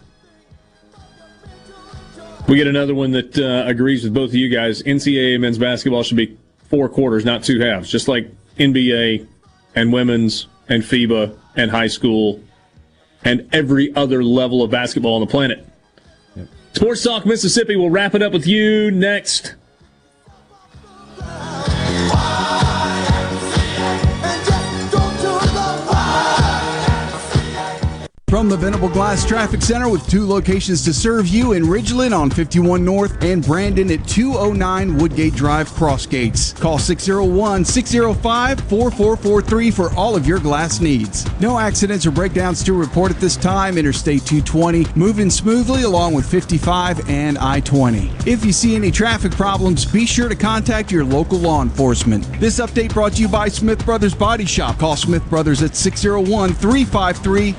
We 2.47 2.57
get 2.57 2.67
another 2.67 2.95
one 2.95 3.11
that 3.11 3.37
uh, 3.37 3.67
agrees 3.67 4.03
with 4.03 4.13
both 4.13 4.29
of 4.29 4.35
you 4.35 4.49
guys. 4.49 4.81
NCAA 4.83 5.39
men's 5.39 5.57
basketball 5.57 6.03
should 6.03 6.17
be 6.17 6.37
four 6.69 6.89
quarters, 6.89 7.25
not 7.25 7.43
two 7.43 7.59
halves, 7.59 7.89
just 7.89 8.07
like 8.07 8.29
NBA 8.57 9.27
and 9.75 9.93
women's 9.93 10.47
and 10.69 10.83
FIBA 10.83 11.37
and 11.55 11.71
high 11.71 11.87
school 11.87 12.41
and 13.23 13.47
every 13.53 13.93
other 13.95 14.23
level 14.23 14.63
of 14.63 14.71
basketball 14.71 15.15
on 15.15 15.21
the 15.21 15.27
planet. 15.27 15.65
Yep. 16.35 16.47
Sports 16.73 17.03
Talk 17.03 17.25
Mississippi 17.25 17.75
will 17.75 17.89
wrap 17.89 18.15
it 18.15 18.21
up 18.21 18.33
with 18.33 18.47
you 18.47 18.91
next. 18.91 19.55
From 28.35 28.49
the 28.49 28.57
Venable 28.57 28.89
Glass 28.89 29.25
Traffic 29.25 29.61
Center 29.61 29.87
with 29.87 30.05
two 30.07 30.27
locations 30.27 30.83
to 30.83 30.93
serve 30.93 31.25
you 31.25 31.53
in 31.53 31.63
Ridgeland 31.63 32.13
on 32.13 32.29
51 32.29 32.83
North 32.83 33.23
and 33.23 33.41
Brandon 33.41 33.89
at 33.89 34.05
209 34.09 34.97
Woodgate 34.97 35.35
Drive 35.35 35.69
Crossgates. 35.69 36.53
Call 36.59 36.77
601 36.77 37.63
605 37.63 38.59
4443 38.59 39.71
for 39.71 39.89
all 39.95 40.17
of 40.17 40.27
your 40.27 40.39
glass 40.39 40.81
needs. 40.81 41.25
No 41.39 41.57
accidents 41.57 42.05
or 42.05 42.11
breakdowns 42.11 42.61
to 42.65 42.73
report 42.73 43.09
at 43.09 43.21
this 43.21 43.37
time. 43.37 43.77
Interstate 43.77 44.25
220 44.25 44.85
moving 44.99 45.29
smoothly 45.29 45.83
along 45.83 46.13
with 46.13 46.29
55 46.29 47.09
and 47.09 47.37
I 47.37 47.61
20. 47.61 48.11
If 48.29 48.43
you 48.43 48.51
see 48.51 48.75
any 48.75 48.91
traffic 48.91 49.31
problems, 49.31 49.85
be 49.85 50.05
sure 50.05 50.27
to 50.27 50.35
contact 50.35 50.91
your 50.91 51.05
local 51.05 51.39
law 51.39 51.61
enforcement. 51.61 52.29
This 52.41 52.59
update 52.59 52.93
brought 52.93 53.13
to 53.13 53.21
you 53.21 53.29
by 53.29 53.47
Smith 53.47 53.85
Brothers 53.85 54.13
Body 54.13 54.45
Shop. 54.45 54.77
Call 54.77 54.97
Smith 54.97 55.23
Brothers 55.29 55.63
at 55.63 55.73
601 55.77 56.51
353 56.51 57.53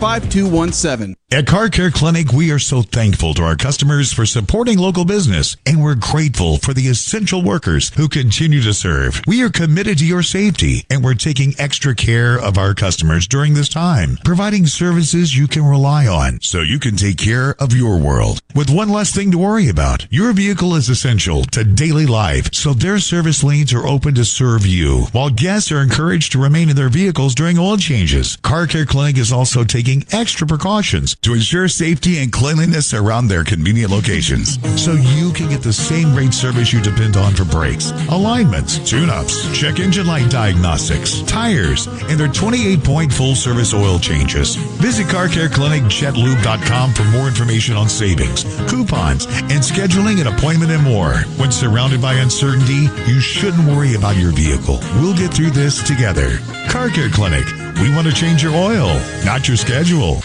5217. 0.72 1.25
At 1.32 1.48
Car 1.48 1.68
Care 1.70 1.90
Clinic, 1.90 2.30
we 2.30 2.52
are 2.52 2.58
so 2.60 2.82
thankful 2.82 3.34
to 3.34 3.42
our 3.42 3.56
customers 3.56 4.12
for 4.12 4.24
supporting 4.26 4.78
local 4.78 5.05
business, 5.05 5.56
and 5.66 5.82
we're 5.82 5.96
grateful 5.96 6.58
for 6.58 6.72
the 6.72 6.86
essential 6.86 7.42
workers 7.42 7.90
who 7.96 8.08
continue 8.08 8.62
to 8.62 8.72
serve. 8.72 9.20
We 9.26 9.42
are 9.42 9.50
committed 9.50 9.98
to 9.98 10.06
your 10.06 10.22
safety, 10.22 10.84
and 10.88 11.02
we're 11.02 11.14
taking 11.14 11.55
extra 11.58 11.96
care 11.96 12.38
of 12.38 12.56
our 12.56 12.74
customers 12.74 13.26
during 13.26 13.55
this 13.55 13.68
time, 13.68 14.18
providing 14.24 14.68
services 14.68 15.36
you 15.36 15.48
can 15.48 15.64
rely 15.64 16.06
on 16.06 16.40
so 16.42 16.60
you 16.60 16.78
can 16.78 16.94
take 16.94 17.18
care 17.18 17.56
of 17.58 17.74
your 17.74 17.98
world. 17.98 18.40
With 18.55 18.70
one 18.70 18.90
less 18.90 19.12
thing 19.12 19.32
to 19.32 19.38
worry 19.38 19.68
about, 19.68 20.06
your 20.12 20.32
vehicle 20.32 20.76
is 20.76 20.88
essential 20.88 21.42
to 21.46 21.64
daily 21.64 22.06
life, 22.06 22.55
so 22.55 22.72
their 22.72 23.00
service 23.00 23.42
lanes 23.42 23.72
are 23.72 23.84
open 23.84 24.14
to 24.14 24.24
serve 24.24 24.64
you, 24.64 25.06
while 25.10 25.30
guests 25.30 25.72
are 25.72 25.82
encouraged 25.82 26.30
to 26.32 26.38
remain 26.40 26.70
in 26.70 26.76
their 26.76 26.88
vehicles 26.88 27.34
during 27.34 27.58
oil 27.58 27.78
changes. 27.78 28.36
Car 28.42 28.68
Care 28.68 28.86
Clinic 28.86 29.18
is 29.18 29.32
also 29.32 29.64
taking 29.64 30.06
extra 30.12 30.46
precautions 30.46 31.15
to 31.22 31.34
ensure 31.34 31.68
safety 31.68 32.18
and 32.18 32.32
cleanliness 32.32 32.94
around 32.94 33.28
their 33.28 33.44
convenient 33.44 33.90
locations 33.90 34.58
so 34.80 34.92
you 34.92 35.32
can 35.32 35.48
get 35.48 35.62
the 35.62 35.72
same 35.72 36.12
great 36.12 36.34
service 36.34 36.72
you 36.72 36.80
depend 36.80 37.16
on 37.16 37.32
for 37.34 37.44
brakes, 37.44 37.92
alignments, 38.10 38.78
tune-ups, 38.88 39.56
check 39.58 39.78
engine 39.78 40.06
light 40.06 40.30
diagnostics, 40.30 41.22
tires, 41.22 41.86
and 41.86 42.18
their 42.18 42.28
28-point 42.28 43.12
full-service 43.12 43.74
oil 43.74 43.98
changes. 43.98 44.56
Visit 44.56 45.08
Car 45.08 45.28
Care 45.28 45.48
Clinic 45.48 45.66
CarCareClinicJetLube.com 45.66 46.94
for 46.94 47.04
more 47.04 47.28
information 47.28 47.76
on 47.76 47.88
savings, 47.88 48.44
coupons, 48.68 49.26
and 49.26 49.62
scheduling 49.62 50.20
an 50.20 50.26
appointment 50.26 50.70
and 50.70 50.82
more. 50.82 51.14
When 51.38 51.52
surrounded 51.52 52.00
by 52.00 52.14
uncertainty, 52.14 52.88
you 53.06 53.20
shouldn't 53.20 53.66
worry 53.68 53.94
about 53.94 54.16
your 54.16 54.32
vehicle. 54.32 54.80
We'll 55.00 55.16
get 55.16 55.32
through 55.32 55.50
this 55.50 55.82
together. 55.82 56.38
Car 56.68 56.88
Care 56.88 57.10
Clinic. 57.10 57.46
We 57.80 57.94
want 57.94 58.06
to 58.06 58.12
change 58.12 58.42
your 58.42 58.54
oil, 58.54 58.98
not 59.24 59.48
your 59.48 59.56
schedule. 59.56 60.22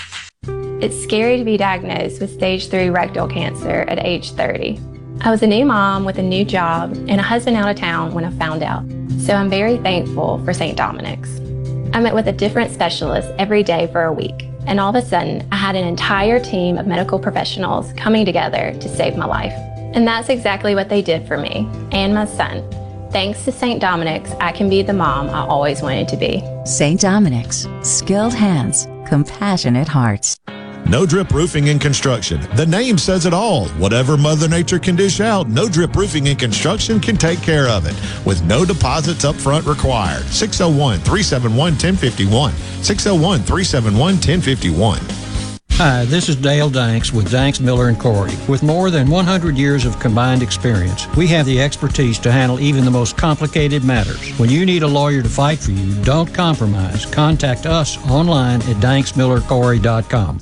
It's 0.81 0.99
scary 0.99 1.37
to 1.37 1.43
be 1.43 1.57
diagnosed 1.57 2.19
with 2.19 2.33
stage 2.33 2.67
3 2.67 2.89
rectal 2.89 3.27
cancer 3.27 3.81
at 3.87 4.03
age 4.03 4.31
30. 4.31 4.79
I 5.21 5.29
was 5.29 5.43
a 5.43 5.47
new 5.47 5.63
mom 5.63 6.05
with 6.05 6.17
a 6.17 6.23
new 6.23 6.43
job 6.43 6.93
and 7.07 7.19
a 7.19 7.21
husband 7.21 7.55
out 7.55 7.69
of 7.69 7.77
town 7.77 8.15
when 8.15 8.25
I 8.25 8.31
found 8.31 8.63
out, 8.63 8.83
so 9.19 9.35
I'm 9.35 9.47
very 9.47 9.77
thankful 9.77 10.43
for 10.43 10.53
St. 10.53 10.75
Dominic's. 10.75 11.37
I 11.93 11.99
met 11.99 12.15
with 12.15 12.27
a 12.29 12.31
different 12.31 12.71
specialist 12.71 13.29
every 13.37 13.61
day 13.61 13.89
for 13.91 14.05
a 14.05 14.11
week, 14.11 14.49
and 14.65 14.79
all 14.79 14.89
of 14.89 14.95
a 14.95 15.07
sudden, 15.07 15.47
I 15.51 15.55
had 15.55 15.75
an 15.75 15.87
entire 15.87 16.39
team 16.39 16.79
of 16.79 16.87
medical 16.87 17.19
professionals 17.19 17.93
coming 17.93 18.25
together 18.25 18.73
to 18.79 18.89
save 18.89 19.15
my 19.15 19.25
life. 19.25 19.53
And 19.93 20.07
that's 20.07 20.29
exactly 20.29 20.73
what 20.73 20.89
they 20.89 21.03
did 21.03 21.27
for 21.27 21.37
me 21.37 21.69
and 21.91 22.15
my 22.15 22.25
son. 22.25 22.67
Thanks 23.11 23.45
to 23.45 23.51
St. 23.51 23.79
Dominic's, 23.79 24.31
I 24.39 24.51
can 24.51 24.67
be 24.67 24.81
the 24.81 24.93
mom 24.93 25.29
I 25.29 25.45
always 25.45 25.83
wanted 25.83 26.07
to 26.07 26.17
be. 26.17 26.43
St. 26.65 26.99
Dominic's, 26.99 27.67
skilled 27.83 28.33
hands, 28.33 28.87
compassionate 29.05 29.87
hearts. 29.87 30.39
No 30.91 31.05
Drip 31.05 31.31
Roofing 31.31 31.69
and 31.69 31.79
Construction. 31.79 32.45
The 32.57 32.65
name 32.65 32.97
says 32.97 33.25
it 33.25 33.33
all. 33.33 33.69
Whatever 33.79 34.17
Mother 34.17 34.49
Nature 34.49 34.77
can 34.77 34.97
dish 34.97 35.21
out, 35.21 35.47
No 35.47 35.69
Drip 35.69 35.95
Roofing 35.95 36.27
and 36.27 36.37
Construction 36.37 36.99
can 36.99 37.15
take 37.15 37.41
care 37.41 37.69
of 37.69 37.85
it 37.85 37.95
with 38.25 38.43
no 38.43 38.65
deposits 38.65 39.23
up 39.23 39.37
front 39.37 39.65
required. 39.65 40.25
601 40.25 40.99
371 40.99 41.55
1051. 41.55 42.51
601 42.83 43.39
371 43.39 44.15
1051. 44.15 44.99
Hi, 45.75 46.03
this 46.03 46.27
is 46.27 46.35
Dale 46.35 46.69
Danks 46.69 47.13
with 47.13 47.31
Danks 47.31 47.61
Miller 47.61 47.87
and 47.87 47.97
Corey. 47.97 48.33
With 48.49 48.61
more 48.61 48.89
than 48.89 49.09
100 49.09 49.55
years 49.55 49.85
of 49.85 49.97
combined 49.97 50.43
experience, 50.43 51.07
we 51.15 51.25
have 51.27 51.45
the 51.45 51.61
expertise 51.61 52.19
to 52.19 52.33
handle 52.33 52.59
even 52.59 52.83
the 52.83 52.91
most 52.91 53.15
complicated 53.15 53.85
matters. 53.85 54.37
When 54.37 54.49
you 54.49 54.65
need 54.65 54.83
a 54.83 54.87
lawyer 54.87 55.21
to 55.21 55.29
fight 55.29 55.59
for 55.59 55.71
you, 55.71 55.95
don't 56.03 56.33
compromise. 56.33 57.05
Contact 57.05 57.65
us 57.65 57.97
online 58.09 58.61
at 58.63 58.75
danksmillercorey.com 58.83 60.41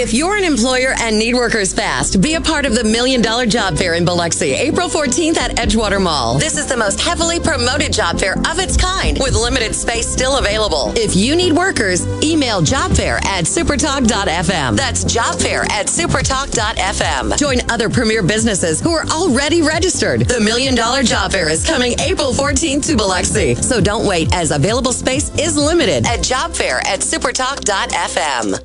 If 0.00 0.14
you're 0.14 0.36
an 0.36 0.44
employer 0.44 0.94
and 1.00 1.18
need 1.18 1.34
workers 1.34 1.74
fast, 1.74 2.22
be 2.22 2.34
a 2.34 2.40
part 2.40 2.64
of 2.64 2.76
the 2.76 2.84
Million 2.84 3.20
Dollar 3.20 3.46
Job 3.46 3.76
Fair 3.76 3.94
in 3.94 4.04
Biloxi, 4.04 4.52
April 4.52 4.88
14th 4.88 5.36
at 5.36 5.56
Edgewater 5.56 6.00
Mall. 6.00 6.38
This 6.38 6.56
is 6.56 6.66
the 6.66 6.76
most 6.76 7.00
heavily 7.00 7.40
promoted 7.40 7.92
job 7.92 8.20
fair 8.20 8.34
of 8.34 8.60
its 8.60 8.76
kind, 8.76 9.18
with 9.18 9.34
limited 9.34 9.74
space 9.74 10.06
still 10.06 10.38
available. 10.38 10.92
If 10.94 11.16
you 11.16 11.34
need 11.34 11.52
workers, 11.52 12.06
email 12.22 12.62
jobfair 12.62 13.16
at 13.24 13.46
supertalk.fm. 13.46 14.76
That's 14.76 15.04
jobfair 15.04 15.68
at 15.72 15.86
supertalk.fm. 15.86 17.36
Join 17.36 17.68
other 17.68 17.90
premier 17.90 18.22
businesses 18.22 18.80
who 18.80 18.92
are 18.92 19.06
already 19.08 19.62
registered. 19.62 20.28
The 20.28 20.38
Million 20.38 20.76
Dollar 20.76 21.02
Job 21.02 21.32
Fair 21.32 21.48
is 21.48 21.66
coming 21.66 21.98
April 21.98 22.30
14th 22.30 22.86
to 22.86 22.96
Biloxi. 22.96 23.56
So 23.56 23.80
don't 23.80 24.06
wait, 24.06 24.32
as 24.32 24.52
available 24.52 24.92
space 24.92 25.36
is 25.40 25.56
limited 25.56 26.06
at 26.06 26.20
jobfair 26.20 26.86
at 26.86 27.00
supertalk.fm. 27.00 28.64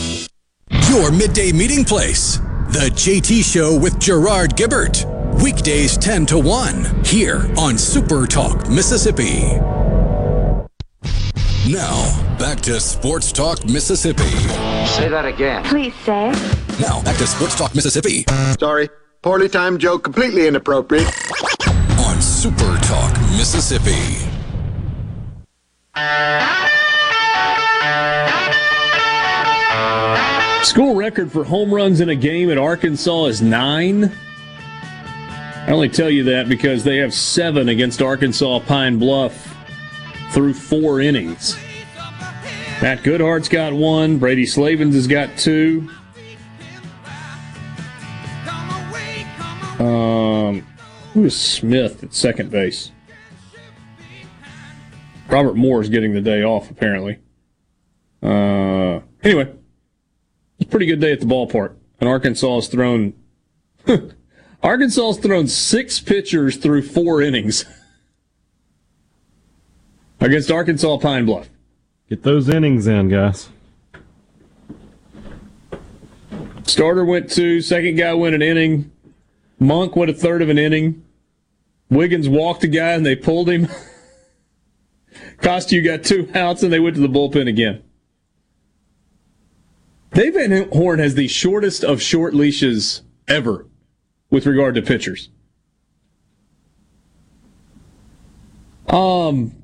Your 0.91 1.09
midday 1.09 1.53
meeting 1.53 1.85
place. 1.85 2.35
The 2.67 2.91
JT 2.93 3.45
Show 3.45 3.79
with 3.79 3.97
Gerard 3.97 4.57
Gibert. 4.57 5.05
Weekdays 5.41 5.97
10 5.97 6.25
to 6.25 6.37
1 6.37 7.05
here 7.05 7.49
on 7.57 7.77
Super 7.77 8.27
Talk, 8.27 8.67
Mississippi. 8.67 9.39
Now, 11.71 12.35
back 12.37 12.59
to 12.63 12.77
Sports 12.81 13.31
Talk, 13.31 13.63
Mississippi. 13.63 14.31
Say 14.85 15.07
that 15.07 15.23
again. 15.23 15.63
Please 15.63 15.95
say. 16.03 16.31
Now, 16.81 17.01
back 17.03 17.15
to 17.19 17.25
Sports 17.25 17.55
Talk, 17.55 17.73
Mississippi 17.73 18.25
Sorry. 18.59 18.89
Poorly 19.21 19.47
timed 19.47 19.79
joke, 19.79 20.03
completely 20.03 20.45
inappropriate. 20.45 21.07
on 21.99 22.21
Super 22.21 22.77
Talk, 22.79 23.17
Mississippi. 23.37 24.27
School 30.63 30.95
record 30.95 31.31
for 31.31 31.43
home 31.43 31.73
runs 31.73 32.01
in 32.01 32.09
a 32.09 32.15
game 32.15 32.49
at 32.51 32.57
Arkansas 32.57 33.25
is 33.25 33.41
nine. 33.41 34.05
I 34.05 35.67
only 35.69 35.89
tell 35.89 36.09
you 36.09 36.23
that 36.25 36.47
because 36.47 36.83
they 36.83 36.97
have 36.97 37.13
seven 37.13 37.69
against 37.69 38.01
Arkansas 38.01 38.59
Pine 38.59 38.97
Bluff 38.97 39.55
through 40.31 40.53
four 40.53 41.01
innings. 41.01 41.57
Matt 42.81 43.03
Goodheart's 43.03 43.49
got 43.49 43.73
one. 43.73 44.17
Brady 44.17 44.45
Slavens 44.45 44.95
has 44.95 45.07
got 45.07 45.37
two. 45.37 45.89
Um, 49.79 50.65
who 51.13 51.25
is 51.25 51.35
Smith 51.35 52.03
at 52.03 52.13
second 52.13 52.49
base? 52.49 52.91
Robert 55.27 55.55
Moore 55.55 55.81
is 55.81 55.89
getting 55.89 56.13
the 56.13 56.21
day 56.21 56.43
off, 56.43 56.69
apparently. 56.69 57.19
Uh, 58.21 58.99
anyway, 59.23 59.53
pretty 60.71 60.87
good 60.87 60.99
day 60.99 61.11
at 61.11 61.19
the 61.19 61.25
ballpark. 61.25 61.75
And 61.99 62.09
Arkansas 62.09 62.55
has 62.55 62.67
thrown. 62.67 63.13
Arkansas 64.63 65.07
has 65.07 65.17
thrown 65.19 65.47
six 65.47 65.99
pitchers 65.99 66.57
through 66.57 66.81
four 66.83 67.21
innings 67.21 67.65
against 70.19 70.49
Arkansas 70.49 70.97
Pine 70.97 71.25
Bluff. 71.25 71.49
Get 72.09 72.23
those 72.23 72.49
innings 72.49 72.87
in, 72.87 73.09
guys. 73.09 73.49
Starter 76.63 77.03
went 77.05 77.29
two, 77.29 77.61
second 77.61 77.95
guy 77.95 78.13
went 78.13 78.35
an 78.35 78.41
inning. 78.41 78.91
Monke 79.59 79.95
went 79.95 80.09
a 80.09 80.13
third 80.13 80.41
of 80.41 80.49
an 80.49 80.57
inning. 80.57 81.03
Wiggins 81.89 82.29
walked 82.29 82.63
a 82.63 82.67
guy 82.67 82.91
and 82.91 83.05
they 83.05 83.15
pulled 83.15 83.49
him. 83.49 83.67
Costeiu 85.39 85.83
got 85.83 86.03
two 86.03 86.29
outs 86.33 86.63
and 86.63 86.71
they 86.71 86.79
went 86.79 86.95
to 86.95 87.01
the 87.01 87.09
bullpen 87.09 87.47
again. 87.47 87.83
Dave 90.21 90.35
Van 90.35 90.69
Horn 90.69 90.99
has 90.99 91.15
the 91.15 91.27
shortest 91.27 91.83
of 91.83 91.99
short 91.99 92.35
leashes 92.35 93.01
ever 93.27 93.65
with 94.29 94.45
regard 94.45 94.75
to 94.75 94.83
pitchers. 94.83 95.29
Um, 98.87 99.55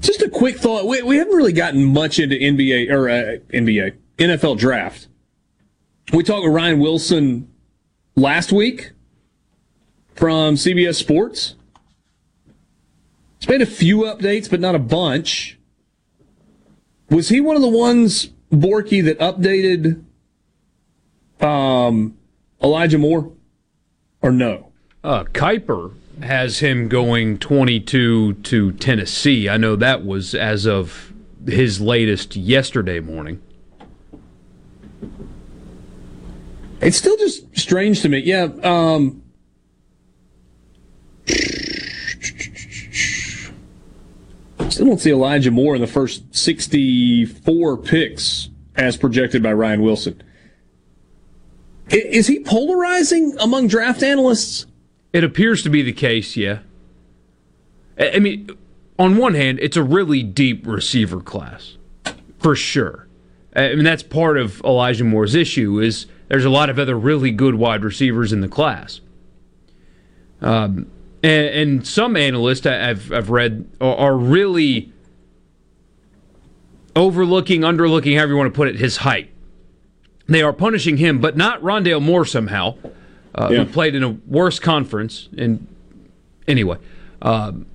just 0.00 0.20
a 0.20 0.28
quick 0.28 0.58
thought. 0.58 0.86
We, 0.86 1.00
we 1.00 1.16
haven't 1.16 1.34
really 1.34 1.54
gotten 1.54 1.82
much 1.82 2.18
into 2.18 2.36
NBA 2.36 2.90
or 2.90 3.08
uh, 3.08 3.38
NBA 3.54 3.96
NFL 4.18 4.58
draft. 4.58 5.08
We 6.12 6.22
talked 6.22 6.44
with 6.44 6.52
Ryan 6.52 6.78
Wilson 6.78 7.50
last 8.16 8.52
week 8.52 8.90
from 10.14 10.56
CBS 10.56 10.96
Sports. 10.96 11.54
It's 13.38 13.48
made 13.48 13.62
a 13.62 13.66
few 13.66 14.00
updates, 14.00 14.50
but 14.50 14.60
not 14.60 14.74
a 14.74 14.78
bunch. 14.78 15.56
Was 17.10 17.28
he 17.28 17.40
one 17.40 17.56
of 17.56 17.62
the 17.62 17.68
ones, 17.68 18.28
Borky, 18.52 19.04
that 19.04 19.18
updated 19.18 20.04
um, 21.40 22.16
Elijah 22.62 22.98
Moore? 22.98 23.32
Or 24.22 24.30
no? 24.30 24.70
Uh, 25.02 25.24
Kiper 25.24 25.94
has 26.22 26.58
him 26.58 26.88
going 26.88 27.38
22 27.38 28.34
to 28.34 28.72
Tennessee. 28.72 29.48
I 29.48 29.56
know 29.56 29.76
that 29.76 30.04
was 30.04 30.34
as 30.34 30.66
of 30.66 31.12
his 31.46 31.80
latest 31.80 32.36
yesterday 32.36 33.00
morning. 33.00 33.40
It's 36.80 36.96
still 36.96 37.16
just 37.16 37.58
strange 37.58 38.02
to 38.02 38.08
me. 38.08 38.18
Yeah. 38.18 38.48
Um, 38.62 39.22
still 44.70 44.86
don't 44.86 45.00
see 45.00 45.10
Elijah 45.10 45.50
Moore 45.50 45.74
in 45.74 45.80
the 45.80 45.86
first 45.86 46.34
64 46.34 47.76
picks 47.78 48.48
as 48.76 48.96
projected 48.96 49.42
by 49.42 49.52
Ryan 49.52 49.82
Wilson. 49.82 50.22
Is 51.90 52.28
he 52.28 52.40
polarizing 52.40 53.36
among 53.40 53.66
draft 53.66 54.02
analysts? 54.02 54.66
It 55.12 55.24
appears 55.24 55.62
to 55.62 55.70
be 55.70 55.82
the 55.82 55.92
case, 55.92 56.36
yeah. 56.36 56.60
I 57.98 58.18
mean, 58.20 58.48
on 58.98 59.16
one 59.16 59.34
hand, 59.34 59.58
it's 59.60 59.76
a 59.76 59.82
really 59.82 60.22
deep 60.22 60.66
receiver 60.66 61.20
class, 61.20 61.76
for 62.38 62.54
sure. 62.54 63.08
I 63.54 63.74
mean, 63.74 63.84
that's 63.84 64.04
part 64.04 64.38
of 64.38 64.60
Elijah 64.62 65.04
Moore's 65.04 65.34
issue 65.34 65.80
is 65.80 66.06
there's 66.28 66.44
a 66.44 66.50
lot 66.50 66.70
of 66.70 66.78
other 66.78 66.96
really 66.96 67.32
good 67.32 67.56
wide 67.56 67.82
receivers 67.82 68.32
in 68.32 68.40
the 68.40 68.48
class. 68.48 69.00
Um, 70.40 70.86
and, 71.22 71.46
and 71.48 71.86
some 71.86 72.16
analysts 72.16 72.66
I've, 72.66 73.12
I've 73.12 73.30
read 73.30 73.68
are, 73.80 74.16
really 74.16 74.92
overlooking, 76.96 77.60
underlooking, 77.62 78.16
however 78.16 78.32
you 78.32 78.38
want 78.38 78.52
to 78.52 78.56
put 78.56 78.68
it, 78.68 78.76
his 78.76 78.98
height. 78.98 79.30
They 80.26 80.42
are 80.42 80.52
punishing 80.52 80.96
him, 80.96 81.20
but 81.20 81.36
not 81.36 81.60
Rondale 81.62 82.02
Moore 82.02 82.24
somehow, 82.24 82.76
uh, 83.34 83.48
Yeah. 83.50 83.64
who 83.64 83.66
played 83.66 83.94
in 83.94 84.02
a 84.02 84.10
worse 84.26 84.58
conference. 84.58 85.28
And 85.36 85.66
anyway, 86.46 86.76
um, 87.22 87.66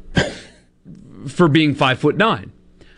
for 1.27 1.48
being 1.48 1.75
five 1.75 1.99
foot 1.99 2.17
nine. 2.17 2.51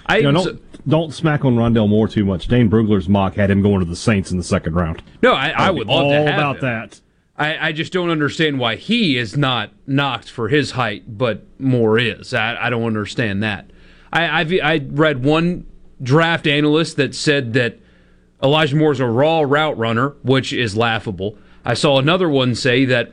I 0.05 0.17
You 0.17 0.31
know, 0.31 0.43
don't, 0.45 0.87
don't 0.87 1.13
smack 1.13 1.43
on 1.43 1.55
Rondale 1.55 1.89
Moore 1.89 2.07
too 2.07 2.23
much. 2.23 2.47
Dane 2.47 2.69
Brugler's 2.69 3.09
mock 3.09 3.35
had 3.35 3.49
him 3.51 3.61
going 3.61 3.79
to 3.79 3.85
the 3.85 3.95
Saints 3.95 4.31
in 4.31 4.37
the 4.37 4.43
second 4.43 4.73
round. 4.75 5.01
No, 5.21 5.33
I, 5.33 5.67
I 5.67 5.71
be 5.71 5.79
love 5.79 5.89
all 5.89 6.09
to 6.11 6.15
have 6.17 6.27
about 6.27 6.55
him. 6.57 6.61
that. 6.61 7.01
I, 7.37 7.67
I 7.67 7.71
just 7.71 7.93
don't 7.93 8.09
understand 8.09 8.59
why 8.59 8.75
he 8.75 9.17
is 9.17 9.37
not 9.37 9.71
knocked 9.85 10.29
for 10.29 10.49
his 10.49 10.71
height, 10.71 11.17
but 11.17 11.43
Moore 11.59 11.99
is. 11.99 12.33
I, 12.33 12.57
I 12.65 12.69
don't 12.69 12.85
understand 12.85 13.43
that. 13.43 13.69
I, 14.11 14.41
I've 14.41 14.51
I 14.53 14.81
read 14.89 15.23
one 15.23 15.67
draft 16.01 16.47
analyst 16.47 16.97
that 16.97 17.13
said 17.13 17.53
that 17.53 17.79
Elijah 18.41 18.75
Moore 18.75 18.91
is 18.91 18.99
a 18.99 19.07
raw 19.07 19.41
route 19.41 19.77
runner, 19.77 20.09
which 20.23 20.51
is 20.51 20.75
laughable. 20.75 21.37
I 21.63 21.73
saw 21.73 21.99
another 21.99 22.29
one 22.29 22.55
say 22.55 22.85
that 22.85 23.11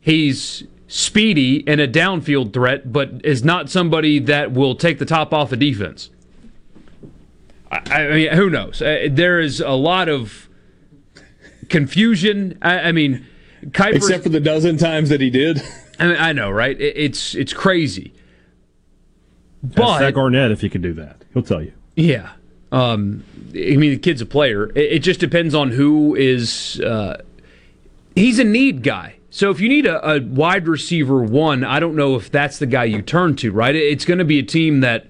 he's 0.00 0.64
speedy 0.86 1.66
and 1.66 1.80
a 1.80 1.88
downfield 1.88 2.52
threat, 2.52 2.92
but 2.92 3.24
is 3.24 3.44
not 3.44 3.70
somebody 3.70 4.18
that 4.18 4.52
will 4.52 4.74
take 4.74 4.98
the 4.98 5.04
top 5.04 5.32
off 5.34 5.50
the 5.50 5.56
defense. 5.56 6.10
I, 7.70 7.80
I 7.90 8.14
mean, 8.14 8.32
who 8.32 8.50
knows? 8.50 8.82
Uh, 8.82 9.08
there 9.10 9.40
is 9.40 9.60
a 9.60 9.70
lot 9.70 10.08
of 10.08 10.48
confusion. 11.68 12.58
I, 12.60 12.80
I 12.80 12.92
mean, 12.92 13.26
Kiper's, 13.72 13.96
Except 13.96 14.22
for 14.22 14.28
the 14.30 14.40
dozen 14.40 14.76
times 14.78 15.08
that 15.10 15.20
he 15.20 15.30
did. 15.30 15.62
I, 15.98 16.06
mean, 16.06 16.16
I 16.18 16.32
know, 16.32 16.50
right? 16.50 16.80
It, 16.80 16.96
it's 16.96 17.34
it's 17.34 17.52
crazy. 17.52 18.12
Ask 19.64 19.74
But 19.76 19.98
Zach 19.98 20.16
Arnett 20.16 20.50
if 20.50 20.60
he 20.60 20.68
could 20.70 20.82
do 20.82 20.94
that. 20.94 21.22
He'll 21.34 21.42
tell 21.42 21.62
you. 21.62 21.72
yeah, 21.96 22.30
um, 22.72 23.22
I 23.50 23.76
mean, 23.76 23.90
the 23.92 23.98
kid's 23.98 24.20
a 24.22 24.26
player. 24.26 24.70
It, 24.70 24.92
it 24.92 24.98
just 25.00 25.20
depends 25.20 25.54
on 25.54 25.70
who 25.72 26.14
is. 26.14 26.80
Uh, 26.80 27.20
he's 28.14 28.38
a 28.38 28.44
need 28.44 28.82
guy. 28.82 29.16
So 29.32 29.50
if 29.50 29.60
you 29.60 29.68
need 29.68 29.86
a, 29.86 30.14
a 30.16 30.20
wide 30.20 30.66
receiver 30.66 31.22
one, 31.22 31.62
I 31.62 31.78
don't 31.78 31.94
know 31.94 32.16
if 32.16 32.30
that's 32.32 32.58
the 32.58 32.66
guy 32.66 32.84
you 32.84 33.00
turn 33.02 33.36
to, 33.36 33.52
right? 33.52 33.74
It- 33.76 33.84
It's 33.92 34.04
going 34.04 34.18
to 34.18 34.24
be 34.24 34.38
a 34.38 34.42
team 34.42 34.80
that 34.80 35.06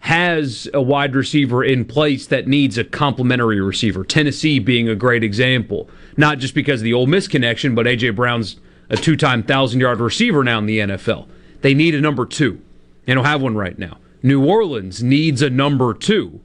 has 0.00 0.66
a 0.72 0.80
wide 0.80 1.14
receiver 1.14 1.62
in 1.64 1.84
place 1.84 2.26
that 2.28 2.46
needs 2.46 2.78
a 2.78 2.84
complementary 2.84 3.60
receiver. 3.60 4.02
Tennessee 4.04 4.58
being 4.58 4.88
a 4.88 4.94
great 4.94 5.22
example, 5.24 5.90
not 6.16 6.38
just 6.38 6.54
because 6.54 6.80
of 6.80 6.84
the 6.84 6.94
Ole 6.94 7.06
Miss 7.06 7.28
connection, 7.28 7.74
but 7.74 7.86
AJ 7.86 8.16
Brown's 8.16 8.56
a 8.88 8.96
two-time 8.96 9.42
thousand-yard 9.42 10.00
receiver 10.00 10.42
now 10.42 10.58
in 10.58 10.66
the 10.66 10.78
NFL. 10.78 11.28
They 11.60 11.74
need 11.74 11.94
a 11.94 12.00
number 12.00 12.26
two. 12.26 12.60
They 13.06 13.14
don't 13.14 13.24
have 13.24 13.42
one 13.42 13.56
right 13.56 13.78
now. 13.78 13.98
New 14.22 14.44
Orleans 14.44 15.02
needs 15.02 15.42
a 15.42 15.50
number 15.50 15.94
two. 15.94 16.40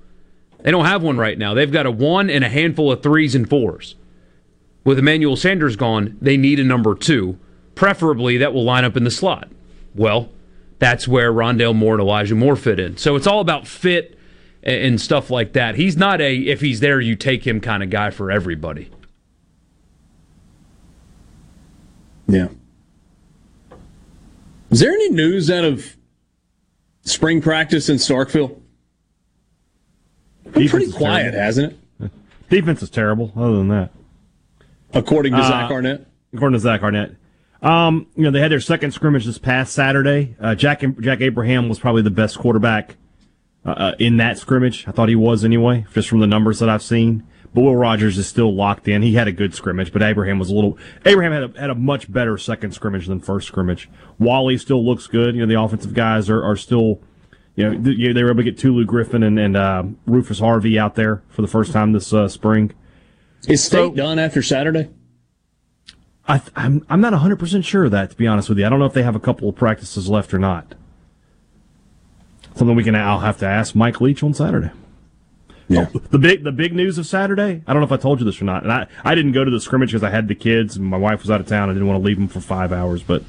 They 0.62 0.72
don't 0.72 0.86
have 0.86 1.04
one 1.04 1.18
right 1.18 1.38
now. 1.38 1.54
They've 1.54 1.72
got 1.72 1.86
a 1.86 1.92
one 1.92 2.30
and 2.30 2.44
a 2.44 2.50
handful 2.50 2.92
of 2.92 3.04
threes 3.04 3.36
and 3.36 3.50
fours. 3.50 3.96
With 4.84 5.00
Emmanuel 5.00 5.36
Sanders 5.36 5.76
gone, 5.76 6.18
they 6.22 6.38
need 6.38 6.60
a 6.60 6.64
number 6.64 6.96
two, 6.96 7.38
preferably 7.74 8.38
that 8.38 8.54
will 8.54 8.64
line 8.64 8.86
up 8.86 8.96
in 8.96 9.04
the 9.04 9.12
slot. 9.12 9.50
Well, 9.94 10.30
that's 10.80 11.08
where 11.08 11.32
Rondale 11.32 11.76
Moore 11.76 11.94
and 11.94 12.02
Elijah 12.02 12.36
Moore 12.36 12.56
fit 12.56 12.80
in. 12.80 12.98
So 12.98 13.16
it's 13.16 13.28
all 13.28 13.40
about 13.40 13.68
fit 13.68 14.18
and 14.64 15.00
stuff 15.00 15.30
like 15.30 15.54
that. 15.54 15.76
He's 15.76 15.96
not 15.96 16.22
a 16.22 16.36
if 16.36 16.62
he's 16.62 16.80
there 16.80 17.00
you 17.00 17.16
take 17.16 17.46
him 17.46 17.62
kind 17.62 17.84
of 17.84 17.90
guy 17.90 18.10
for 18.10 18.32
everybody. 18.32 18.90
Yeah. 22.28 22.48
Is 24.72 24.80
there 24.80 24.92
any 24.92 25.10
news 25.12 25.50
out 25.50 25.64
of 25.64 25.96
spring 27.04 27.42
practice 27.42 27.88
in 27.90 27.98
Starkville? 27.98 28.62
Pretty 30.52 30.92
quiet, 30.92 31.32
terrible. 31.32 31.40
hasn't 31.40 31.74
it? 32.00 32.12
Defense 32.50 32.82
is 32.82 32.90
terrible. 32.90 33.32
Other 33.36 33.58
than 33.58 33.68
that, 33.70 33.92
according 34.94 35.34
to 35.34 35.40
uh, 35.40 35.48
Zach 35.48 35.72
Arnett. 35.72 36.08
According 36.34 36.56
to 36.58 36.60
Zach 36.60 36.82
Arnett. 36.84 37.16
Um, 37.62 38.08
you 38.16 38.24
know, 38.24 38.32
they 38.32 38.40
had 38.40 38.52
their 38.52 38.60
second 38.60 38.92
scrimmage 38.92 39.26
this 39.26 39.38
past 39.38 39.74
Saturday. 39.74 40.36
Uh, 40.40 40.56
Jack 40.56 40.84
Jack 41.00 41.22
Abraham 41.22 41.68
was 41.70 41.80
probably 41.80 42.02
the 42.02 42.12
best 42.12 42.38
quarterback 42.38 42.96
uh, 43.66 43.70
uh, 43.70 43.96
in 44.00 44.18
that 44.18 44.38
scrimmage. 44.38 44.88
I 44.88 44.92
thought 44.92 45.10
he 45.10 45.16
was 45.16 45.44
anyway, 45.44 45.86
just 45.94 46.08
from 46.08 46.20
the 46.20 46.28
numbers 46.28 46.60
that 46.60 46.70
I've 46.70 46.84
seen. 46.84 47.26
But 47.56 47.62
Will 47.62 47.76
Rogers 47.78 48.18
is 48.18 48.28
still 48.28 48.54
locked 48.54 48.90
in. 48.90 49.02
He 49.02 49.14
had 49.14 49.30
a 49.30 49.32
good 49.32 49.56
scrimmage, 49.56 49.94
but 49.94 50.04
Abraham 50.04 50.40
was 50.40 50.50
a 50.50 50.54
little. 50.54 50.78
Abraham 51.06 51.32
had 51.32 51.44
a, 51.56 51.60
had 51.62 51.70
a 51.70 51.76
much 51.76 52.12
better 52.12 52.38
second 52.38 52.74
scrimmage 52.74 53.08
than 53.08 53.22
first 53.22 53.48
scrimmage. 53.48 53.90
Wally 54.20 54.58
still 54.58 54.86
looks 54.86 55.08
good. 55.08 55.36
You 55.36 55.46
know, 55.46 55.48
the 55.48 55.62
offensive 55.62 55.94
guys 55.94 56.30
are, 56.30 56.44
are 56.44 56.58
still. 56.58 57.00
You 57.56 57.70
know, 57.70 57.94
they 58.14 58.22
were 58.22 58.32
able 58.32 58.44
to 58.44 58.44
get 58.44 58.58
Tulu 58.58 58.84
Griffin 58.84 59.24
and, 59.24 59.40
and 59.40 59.56
uh, 59.56 59.84
Rufus 60.06 60.40
Harvey 60.40 60.78
out 60.78 60.96
there 60.96 61.24
for 61.30 61.42
the 61.42 61.48
first 61.48 61.72
time 61.72 61.94
this 61.94 62.12
uh, 62.12 62.28
spring. 62.28 62.74
Is 63.48 63.64
State 63.64 63.72
so, 63.72 63.92
done 63.92 64.20
after 64.20 64.42
Saturday? 64.42 64.90
I, 66.28 66.42
I'm 66.58 66.86
I'm 66.90 67.00
not 67.00 67.14
100 67.14 67.40
percent 67.40 67.64
sure 67.64 67.86
of 67.86 67.92
that. 67.92 68.10
To 68.10 68.18
be 68.18 68.28
honest 68.28 68.50
with 68.50 68.60
you, 68.60 68.66
I 68.66 68.70
don't 68.70 68.80
know 68.80 68.86
if 68.86 68.94
they 68.94 69.04
have 69.04 69.16
a 69.16 69.22
couple 69.22 69.48
of 69.48 69.56
practices 69.56 70.10
left 70.10 70.34
or 70.34 70.40
not. 70.40 70.76
Something 72.56 72.76
we 72.76 72.84
can. 72.84 72.98
I'll 72.98 73.20
have 73.20 73.38
to 73.38 73.48
ask 73.48 73.76
Mike 73.76 74.02
Leach 74.02 74.24
on 74.24 74.34
Saturday. 74.34 74.72
Yeah. 75.68 75.88
Oh, 75.94 76.00
the 76.12 76.20
big 76.20 76.44
the 76.44 76.52
big 76.52 76.74
news 76.74 76.98
of 76.98 77.08
Saturday. 77.08 77.64
I 77.66 77.74
don't 77.74 77.82
know 77.82 77.86
if 77.86 77.92
I 77.92 77.98
told 77.98 78.20
you 78.20 78.26
this 78.26 78.42
or 78.42 78.46
not. 78.46 78.64
And 78.64 78.72
I, 78.72 78.88
I 79.04 79.16
didn't 79.16 79.32
go 79.32 79.44
to 79.44 79.52
the 79.52 79.60
scrimmage 79.60 79.92
because 79.92 80.04
I 80.04 80.10
had 80.10 80.28
the 80.28 80.36
kids 80.36 80.76
and 80.76 80.86
my 80.86 80.98
wife 80.98 81.22
was 81.22 81.32
out 81.32 81.42
of 81.42 81.48
town. 81.48 81.70
I 81.70 81.74
didn't 81.74 81.88
want 81.88 82.02
to 82.02 82.06
leave 82.06 82.18
them 82.18 82.28
for 82.28 82.40
five 82.40 82.72
hours. 82.72 83.02
But 83.02 83.24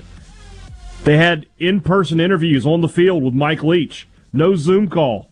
they 1.05 1.17
had 1.17 1.47
in 1.59 1.81
person 1.81 2.21
interviews 2.21 2.67
on 2.67 2.81
the 2.81 2.89
field 2.89 3.23
with 3.23 3.35
Mike 3.35 3.63
Leach. 3.63 4.07
No 4.33 4.55
Zoom 4.55 4.89
call. 4.89 5.31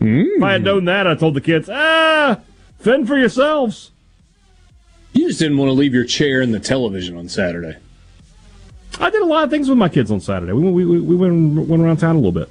Mm. 0.00 0.36
If 0.36 0.42
I 0.42 0.52
had 0.52 0.62
known 0.62 0.84
that, 0.84 1.06
I 1.06 1.16
told 1.16 1.34
the 1.34 1.40
kids, 1.40 1.68
ah, 1.68 2.40
fend 2.78 3.08
for 3.08 3.18
yourselves. 3.18 3.90
You 5.12 5.26
just 5.26 5.40
didn't 5.40 5.58
want 5.58 5.70
to 5.70 5.72
leave 5.72 5.94
your 5.94 6.04
chair 6.04 6.40
in 6.40 6.52
the 6.52 6.60
television 6.60 7.16
on 7.16 7.28
Saturday. 7.28 7.78
I 9.00 9.10
did 9.10 9.22
a 9.22 9.26
lot 9.26 9.44
of 9.44 9.50
things 9.50 9.68
with 9.68 9.78
my 9.78 9.88
kids 9.88 10.10
on 10.10 10.20
Saturday. 10.20 10.52
We, 10.52 10.70
we, 10.70 11.00
we 11.00 11.16
went, 11.16 11.68
went 11.68 11.82
around 11.82 11.96
town 11.96 12.14
a 12.14 12.18
little 12.18 12.32
bit. 12.32 12.50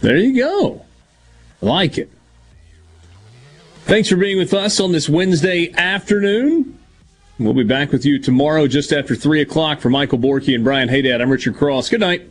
There 0.00 0.16
you 0.16 0.36
go. 0.36 0.84
I 1.62 1.66
like 1.66 1.98
it. 1.98 2.10
Thanks 3.90 4.08
for 4.08 4.14
being 4.14 4.38
with 4.38 4.54
us 4.54 4.78
on 4.78 4.92
this 4.92 5.08
Wednesday 5.08 5.72
afternoon. 5.72 6.78
We'll 7.40 7.54
be 7.54 7.64
back 7.64 7.90
with 7.90 8.04
you 8.04 8.20
tomorrow 8.20 8.68
just 8.68 8.92
after 8.92 9.16
3 9.16 9.40
o'clock 9.40 9.80
for 9.80 9.90
Michael 9.90 10.16
Borky 10.16 10.54
and 10.54 10.62
Brian 10.62 10.88
Haydad. 10.88 11.20
I'm 11.20 11.28
Richard 11.28 11.56
Cross. 11.56 11.88
Good 11.88 11.98
night. 11.98 12.30